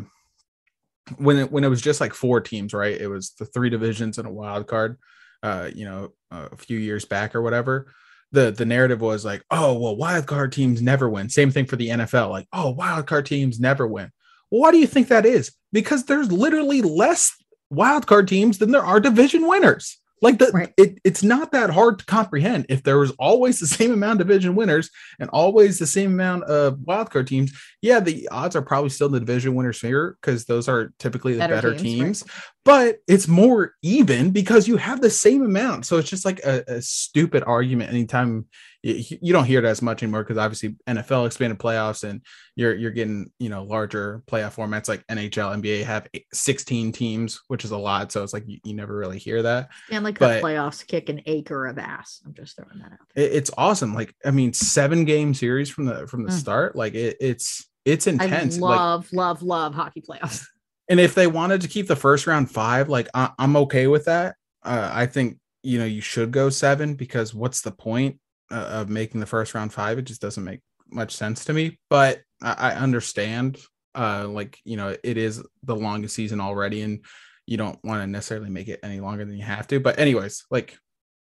when 1.17 1.37
it 1.37 1.51
when 1.51 1.63
it 1.63 1.69
was 1.69 1.81
just 1.81 2.01
like 2.01 2.13
four 2.13 2.41
teams, 2.41 2.73
right? 2.73 2.99
It 2.99 3.07
was 3.07 3.31
the 3.39 3.45
three 3.45 3.69
divisions 3.69 4.17
and 4.17 4.27
a 4.27 4.31
wild 4.31 4.67
card. 4.67 4.97
Uh, 5.43 5.69
you 5.73 5.85
know, 5.85 6.11
a 6.31 6.57
few 6.57 6.79
years 6.79 7.05
back 7.05 7.35
or 7.35 7.41
whatever. 7.41 7.93
The 8.33 8.51
the 8.51 8.65
narrative 8.65 8.99
was 8.99 9.23
like, 9.23 9.43
oh 9.51 9.77
well, 9.79 9.95
wild 9.95 10.25
card 10.27 10.51
teams 10.51 10.81
never 10.81 11.07
win. 11.09 11.29
Same 11.29 11.51
thing 11.51 11.65
for 11.65 11.77
the 11.77 11.89
NFL. 11.89 12.29
Like, 12.31 12.47
oh, 12.51 12.71
wild 12.71 13.07
card 13.07 13.25
teams 13.25 13.59
never 13.59 13.87
win. 13.87 14.11
Well, 14.51 14.61
why 14.61 14.71
do 14.71 14.77
you 14.77 14.87
think 14.87 15.07
that 15.07 15.25
is? 15.25 15.51
Because 15.71 16.03
there's 16.05 16.31
literally 16.31 16.81
less 16.81 17.33
wild 17.69 18.07
card 18.07 18.27
teams 18.27 18.57
than 18.57 18.71
there 18.71 18.85
are 18.85 18.99
division 18.99 19.47
winners. 19.47 19.99
Like 20.19 20.39
the 20.39 20.49
Right. 20.51 20.73
it, 20.77 20.97
it's 21.03 21.21
not 21.21 21.51
that 21.51 21.69
hard 21.69 21.99
to 21.99 22.05
comprehend. 22.05 22.65
If 22.69 22.81
there 22.81 22.97
was 22.97 23.11
always 23.19 23.59
the 23.59 23.67
same 23.79 23.93
amount 23.93 24.19
of 24.19 24.27
division 24.27 24.55
winners 24.55 24.89
and 25.19 25.29
always 25.29 25.77
the 25.77 25.85
same 25.85 26.11
amount 26.13 26.45
of 26.45 26.79
wild 26.79 27.11
card 27.11 27.27
teams, 27.27 27.51
yeah, 27.83 27.99
the 27.99 28.27
odds 28.29 28.55
are 28.55 28.63
probably 28.63 28.89
still 28.89 29.07
in 29.07 29.13
the 29.13 29.19
division 29.19 29.53
winners' 29.53 29.77
favor 29.77 30.17
because 30.19 30.45
those 30.45 30.67
are 30.67 30.91
typically 30.97 31.33
the 31.33 31.39
Better 31.39 31.53
better, 31.55 31.75
teams, 31.75 31.83
teams. 31.83 32.23
right. 32.23 32.31
But 32.67 32.97
it's 33.07 33.29
more 33.29 33.75
even 33.81 34.31
because 34.31 34.67
you 34.67 34.75
have 34.75 34.99
the 34.99 35.09
same 35.09 35.41
amount. 35.41 35.85
So 35.85 35.95
it's 35.95 36.09
just 36.09 36.25
like 36.25 36.39
a, 36.39 36.65
a 36.67 36.81
stupid 36.81 37.41
argument 37.47 37.91
anytime 37.91 38.45
you, 38.83 39.17
you, 39.21 39.31
don't 39.31 39.45
hear 39.45 39.59
it 39.59 39.65
as 39.65 39.81
much 39.81 40.03
anymore 40.03 40.23
because 40.23 40.37
obviously 40.37 40.75
NFL 40.85 41.27
expanded 41.27 41.59
playoffs 41.59 42.03
and 42.03 42.21
you're 42.57 42.75
you're 42.75 42.91
getting 42.91 43.31
you 43.39 43.47
know 43.47 43.63
larger 43.63 44.21
playoff 44.27 44.55
formats 44.55 44.89
like 44.89 45.07
NHL, 45.07 45.61
NBA 45.61 45.85
have 45.85 46.09
16 46.33 46.91
teams, 46.91 47.41
which 47.47 47.63
is 47.63 47.71
a 47.71 47.77
lot. 47.77 48.11
So 48.11 48.21
it's 48.21 48.33
like 48.33 48.43
you, 48.45 48.59
you 48.65 48.73
never 48.73 48.97
really 48.97 49.17
hear 49.17 49.41
that. 49.43 49.69
And 49.89 50.03
like 50.03 50.19
but 50.19 50.41
the 50.41 50.45
playoffs 50.45 50.85
kick 50.85 51.07
an 51.07 51.21
acre 51.25 51.67
of 51.67 51.77
ass. 51.77 52.21
I'm 52.25 52.33
just 52.33 52.57
throwing 52.57 52.79
that 52.79 52.91
out. 52.91 53.07
It, 53.15 53.31
it's 53.31 53.51
awesome. 53.57 53.93
Like 53.93 54.13
I 54.25 54.31
mean, 54.31 54.51
seven 54.51 55.05
game 55.05 55.33
series 55.33 55.69
from 55.69 55.85
the 55.85 56.05
from 56.05 56.23
the 56.23 56.31
mm. 56.31 56.37
start. 56.37 56.75
Like 56.75 56.95
it, 56.95 57.15
it's 57.21 57.65
it's 57.85 58.07
intense. 58.07 58.57
I 58.57 58.59
love 58.59 59.05
like, 59.05 59.13
love 59.13 59.41
love 59.41 59.73
hockey 59.73 60.01
playoffs. 60.01 60.45
And 60.89 60.99
if 60.99 61.15
they 61.15 61.27
wanted 61.27 61.61
to 61.61 61.67
keep 61.67 61.87
the 61.87 61.95
first 61.95 62.27
round 62.27 62.49
five, 62.49 62.89
like 62.89 63.09
I, 63.13 63.31
am 63.39 63.55
okay 63.57 63.87
with 63.87 64.05
that. 64.05 64.35
Uh, 64.63 64.89
I 64.91 65.05
think 65.05 65.37
you 65.63 65.79
know 65.79 65.85
you 65.85 66.01
should 66.01 66.31
go 66.31 66.49
seven 66.49 66.95
because 66.95 67.33
what's 67.33 67.61
the 67.61 67.71
point 67.71 68.19
uh, 68.51 68.55
of 68.55 68.89
making 68.89 69.19
the 69.19 69.25
first 69.25 69.53
round 69.53 69.73
five? 69.73 69.97
It 69.97 70.03
just 70.03 70.21
doesn't 70.21 70.43
make 70.43 70.61
much 70.89 71.15
sense 71.15 71.45
to 71.45 71.53
me. 71.53 71.79
But 71.89 72.21
I, 72.41 72.53
I 72.53 72.71
understand. 72.75 73.57
Uh, 73.95 74.27
like 74.27 74.59
you 74.63 74.77
know, 74.77 74.95
it 75.03 75.17
is 75.17 75.43
the 75.63 75.75
longest 75.75 76.15
season 76.15 76.39
already, 76.39 76.81
and 76.83 77.03
you 77.45 77.57
don't 77.57 77.79
want 77.83 78.01
to 78.01 78.07
necessarily 78.07 78.49
make 78.49 78.67
it 78.67 78.79
any 78.83 78.99
longer 78.99 79.25
than 79.25 79.35
you 79.35 79.43
have 79.43 79.67
to. 79.67 79.79
But 79.79 79.99
anyways, 79.99 80.45
like 80.51 80.77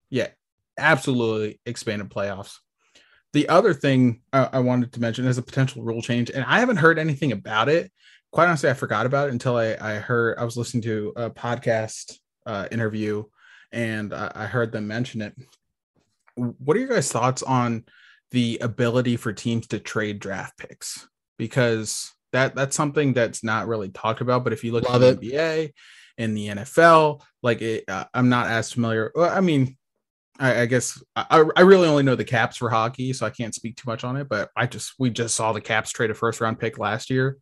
yeah, 0.09 0.30
absolutely 0.78 1.59
expanded 1.66 2.09
playoffs. 2.09 2.57
The 3.34 3.49
other 3.49 3.74
thing 3.74 4.22
I, 4.34 4.49
I 4.53 4.59
wanted 4.59 4.93
to 4.93 5.01
mention 5.01 5.26
is 5.26 5.38
a 5.38 5.43
potential 5.43 5.84
rule 5.84 6.01
change, 6.01 6.32
and 6.32 6.43
I 6.45 6.59
haven't 6.59 6.78
heard 6.78 6.97
anything 6.97 7.32
about 7.32 7.70
it 7.70 7.91
quite 8.32 8.47
honestly, 8.47 8.69
I 8.69 8.73
forgot 8.73 9.05
about 9.05 9.27
it 9.27 9.34
until 9.34 9.57
I, 9.57 9.75
I 9.79 9.95
heard 9.95 10.38
I 10.38 10.45
was 10.45 10.57
listening 10.57 10.84
to 10.84 11.13
a 11.15 11.29
podcast 11.29 12.17
uh, 12.45 12.67
interview 12.71 13.23
and 13.71 14.13
I, 14.13 14.32
I 14.34 14.45
heard 14.45 14.71
them 14.71 14.88
mention 14.88 15.21
it. 15.21 15.36
What 16.36 16.77
are 16.77 16.79
your 16.79 16.89
guys' 16.89 17.11
thoughts 17.11 17.43
on 17.43 17.86
the 18.32 18.57
ability 18.61 19.17
for 19.17 19.34
teams 19.34 19.67
to 19.67 19.79
trade 19.79 20.19
draft 20.19 20.57
picks? 20.57 21.07
Because 21.38 22.13
that 22.32 22.55
that's 22.55 22.75
something 22.75 23.13
that's 23.13 23.43
not 23.43 23.67
really 23.67 23.89
talked 23.89 24.21
about. 24.21 24.43
But 24.43 24.53
if 24.53 24.63
you 24.63 24.71
look 24.71 24.88
Love 24.88 25.03
at 25.03 25.19
the 25.19 25.32
NBA 25.32 25.73
and 26.17 26.36
the 26.36 26.47
NFL, 26.47 27.21
like 27.43 27.61
it, 27.61 27.84
uh, 27.89 28.05
I'm 28.13 28.29
not 28.29 28.47
as 28.47 28.71
familiar. 28.71 29.11
Well, 29.13 29.29
I 29.29 29.41
mean, 29.41 29.77
I, 30.39 30.61
I 30.61 30.65
guess 30.67 31.03
I, 31.15 31.43
I 31.55 31.61
really 31.61 31.88
only 31.88 32.03
know 32.03 32.15
the 32.15 32.23
caps 32.23 32.57
for 32.57 32.69
hockey, 32.69 33.11
so 33.11 33.25
I 33.25 33.29
can't 33.29 33.53
speak 33.53 33.75
too 33.75 33.89
much 33.89 34.05
on 34.05 34.15
it. 34.15 34.29
But 34.29 34.49
I 34.55 34.67
just 34.67 34.93
we 34.97 35.09
just 35.09 35.36
saw 35.36 35.51
the 35.51 35.61
Caps 35.61 35.91
trade 35.91 36.11
a 36.11 36.13
first 36.13 36.39
round 36.39 36.59
pick 36.59 36.79
last 36.79 37.09
year 37.09 37.38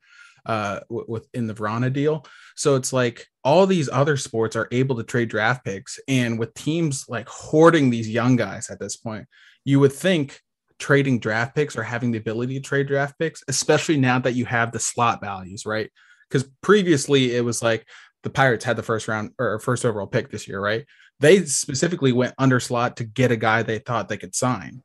uh, 0.45 0.79
within 0.89 1.47
the 1.47 1.53
Vrana 1.53 1.91
deal. 1.91 2.25
So 2.55 2.75
it's 2.75 2.93
like 2.93 3.27
all 3.43 3.65
these 3.65 3.89
other 3.89 4.17
sports 4.17 4.55
are 4.55 4.67
able 4.71 4.95
to 4.97 5.03
trade 5.03 5.29
draft 5.29 5.63
picks, 5.63 5.99
and 6.07 6.39
with 6.39 6.53
teams 6.53 7.05
like 7.07 7.27
hoarding 7.27 7.89
these 7.89 8.09
young 8.09 8.35
guys 8.35 8.69
at 8.69 8.79
this 8.79 8.95
point, 8.95 9.27
you 9.65 9.79
would 9.79 9.93
think 9.93 10.41
trading 10.79 11.19
draft 11.19 11.55
picks 11.55 11.75
or 11.75 11.83
having 11.83 12.11
the 12.11 12.17
ability 12.17 12.55
to 12.55 12.61
trade 12.61 12.87
draft 12.87 13.19
picks, 13.19 13.43
especially 13.47 13.97
now 13.97 14.17
that 14.19 14.33
you 14.33 14.45
have 14.45 14.71
the 14.71 14.79
slot 14.79 15.21
values, 15.21 15.65
right? 15.65 15.91
Because 16.29 16.49
previously 16.61 17.35
it 17.35 17.43
was 17.43 17.61
like 17.61 17.85
the 18.23 18.29
Pirates 18.29 18.65
had 18.65 18.77
the 18.77 18.83
first 18.83 19.07
round 19.07 19.31
or 19.39 19.59
first 19.59 19.85
overall 19.85 20.07
pick 20.07 20.31
this 20.31 20.47
year, 20.47 20.59
right? 20.59 20.85
They 21.19 21.45
specifically 21.45 22.11
went 22.11 22.33
under 22.37 22.59
slot 22.59 22.97
to 22.97 23.03
get 23.03 23.31
a 23.31 23.35
guy 23.35 23.61
they 23.61 23.79
thought 23.79 24.07
they 24.07 24.17
could 24.17 24.35
sign. 24.35 24.83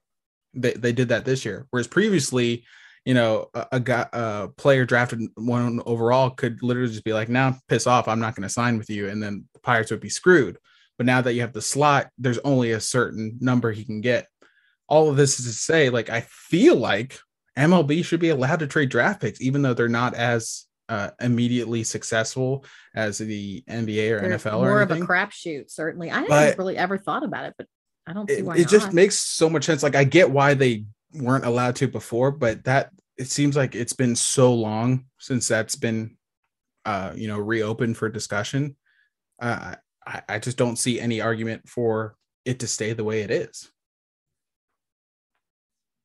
They, 0.52 0.72
they 0.72 0.92
did 0.92 1.08
that 1.08 1.24
this 1.24 1.44
year. 1.44 1.66
Whereas 1.70 1.86
previously 1.86 2.64
you 3.04 3.14
know, 3.14 3.50
a, 3.54 3.66
a 3.72 3.80
guy, 3.80 4.06
a 4.12 4.48
player 4.56 4.84
drafted 4.84 5.20
one 5.34 5.82
overall 5.84 6.30
could 6.30 6.62
literally 6.62 6.90
just 6.90 7.04
be 7.04 7.12
like, 7.12 7.28
now 7.28 7.56
piss 7.68 7.86
off, 7.86 8.08
I'm 8.08 8.20
not 8.20 8.34
going 8.34 8.44
to 8.44 8.48
sign 8.48 8.78
with 8.78 8.88
you. 8.88 9.08
And 9.08 9.22
then 9.22 9.44
the 9.52 9.60
Pirates 9.60 9.90
would 9.90 10.00
be 10.00 10.08
screwed. 10.08 10.58
But 10.96 11.06
now 11.06 11.20
that 11.20 11.34
you 11.34 11.42
have 11.42 11.52
the 11.52 11.62
slot, 11.62 12.08
there's 12.18 12.38
only 12.38 12.70
a 12.70 12.80
certain 12.80 13.38
number 13.40 13.72
he 13.72 13.84
can 13.84 14.00
get. 14.00 14.28
All 14.88 15.10
of 15.10 15.16
this 15.16 15.38
is 15.38 15.46
to 15.46 15.52
say, 15.52 15.90
like, 15.90 16.08
I 16.08 16.22
feel 16.28 16.76
like 16.76 17.18
MLB 17.58 18.04
should 18.04 18.20
be 18.20 18.28
allowed 18.28 18.60
to 18.60 18.66
trade 18.66 18.90
draft 18.90 19.20
picks, 19.20 19.40
even 19.40 19.62
though 19.62 19.74
they're 19.74 19.88
not 19.88 20.14
as 20.14 20.66
uh, 20.88 21.10
immediately 21.20 21.82
successful 21.82 22.64
as 22.94 23.18
the 23.18 23.62
NBA 23.68 24.10
or 24.12 24.20
NFL. 24.20 24.52
More 24.52 24.78
or 24.78 24.82
of 24.82 24.90
a 24.90 24.96
crapshoot, 24.96 25.70
certainly. 25.70 26.10
I 26.10 26.20
haven't 26.20 26.58
really 26.58 26.76
ever 26.76 26.98
thought 26.98 27.24
about 27.24 27.46
it, 27.46 27.54
but 27.56 27.66
I 28.06 28.12
don't 28.12 28.28
see 28.30 28.42
why. 28.42 28.56
It, 28.56 28.62
it 28.62 28.68
just 28.68 28.92
makes 28.92 29.16
so 29.16 29.48
much 29.48 29.64
sense. 29.64 29.82
Like, 29.82 29.96
I 29.96 30.04
get 30.04 30.30
why 30.30 30.54
they 30.54 30.84
weren't 31.14 31.44
allowed 31.44 31.76
to 31.76 31.88
before, 31.88 32.30
but 32.30 32.64
that 32.64 32.90
it 33.16 33.28
seems 33.28 33.56
like 33.56 33.74
it's 33.74 33.92
been 33.92 34.16
so 34.16 34.52
long 34.52 35.04
since 35.18 35.46
that's 35.46 35.76
been 35.76 36.16
uh 36.84 37.12
you 37.14 37.28
know 37.28 37.38
reopened 37.38 37.96
for 37.96 38.08
discussion. 38.08 38.76
Uh, 39.40 39.74
I, 40.06 40.22
I 40.28 40.38
just 40.38 40.56
don't 40.56 40.76
see 40.76 41.00
any 41.00 41.20
argument 41.20 41.68
for 41.68 42.16
it 42.44 42.60
to 42.60 42.66
stay 42.66 42.92
the 42.92 43.04
way 43.04 43.22
it 43.22 43.30
is. 43.30 43.70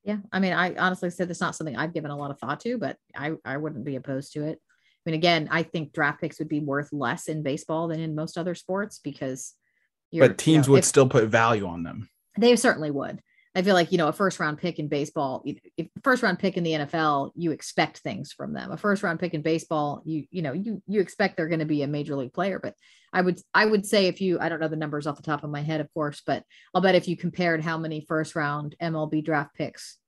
Yeah, 0.04 0.16
I 0.32 0.40
mean, 0.40 0.54
I 0.54 0.74
honestly 0.76 1.10
said 1.10 1.30
it's 1.30 1.40
not 1.40 1.54
something 1.54 1.76
I've 1.76 1.92
given 1.92 2.10
a 2.10 2.16
lot 2.16 2.30
of 2.30 2.38
thought 2.38 2.60
to, 2.60 2.78
but 2.78 2.96
I 3.14 3.32
I 3.44 3.58
wouldn't 3.58 3.84
be 3.84 3.96
opposed 3.96 4.32
to 4.32 4.44
it. 4.44 4.58
I 4.58 5.10
mean, 5.10 5.14
again, 5.14 5.48
I 5.50 5.62
think 5.62 5.92
draft 5.92 6.20
picks 6.20 6.38
would 6.38 6.48
be 6.48 6.60
worth 6.60 6.92
less 6.92 7.28
in 7.28 7.42
baseball 7.42 7.88
than 7.88 8.00
in 8.00 8.14
most 8.14 8.38
other 8.38 8.54
sports 8.54 9.00
because. 9.02 9.54
but 10.12 10.38
teams 10.38 10.66
you 10.66 10.70
know, 10.70 10.72
would 10.72 10.78
if, 10.80 10.84
still 10.84 11.08
put 11.08 11.28
value 11.28 11.66
on 11.66 11.82
them. 11.82 12.08
They 12.38 12.56
certainly 12.56 12.90
would. 12.90 13.20
I 13.54 13.62
feel 13.62 13.74
like 13.74 13.90
you 13.90 13.98
know 13.98 14.06
a 14.06 14.12
first 14.12 14.38
round 14.38 14.58
pick 14.58 14.78
in 14.78 14.86
baseball, 14.86 15.42
if 15.76 15.88
first 16.04 16.22
round 16.22 16.38
pick 16.38 16.56
in 16.56 16.62
the 16.62 16.72
NFL, 16.72 17.32
you 17.34 17.50
expect 17.50 17.98
things 17.98 18.32
from 18.32 18.52
them. 18.52 18.70
A 18.70 18.76
first 18.76 19.02
round 19.02 19.18
pick 19.18 19.34
in 19.34 19.42
baseball, 19.42 20.02
you 20.04 20.24
you 20.30 20.42
know 20.42 20.52
you 20.52 20.80
you 20.86 21.00
expect 21.00 21.36
they're 21.36 21.48
going 21.48 21.58
to 21.58 21.64
be 21.64 21.82
a 21.82 21.88
major 21.88 22.14
league 22.14 22.32
player. 22.32 22.60
But 22.60 22.74
I 23.12 23.22
would 23.22 23.40
I 23.52 23.66
would 23.66 23.84
say 23.86 24.06
if 24.06 24.20
you 24.20 24.38
I 24.38 24.48
don't 24.48 24.60
know 24.60 24.68
the 24.68 24.76
numbers 24.76 25.08
off 25.08 25.16
the 25.16 25.22
top 25.22 25.42
of 25.42 25.50
my 25.50 25.62
head, 25.62 25.80
of 25.80 25.92
course, 25.92 26.22
but 26.24 26.44
I'll 26.74 26.80
bet 26.80 26.94
if 26.94 27.08
you 27.08 27.16
compared 27.16 27.60
how 27.60 27.76
many 27.76 28.04
first 28.06 28.36
round 28.36 28.76
MLB 28.80 29.24
draft 29.24 29.56
picks 29.56 29.98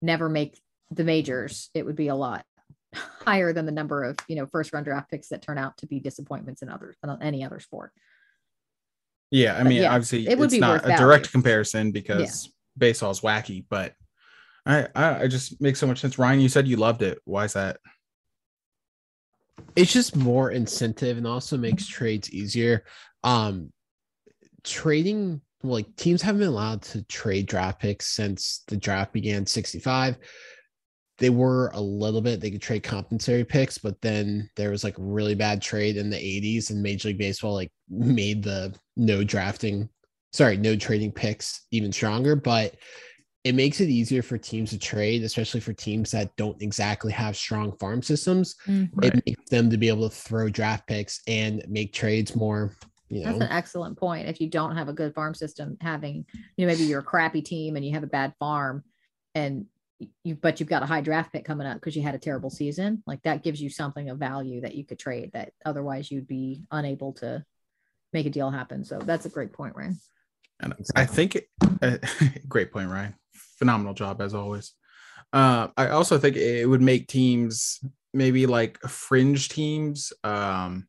never 0.00 0.30
make 0.30 0.58
the 0.90 1.04
majors, 1.04 1.68
it 1.74 1.84
would 1.84 1.96
be 1.96 2.08
a 2.08 2.14
lot 2.14 2.46
higher 2.94 3.52
than 3.52 3.66
the 3.66 3.72
number 3.72 4.02
of 4.02 4.16
you 4.28 4.36
know 4.36 4.46
first 4.46 4.72
round 4.72 4.86
draft 4.86 5.10
picks 5.10 5.28
that 5.28 5.42
turn 5.42 5.58
out 5.58 5.76
to 5.78 5.86
be 5.86 6.00
disappointments 6.00 6.62
in 6.62 6.70
other 6.70 6.94
in 7.04 7.10
any 7.20 7.44
other 7.44 7.60
sport. 7.60 7.92
Yeah, 9.30 9.58
I 9.58 9.62
mean, 9.62 9.82
yeah, 9.82 9.92
obviously, 9.92 10.26
it 10.26 10.38
would 10.38 10.46
it's 10.46 10.54
be 10.54 10.60
not 10.60 10.88
a 10.88 10.96
direct 10.96 11.30
comparison 11.30 11.92
because. 11.92 12.46
Yeah 12.46 12.52
baseball 12.78 13.10
is 13.10 13.20
wacky, 13.20 13.64
but 13.68 13.94
I, 14.66 14.86
I, 14.94 15.22
I 15.22 15.26
just 15.28 15.60
makes 15.60 15.78
so 15.78 15.86
much 15.86 16.00
sense. 16.00 16.18
Ryan, 16.18 16.40
you 16.40 16.48
said 16.48 16.68
you 16.68 16.76
loved 16.76 17.02
it. 17.02 17.18
Why 17.24 17.44
is 17.44 17.54
that? 17.54 17.78
It's 19.74 19.92
just 19.92 20.16
more 20.16 20.50
incentive 20.50 21.16
and 21.16 21.26
also 21.26 21.56
makes 21.56 21.86
trades 21.86 22.30
easier. 22.30 22.84
Um, 23.24 23.72
trading 24.64 25.40
like 25.62 25.94
teams 25.96 26.22
haven't 26.22 26.40
been 26.40 26.48
allowed 26.48 26.82
to 26.82 27.02
trade 27.04 27.46
draft 27.46 27.80
picks 27.80 28.06
since 28.06 28.62
the 28.68 28.76
draft 28.76 29.12
began 29.12 29.44
65 29.44 30.16
they 31.18 31.30
were 31.30 31.70
a 31.74 31.80
little 31.80 32.20
bit 32.20 32.40
they 32.40 32.50
could 32.50 32.62
trade 32.62 32.82
compensatory 32.82 33.44
picks 33.44 33.78
but 33.78 34.00
then 34.00 34.48
there 34.56 34.70
was 34.70 34.84
like 34.84 34.98
a 34.98 35.02
really 35.02 35.34
bad 35.34 35.60
trade 35.60 35.96
in 35.96 36.10
the 36.10 36.16
80s 36.16 36.70
and 36.70 36.82
major 36.82 37.08
league 37.08 37.18
baseball 37.18 37.54
like 37.54 37.72
made 37.88 38.42
the 38.42 38.72
no 38.96 39.24
drafting 39.24 39.88
sorry, 40.32 40.56
no 40.56 40.76
trading 40.76 41.12
picks 41.12 41.66
even 41.70 41.92
stronger, 41.92 42.36
but 42.36 42.76
it 43.44 43.54
makes 43.54 43.80
it 43.80 43.88
easier 43.88 44.22
for 44.22 44.36
teams 44.36 44.70
to 44.70 44.78
trade, 44.78 45.22
especially 45.22 45.60
for 45.60 45.72
teams 45.72 46.10
that 46.10 46.34
don't 46.36 46.60
exactly 46.60 47.12
have 47.12 47.36
strong 47.36 47.72
farm 47.78 48.02
systems. 48.02 48.56
Mm-hmm. 48.66 49.02
It 49.04 49.22
makes 49.26 49.48
them 49.48 49.70
to 49.70 49.76
be 49.76 49.88
able 49.88 50.08
to 50.08 50.14
throw 50.14 50.48
draft 50.48 50.86
picks 50.86 51.22
and 51.26 51.64
make 51.68 51.92
trades 51.92 52.34
more. 52.34 52.76
You 53.08 53.24
know. 53.24 53.32
That's 53.38 53.44
an 53.44 53.56
excellent 53.56 53.96
point. 53.96 54.28
If 54.28 54.40
you 54.40 54.50
don't 54.50 54.76
have 54.76 54.88
a 54.88 54.92
good 54.92 55.14
farm 55.14 55.34
system, 55.34 55.78
having 55.80 56.26
you 56.56 56.66
know 56.66 56.72
maybe 56.72 56.84
you're 56.84 57.00
a 57.00 57.04
crappy 57.04 57.40
team 57.40 57.76
and 57.76 57.84
you 57.84 57.92
have 57.94 58.02
a 58.02 58.08
bad 58.08 58.34
farm, 58.38 58.84
and 59.34 59.66
you 60.24 60.34
but 60.34 60.60
you've 60.60 60.68
got 60.68 60.82
a 60.82 60.86
high 60.86 61.00
draft 61.00 61.32
pick 61.32 61.44
coming 61.44 61.66
up 61.66 61.76
because 61.76 61.96
you 61.96 62.02
had 62.02 62.14
a 62.14 62.18
terrible 62.18 62.50
season, 62.50 63.02
like 63.06 63.22
that 63.22 63.42
gives 63.42 63.62
you 63.62 63.70
something 63.70 64.10
of 64.10 64.18
value 64.18 64.60
that 64.60 64.74
you 64.74 64.84
could 64.84 64.98
trade 64.98 65.30
that 65.32 65.52
otherwise 65.64 66.10
you'd 66.10 66.28
be 66.28 66.64
unable 66.70 67.14
to 67.14 67.42
make 68.12 68.26
a 68.26 68.30
deal 68.30 68.50
happen. 68.50 68.84
So 68.84 68.98
that's 68.98 69.26
a 69.26 69.30
great 69.30 69.52
point, 69.52 69.74
Ryan. 69.74 69.98
And 70.60 70.74
exactly. 70.78 71.02
I 71.02 71.06
think, 71.06 71.36
it, 71.36 71.48
uh, 71.82 71.98
great 72.48 72.72
point, 72.72 72.90
Ryan. 72.90 73.14
Phenomenal 73.58 73.94
job 73.94 74.20
as 74.20 74.34
always. 74.34 74.72
Uh, 75.32 75.68
I 75.76 75.88
also 75.88 76.18
think 76.18 76.36
it 76.36 76.66
would 76.66 76.80
make 76.80 77.06
teams 77.08 77.80
maybe 78.14 78.46
like 78.46 78.78
fringe 78.80 79.48
teams. 79.48 80.12
Um, 80.24 80.88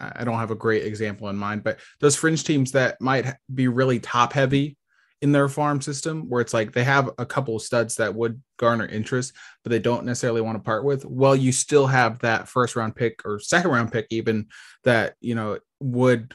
I 0.00 0.24
don't 0.24 0.38
have 0.38 0.50
a 0.50 0.56
great 0.56 0.84
example 0.84 1.28
in 1.28 1.36
mind, 1.36 1.64
but 1.64 1.78
those 2.00 2.14
fringe 2.14 2.44
teams 2.44 2.72
that 2.72 3.00
might 3.00 3.34
be 3.52 3.66
really 3.68 3.98
top 3.98 4.32
heavy 4.32 4.76
in 5.20 5.32
their 5.32 5.48
farm 5.48 5.80
system, 5.80 6.28
where 6.28 6.40
it's 6.40 6.54
like 6.54 6.72
they 6.72 6.84
have 6.84 7.10
a 7.18 7.26
couple 7.26 7.56
of 7.56 7.62
studs 7.62 7.96
that 7.96 8.14
would 8.14 8.40
garner 8.58 8.86
interest, 8.86 9.32
but 9.64 9.70
they 9.70 9.80
don't 9.80 10.04
necessarily 10.04 10.40
want 10.40 10.56
to 10.56 10.62
part 10.62 10.84
with. 10.84 11.04
Well, 11.04 11.34
you 11.34 11.50
still 11.50 11.88
have 11.88 12.20
that 12.20 12.46
first 12.46 12.76
round 12.76 12.94
pick 12.94 13.22
or 13.24 13.40
second 13.40 13.72
round 13.72 13.90
pick, 13.90 14.06
even 14.10 14.46
that 14.84 15.14
you 15.20 15.34
know 15.34 15.58
would 15.80 16.34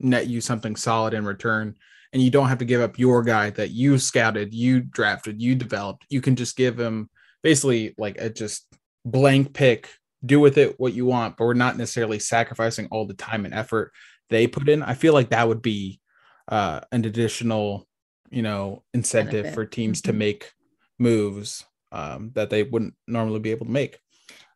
net 0.00 0.26
you 0.26 0.40
something 0.40 0.76
solid 0.76 1.12
in 1.12 1.26
return 1.26 1.76
and 2.14 2.22
you 2.22 2.30
don't 2.30 2.48
have 2.48 2.58
to 2.58 2.64
give 2.64 2.80
up 2.80 2.98
your 2.98 3.22
guy 3.22 3.50
that 3.50 3.70
you 3.70 3.98
scouted, 3.98 4.54
you 4.54 4.80
drafted, 4.80 5.42
you 5.42 5.56
developed. 5.56 6.06
You 6.08 6.20
can 6.20 6.36
just 6.36 6.56
give 6.56 6.78
him 6.78 7.10
basically 7.42 7.94
like 7.98 8.16
a 8.18 8.30
just 8.30 8.66
blank 9.04 9.52
pick 9.52 9.90
do 10.24 10.40
with 10.40 10.56
it 10.56 10.80
what 10.80 10.94
you 10.94 11.04
want, 11.04 11.36
but 11.36 11.44
we're 11.44 11.52
not 11.54 11.76
necessarily 11.76 12.18
sacrificing 12.18 12.88
all 12.90 13.04
the 13.04 13.12
time 13.14 13.44
and 13.44 13.52
effort 13.52 13.92
they 14.30 14.46
put 14.46 14.68
in. 14.70 14.82
I 14.82 14.94
feel 14.94 15.12
like 15.12 15.30
that 15.30 15.46
would 15.46 15.60
be 15.60 16.00
uh, 16.48 16.80
an 16.92 17.04
additional, 17.04 17.86
you 18.30 18.42
know, 18.42 18.82
incentive 18.94 19.42
Benefit. 19.42 19.54
for 19.54 19.66
teams 19.66 20.00
to 20.02 20.12
Mhm. 20.12 20.16
make 20.16 20.52
moves 20.98 21.64
um, 21.92 22.30
that 22.34 22.48
they 22.50 22.62
wouldn't 22.62 22.94
normally 23.06 23.40
be 23.40 23.50
able 23.50 23.66
to 23.66 23.72
make. 23.72 23.98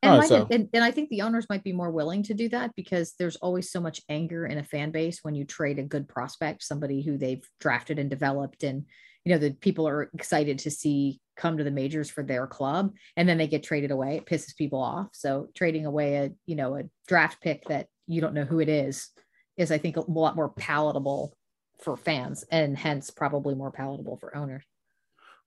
And, 0.03 0.13
All 0.13 0.19
might- 0.19 0.31
right, 0.31 0.43
so- 0.43 0.49
and, 0.51 0.69
and 0.73 0.85
I 0.85 0.91
think 0.93 1.09
the 1.09 1.23
owners 1.23 1.47
might 1.51 1.65
be 1.65 1.73
more 1.73 1.91
willing 1.91 2.23
to 2.25 2.35
do 2.35 2.49
that 2.51 2.73
because 2.77 3.15
there's 3.19 3.37
always 3.37 3.71
so 3.71 3.81
much 3.81 4.01
anger 4.09 4.47
in 4.47 4.59
a 4.59 4.65
fan 4.65 4.91
base 4.93 5.21
when 5.23 5.35
you 5.35 5.45
trade 5.45 5.79
a 5.79 5.83
good 5.83 6.09
prospect, 6.09 6.63
somebody 6.63 7.03
who 7.03 7.19
they've 7.19 7.45
drafted 7.59 7.99
and 7.99 8.09
developed, 8.09 8.63
and 8.63 8.85
you 9.25 9.33
know 9.33 9.39
the 9.39 9.51
people 9.51 9.87
are 9.89 10.09
excited 10.15 10.61
to 10.61 10.71
see 10.71 11.21
come 11.37 11.57
to 11.59 11.65
the 11.65 11.71
majors 11.71 12.09
for 12.09 12.23
their 12.23 12.47
club, 12.47 12.95
and 13.17 13.29
then 13.29 13.39
they 13.39 13.49
get 13.49 13.65
traded 13.65 13.91
away. 13.91 14.17
It 14.17 14.27
pisses 14.27 14.57
people 14.57 14.81
off. 14.81 15.09
So 15.13 15.49
trading 15.55 15.85
away 15.85 16.15
a 16.17 16.31
you 16.47 16.55
know 16.55 16.77
a 16.77 16.85
draft 17.09 17.43
pick 17.43 17.65
that 17.65 17.89
you 18.07 18.21
don't 18.21 18.35
know 18.35 18.45
who 18.45 18.61
it 18.61 18.69
is 18.69 19.09
is 19.57 19.73
I 19.73 19.79
think 19.79 19.97
a 19.97 20.09
lot 20.09 20.37
more 20.37 20.51
palatable 20.51 21.37
for 21.83 21.97
fans, 21.97 22.45
and 22.53 22.79
hence 22.79 23.11
probably 23.11 23.57
more 23.57 23.73
palatable 23.73 24.17
for 24.19 24.37
owners. 24.37 24.63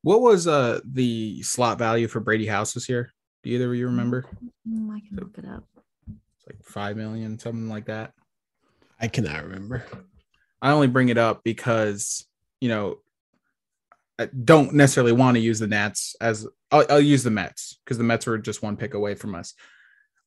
What 0.01 0.21
was 0.21 0.45
uh 0.45 0.81
the 0.83 1.41
slot 1.43 1.77
value 1.79 2.09
for 2.09 2.19
Brady 2.19 2.47
House 2.47 2.73
this 2.73 2.89
year? 2.89 3.13
Do 3.43 3.49
either 3.49 3.71
of 3.71 3.75
you 3.75 3.87
remember? 3.87 4.25
Mm, 4.67 4.95
I 4.95 4.99
can 4.99 5.17
look 5.17 5.37
it 5.37 5.45
up. 5.45 5.63
It's 6.07 6.47
like 6.47 6.63
five 6.63 6.97
million, 6.97 7.39
something 7.39 7.69
like 7.69 7.85
that. 7.85 8.13
I 8.99 9.07
cannot 9.07 9.43
remember. 9.43 9.83
I 10.61 10.71
only 10.71 10.87
bring 10.87 11.09
it 11.09 11.17
up 11.17 11.41
because 11.43 12.25
you 12.59 12.69
know 12.69 12.97
I 14.19 14.25
don't 14.27 14.73
necessarily 14.73 15.11
want 15.11 15.35
to 15.35 15.41
use 15.41 15.59
the 15.59 15.67
Nats 15.67 16.15
as 16.21 16.47
I'll, 16.71 16.85
I'll 16.89 16.99
use 17.01 17.23
the 17.23 17.31
Mets 17.31 17.79
because 17.83 17.97
the 17.97 18.03
Mets 18.03 18.27
were 18.27 18.37
just 18.37 18.61
one 18.61 18.77
pick 18.77 18.93
away 18.93 19.15
from 19.15 19.33
us. 19.33 19.55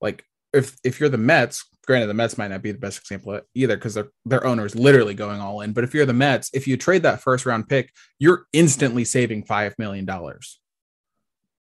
Like 0.01 0.25
if 0.53 0.77
if 0.83 0.99
you're 0.99 1.09
the 1.09 1.19
Mets, 1.19 1.65
granted 1.87 2.09
the 2.09 2.15
Mets 2.15 2.37
might 2.37 2.49
not 2.49 2.63
be 2.63 2.73
the 2.73 2.79
best 2.79 2.99
example 2.99 3.41
either 3.55 3.77
because 3.77 3.95
their 3.95 4.09
their 4.25 4.45
owner 4.45 4.67
is 4.67 4.75
literally 4.75 5.15
going 5.15 5.41
all 5.41 5.61
in. 5.61 5.73
But 5.73 5.85
if 5.85 5.95
you're 5.95 6.07
the 6.07 6.13
Mets, 6.13 6.51
if 6.53 6.67
you 6.67 6.77
trade 6.77 7.05
that 7.05 7.21
first 7.23 7.47
round 7.47 7.69
pick, 7.69 7.93
you're 8.19 8.47
instantly 8.53 9.05
saving 9.05 9.45
five 9.45 9.75
million 9.79 10.05
dollars. 10.05 10.61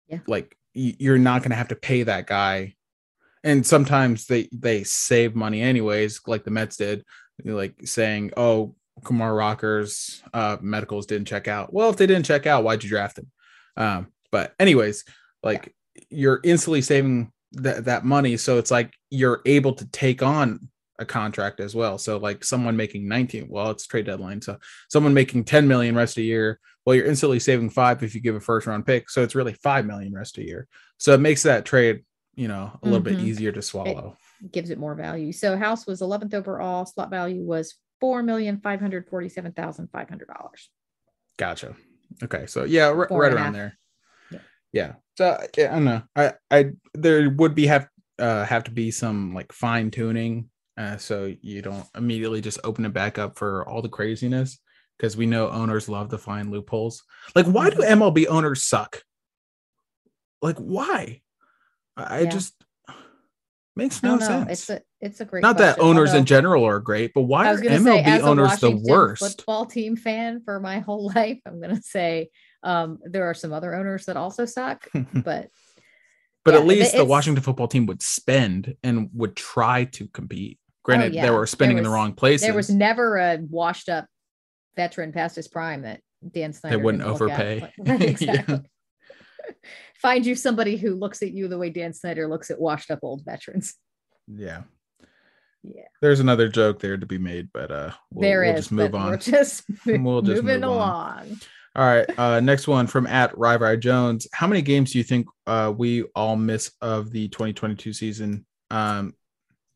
Yeah. 0.07 0.19
like 0.27 0.45
y- 0.45 0.62
you're 0.73 1.17
not 1.17 1.41
going 1.41 1.51
to 1.51 1.57
have 1.57 1.69
to 1.69 1.75
pay 1.75 2.03
that 2.03 2.27
guy. 2.27 2.75
And 3.43 3.65
sometimes 3.65 4.25
they 4.25 4.49
they 4.53 4.83
save 4.83 5.35
money 5.35 5.61
anyways, 5.61 6.21
like 6.25 6.43
the 6.43 6.51
Mets 6.51 6.77
did 6.77 7.03
like 7.43 7.75
saying, 7.85 8.31
"Oh, 8.37 8.75
Kumar 9.03 9.33
Rocker's 9.33 10.21
uh, 10.33 10.57
medicals 10.61 11.05
didn't 11.05 11.27
check 11.27 11.47
out." 11.47 11.73
Well, 11.73 11.89
if 11.89 11.97
they 11.97 12.07
didn't 12.07 12.25
check 12.25 12.45
out, 12.45 12.63
why'd 12.63 12.83
you 12.83 12.89
draft 12.89 13.17
him? 13.17 13.31
Um, 13.75 14.07
but 14.31 14.53
anyways, 14.59 15.05
like 15.41 15.73
you're 16.09 16.39
instantly 16.43 16.81
saving 16.81 17.31
that 17.53 17.85
that 17.85 18.05
money, 18.05 18.37
so 18.37 18.57
it's 18.57 18.71
like 18.71 18.93
you're 19.09 19.41
able 19.45 19.73
to 19.73 19.85
take 19.91 20.23
on 20.23 20.69
a 20.99 21.05
contract 21.05 21.59
as 21.59 21.73
well. 21.75 21.97
So 21.97 22.17
like 22.17 22.43
someone 22.43 22.75
making 22.77 23.07
19, 23.07 23.47
well, 23.49 23.71
it's 23.71 23.87
trade 23.87 24.05
deadline, 24.05 24.41
so 24.41 24.57
someone 24.89 25.13
making 25.13 25.45
10 25.45 25.67
million 25.67 25.95
rest 25.95 26.13
of 26.13 26.21
the 26.21 26.25
year, 26.25 26.59
well, 26.85 26.95
you're 26.95 27.05
instantly 27.05 27.39
saving 27.39 27.69
five 27.69 28.03
if 28.03 28.13
you 28.13 28.21
give 28.21 28.35
a 28.35 28.39
first 28.39 28.67
round 28.67 28.85
pick, 28.85 29.09
so 29.09 29.23
it's 29.23 29.35
really 29.35 29.53
five 29.53 29.85
million 29.85 30.13
rest 30.13 30.37
of 30.37 30.43
the 30.43 30.47
year. 30.49 30.67
So 30.97 31.13
it 31.13 31.19
makes 31.19 31.43
that 31.43 31.65
trade, 31.65 32.03
you 32.35 32.47
know, 32.47 32.77
a 32.81 32.85
little 32.85 32.99
bit 32.99 33.17
Mhm. 33.17 33.23
easier 33.23 33.51
to 33.51 33.61
swallow. 33.61 34.17
gives 34.51 34.69
it 34.69 34.77
more 34.77 34.93
value. 34.93 35.31
So 35.31 35.55
house 35.57 35.87
was 35.87 36.01
11th 36.01 36.33
overall. 36.33 36.85
Slot 36.85 37.09
value 37.09 37.41
was 37.43 37.75
four 38.01 38.21
million 38.21 38.59
five 38.59 38.81
hundred 38.81 39.07
forty-seven 39.07 39.53
thousand 39.53 39.87
five 39.87 40.09
hundred 40.09 40.27
dollars. 40.27 40.69
Gotcha. 41.37 41.75
Okay, 42.21 42.45
so 42.47 42.65
yeah, 42.65 42.87
r- 42.87 43.07
right 43.09 43.31
around 43.31 43.37
half. 43.37 43.53
there. 43.53 43.77
Yeah. 44.31 44.39
Yeah. 44.73 44.93
So 45.17 45.47
yeah, 45.57 45.71
I 45.71 45.73
don't 45.75 45.85
know. 45.85 46.01
I 46.15 46.33
I 46.51 46.71
there 46.93 47.29
would 47.29 47.55
be 47.55 47.67
have 47.67 47.87
uh 48.19 48.43
have 48.43 48.65
to 48.65 48.71
be 48.71 48.91
some 48.91 49.33
like 49.33 49.53
fine 49.53 49.91
tuning, 49.91 50.49
uh, 50.77 50.97
so 50.97 51.33
you 51.41 51.61
don't 51.61 51.85
immediately 51.95 52.41
just 52.41 52.59
open 52.63 52.85
it 52.85 52.93
back 52.93 53.17
up 53.17 53.37
for 53.37 53.67
all 53.67 53.81
the 53.81 53.89
craziness 53.89 54.59
because 54.97 55.15
we 55.17 55.25
know 55.25 55.49
owners 55.49 55.89
love 55.89 56.09
to 56.09 56.17
find 56.17 56.51
loopholes. 56.51 57.03
Like, 57.35 57.45
why 57.45 57.69
do 57.69 57.77
Mm-hmm. 57.77 58.01
MLB 58.01 58.27
owners 58.27 58.63
suck? 58.63 59.03
Like, 60.41 60.57
why? 60.57 61.21
I, 61.95 62.21
Yeah. 62.21 62.29
just 62.29 62.55
makes 63.75 64.01
no 64.03 64.15
know. 64.15 64.25
sense. 64.25 64.49
It's 64.51 64.69
a 64.69 64.81
it's 64.99 65.21
a 65.21 65.25
great. 65.25 65.41
Not 65.41 65.57
that 65.57 65.75
question, 65.75 65.89
owners 65.89 66.13
in 66.13 66.25
general 66.25 66.63
are 66.65 66.79
great, 66.79 67.11
but 67.13 67.23
why 67.23 67.47
are 67.51 67.57
MLB 67.57 68.05
say, 68.05 68.21
owners 68.21 68.59
the 68.59 68.71
worst? 68.71 69.19
Football 69.21 69.65
team 69.65 69.95
fan 69.95 70.41
for 70.43 70.59
my 70.59 70.79
whole 70.79 71.11
life. 71.15 71.39
I'm 71.45 71.61
gonna 71.61 71.81
say 71.81 72.29
um, 72.63 72.99
there 73.03 73.25
are 73.29 73.33
some 73.33 73.53
other 73.53 73.75
owners 73.75 74.05
that 74.05 74.17
also 74.17 74.45
suck, 74.45 74.87
but 75.13 75.49
But 76.45 76.53
Yeah, 76.53 76.59
at 76.59 76.65
least 76.65 76.95
the 76.95 77.05
Washington 77.05 77.43
football 77.43 77.67
team 77.67 77.85
would 77.85 78.01
spend 78.01 78.75
and 78.83 79.09
would 79.13 79.35
try 79.35 79.85
to 79.85 80.07
compete. 80.07 80.59
Granted, 80.83 81.13
Oh, 81.13 81.15
yeah. 81.15 81.21
they 81.23 81.29
were 81.31 81.47
spending 81.47 81.77
in 81.77 81.83
the 81.83 81.89
wrong 81.89 82.13
places. 82.13 82.45
there 82.45 82.53
was 82.55 82.69
never 82.69 83.17
a 83.17 83.37
washed 83.49 83.89
up 83.89 84.05
veteran 84.75 85.11
past 85.13 85.35
his 85.35 85.47
prime 85.47 85.83
that 85.83 86.01
Dan 86.29 86.51
Snyder 86.53 86.77
They 86.77 86.83
wouldn't 86.83 87.03
didn't 87.03 87.19
look 87.19 87.31
at. 87.31 87.39
overpay. 87.39 87.73
Right, 87.79 87.99
Yeah. 88.01 88.07
exactly. 88.09 88.59
Find 90.01 90.25
you 90.25 90.35
somebody 90.35 90.75
who 90.77 90.95
looks 90.95 91.21
at 91.21 91.31
you 91.31 91.47
the 91.47 91.57
way 91.57 91.69
Dan 91.69 91.93
Snyder 91.93 92.27
looks 92.27 92.51
at 92.51 92.59
washed 92.59 92.91
up 92.91 92.99
old 93.03 93.23
veterans. 93.25 93.75
yeah. 94.27 94.63
Yeah. 95.65 95.83
There's 96.01 96.19
another 96.19 96.49
joke 96.49 96.79
there 96.81 96.97
to 96.97 97.05
be 97.05 97.17
made, 97.17 97.47
but 97.53 97.71
uh 97.71 97.91
we'll, 98.11 98.21
There 98.21 98.41
we'll 98.41 98.49
is, 98.55 98.59
just 98.59 98.71
move 98.73 98.93
on. 98.93 99.11
We're 99.11 99.17
just, 99.17 99.63
We'll 99.85 100.21
just 100.21 100.43
moving 100.43 100.59
move 100.59 100.69
on. 100.71 101.19
along. 101.25 101.39
All 101.75 101.85
right. 101.85 102.19
Uh 102.19 102.39
next 102.41 102.67
one 102.67 102.85
from 102.85 103.07
at 103.07 103.31
Ryvar 103.35 103.79
Jones. 103.79 104.27
How 104.33 104.45
many 104.45 104.61
games 104.61 104.91
do 104.91 104.97
you 104.97 105.05
think 105.05 105.25
uh 105.47 105.71
we 105.73 106.03
all 106.15 106.35
miss 106.35 106.69
of 106.81 107.11
the 107.11 107.29
2022 107.29 107.93
season? 107.93 108.45
Um 108.71 109.13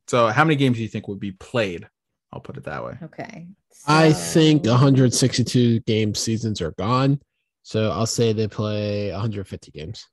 so 0.08 0.28
how 0.28 0.44
many 0.44 0.56
games 0.56 0.78
do 0.78 0.84
you 0.84 0.90
think 0.90 1.08
would 1.08 1.20
be 1.20 1.34
played? 1.34 1.88
I'll 2.32 2.42
put 2.42 2.58
it 2.58 2.64
that 2.66 2.84
way. 2.84 2.98
Okay. 3.04 3.48
I 3.88 4.14
think 4.14 4.66
162 4.66 5.80
game 5.82 6.14
seasons 6.14 6.62
are 6.62 6.72
gone. 6.72 7.22
So 7.64 7.90
I'll 7.92 8.06
say 8.06 8.34
they 8.34 8.48
play 8.48 9.12
150 9.12 9.72
games. 9.72 10.08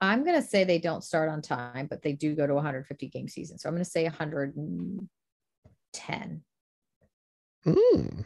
I'm 0.00 0.24
going 0.24 0.40
to 0.40 0.42
say 0.42 0.64
they 0.64 0.78
don't 0.78 1.04
start 1.04 1.28
on 1.28 1.42
time, 1.42 1.86
but 1.88 2.02
they 2.02 2.12
do 2.12 2.34
go 2.34 2.46
to 2.46 2.54
150 2.54 3.08
game 3.08 3.28
season. 3.28 3.58
So 3.58 3.68
I'm 3.68 3.74
going 3.74 3.84
to 3.84 3.90
say 3.90 4.04
110. 4.04 6.42
Hmm. 7.64 8.20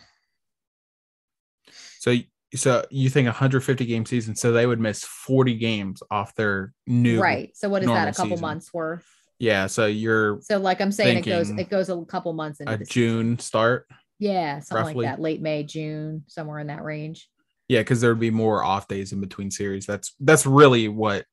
So 1.98 2.14
so 2.54 2.84
you 2.90 3.10
think 3.10 3.26
150 3.26 3.84
game 3.84 4.06
season, 4.06 4.36
so 4.36 4.52
they 4.52 4.66
would 4.66 4.78
miss 4.78 5.04
40 5.04 5.56
games 5.56 6.02
off 6.10 6.36
their 6.36 6.72
new 6.86 7.20
Right. 7.20 7.50
So 7.56 7.68
what 7.68 7.82
is 7.82 7.88
that? 7.88 8.08
A 8.08 8.12
couple 8.12 8.36
season. 8.36 8.42
months 8.42 8.72
worth. 8.72 9.06
Yeah, 9.38 9.66
so 9.66 9.86
you're 9.86 10.40
So 10.42 10.58
like 10.58 10.80
I'm 10.80 10.92
saying, 10.92 11.18
it 11.18 11.24
goes 11.26 11.50
it 11.50 11.68
goes 11.70 11.88
a 11.90 12.04
couple 12.04 12.32
months 12.32 12.60
into 12.60 12.72
a 12.72 12.76
the 12.78 12.84
season. 12.86 12.92
June 13.02 13.38
start. 13.38 13.86
Yeah, 14.18 14.60
something 14.60 14.86
roughly. 14.86 15.04
like 15.06 15.16
that. 15.16 15.20
Late 15.22 15.42
May, 15.42 15.64
June, 15.64 16.24
somewhere 16.28 16.60
in 16.60 16.68
that 16.68 16.84
range. 16.84 17.28
Yeah, 17.68 17.80
because 17.80 18.00
there 18.00 18.10
would 18.10 18.20
be 18.20 18.30
more 18.30 18.62
off 18.62 18.86
days 18.88 19.12
in 19.12 19.20
between 19.20 19.50
series. 19.50 19.86
That's 19.86 20.14
that's 20.20 20.46
really 20.46 20.88
what 20.88 21.24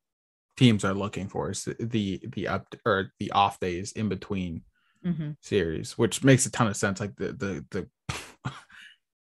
teams 0.57 0.83
are 0.83 0.93
looking 0.93 1.27
for 1.29 1.51
is 1.51 1.67
the 1.79 2.19
the 2.35 2.47
up 2.47 2.65
or 2.85 3.11
the 3.19 3.31
off 3.31 3.59
days 3.59 3.91
in 3.93 4.09
between 4.09 4.63
Mhm. 5.05 5.35
series, 5.41 5.97
which 5.97 6.23
makes 6.23 6.45
a 6.45 6.51
ton 6.51 6.67
of 6.67 6.75
sense. 6.77 6.99
Like 6.99 7.15
the 7.15 7.33
the 7.33 7.65
the 7.71 7.87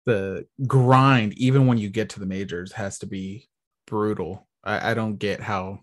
the 0.06 0.46
grind, 0.66 1.34
even 1.38 1.68
when 1.68 1.78
you 1.78 1.90
get 1.90 2.10
to 2.12 2.20
the 2.20 2.26
majors, 2.26 2.72
has 2.74 3.00
to 3.00 3.06
be 3.06 3.48
brutal. 3.86 4.48
I, 4.64 4.92
I 4.92 4.94
don't 4.94 5.18
get 5.18 5.42
how 5.42 5.80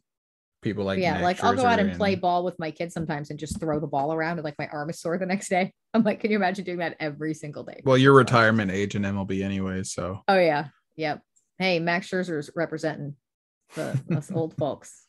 people 0.64 0.84
like 0.84 0.98
yeah, 0.98 1.12
Max 1.12 1.22
like 1.22 1.44
I'll 1.44 1.54
go 1.54 1.64
out 1.64 1.78
Scherzer 1.78 1.90
and 1.90 1.96
play 1.96 2.14
ball 2.16 2.42
with 2.42 2.58
my 2.58 2.70
kids 2.72 2.94
sometimes 2.94 3.30
and 3.30 3.38
just 3.38 3.60
throw 3.60 3.78
the 3.78 3.86
ball 3.86 4.12
around 4.12 4.38
and 4.38 4.44
like 4.44 4.58
my 4.58 4.66
arm 4.68 4.90
is 4.90 4.98
sore 4.98 5.18
the 5.18 5.26
next 5.26 5.48
day. 5.48 5.72
I'm 5.94 6.02
like, 6.02 6.18
can 6.20 6.30
you 6.30 6.36
imagine 6.36 6.64
doing 6.64 6.78
that 6.78 6.96
every 6.98 7.34
single 7.34 7.62
day? 7.62 7.82
Well, 7.84 7.98
your 7.98 8.14
retirement 8.14 8.72
age 8.72 8.96
in 8.96 9.02
MLB 9.02 9.44
anyway, 9.44 9.84
so 9.84 10.22
Oh 10.26 10.38
yeah. 10.38 10.68
Yep. 10.96 11.20
Hey, 11.58 11.78
Max 11.78 12.08
Scherzer's 12.10 12.50
representing 12.56 13.14
the 13.76 14.00
us 14.16 14.32
old 14.32 14.56
folks. 14.58 15.04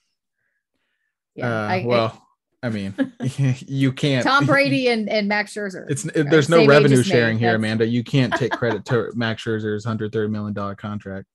Yeah. 1.34 1.48
uh, 1.50 1.68
I- 1.68 1.76
I- 1.82 1.86
well, 1.86 2.22
I, 2.62 2.70
mean, 2.70 2.94
you 3.68 3.92
can't. 3.92 4.24
Tom 4.24 4.46
Brady 4.46 4.90
and, 4.90 5.08
and 5.08 5.28
Max 5.28 5.54
Scherzer. 5.54 5.86
It's 5.90 6.04
there's 6.04 6.50
no 6.50 6.66
revenue 6.66 7.04
sharing 7.04 7.38
here, 7.38 7.56
Amanda. 7.56 7.86
You 7.86 8.04
can't 8.04 8.34
take 8.34 8.52
credit 8.52 8.86
to 8.86 9.12
Max 9.14 9.44
Scherzer's 9.44 9.86
130 9.86 10.32
million 10.32 10.54
dollar 10.54 10.76
contract. 10.76 11.28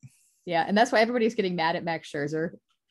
Yeah, 0.45 0.65
and 0.67 0.77
that's 0.77 0.91
why 0.91 1.01
everybody's 1.01 1.37
getting 1.37 1.55
mad 1.55 1.77
at 1.77 1.85
Max 1.85 2.11
Scherzer 2.11 2.51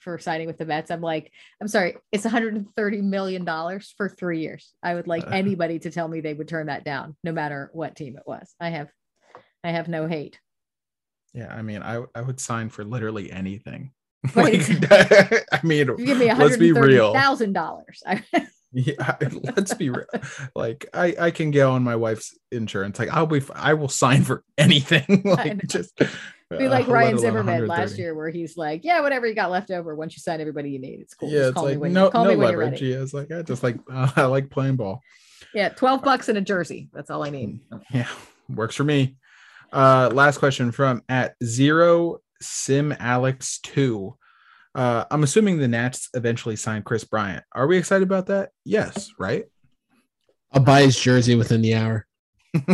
for 0.10 0.20
signing 0.20 0.48
with 0.48 0.58
the 0.58 0.66
Mets. 0.66 0.92
I'm 0.92 1.02
like, 1.02 1.32
I'm 1.62 1.68
sorry, 1.68 1.96
it's 2.12 2.24
130 2.24 3.02
million 3.02 3.46
dollars 3.46 3.94
for 3.98 4.10
three 4.10 4.40
years. 4.40 4.74
I 4.82 4.96
would 4.96 5.08
like 5.08 5.26
Uh. 5.28 5.32
anybody 5.32 5.80
to 5.80 5.92
tell 5.92 6.08
me 6.08 6.22
they 6.22 6.34
would 6.34 6.48
turn 6.48 6.68
that 6.68 6.84
down, 6.84 7.16
no 7.24 7.32
matter 7.32 7.70
what 7.74 7.96
team 7.96 8.16
it 8.18 8.24
was. 8.26 8.54
I 8.60 8.70
have, 8.70 8.90
I 9.64 9.72
have 9.72 9.88
no 9.88 10.08
hate. 10.08 10.40
Yeah, 11.34 11.54
I 11.54 11.62
mean, 11.62 11.84
I 11.84 12.04
I 12.16 12.22
would 12.22 12.40
sign 12.40 12.70
for 12.70 12.84
literally 12.84 13.32
anything. 13.32 13.92
Right. 14.36 14.68
Like, 14.92 15.46
I 15.54 15.60
mean, 15.64 15.88
you 15.98 16.06
give 16.06 16.18
me 16.18 16.34
let's 16.34 16.58
be 16.58 16.74
real. 16.74 17.14
130 17.14 17.14
thousand 17.14 17.54
dollars. 17.54 18.04
Yeah, 18.72 19.16
let's 19.56 19.74
be 19.74 19.90
real. 19.90 20.06
Like, 20.56 20.86
I 20.94 21.16
I 21.20 21.32
can 21.32 21.50
get 21.50 21.64
on 21.66 21.84
my 21.84 21.96
wife's 21.96 22.38
insurance. 22.52 23.00
Like, 23.00 23.10
I'll 23.12 23.26
be. 23.26 23.42
I 23.56 23.74
will 23.74 23.88
sign 23.90 24.24
for 24.24 24.44
anything. 24.60 25.24
like, 25.26 25.66
just 25.68 26.00
Be 26.58 26.68
like 26.68 26.88
Uh, 26.88 26.92
Ryan 26.92 27.18
Zimmerman 27.20 27.68
last 27.68 27.98
year, 28.00 28.16
where 28.16 28.30
he's 28.30 28.58
like, 28.58 28.84
"Yeah, 28.84 29.02
whatever 29.02 29.28
you 29.28 29.36
got 29.36 29.52
left 29.52 29.70
over. 29.70 29.96
Once 29.96 30.16
you 30.16 30.20
sign 30.20 30.42
everybody 30.42 30.72
you 30.72 30.80
need, 30.80 31.00
it's 31.00 31.14
cool. 31.14 31.30
Yeah, 31.30 31.40
Just 31.40 31.50
it's 31.50 31.56
call 31.56 31.66
me 31.66 31.72
like 31.74 31.80
when 31.82 31.94
no, 31.94 32.06
you 32.06 32.12
call 32.12 32.24
no 32.26 32.30
me 32.32 32.36
leverage. 32.38 32.72
ready." 32.82 32.86
Yeah, 32.88 33.02
it's 33.04 33.14
like 33.14 33.32
I 33.32 33.44
just 33.44 33.62
like 33.62 33.78
uh, 33.92 34.10
I 34.16 34.24
like 34.26 34.50
playing 34.50 34.76
ball. 34.78 35.02
Yeah, 35.54 35.70
twelve 35.70 36.02
bucks 36.04 36.28
in 36.28 36.38
a 36.38 36.42
jersey. 36.42 36.90
That's 36.92 37.12
all 37.12 37.24
I 37.24 37.30
need. 37.30 37.60
Yeah, 37.94 38.08
works 38.50 38.76
for 38.76 38.84
me. 38.84 39.18
Uh, 39.72 40.10
last 40.12 40.40
question 40.40 40.72
from 40.72 41.04
at 41.08 41.36
zero 41.44 42.18
sim 42.42 42.96
alex 43.00 43.60
two. 43.60 44.16
Uh, 44.74 45.06
I'm 45.12 45.24
assuming 45.24 45.60
the 45.60 45.68
Nats 45.68 46.10
eventually 46.16 46.56
sign 46.56 46.82
Kris 46.82 47.04
Bryant. 47.04 47.44
Are 47.54 47.68
we 47.68 47.78
excited 47.78 48.04
about 48.04 48.28
that? 48.28 48.50
Yes, 48.66 49.12
right? 49.20 49.46
I'll 50.52 50.64
buy 50.64 50.82
his 50.82 51.00
jersey 51.00 51.36
within 51.36 51.62
the 51.62 51.76
hour. 51.76 52.08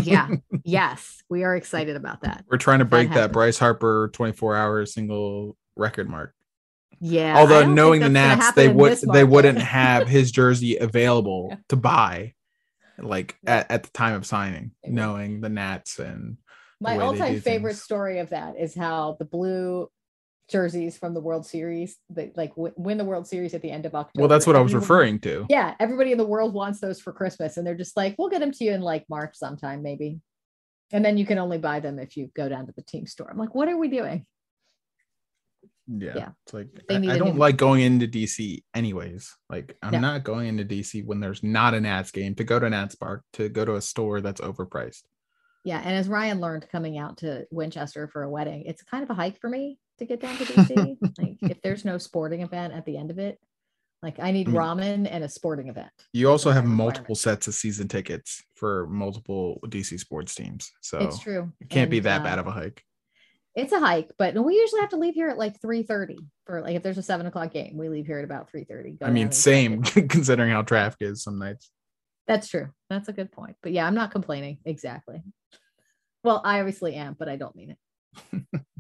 Yeah, 0.02 0.30
yes, 0.64 1.22
we 1.30 1.44
are 1.44 1.56
excited 1.56 1.96
about 1.96 2.22
that. 2.22 2.46
We're 2.50 2.58
trying 2.58 2.80
to 2.80 2.86
break 2.86 3.10
that 3.10 3.16
happens. 3.16 3.34
Bryce 3.34 3.60
Harper 3.60 4.10
24 4.14 4.56
hour 4.56 4.86
single 4.86 5.58
record 5.76 6.10
mark. 6.10 6.34
Yeah. 7.00 7.38
Although 7.38 7.68
knowing 7.68 8.02
the 8.02 8.10
Nats, 8.10 8.54
they 8.54 8.70
would 8.70 8.98
they 9.12 9.24
wouldn't 9.24 9.60
have 9.60 10.08
his 10.08 10.32
jersey 10.32 10.78
available 10.78 11.58
to 11.70 11.76
buy, 11.76 12.34
like 12.98 13.36
at, 13.46 13.70
at 13.70 13.84
the 13.84 13.90
time 13.90 14.14
of 14.16 14.26
signing, 14.26 14.72
knowing 14.86 15.42
the 15.42 15.50
Nats 15.50 16.00
and 16.00 16.38
My 16.80 16.98
all-time 16.98 17.42
favorite 17.42 17.72
things. 17.74 17.84
story 17.84 18.20
of 18.20 18.30
that 18.30 18.56
is 18.58 18.74
how 18.76 19.18
the 19.20 19.26
blue 19.26 19.90
jerseys 20.50 20.98
from 20.98 21.14
the 21.14 21.20
World 21.22 21.46
Series, 21.46 21.98
that 22.12 22.36
like 22.38 22.52
w- 22.56 22.74
win 22.78 22.98
the 22.98 23.06
World 23.06 23.28
Series 23.28 23.54
at 23.54 23.62
the 23.62 23.72
end 23.72 23.86
of 23.86 23.96
October. 23.96 24.22
well, 24.22 24.28
that's 24.30 24.46
what 24.48 24.56
I 24.56 24.62
was 24.62 24.74
referring 24.74 25.20
to. 25.22 25.46
Yeah, 25.50 25.76
everybody 25.80 26.12
in 26.12 26.18
the 26.18 26.26
world 26.26 26.54
wants 26.54 26.80
those 26.80 27.00
for 27.02 27.12
Christmas, 27.14 27.58
and 27.58 27.66
they're 27.66 27.76
just 27.76 27.98
like, 27.98 28.16
"We'll 28.18 28.30
get 28.30 28.40
them 28.40 28.52
to 28.52 28.64
you 28.64 28.72
in 28.74 28.82
like 28.82 29.06
March 29.10 29.36
sometime, 29.36 29.82
maybe." 29.84 30.20
And 30.92 31.04
then 31.04 31.18
you 31.18 31.26
can 31.26 31.40
only 31.40 31.58
buy 31.58 31.80
them 31.80 31.98
if 31.98 32.16
you 32.16 32.30
go 32.36 32.48
down 32.48 32.68
to 32.68 32.74
the 32.76 32.84
team 32.84 33.08
store. 33.08 33.28
I'm 33.30 33.38
like, 33.40 33.56
what 33.56 33.68
are 33.68 33.76
we 33.78 33.88
doing? 33.88 34.26
Yeah, 35.88 36.14
Yeah. 36.16 36.30
it's 36.46 36.54
like 36.54 36.68
I, 36.90 36.96
I 36.96 37.18
don't 37.18 37.38
like 37.38 37.58
going 37.58 37.82
into 37.82 38.08
DC 38.08 38.64
anyways. 38.74 39.32
Like 39.50 39.78
I'm 39.84 39.92
No. 39.94 40.00
not 40.00 40.24
going 40.24 40.48
into 40.48 40.64
DC 40.66 41.06
when 41.06 41.20
there's 41.20 41.44
not 41.44 41.74
a 41.74 41.82
Nats 41.82 42.12
game 42.12 42.36
to 42.36 42.44
go 42.44 42.60
to 42.60 42.70
Nats 42.70 42.96
Park 42.96 43.24
to 43.34 43.50
go 43.50 43.66
to 43.66 43.76
a 43.76 43.82
store 43.82 44.22
that's 44.22 44.42
overpriced. 44.42 45.04
Yeah, 45.64 45.80
and 45.84 45.96
as 45.96 46.08
Ryan 46.08 46.40
learned 46.40 46.68
coming 46.72 46.98
out 47.00 47.18
to 47.18 47.46
Winchester 47.52 48.08
for 48.08 48.22
a 48.24 48.30
wedding, 48.30 48.64
it's 48.68 48.84
kind 48.84 49.04
of 49.04 49.10
a 49.10 49.16
hike 49.16 49.40
for 49.42 49.50
me 49.50 49.80
to 50.00 50.06
get 50.06 50.22
down 50.22 50.38
to 50.38 50.44
DC. 50.46 50.98
like 51.18 51.38
if 51.42 51.62
there's 51.62 51.86
no 51.86 51.98
sporting 51.98 52.42
event 52.42 52.74
at 52.74 52.86
the 52.86 52.98
end 52.98 53.12
of 53.12 53.20
it, 53.20 53.40
like 54.02 54.20
I 54.20 54.32
need 54.32 54.48
ramen 54.48 55.08
and 55.10 55.24
a 55.24 55.30
sporting 55.30 55.68
event. 55.68 55.90
You 56.14 56.30
also 56.30 56.52
have 56.52 56.66
multiple 56.66 57.16
sets 57.16 57.48
of 57.48 57.54
season 57.54 57.88
tickets 57.88 58.44
for 58.56 58.88
multiple 58.88 59.60
DC 59.66 60.00
sports 60.00 60.36
teams, 60.36 60.72
so 60.82 61.00
it's 61.00 61.20
true. 61.20 61.52
it 61.60 61.70
can't 61.70 61.90
be 61.90 62.00
that 62.02 62.22
uh, 62.22 62.24
bad 62.24 62.40
of 62.40 62.48
a 62.48 62.52
hike. 62.52 62.84
It's 63.56 63.72
a 63.72 63.80
hike, 63.80 64.12
but 64.18 64.36
we 64.36 64.56
usually 64.56 64.82
have 64.82 64.90
to 64.90 64.98
leave 64.98 65.14
here 65.14 65.30
at 65.30 65.38
like 65.38 65.60
3:30 65.62 66.18
for 66.46 66.62
like 66.62 66.76
if 66.76 66.84
there's 66.84 66.98
a 66.98 67.04
seven 67.04 67.26
o'clock 67.26 67.52
game, 67.52 67.78
we 67.78 67.90
leave 67.90 68.06
here 68.06 68.20
at 68.20 68.26
about 68.26 68.52
3:30. 68.52 69.00
go 69.00 69.06
I 69.06 69.12
mean, 69.12 69.32
same 69.32 69.82
considering 69.84 70.52
how 70.52 70.62
traffic 70.62 71.02
is 71.02 71.24
some 71.24 71.40
nights. 71.40 71.72
That's 72.28 72.48
true. 72.48 72.70
That's 72.90 73.08
a 73.08 73.14
good 73.14 73.32
point. 73.32 73.56
But 73.64 73.72
yeah, 73.72 73.88
I'm 73.88 73.96
not 73.96 74.12
complaining. 74.12 74.58
Exactly. 74.66 75.22
Well, 76.24 76.42
I 76.44 76.60
obviously 76.60 76.96
am, 76.96 77.16
but 77.18 77.30
I 77.30 77.36
don't 77.36 77.56
mean 77.56 77.76
it. 77.76 78.62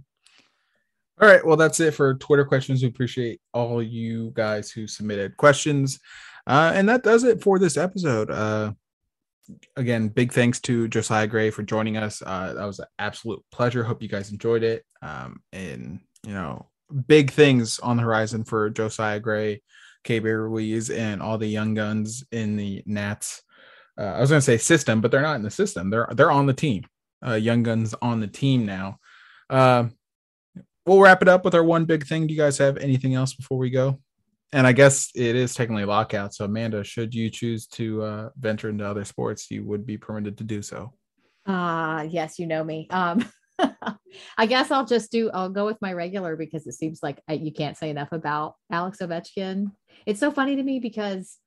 All 1.21 1.29
right. 1.29 1.45
Well, 1.45 1.55
that's 1.55 1.79
it 1.79 1.91
for 1.91 2.15
Twitter 2.15 2.43
questions. 2.43 2.81
We 2.81 2.89
appreciate 2.89 3.39
all 3.53 3.81
you 3.81 4.31
guys 4.33 4.69
who 4.69 4.85
submitted 4.85 5.37
questions. 5.37 5.99
Uh, 6.45 6.73
and 6.75 6.89
that 6.89 7.03
does 7.03 7.23
it 7.23 7.41
for 7.41 7.57
this 7.57 7.77
episode. 7.77 8.29
Uh, 8.29 8.73
again, 9.77 10.09
big 10.09 10.33
thanks 10.33 10.59
to 10.61 10.87
Josiah 10.89 11.27
Gray 11.27 11.51
for 11.51 11.63
joining 11.63 11.95
us. 11.95 12.21
Uh, 12.21 12.53
that 12.53 12.65
was 12.65 12.79
an 12.79 12.87
absolute 12.99 13.41
pleasure. 13.51 13.83
Hope 13.83 14.01
you 14.01 14.09
guys 14.09 14.31
enjoyed 14.31 14.63
it. 14.63 14.83
Um, 15.01 15.41
and, 15.53 16.01
you 16.25 16.33
know, 16.33 16.67
big 17.07 17.31
things 17.31 17.79
on 17.79 17.97
the 17.97 18.03
horizon 18.03 18.43
for 18.43 18.69
Josiah 18.69 19.19
Gray, 19.19 19.61
K. 20.03 20.19
Ruiz, 20.19 20.89
and 20.89 21.21
all 21.21 21.37
the 21.37 21.47
young 21.47 21.73
guns 21.75 22.25
in 22.31 22.57
the 22.57 22.83
Nats. 22.85 23.41
Uh, 23.97 24.03
I 24.03 24.19
was 24.19 24.29
going 24.29 24.39
to 24.39 24.45
say 24.45 24.57
system, 24.57 24.99
but 24.99 25.11
they're 25.11 25.21
not 25.21 25.37
in 25.37 25.43
the 25.43 25.51
system. 25.51 25.89
They're 25.89 26.09
they're 26.11 26.31
on 26.31 26.45
the 26.45 26.53
team. 26.53 26.85
Uh, 27.25 27.35
young 27.35 27.63
guns 27.63 27.95
on 28.01 28.19
the 28.19 28.27
team 28.27 28.65
now. 28.65 28.99
We'll 30.85 31.01
wrap 31.01 31.21
it 31.21 31.27
up 31.27 31.43
with 31.43 31.55
our 31.55 31.63
one 31.63 31.85
big 31.85 32.05
thing. 32.05 32.27
Do 32.27 32.33
you 32.33 32.39
guys 32.39 32.57
have 32.59 32.77
anything 32.77 33.15
else 33.15 33.33
before 33.33 33.57
we 33.57 33.69
go? 33.69 33.99
And 34.53 34.67
I 34.67 34.71
guess 34.71 35.11
it 35.15 35.35
is 35.35 35.55
technically 35.55 35.85
lockout. 35.85 36.33
So 36.33 36.45
Amanda, 36.45 36.83
should 36.83 37.13
you 37.13 37.29
choose 37.29 37.65
to 37.67 38.03
uh, 38.03 38.29
venture 38.39 38.69
into 38.69 38.87
other 38.87 39.03
sports, 39.03 39.49
you 39.49 39.65
would 39.65 39.85
be 39.85 39.97
permitted 39.97 40.37
to 40.37 40.43
do 40.43 40.61
so. 40.61 40.93
Ah, 41.47 42.03
yes, 42.03 42.39
you 42.39 42.47
know 42.47 42.63
me. 42.63 42.87
Um, 42.89 43.25
I 44.37 44.45
guess 44.45 44.71
I'll 44.71 44.85
just 44.85 45.11
do. 45.11 45.29
I'll 45.31 45.49
go 45.49 45.65
with 45.65 45.81
my 45.81 45.93
regular 45.93 46.35
because 46.35 46.65
it 46.67 46.73
seems 46.73 47.01
like 47.01 47.19
I, 47.27 47.33
you 47.33 47.51
can't 47.51 47.77
say 47.77 47.89
enough 47.89 48.11
about 48.11 48.55
Alex 48.71 48.99
Ovechkin. 48.99 49.71
It's 50.05 50.19
so 50.19 50.31
funny 50.31 50.55
to 50.55 50.63
me 50.63 50.79
because 50.79 51.37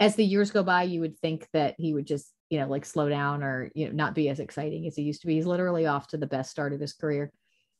as 0.00 0.16
the 0.16 0.24
years 0.24 0.50
go 0.50 0.62
by, 0.62 0.84
you 0.84 1.00
would 1.00 1.18
think 1.18 1.46
that 1.52 1.74
he 1.78 1.94
would 1.94 2.06
just, 2.06 2.32
you 2.50 2.58
know, 2.58 2.66
like 2.66 2.84
slow 2.84 3.08
down 3.08 3.42
or 3.42 3.70
you 3.74 3.86
know 3.86 3.92
not 3.92 4.14
be 4.14 4.28
as 4.28 4.40
exciting 4.40 4.86
as 4.86 4.96
he 4.96 5.02
used 5.02 5.20
to 5.20 5.26
be. 5.26 5.34
He's 5.34 5.46
literally 5.46 5.86
off 5.86 6.08
to 6.08 6.16
the 6.16 6.26
best 6.26 6.50
start 6.50 6.72
of 6.72 6.80
his 6.80 6.92
career. 6.92 7.30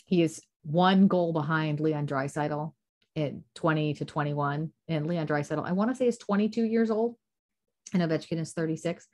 He 0.06 0.22
is 0.22 0.40
one 0.62 1.06
goal 1.08 1.32
behind 1.32 1.80
Leon 1.80 2.06
Draisaitl 2.06 2.72
at 3.16 3.32
20 3.54 3.94
to 3.94 4.04
21, 4.04 4.72
and 4.88 5.06
Leon 5.06 5.26
Draisaitl, 5.26 5.66
I 5.66 5.72
want 5.72 5.90
to 5.90 5.96
say, 5.96 6.06
is 6.06 6.18
22 6.18 6.62
years 6.64 6.90
old, 6.90 7.16
and 7.92 8.02
Ovechkin 8.02 8.38
is 8.38 8.52
36 8.52 9.06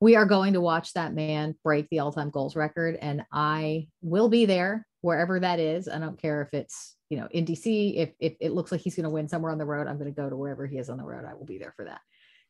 we 0.00 0.14
are 0.14 0.26
going 0.26 0.52
to 0.52 0.60
watch 0.60 0.92
that 0.92 1.14
man 1.14 1.54
break 1.64 1.88
the 1.88 2.00
all-time 2.00 2.30
goals 2.30 2.54
record 2.54 2.98
and 3.00 3.24
i 3.32 3.88
will 4.02 4.28
be 4.28 4.44
there 4.44 4.86
wherever 5.06 5.38
that 5.38 5.60
is. 5.60 5.88
I 5.88 5.98
don't 6.00 6.20
care 6.20 6.42
if 6.42 6.52
it's 6.52 6.96
you 7.08 7.18
know 7.18 7.28
in 7.30 7.44
dc 7.44 7.96
if, 7.96 8.10
if 8.18 8.34
it 8.40 8.52
looks 8.52 8.72
like 8.72 8.80
he's 8.80 8.96
going 8.96 9.04
to 9.04 9.10
win 9.10 9.28
somewhere 9.28 9.52
on 9.52 9.58
the 9.58 9.64
road 9.64 9.86
i'm 9.86 9.98
going 9.98 10.12
to 10.12 10.20
go 10.20 10.28
to 10.28 10.36
wherever 10.36 10.66
he 10.66 10.78
is 10.78 10.90
on 10.90 10.98
the 10.98 11.04
road. 11.04 11.24
I 11.24 11.34
will 11.34 11.46
be 11.46 11.58
there 11.58 11.72
for 11.76 11.84
that. 11.84 12.00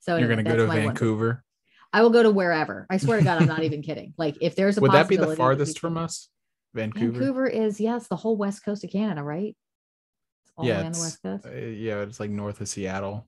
So 0.00 0.16
You're 0.16 0.30
anyway, 0.32 0.44
going 0.44 0.58
to 0.58 0.64
go 0.64 0.74
to. 0.74 0.86
Vancouver. 0.86 1.44
i 1.92 2.02
will 2.02 2.10
go 2.10 2.22
to 2.22 2.30
wherever. 2.30 2.86
I 2.88 2.96
swear 2.96 3.18
to 3.18 3.24
god 3.24 3.42
i'm 3.42 3.48
not 3.48 3.62
even 3.62 3.82
kidding. 3.88 4.14
Like 4.16 4.38
if 4.40 4.56
there's 4.56 4.78
a 4.78 4.80
Would 4.80 4.92
that 4.92 5.08
be 5.08 5.16
the 5.16 5.36
farthest 5.36 5.78
from 5.78 5.96
us? 5.98 6.28
Vancouver. 6.76 7.18
vancouver 7.18 7.46
is 7.46 7.80
yes 7.80 8.06
the 8.08 8.16
whole 8.16 8.36
west 8.36 8.64
coast 8.64 8.84
of 8.84 8.90
canada 8.90 9.22
right 9.22 9.56
it's 10.44 10.52
all 10.56 10.66
yeah, 10.66 10.72
way 10.72 10.78
on 10.78 10.84
the 10.84 10.88
it's, 10.90 11.00
west 11.00 11.22
coast 11.22 11.46
uh, 11.46 11.50
yeah, 11.50 12.02
it's 12.02 12.20
like 12.20 12.30
north 12.30 12.60
of 12.60 12.68
Seattle. 12.68 13.26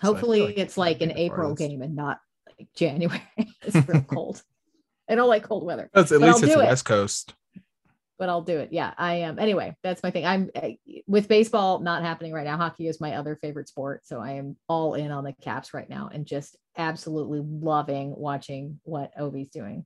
So 0.00 0.08
I 0.08 0.12
hopefully 0.12 0.56
it's 0.56 0.78
like 0.78 1.00
an 1.02 1.12
april 1.12 1.48
farthest. 1.48 1.68
game 1.68 1.82
and 1.82 1.94
not 1.94 2.20
like 2.58 2.68
january 2.74 3.22
it's 3.62 3.88
real 3.88 4.02
cold 4.08 4.42
i 5.08 5.14
don't 5.14 5.28
like 5.28 5.42
cold 5.42 5.64
weather 5.64 5.90
That's 5.92 6.12
at 6.12 6.20
least 6.20 6.38
I'll 6.38 6.44
it's 6.44 6.54
the 6.54 6.62
it. 6.62 6.66
West 6.66 6.84
Coast. 6.84 7.34
but 8.18 8.28
I'll 8.30 8.42
do 8.42 8.58
it. 8.58 8.72
Yeah, 8.72 8.94
I 8.96 9.16
am. 9.16 9.38
Anyway, 9.38 9.76
that's 9.82 10.02
my 10.02 10.10
thing. 10.10 10.24
I'm 10.24 10.50
I, 10.56 10.78
with 11.06 11.28
baseball 11.28 11.80
not 11.80 12.02
happening 12.02 12.32
right 12.32 12.46
now. 12.46 12.56
Hockey 12.56 12.88
is 12.88 12.98
my 13.00 13.14
other 13.16 13.36
favorite 13.36 13.68
sport, 13.68 14.06
so 14.06 14.20
I 14.20 14.32
am 14.32 14.56
all 14.68 14.94
in 14.94 15.10
on 15.10 15.24
the 15.24 15.34
Caps 15.34 15.74
right 15.74 15.88
now 15.88 16.08
and 16.10 16.24
just 16.24 16.56
absolutely 16.78 17.40
loving 17.42 18.14
watching 18.16 18.80
what 18.84 19.12
Ovi's 19.18 19.50
doing 19.50 19.84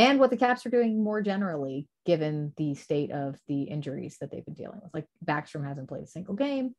and 0.00 0.18
what 0.18 0.30
the 0.30 0.36
Caps 0.36 0.64
are 0.66 0.70
doing 0.70 1.02
more 1.02 1.20
generally, 1.20 1.88
given 2.06 2.52
the 2.56 2.74
state 2.74 3.10
of 3.10 3.36
the 3.48 3.62
injuries 3.62 4.16
that 4.20 4.30
they've 4.30 4.44
been 4.44 4.54
dealing 4.54 4.80
with. 4.82 4.94
Like 4.94 5.06
Backstrom 5.24 5.66
hasn't 5.66 5.88
played 5.88 6.04
a 6.04 6.06
single 6.06 6.34
game, 6.34 6.74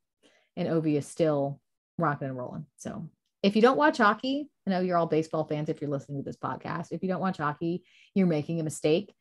and 0.58 0.68
Ovi 0.68 0.98
is 0.98 1.08
still 1.08 1.60
rocking 1.98 2.28
and 2.28 2.38
rolling. 2.38 2.66
So 2.78 3.10
if 3.44 3.56
you 3.56 3.62
don't 3.62 3.78
watch 3.78 3.98
hockey, 3.98 4.50
I 4.66 4.72
know 4.72 4.80
you're 4.82 4.98
all 4.98 5.08
baseball 5.08 5.46
fans 5.46 5.70
if 5.70 5.82
you're 5.82 5.90
listening 5.90 6.24
to 6.24 6.30
this 6.30 6.38
podcast. 6.38 6.88
If 6.92 7.04
you 7.04 7.10
don't 7.10 7.22
watch 7.22 7.38
hockey, 7.38 7.84
you're 8.16 8.28
making 8.28 8.60
a 8.60 8.64
mistake 8.64 9.14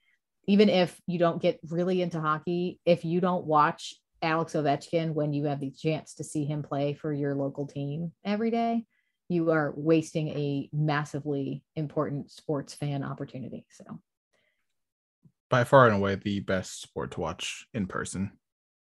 even 0.46 0.68
if 0.68 1.00
you 1.06 1.18
don't 1.18 1.40
get 1.40 1.60
really 1.68 2.02
into 2.02 2.20
hockey, 2.20 2.80
if 2.84 3.04
you 3.04 3.20
don't 3.20 3.44
watch 3.44 3.94
Alex 4.22 4.54
Ovechkin 4.54 5.12
when 5.14 5.32
you 5.32 5.44
have 5.44 5.60
the 5.60 5.70
chance 5.70 6.14
to 6.14 6.24
see 6.24 6.44
him 6.44 6.62
play 6.62 6.92
for 6.92 7.12
your 7.12 7.34
local 7.34 7.66
team 7.66 8.12
every 8.24 8.50
day, 8.50 8.84
you 9.30 9.50
are 9.52 9.72
wasting 9.76 10.28
a 10.28 10.68
massively 10.72 11.62
important 11.76 12.30
sports 12.32 12.74
fan 12.74 13.04
opportunity. 13.04 13.64
So, 13.70 14.00
By 15.48 15.62
far 15.64 15.86
and 15.86 15.96
away 15.96 16.16
the 16.16 16.40
best 16.40 16.82
sport 16.82 17.12
to 17.12 17.20
watch 17.20 17.66
in 17.72 17.86
person. 17.86 18.32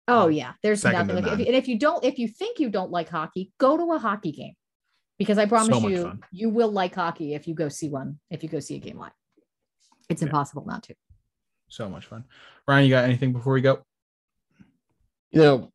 oh 0.06 0.26
um, 0.26 0.32
yeah, 0.32 0.52
there's 0.62 0.82
Second 0.82 1.08
nothing 1.08 1.16
like. 1.24 1.32
If, 1.32 1.38
none. 1.40 1.46
and 1.48 1.56
if 1.56 1.66
you 1.66 1.78
don't, 1.80 2.04
if 2.04 2.16
you 2.18 2.28
think 2.28 2.60
you 2.60 2.70
don't 2.70 2.92
like 2.92 3.08
hockey, 3.08 3.52
go 3.58 3.76
to 3.76 3.92
a 3.94 3.98
hockey 3.98 4.30
game 4.30 4.54
because 5.18 5.36
I 5.36 5.46
promise 5.46 5.80
much 5.82 5.90
you, 5.90 6.02
fun. 6.04 6.20
you 6.30 6.48
will 6.48 6.70
like 6.70 6.94
hockey 6.94 7.34
if 7.34 7.48
you 7.48 7.54
go 7.54 7.68
see 7.68 7.88
one. 7.88 8.20
If 8.30 8.44
you 8.44 8.48
go 8.48 8.60
see 8.60 8.76
a 8.76 8.78
game 8.78 8.98
live, 8.98 9.10
it's 10.08 10.22
Yeah. 10.22 10.26
impossible 10.28 10.64
not 10.64 10.84
to. 10.84 10.94
So 11.68 11.88
much 11.88 12.06
fun. 12.06 12.22
Ryan, 12.68 12.84
you 12.84 12.90
got 12.90 13.04
anything 13.04 13.32
before 13.32 13.52
we 13.54 13.62
go? 13.62 13.82
You 15.32 15.40
know, 15.42 15.72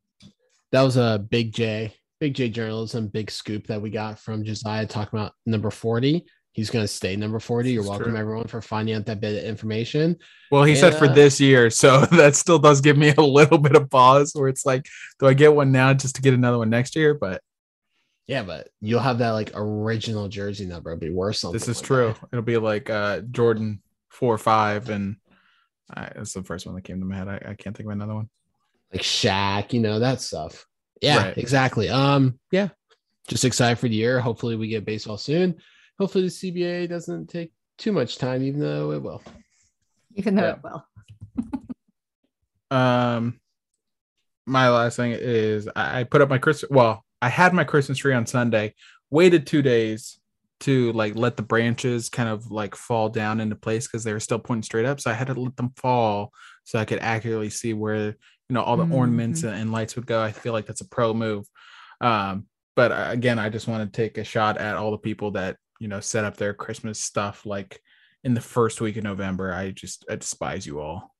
that 0.72 0.84
was 0.84 0.95
a 0.95 1.19
big 1.30 1.52
J, 1.53 1.93
big 2.22 2.35
J 2.35 2.48
journalism, 2.49 3.07
big 3.07 3.30
scoop 3.31 3.65
that 3.68 3.81
we 3.81 3.89
got 3.89 4.19
from 4.19 4.43
Josiah 4.45 4.85
talking 4.85 5.19
about 5.19 5.34
number 5.48 5.72
40. 5.72 6.23
He's 6.53 6.69
going 6.69 6.84
to 6.84 6.88
stay 6.88 7.15
number 7.15 7.39
40. 7.39 7.72
You're 7.72 7.84
welcome, 7.84 8.11
true. 8.11 8.18
everyone, 8.18 8.45
for 8.48 8.61
finding 8.61 8.93
out 8.93 9.06
that 9.07 9.19
bit 9.19 9.41
of 9.41 9.49
information. 9.49 10.18
Well, 10.52 10.64
he 10.64 10.76
said 10.76 10.93
for 10.95 11.06
Yeah. 11.06 11.14
this 11.14 11.39
year, 11.41 11.69
so 11.72 12.06
that 12.11 12.35
still 12.35 12.60
does 12.60 12.80
give 12.80 12.95
me 12.98 13.11
a 13.18 13.22
little 13.22 13.57
bit 13.57 13.76
of 13.76 13.89
pause 13.89 14.31
where 14.35 14.49
it's 14.49 14.65
like, 14.65 14.85
do 15.19 15.26
I 15.27 15.34
get 15.34 15.56
one 15.56 15.72
now 15.72 15.93
just 15.93 16.15
to 16.15 16.22
get 16.22 16.34
another 16.35 16.60
one 16.60 16.69
next 16.69 16.95
year? 16.95 17.15
But 17.15 17.41
Yeah, 18.27 18.43
but 18.43 18.68
you'll 18.81 18.99
have 18.99 19.18
that 19.18 19.31
like 19.31 19.52
original 19.56 20.27
jersey 20.27 20.68
number. 20.68 20.91
It'll 20.91 20.99
be 20.99 21.10
worth 21.10 21.38
something. 21.38 21.57
this 21.57 21.68
is 21.68 21.77
one 21.77 21.85
true. 21.88 22.14
day. 22.14 22.19
It'll 22.34 22.43
be 22.45 22.57
like 22.57 22.89
uh 22.89 23.22
Jordan 23.31 23.81
four 24.10 24.34
or 24.35 24.38
five 24.38 24.89
and 24.89 25.15
I, 25.89 26.11
that's 26.15 26.34
the 26.34 26.43
first 26.43 26.65
one 26.68 26.76
that 26.76 26.84
came 26.84 26.99
to 26.99 27.06
my 27.06 27.15
head. 27.15 27.27
I, 27.27 27.35
I 27.49 27.53
can't 27.56 27.76
think 27.76 27.88
of 27.88 27.93
another 27.93 28.14
one. 28.15 28.30
Like 28.93 29.02
Shaq, 29.02 29.73
you 29.73 29.80
know, 29.80 29.99
that 29.99 30.22
stuff. 30.22 30.68
Yeah, 31.02 31.18
Right. 31.18 31.38
exactly. 31.38 31.90
Um, 31.90 32.40
yeah. 32.52 32.69
Just 33.28 33.45
excited 33.45 33.78
for 33.80 33.88
the 33.88 33.95
year. 33.95 34.19
Hopefully 34.19 34.56
we 34.56 34.68
get 34.68 34.86
baseball 34.86 35.18
soon. 35.18 35.56
Hopefully 35.99 36.26
the 36.26 36.30
CBA 36.30 36.88
doesn't 36.90 37.28
take 37.28 37.52
too 37.78 37.91
much 37.91 38.18
time, 38.18 38.44
even 38.44 38.60
though 38.60 38.91
it 38.91 39.02
will. 39.02 39.22
Even 40.15 40.36
though 40.36 40.44
Yeah. 40.44 40.53
it 40.53 40.64
will. 40.64 40.86
Um, 42.78 43.40
my 44.45 44.69
last 44.69 44.95
thing 44.95 45.11
is 45.11 45.68
I, 45.76 46.02
I 46.02 46.03
put 46.03 46.22
up 46.22 46.30
my 46.30 46.38
Christmas. 46.38 46.69
Well, 46.72 47.03
I 47.22 47.30
had 47.30 47.53
my 47.53 47.64
Christmas 47.64 47.98
tree 47.99 48.14
on 48.14 48.26
Sunday. 48.26 48.73
Waited 49.10 49.45
two 49.45 49.61
days 49.61 50.19
to 50.61 50.91
like 50.94 51.15
let 51.15 51.38
the 51.38 51.44
branches 51.44 52.10
kind 52.10 52.30
of 52.30 52.52
like 52.52 52.76
fall 52.76 53.10
down 53.10 53.40
into 53.41 53.56
place 53.56 53.88
because 53.88 54.03
they 54.03 54.14
were 54.14 54.19
still 54.19 54.40
pointing 54.40 54.64
straight 54.64 54.86
up. 54.86 54.99
So 55.02 55.11
I 55.11 55.15
had 55.15 55.28
to 55.28 55.34
let 55.34 55.56
them 55.57 55.73
fall 55.76 56.32
so 56.64 56.80
I 56.80 56.86
could 56.86 56.99
accurately 56.99 57.49
see 57.49 57.73
where 57.73 58.15
you 58.52 58.56
know 58.56 58.64
all 58.64 58.76
the 58.76 58.94
ornaments 58.94 59.44
and, 59.44 59.56
and 59.56 59.72
lights 59.72 59.95
would 59.95 60.06
go. 60.06 60.22
I 60.22 60.34
feel 60.34 60.52
like 60.52 60.65
that's 60.65 60.82
a 60.82 60.88
pro 60.90 61.14
move. 61.14 61.45
Um, 62.02 62.48
but 62.76 62.91
uh, 62.91 63.06
again, 63.07 63.40
I 63.40 63.48
just 63.48 63.65
want 63.65 63.82
to 63.82 63.98
take 63.98 64.18
a 64.18 64.26
shot 64.26 64.57
at 64.57 64.76
all 64.76 64.91
the 64.91 64.98
people 64.98 65.32
that 65.32 65.56
you 65.80 65.88
know 65.88 66.02
set 66.02 66.26
up 66.26 66.36
their 66.36 66.53
Christmas 66.53 66.99
stuff 66.99 67.45
like 67.45 67.80
in 68.26 68.34
the 68.34 68.41
first 68.41 68.82
week 68.82 68.98
of 68.98 69.06
November. 69.06 69.53
I 69.53 69.72
just 69.72 70.03
I 70.10 70.18
despise 70.18 70.68
you 70.68 70.82
all. 70.82 71.15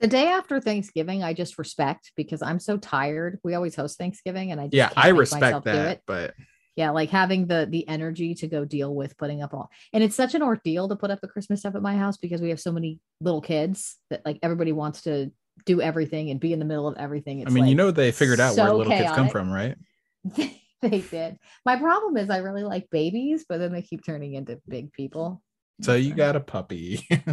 The 0.00 0.08
day 0.08 0.28
after 0.28 0.60
Thanksgiving, 0.60 1.22
I 1.22 1.32
just 1.32 1.56
respect 1.56 2.12
because 2.16 2.42
I'm 2.42 2.58
so 2.58 2.76
tired. 2.76 3.38
We 3.42 3.54
always 3.54 3.74
host 3.74 3.96
Thanksgiving, 3.96 4.52
and 4.52 4.60
I 4.60 4.64
just 4.64 4.74
yeah 4.74 4.90
i 4.94 5.08
respect 5.08 5.64
that 5.64 5.92
it. 5.92 6.02
but 6.06 6.34
Yeah, 6.76 6.90
like 6.90 7.08
having 7.08 7.46
the 7.46 7.66
the 7.70 7.88
energy 7.88 8.34
to 8.34 8.46
go 8.46 8.66
deal 8.66 8.94
with 8.94 9.16
putting 9.16 9.42
up 9.42 9.54
all, 9.54 9.70
and 9.94 10.04
it's 10.04 10.16
such 10.16 10.34
an 10.34 10.42
ordeal 10.42 10.86
to 10.90 10.96
put 10.96 11.10
up 11.10 11.22
the 11.22 11.28
Christmas 11.28 11.60
stuff 11.60 11.76
at 11.76 11.80
my 11.80 11.96
house 11.96 12.18
because 12.18 12.42
we 12.42 12.50
have 12.50 12.60
so 12.60 12.72
many 12.72 13.00
little 13.22 13.40
kids 13.40 13.96
that 14.10 14.20
like 14.26 14.38
everybody 14.42 14.72
wants 14.72 15.00
to 15.04 15.32
do 15.66 15.80
everything 15.80 16.30
and 16.30 16.40
be 16.40 16.52
in 16.52 16.58
the 16.58 16.64
middle 16.64 16.88
of 16.88 16.96
everything. 16.98 17.38
i 17.38 17.42
It's 17.42 17.52
mean 17.52 17.66
you 17.66 17.74
know 17.74 17.90
they 17.90 18.12
figured 18.12 18.40
out 18.40 18.56
where 18.56 18.68
so 18.68 18.76
little 18.76 18.92
kids 18.92 19.12
come 19.12 19.28
from 19.28 19.50
right 19.52 19.76
they 20.82 21.00
did. 21.10 21.38
My 21.64 21.76
problem 21.76 22.16
is 22.16 22.28
I 22.30 22.38
really 22.38 22.64
like 22.64 22.88
babies, 22.90 23.44
but 23.48 23.58
then 23.58 23.72
they 23.72 23.82
keep 23.82 24.04
turning 24.04 24.34
into 24.34 24.60
big 24.68 24.92
people. 24.92 25.42
so 25.80 25.94
you 25.94 26.14
got 26.14 26.36
a 26.36 26.40
puppy 26.40 27.06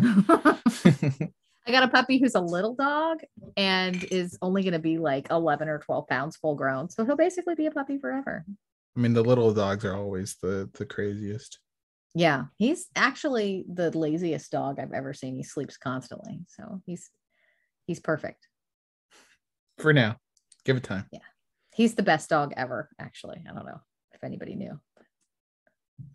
I 1.68 1.72
got 1.72 1.84
a 1.84 1.88
puppy 1.88 2.20
who's 2.20 2.36
a 2.36 2.41
little 2.41 2.74
dog 2.74 3.20
and 3.56 4.04
is 4.06 4.38
only 4.41 4.64
going 4.64 4.74
to 4.74 4.80
be 4.80 4.98
like 4.98 5.30
11 5.30 5.68
or 5.68 5.80
12 5.80 6.08
pounds 6.08 6.36
full 6.38 6.56
grown. 6.56 6.90
So 6.90 7.06
he'll 7.06 7.16
basically 7.16 7.54
be 7.56 7.68
a 7.68 7.72
puppy 7.72 7.98
forever. 8.00 8.44
i 8.98 9.00
mean 9.00 9.14
the 9.14 9.24
little 9.24 9.54
dogs 9.54 9.86
are 9.86 9.96
always 9.96 10.36
the 10.41 10.70
the 10.74 10.86
craziest 10.86 11.60
Yeah. 12.16 12.46
He's 12.58 12.88
actually 12.96 13.66
the 13.72 13.96
laziest 13.96 14.52
dog 14.52 14.80
I've 14.80 14.94
ever 14.94 15.14
seen. 15.14 15.36
He 15.36 15.44
sleeps 15.44 15.78
constantly. 15.78 16.40
So 16.48 16.82
he's 16.88 17.10
he's 17.90 17.99
perfect. 17.99 18.48
for 19.80 19.94
now 19.94 20.16
give 20.64 20.78
it 20.78 20.84
time 20.84 21.06
Yeah. 21.11 21.20
He's 21.74 21.95
the 21.95 22.03
best 22.03 22.30
dog 22.30 22.53
ever, 22.57 22.90
actually. 22.99 23.41
I 23.49 23.53
don't 23.53 23.66
know 23.66 23.80
if 24.14 24.24
anybody 24.24 24.53
knew. 24.56 24.80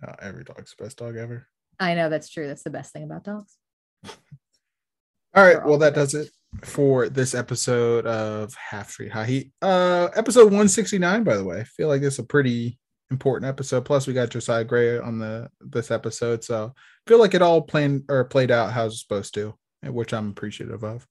uh, 0.07 0.15
every 0.21 0.45
dog's 0.45 0.75
the 0.77 0.85
best 0.85 0.99
dog 0.99 1.17
ever 1.17 1.49
I 1.81 1.95
know 1.95 2.09
that's 2.09 2.29
true. 2.29 2.47
That's 2.47 2.63
the 2.63 2.71
best 2.71 2.93
thing 2.93 3.03
about 3.03 3.25
dogs. 3.25 3.57
all 4.05 5.45
right 5.45 5.57
all 5.57 5.69
well 5.71 5.79
that 5.79 5.95
the 5.95 6.01
does 6.01 6.15
it 6.15 6.31
for 6.63 7.09
this 7.09 7.35
episode 7.35 8.07
of 8.07 8.55
half 8.55 8.91
street 8.91 9.11
high 9.11 9.25
heat 9.25 9.51
uh 9.63 10.09
episode 10.15 10.45
169 10.45 11.25
by 11.25 11.37
the 11.37 11.43
way 11.43 11.59
i 11.59 11.65
feel 11.65 11.89
like 11.89 12.03
it's 12.03 12.21
a 12.21 12.25
pretty 12.25 12.79
important 13.11 13.49
episode 13.49 13.85
plus 13.85 14.07
we 14.07 14.15
got 14.15 14.31
josiah 14.31 14.63
gray 14.63 14.99
on 14.99 15.19
the 15.19 15.49
this 15.61 15.91
episode 15.91 16.45
so 16.45 16.73
I 16.77 17.11
feel 17.11 17.19
like 17.19 17.35
it 17.35 17.43
all 17.43 17.63
planned 17.63 18.05
or 18.09 18.25
played 18.25 18.53
out 18.53 18.73
how 18.73 18.87
it's 18.87 19.01
supposed 19.01 19.35
to 19.35 19.55
which 19.83 20.15
i'm 20.15 20.31
appreciative 20.31 20.85
of 20.85 21.07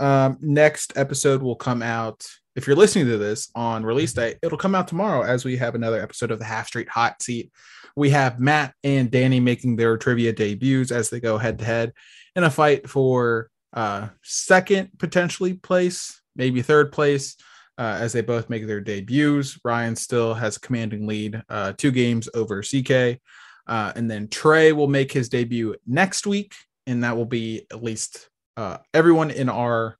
um 0.00 0.38
next 0.40 0.96
episode 0.96 1.42
will 1.42 1.56
come 1.56 1.82
out 1.82 2.26
if 2.54 2.66
you're 2.66 2.76
listening 2.76 3.06
to 3.06 3.18
this 3.18 3.50
on 3.54 3.84
release 3.84 4.12
day 4.12 4.36
it'll 4.42 4.58
come 4.58 4.74
out 4.74 4.88
tomorrow 4.88 5.22
as 5.22 5.44
we 5.44 5.56
have 5.56 5.74
another 5.74 6.02
episode 6.02 6.30
of 6.30 6.38
the 6.38 6.44
half 6.44 6.66
street 6.66 6.88
hot 6.88 7.22
seat. 7.22 7.50
We 7.96 8.10
have 8.10 8.40
matt 8.40 8.74
and 8.84 9.10
danny 9.10 9.40
making 9.40 9.76
their 9.76 9.96
trivia 9.96 10.32
debuts 10.32 10.90
as 10.90 11.10
they 11.10 11.20
go 11.20 11.38
head 11.38 11.58
to 11.58 11.64
head 11.64 11.92
in 12.36 12.44
a 12.44 12.50
fight 12.50 12.88
for 12.88 13.50
uh 13.72 14.08
second 14.22 14.90
potentially 14.98 15.54
place 15.54 16.20
maybe 16.36 16.62
third 16.62 16.92
place 16.92 17.36
uh, 17.78 17.96
as 18.00 18.12
they 18.12 18.20
both 18.20 18.50
make 18.50 18.66
their 18.66 18.82
debuts. 18.82 19.58
Ryan 19.64 19.96
still 19.96 20.34
has 20.34 20.56
a 20.56 20.60
commanding 20.60 21.06
lead 21.06 21.42
uh 21.48 21.72
two 21.76 21.90
games 21.90 22.28
over 22.34 22.62
ck 22.62 23.20
uh 23.66 23.92
and 23.96 24.10
then 24.10 24.28
trey 24.28 24.72
will 24.72 24.88
make 24.88 25.12
his 25.12 25.28
debut 25.28 25.76
next 25.86 26.26
week 26.26 26.54
and 26.86 27.04
that 27.04 27.16
will 27.16 27.26
be 27.26 27.66
at 27.70 27.82
least 27.82 28.28
uh 28.56 28.78
everyone 28.94 29.30
in 29.30 29.48
our 29.48 29.96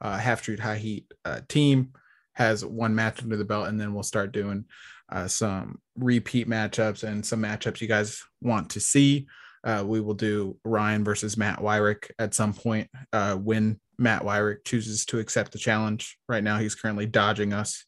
uh 0.00 0.16
half 0.18 0.40
street 0.40 0.60
high 0.60 0.78
heat 0.78 1.10
uh 1.24 1.40
team 1.48 1.92
has 2.32 2.64
one 2.64 2.94
match 2.94 3.22
under 3.22 3.36
the 3.36 3.44
belt 3.44 3.68
and 3.68 3.80
then 3.80 3.94
we'll 3.94 4.02
start 4.02 4.32
doing 4.32 4.64
uh 5.10 5.26
some 5.26 5.78
repeat 5.96 6.48
matchups 6.48 7.02
and 7.02 7.24
some 7.24 7.42
matchups 7.42 7.80
you 7.80 7.88
guys 7.88 8.22
want 8.40 8.70
to 8.70 8.80
see 8.80 9.26
uh, 9.66 9.82
we 9.84 10.00
will 10.00 10.14
do 10.14 10.56
Ryan 10.64 11.02
versus 11.02 11.36
Matt 11.36 11.58
Wyrick 11.58 12.12
at 12.20 12.34
some 12.34 12.54
point 12.54 12.88
uh, 13.12 13.34
when 13.34 13.80
Matt 13.98 14.22
Wyrick 14.22 14.64
chooses 14.64 15.04
to 15.06 15.18
accept 15.18 15.50
the 15.50 15.58
challenge. 15.58 16.18
Right 16.28 16.44
now, 16.44 16.58
he's 16.58 16.76
currently 16.76 17.04
dodging 17.04 17.52
us, 17.52 17.84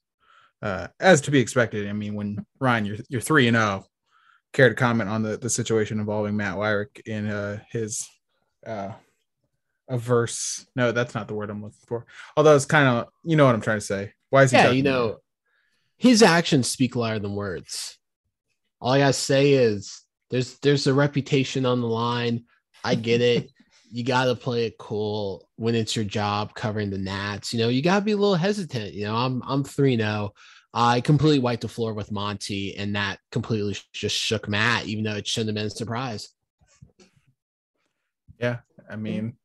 uh, 0.61 0.89
as 0.99 1.20
to 1.23 1.31
be 1.31 1.39
expected. 1.39 1.89
I 1.89 1.93
mean, 1.93 2.15
when 2.15 2.45
Ryan, 2.59 2.85
you're 2.85 2.97
you're 3.09 3.20
three 3.20 3.47
and 3.47 3.57
zero. 3.57 3.85
Care 4.53 4.70
to 4.70 4.74
comment 4.74 5.09
on 5.09 5.23
the 5.23 5.36
the 5.36 5.51
situation 5.51 6.01
involving 6.01 6.36
Matt 6.36 6.57
Wyrick 6.57 7.01
in 7.07 7.28
uh, 7.28 7.61
his 7.70 8.09
uh, 8.66 8.90
averse? 9.89 10.66
No, 10.77 10.93
that's 10.93 11.15
not 11.15 11.28
the 11.28 11.35
word 11.35 11.51
I'm 11.51 11.62
looking 11.62 11.78
for. 11.86 12.06
Although 12.36 12.56
it's 12.56 12.65
kind 12.65 12.89
of 12.89 13.09
you 13.24 13.36
know 13.36 13.47
what 13.47 13.55
I'm 13.55 13.60
trying 13.60 13.78
to 13.78 13.85
say. 13.85 14.12
Why 14.31 14.43
is 14.43 14.51
he? 14.51 14.56
Yeah, 14.56 14.70
you 14.70 14.82
know, 14.82 15.19
his 15.97 16.23
actions 16.23 16.70
speak 16.70 16.97
louder 16.97 17.19
than 17.19 17.35
words. 17.35 17.98
All 18.81 18.93
I 18.93 18.98
gotta 18.98 19.12
say 19.12 19.52
is 19.52 20.02
there's 20.31 20.59
there's 20.59 20.86
a 20.86 20.94
reputation 20.94 21.66
on 21.66 21.81
the 21.81 21.86
line. 21.86 22.44
I 22.85 22.94
get 22.94 23.20
it. 23.20 23.51
you 23.90 24.05
gotta 24.05 24.35
play 24.35 24.66
it 24.66 24.78
cool 24.78 25.48
when 25.56 25.74
it's 25.74 25.97
your 25.97 26.05
job 26.05 26.55
covering 26.55 26.90
the 26.90 26.98
Nats. 26.98 27.52
You 27.52 27.60
know, 27.60 27.69
you 27.69 27.82
gotta 27.82 28.05
be 28.05 28.12
a 28.12 28.16
little 28.16 28.35
hesitant. 28.35 28.94
You 28.94 29.06
know, 29.06 29.16
I'm 29.16 29.43
I'm 29.47 29.65
3-0. 29.65 30.31
I 30.74 31.01
completely 31.01 31.39
wiped 31.39 31.62
the 31.62 31.69
floor 31.69 31.94
with 31.94 32.12
Monty, 32.12 32.77
and 32.77 32.94
that 32.94 33.19
completely 33.32 33.77
just 33.93 34.16
shook 34.16 34.48
Matt, 34.48 34.86
even 34.86 35.05
though 35.05 35.16
it 35.16 35.27
shouldn't 35.27 35.48
have 35.48 35.55
been 35.55 35.66
a 35.66 35.70
surprise. 35.70 36.28
Yeah, 38.39 38.59
I 38.89 38.97
mean, 38.97 39.36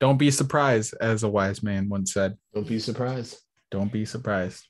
don't 0.00 0.16
be 0.18 0.30
surprised, 0.30 0.94
as 1.00 1.22
a 1.22 1.28
wise 1.28 1.62
man 1.62 1.88
once 1.88 2.12
said. 2.14 2.36
Don't 2.54 2.66
be 2.66 2.78
surprised. 2.78 3.38
don't 3.70 3.92
be 3.92 4.04
surprised 4.04 4.64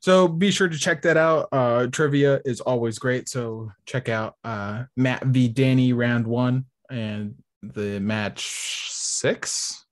so 0.00 0.26
be 0.28 0.50
sure 0.50 0.68
to 0.68 0.76
check 0.78 1.00
that 1.02 1.16
out 1.16 1.48
uh 1.52 1.86
trivia 1.86 2.40
is 2.44 2.60
always 2.60 2.98
great 2.98 3.28
so 3.28 3.70
check 3.86 4.08
out 4.08 4.34
uh 4.44 4.82
matt 4.96 5.24
v 5.26 5.48
danny 5.48 5.92
round 5.92 6.26
one 6.26 6.64
and 6.90 7.36
the 7.62 7.98
match 8.00 8.48
six 8.90 9.86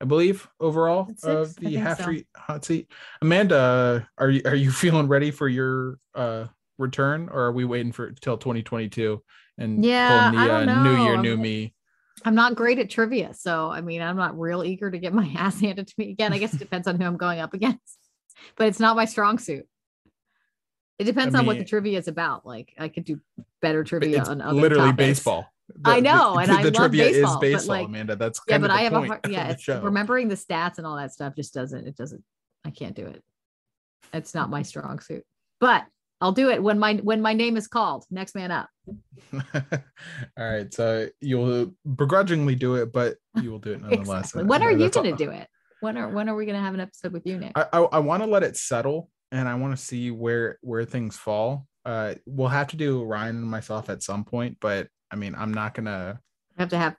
i 0.00 0.04
believe 0.04 0.48
overall 0.60 1.06
Six? 1.08 1.24
of 1.24 1.56
the 1.56 1.74
half 1.74 1.96
so. 1.98 2.04
street 2.04 2.26
hot 2.36 2.64
seat 2.64 2.90
amanda 3.22 4.08
are 4.16 4.30
you 4.30 4.40
are 4.46 4.54
you 4.54 4.70
feeling 4.84 5.08
ready 5.08 5.30
for 5.32 5.48
your 5.48 5.98
uh 6.14 6.46
return 6.78 7.28
or 7.30 7.40
are 7.46 7.52
we 7.52 7.64
waiting 7.64 7.92
for 7.92 8.12
till 8.12 8.38
2022 8.38 9.20
and 9.58 9.84
Yeah, 9.84 10.30
pulling 10.30 10.48
I 10.48 10.48
uh, 10.48 10.64
don't 10.64 10.84
new 10.84 10.96
know. 10.96 11.04
year 11.04 11.16
new 11.18 11.36
me 11.36 11.74
I'm 12.24 12.34
not 12.34 12.54
great 12.54 12.78
at 12.78 12.90
trivia. 12.90 13.34
So, 13.34 13.70
I 13.70 13.80
mean, 13.80 14.02
I'm 14.02 14.16
not 14.16 14.38
real 14.38 14.64
eager 14.64 14.90
to 14.90 14.98
get 14.98 15.12
my 15.12 15.32
ass 15.36 15.60
handed 15.60 15.86
to 15.88 15.94
me 15.98 16.10
again. 16.10 16.32
I 16.32 16.38
guess 16.38 16.54
it 16.54 16.58
depends 16.58 16.86
on 16.86 17.00
who 17.00 17.06
I'm 17.06 17.16
going 17.16 17.40
up 17.40 17.54
against, 17.54 17.98
but 18.56 18.66
it's 18.66 18.80
not 18.80 18.96
my 18.96 19.04
strong 19.04 19.38
suit. 19.38 19.66
It 20.98 21.04
depends 21.04 21.34
on 21.34 21.46
what 21.46 21.56
the 21.56 21.64
trivia 21.64 21.98
is 21.98 22.08
about. 22.08 22.44
Like, 22.44 22.74
I 22.78 22.88
could 22.88 23.04
do 23.04 23.20
better 23.62 23.84
trivia 23.84 24.22
on 24.22 24.42
other 24.42 24.60
literally 24.60 24.90
topics. 24.90 24.96
baseball 25.20 25.46
The- 25.68 25.90
I 25.90 26.00
know, 26.00 26.34
the, 26.34 26.40
and 26.40 26.48
the, 26.50 26.52
I 26.52 26.56
love 26.56 26.62
baseball. 26.62 26.62
The 26.62 26.72
trivia 26.72 27.04
baseball, 27.04 27.34
is 27.34 27.40
baseball 27.40 27.76
like- 27.76 27.86
amanda 27.86 28.16
that's 28.16 28.40
Yeah, 28.46 28.58
but 28.58 28.70
I 28.70 28.82
have 28.82 28.92
a 28.92 29.06
hard, 29.06 29.20
yeah, 29.28 29.48
it's 29.48 29.66
remembering 29.66 30.28
the 30.28 30.34
stats 30.34 30.76
and 30.76 30.86
all 30.86 30.96
that 30.96 31.12
stuff 31.12 31.34
just 31.34 31.54
doesn't, 31.54 31.86
it 31.86 31.96
doesn't, 31.96 32.22
I 32.66 32.70
can't 32.70 32.94
do 32.94 33.06
it. 33.06 33.24
It's 34.12 34.34
not 34.34 34.50
my 34.50 34.60
strong 34.60 35.00
suit, 35.00 35.24
but 35.58 35.86
I'll 36.20 36.32
do 36.32 36.50
it 36.50 36.62
when 36.62 36.78
my, 36.78 36.94
when 36.96 37.20
my 37.22 37.32
name 37.32 37.56
is 37.56 37.66
called 37.66 38.04
next 38.10 38.34
man 38.34 38.50
up. 38.50 38.68
All 39.32 39.40
right, 40.38 40.72
so 40.72 41.08
you'll 41.20 41.74
begrudgingly 41.94 42.54
do 42.54 42.74
it, 42.76 42.92
but 42.92 43.16
you 43.40 43.50
will 43.50 43.58
do 43.58 43.72
it 43.72 43.80
nonetheless. 43.82 44.26
Exactly. 44.26 44.44
When 44.44 44.62
are 44.62 44.70
you 44.70 44.90
going 44.90 45.16
to 45.16 45.24
do 45.24 45.30
it? 45.30 45.48
When 45.80 45.96
are, 45.96 46.10
when 46.10 46.28
are 46.28 46.34
we 46.34 46.44
going 46.44 46.56
to 46.56 46.62
have 46.62 46.74
an 46.74 46.80
episode 46.80 47.12
with 47.12 47.26
you, 47.26 47.38
Nick? 47.38 47.52
I 47.54 47.66
I, 47.72 47.78
I 47.80 47.98
want 48.00 48.22
to 48.22 48.28
let 48.28 48.42
it 48.42 48.56
settle, 48.56 49.10
and 49.32 49.48
I 49.48 49.54
want 49.54 49.76
to 49.76 49.82
see 49.82 50.10
where 50.10 50.58
where 50.60 50.84
things 50.84 51.16
fall. 51.16 51.66
Uh, 51.86 52.16
we'll 52.26 52.48
have 52.48 52.66
to 52.68 52.76
do 52.76 53.02
Ryan 53.02 53.36
and 53.36 53.46
myself 53.46 53.88
at 53.88 54.02
some 54.02 54.24
point, 54.24 54.58
but 54.60 54.88
I 55.10 55.16
mean, 55.16 55.34
I'm 55.34 55.54
not 55.54 55.72
gonna. 55.72 56.20
I 56.58 56.62
have 56.62 56.68
to 56.70 56.76
have, 56.76 56.96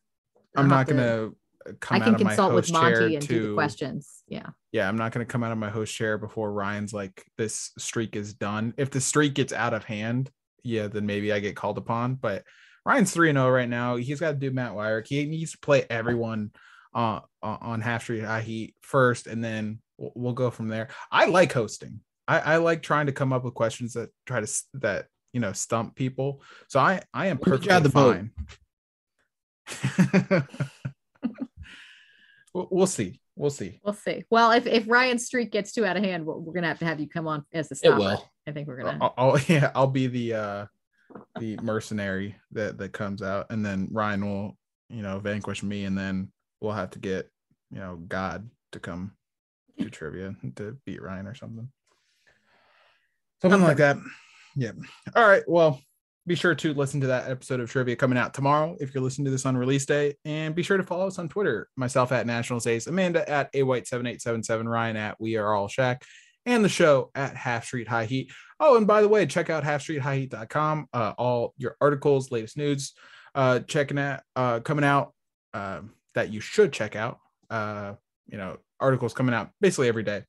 I'm 0.57 0.67
not 0.67 0.77
have 0.79 0.87
to- 0.87 0.93
gonna 0.95 1.29
come 1.79 1.97
I 1.97 1.99
out 1.99 2.03
can 2.05 2.15
of 2.15 2.23
my 2.23 2.29
consult 2.29 2.53
with 2.53 2.69
host 2.69 2.81
chair 2.81 3.01
Monty 3.01 3.15
and 3.15 3.21
to 3.23 3.27
do 3.27 3.47
the 3.49 3.53
questions. 3.53 4.23
Yeah. 4.27 4.47
yeah, 4.71 4.87
I'm 4.87 4.97
not 4.97 5.11
going 5.11 5.25
to 5.25 5.31
come 5.31 5.43
out 5.43 5.51
of 5.51 5.57
my 5.57 5.69
host 5.69 5.93
chair 5.93 6.17
before 6.17 6.51
Ryan's 6.51 6.93
like, 6.93 7.23
this 7.37 7.71
streak 7.77 8.15
is 8.15 8.33
done. 8.33 8.73
If 8.77 8.89
the 8.89 9.01
streak 9.01 9.33
gets 9.33 9.53
out 9.53 9.73
of 9.73 9.83
hand, 9.83 10.29
yeah, 10.63 10.87
then 10.87 11.05
maybe 11.05 11.33
I 11.33 11.39
get 11.39 11.55
called 11.55 11.77
upon. 11.77 12.15
But 12.15 12.43
Ryan's 12.85 13.11
3 13.11 13.31
0 13.31 13.49
right 13.49 13.69
now. 13.69 13.95
He's 13.95 14.19
got 14.19 14.31
to 14.31 14.37
do 14.37 14.51
Matt 14.51 14.73
Wyrick. 14.73 15.07
He 15.07 15.25
needs 15.25 15.51
to 15.51 15.59
play 15.59 15.85
everyone 15.89 16.51
uh, 16.93 17.21
on 17.41 17.81
Half 17.81 18.03
Street 18.03 18.23
High 18.23 18.41
Heat 18.41 18.75
first, 18.81 19.27
and 19.27 19.43
then 19.43 19.79
we'll, 19.97 20.11
we'll 20.15 20.33
go 20.33 20.49
from 20.49 20.67
there. 20.67 20.89
I 21.11 21.25
like 21.25 21.53
hosting. 21.53 22.01
I, 22.27 22.39
I 22.39 22.57
like 22.57 22.81
trying 22.81 23.07
to 23.07 23.11
come 23.11 23.33
up 23.33 23.43
with 23.43 23.53
questions 23.53 23.93
that 23.93 24.09
try 24.25 24.41
to 24.41 24.63
that 24.75 25.07
you 25.33 25.39
know 25.39 25.53
stump 25.53 25.95
people. 25.95 26.41
So 26.69 26.79
I 26.79 27.01
I 27.13 27.27
am 27.27 27.37
perfectly 27.37 27.79
the 27.79 27.89
fine. 27.89 28.31
we'll 32.53 32.87
see. 32.87 33.19
We'll 33.35 33.49
see. 33.49 33.79
We'll 33.83 33.93
see. 33.93 34.25
Well, 34.29 34.51
if 34.51 34.67
if 34.67 34.87
Ryan's 34.87 35.25
streak 35.25 35.51
gets 35.51 35.71
too 35.71 35.85
out 35.85 35.97
of 35.97 36.03
hand, 36.03 36.25
we're 36.25 36.53
gonna 36.53 36.67
have 36.67 36.79
to 36.79 36.85
have 36.85 36.99
you 36.99 37.07
come 37.07 37.27
on 37.27 37.45
as 37.53 37.69
the 37.69 37.75
stopper. 37.75 37.95
It 37.95 37.99
will. 37.99 38.29
I 38.47 38.51
think 38.51 38.67
we're 38.67 38.77
gonna. 38.77 38.97
I'll, 39.01 39.13
I'll 39.17 39.39
yeah, 39.47 39.71
I'll 39.73 39.87
be 39.87 40.07
the 40.07 40.33
uh 40.33 40.65
the 41.39 41.57
mercenary 41.57 42.35
that 42.51 42.77
that 42.77 42.91
comes 42.93 43.21
out, 43.21 43.47
and 43.49 43.65
then 43.65 43.87
Ryan 43.91 44.25
will 44.25 44.57
you 44.89 45.01
know 45.01 45.19
vanquish 45.19 45.63
me, 45.63 45.85
and 45.85 45.97
then 45.97 46.31
we'll 46.59 46.73
have 46.73 46.91
to 46.91 46.99
get 46.99 47.29
you 47.71 47.79
know 47.79 47.95
God 47.95 48.49
to 48.73 48.79
come 48.79 49.13
to 49.79 49.89
trivia 49.89 50.35
to 50.57 50.77
beat 50.85 51.01
Ryan 51.01 51.27
or 51.27 51.35
something. 51.35 51.69
Something 53.41 53.61
okay. 53.61 53.67
like 53.67 53.77
that. 53.77 53.97
Yeah. 54.55 54.71
All 55.15 55.27
right. 55.27 55.43
Well, 55.47 55.81
be 56.27 56.35
sure 56.35 56.53
to 56.53 56.73
listen 56.73 57.01
to 57.01 57.07
that 57.07 57.29
episode 57.29 57.59
of 57.59 57.69
trivia 57.71 57.95
coming 57.95 58.17
out 58.17 58.33
tomorrow 58.33 58.77
if 58.79 58.93
you're 58.93 59.03
listening 59.03 59.25
to 59.25 59.31
this 59.31 59.45
on 59.45 59.57
release 59.57 59.85
day. 59.85 60.15
And 60.23 60.53
be 60.53 60.61
sure 60.61 60.77
to 60.77 60.83
follow 60.83 61.07
us 61.07 61.17
on 61.17 61.29
Twitter. 61.29 61.67
Myself 61.75 62.11
at 62.11 62.27
National 62.27 62.61
Ace, 62.67 62.87
Amanda 62.87 63.27
at 63.27 63.49
A 63.53 63.63
White 63.63 63.87
7877, 63.87 64.67
Ryan 64.67 64.97
at 64.97 65.19
We 65.19 65.37
Are 65.37 65.53
All 65.53 65.67
Shack, 65.67 66.03
and 66.45 66.63
the 66.63 66.69
show 66.69 67.09
at 67.15 67.35
Half 67.35 67.65
Street 67.65 67.87
High 67.87 68.05
Heat. 68.05 68.31
Oh, 68.59 68.77
and 68.77 68.85
by 68.85 69.01
the 69.01 69.07
way, 69.07 69.25
check 69.25 69.49
out 69.49 69.63
halfstreethighheat.com. 69.63 70.87
Uh, 70.93 71.13
all 71.17 71.53
your 71.57 71.75
articles, 71.81 72.29
latest 72.29 72.55
news, 72.55 72.93
uh, 73.33 73.59
checking 73.61 73.97
out, 73.97 74.21
uh, 74.35 74.59
coming 74.59 74.85
out 74.85 75.13
uh, 75.55 75.81
that 76.13 76.31
you 76.31 76.39
should 76.39 76.71
check 76.71 76.95
out. 76.95 77.17
Uh, 77.49 77.93
you 78.27 78.37
know, 78.37 78.57
articles 78.79 79.13
coming 79.13 79.33
out 79.33 79.49
basically 79.59 79.87
every 79.87 80.03
day. 80.03 80.23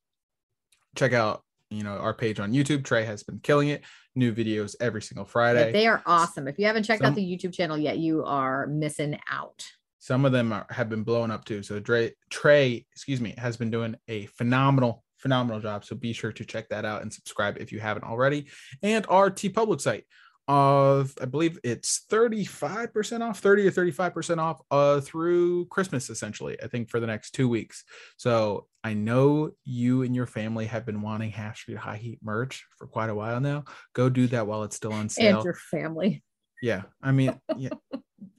Check 0.96 1.12
out 1.12 1.42
you 1.72 1.82
know 1.82 1.96
our 1.96 2.12
page 2.12 2.38
on 2.38 2.52
youtube 2.52 2.84
trey 2.84 3.04
has 3.04 3.22
been 3.22 3.38
killing 3.38 3.68
it 3.68 3.82
new 4.14 4.32
videos 4.32 4.74
every 4.80 5.02
single 5.02 5.24
friday. 5.24 5.66
yeah, 5.66 5.72
they 5.72 5.86
are 5.86 6.02
awesome. 6.06 6.48
If 6.48 6.58
you 6.58 6.66
haven't 6.66 6.84
checked 6.84 7.02
some, 7.02 7.10
out 7.10 7.14
the 7.14 7.24
youtube 7.24 7.52
channel 7.52 7.78
yet 7.78 7.98
you 7.98 8.24
are 8.24 8.66
missing 8.66 9.18
out. 9.30 9.64
Some 9.98 10.24
of 10.24 10.32
them 10.32 10.52
are, 10.52 10.66
have 10.68 10.88
been 10.88 11.04
blowing 11.04 11.30
up 11.30 11.44
too. 11.44 11.62
So 11.62 11.78
Dre, 11.78 12.12
trey 12.28 12.84
excuse 12.92 13.20
me 13.20 13.34
has 13.38 13.56
been 13.56 13.70
doing 13.70 13.96
a 14.08 14.26
phenomenal 14.26 15.04
phenomenal 15.22 15.60
job. 15.60 15.84
So 15.84 15.94
be 15.94 16.12
sure 16.12 16.32
to 16.32 16.44
check 16.44 16.68
that 16.70 16.84
out 16.84 17.02
and 17.02 17.12
subscribe 17.12 17.56
if 17.58 17.72
you 17.72 17.78
haven't 17.78 18.04
already. 18.04 18.48
And 18.82 19.06
our 19.08 19.30
TeePublic 19.30 19.80
site 19.80 20.04
of 20.48 21.14
I 21.20 21.26
believe 21.26 21.58
it's 21.62 22.04
35% 22.10 23.20
off, 23.20 23.38
30 23.38 23.68
or 23.68 23.70
35% 23.70 24.38
off 24.38 24.60
uh 24.70 25.00
through 25.00 25.66
Christmas 25.66 26.10
essentially, 26.10 26.60
I 26.62 26.66
think 26.66 26.90
for 26.90 27.00
the 27.00 27.06
next 27.06 27.32
2 27.32 27.48
weeks. 27.48 27.84
So, 28.16 28.66
I 28.84 28.94
know 28.94 29.52
you 29.64 30.02
and 30.02 30.14
your 30.14 30.26
family 30.26 30.66
have 30.66 30.84
been 30.84 31.02
wanting 31.02 31.30
Half 31.30 31.58
Street 31.58 31.78
High 31.78 31.98
Heat 31.98 32.18
merch 32.22 32.66
for 32.76 32.88
quite 32.88 33.10
a 33.10 33.14
while 33.14 33.40
now. 33.40 33.64
Go 33.92 34.08
do 34.08 34.26
that 34.28 34.46
while 34.46 34.64
it's 34.64 34.74
still 34.74 34.92
on 34.92 35.08
sale. 35.08 35.36
And 35.36 35.44
your 35.44 35.54
family. 35.54 36.24
Yeah. 36.60 36.82
I 37.00 37.12
mean, 37.12 37.38
yeah. 37.56 37.70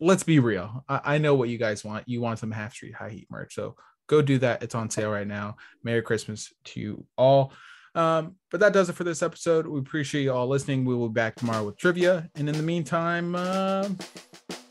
let's 0.02 0.24
be 0.24 0.40
real. 0.40 0.84
I, 0.90 1.02
I 1.04 1.18
know 1.18 1.36
what 1.36 1.48
you 1.48 1.58
guys 1.58 1.86
want. 1.86 2.10
You 2.10 2.20
want 2.20 2.40
some 2.40 2.52
Half 2.52 2.74
Street 2.74 2.94
High 2.94 3.12
Heat 3.12 3.28
merch. 3.32 3.56
So, 3.56 3.76
go 4.08 4.22
do 4.22 4.38
that. 4.40 4.64
It's 4.64 4.76
on 4.76 4.90
sale 4.90 5.12
right 5.12 5.28
now. 5.28 5.56
Merry 5.84 6.02
Christmas 6.02 6.52
to 6.66 6.80
you 6.80 7.06
all. 7.18 7.54
Um, 7.96 8.36
but 8.50 8.60
that 8.60 8.74
does 8.74 8.90
it 8.90 8.94
for 8.94 9.04
this 9.04 9.22
episode. 9.22 9.68
We 9.68 9.80
appreciate 9.80 10.24
you 10.24 10.34
all 10.34 10.48
listening. 10.48 10.86
We 10.86 10.96
will 10.96 11.10
be 11.10 11.14
back 11.14 11.36
tomorrow 11.36 11.66
with 11.66 11.78
trivia. 11.78 12.30
And 12.36 12.50
in 12.50 12.56
the 12.56 12.64
meantime, 12.64 13.36
uh, 13.36 13.90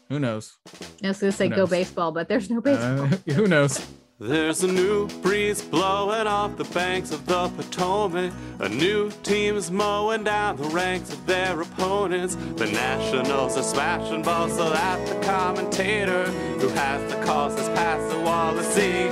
who 0.09 0.19
knows? 0.19 0.59
I 1.05 1.09
was 1.09 1.21
going 1.21 1.31
to 1.31 1.37
say 1.37 1.49
go 1.49 1.67
baseball, 1.67 2.13
but 2.13 2.29
there's 2.29 2.51
no 2.51 2.61
baseball. 2.61 3.05
Uh, 3.05 3.33
who 3.33 3.47
knows? 3.47 3.87
There's 4.19 4.63
a 4.63 4.69
new 4.69 5.09
breeze 5.21 5.63
blowing 5.63 6.29
off 6.29 6.57
the 6.57 6.65
banks 6.65 7.11
of 7.11 7.27
the 7.27 7.49
Potomac. 7.49 8.33
A 8.61 8.69
new 8.69 9.11
team's 9.25 9.69
mowing 9.69 10.23
down 10.23 10.59
the 10.59 10.69
ranks 10.69 11.13
of 11.13 11.27
their 11.27 11.61
opponents. 11.61 12.37
The 12.37 12.67
Nationals 12.67 13.57
are 13.57 13.65
smashing 13.65 14.23
balls 14.23 14.57
so 14.57 14.71
that 14.71 15.09
the 15.09 15.27
commentator 15.27 16.25
who 16.61 16.69
has 16.69 17.13
the 17.13 17.21
calls 17.25 17.59
has 17.59 17.69
passed 17.71 18.15
the 18.15 18.21
wall 18.21 18.55
to 18.55 18.63
see 18.63 19.07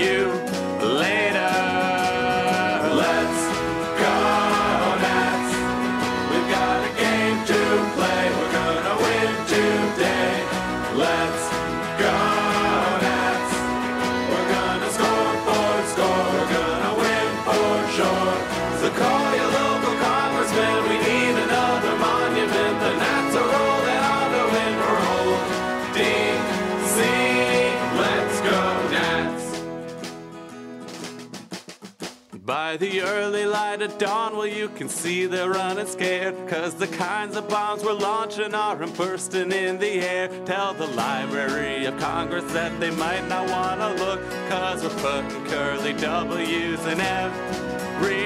you 0.00 0.28
later. 0.94 1.25
Light 33.56 33.80
of 33.80 33.96
dawn, 33.96 34.36
well, 34.36 34.46
you 34.46 34.68
can 34.68 34.86
see 34.86 35.24
they're 35.24 35.48
running 35.48 35.86
scared. 35.86 36.34
Cause 36.46 36.74
the 36.74 36.88
kinds 36.88 37.36
of 37.36 37.48
bombs 37.48 37.82
we're 37.82 37.94
launching 37.94 38.54
are 38.54 38.76
bursting 39.02 39.50
in 39.50 39.78
the 39.78 39.94
air. 40.12 40.28
Tell 40.44 40.74
the 40.74 40.88
Library 40.88 41.86
of 41.86 41.98
Congress 41.98 42.44
that 42.52 42.78
they 42.80 42.90
might 42.90 43.26
not 43.28 43.48
wanna 43.48 43.94
look. 43.94 44.20
Cause 44.50 44.82
we're 44.84 45.00
putting 45.04 45.44
curly 45.46 45.94
W's 45.94 46.84
in 46.92 47.00
every 47.00 48.25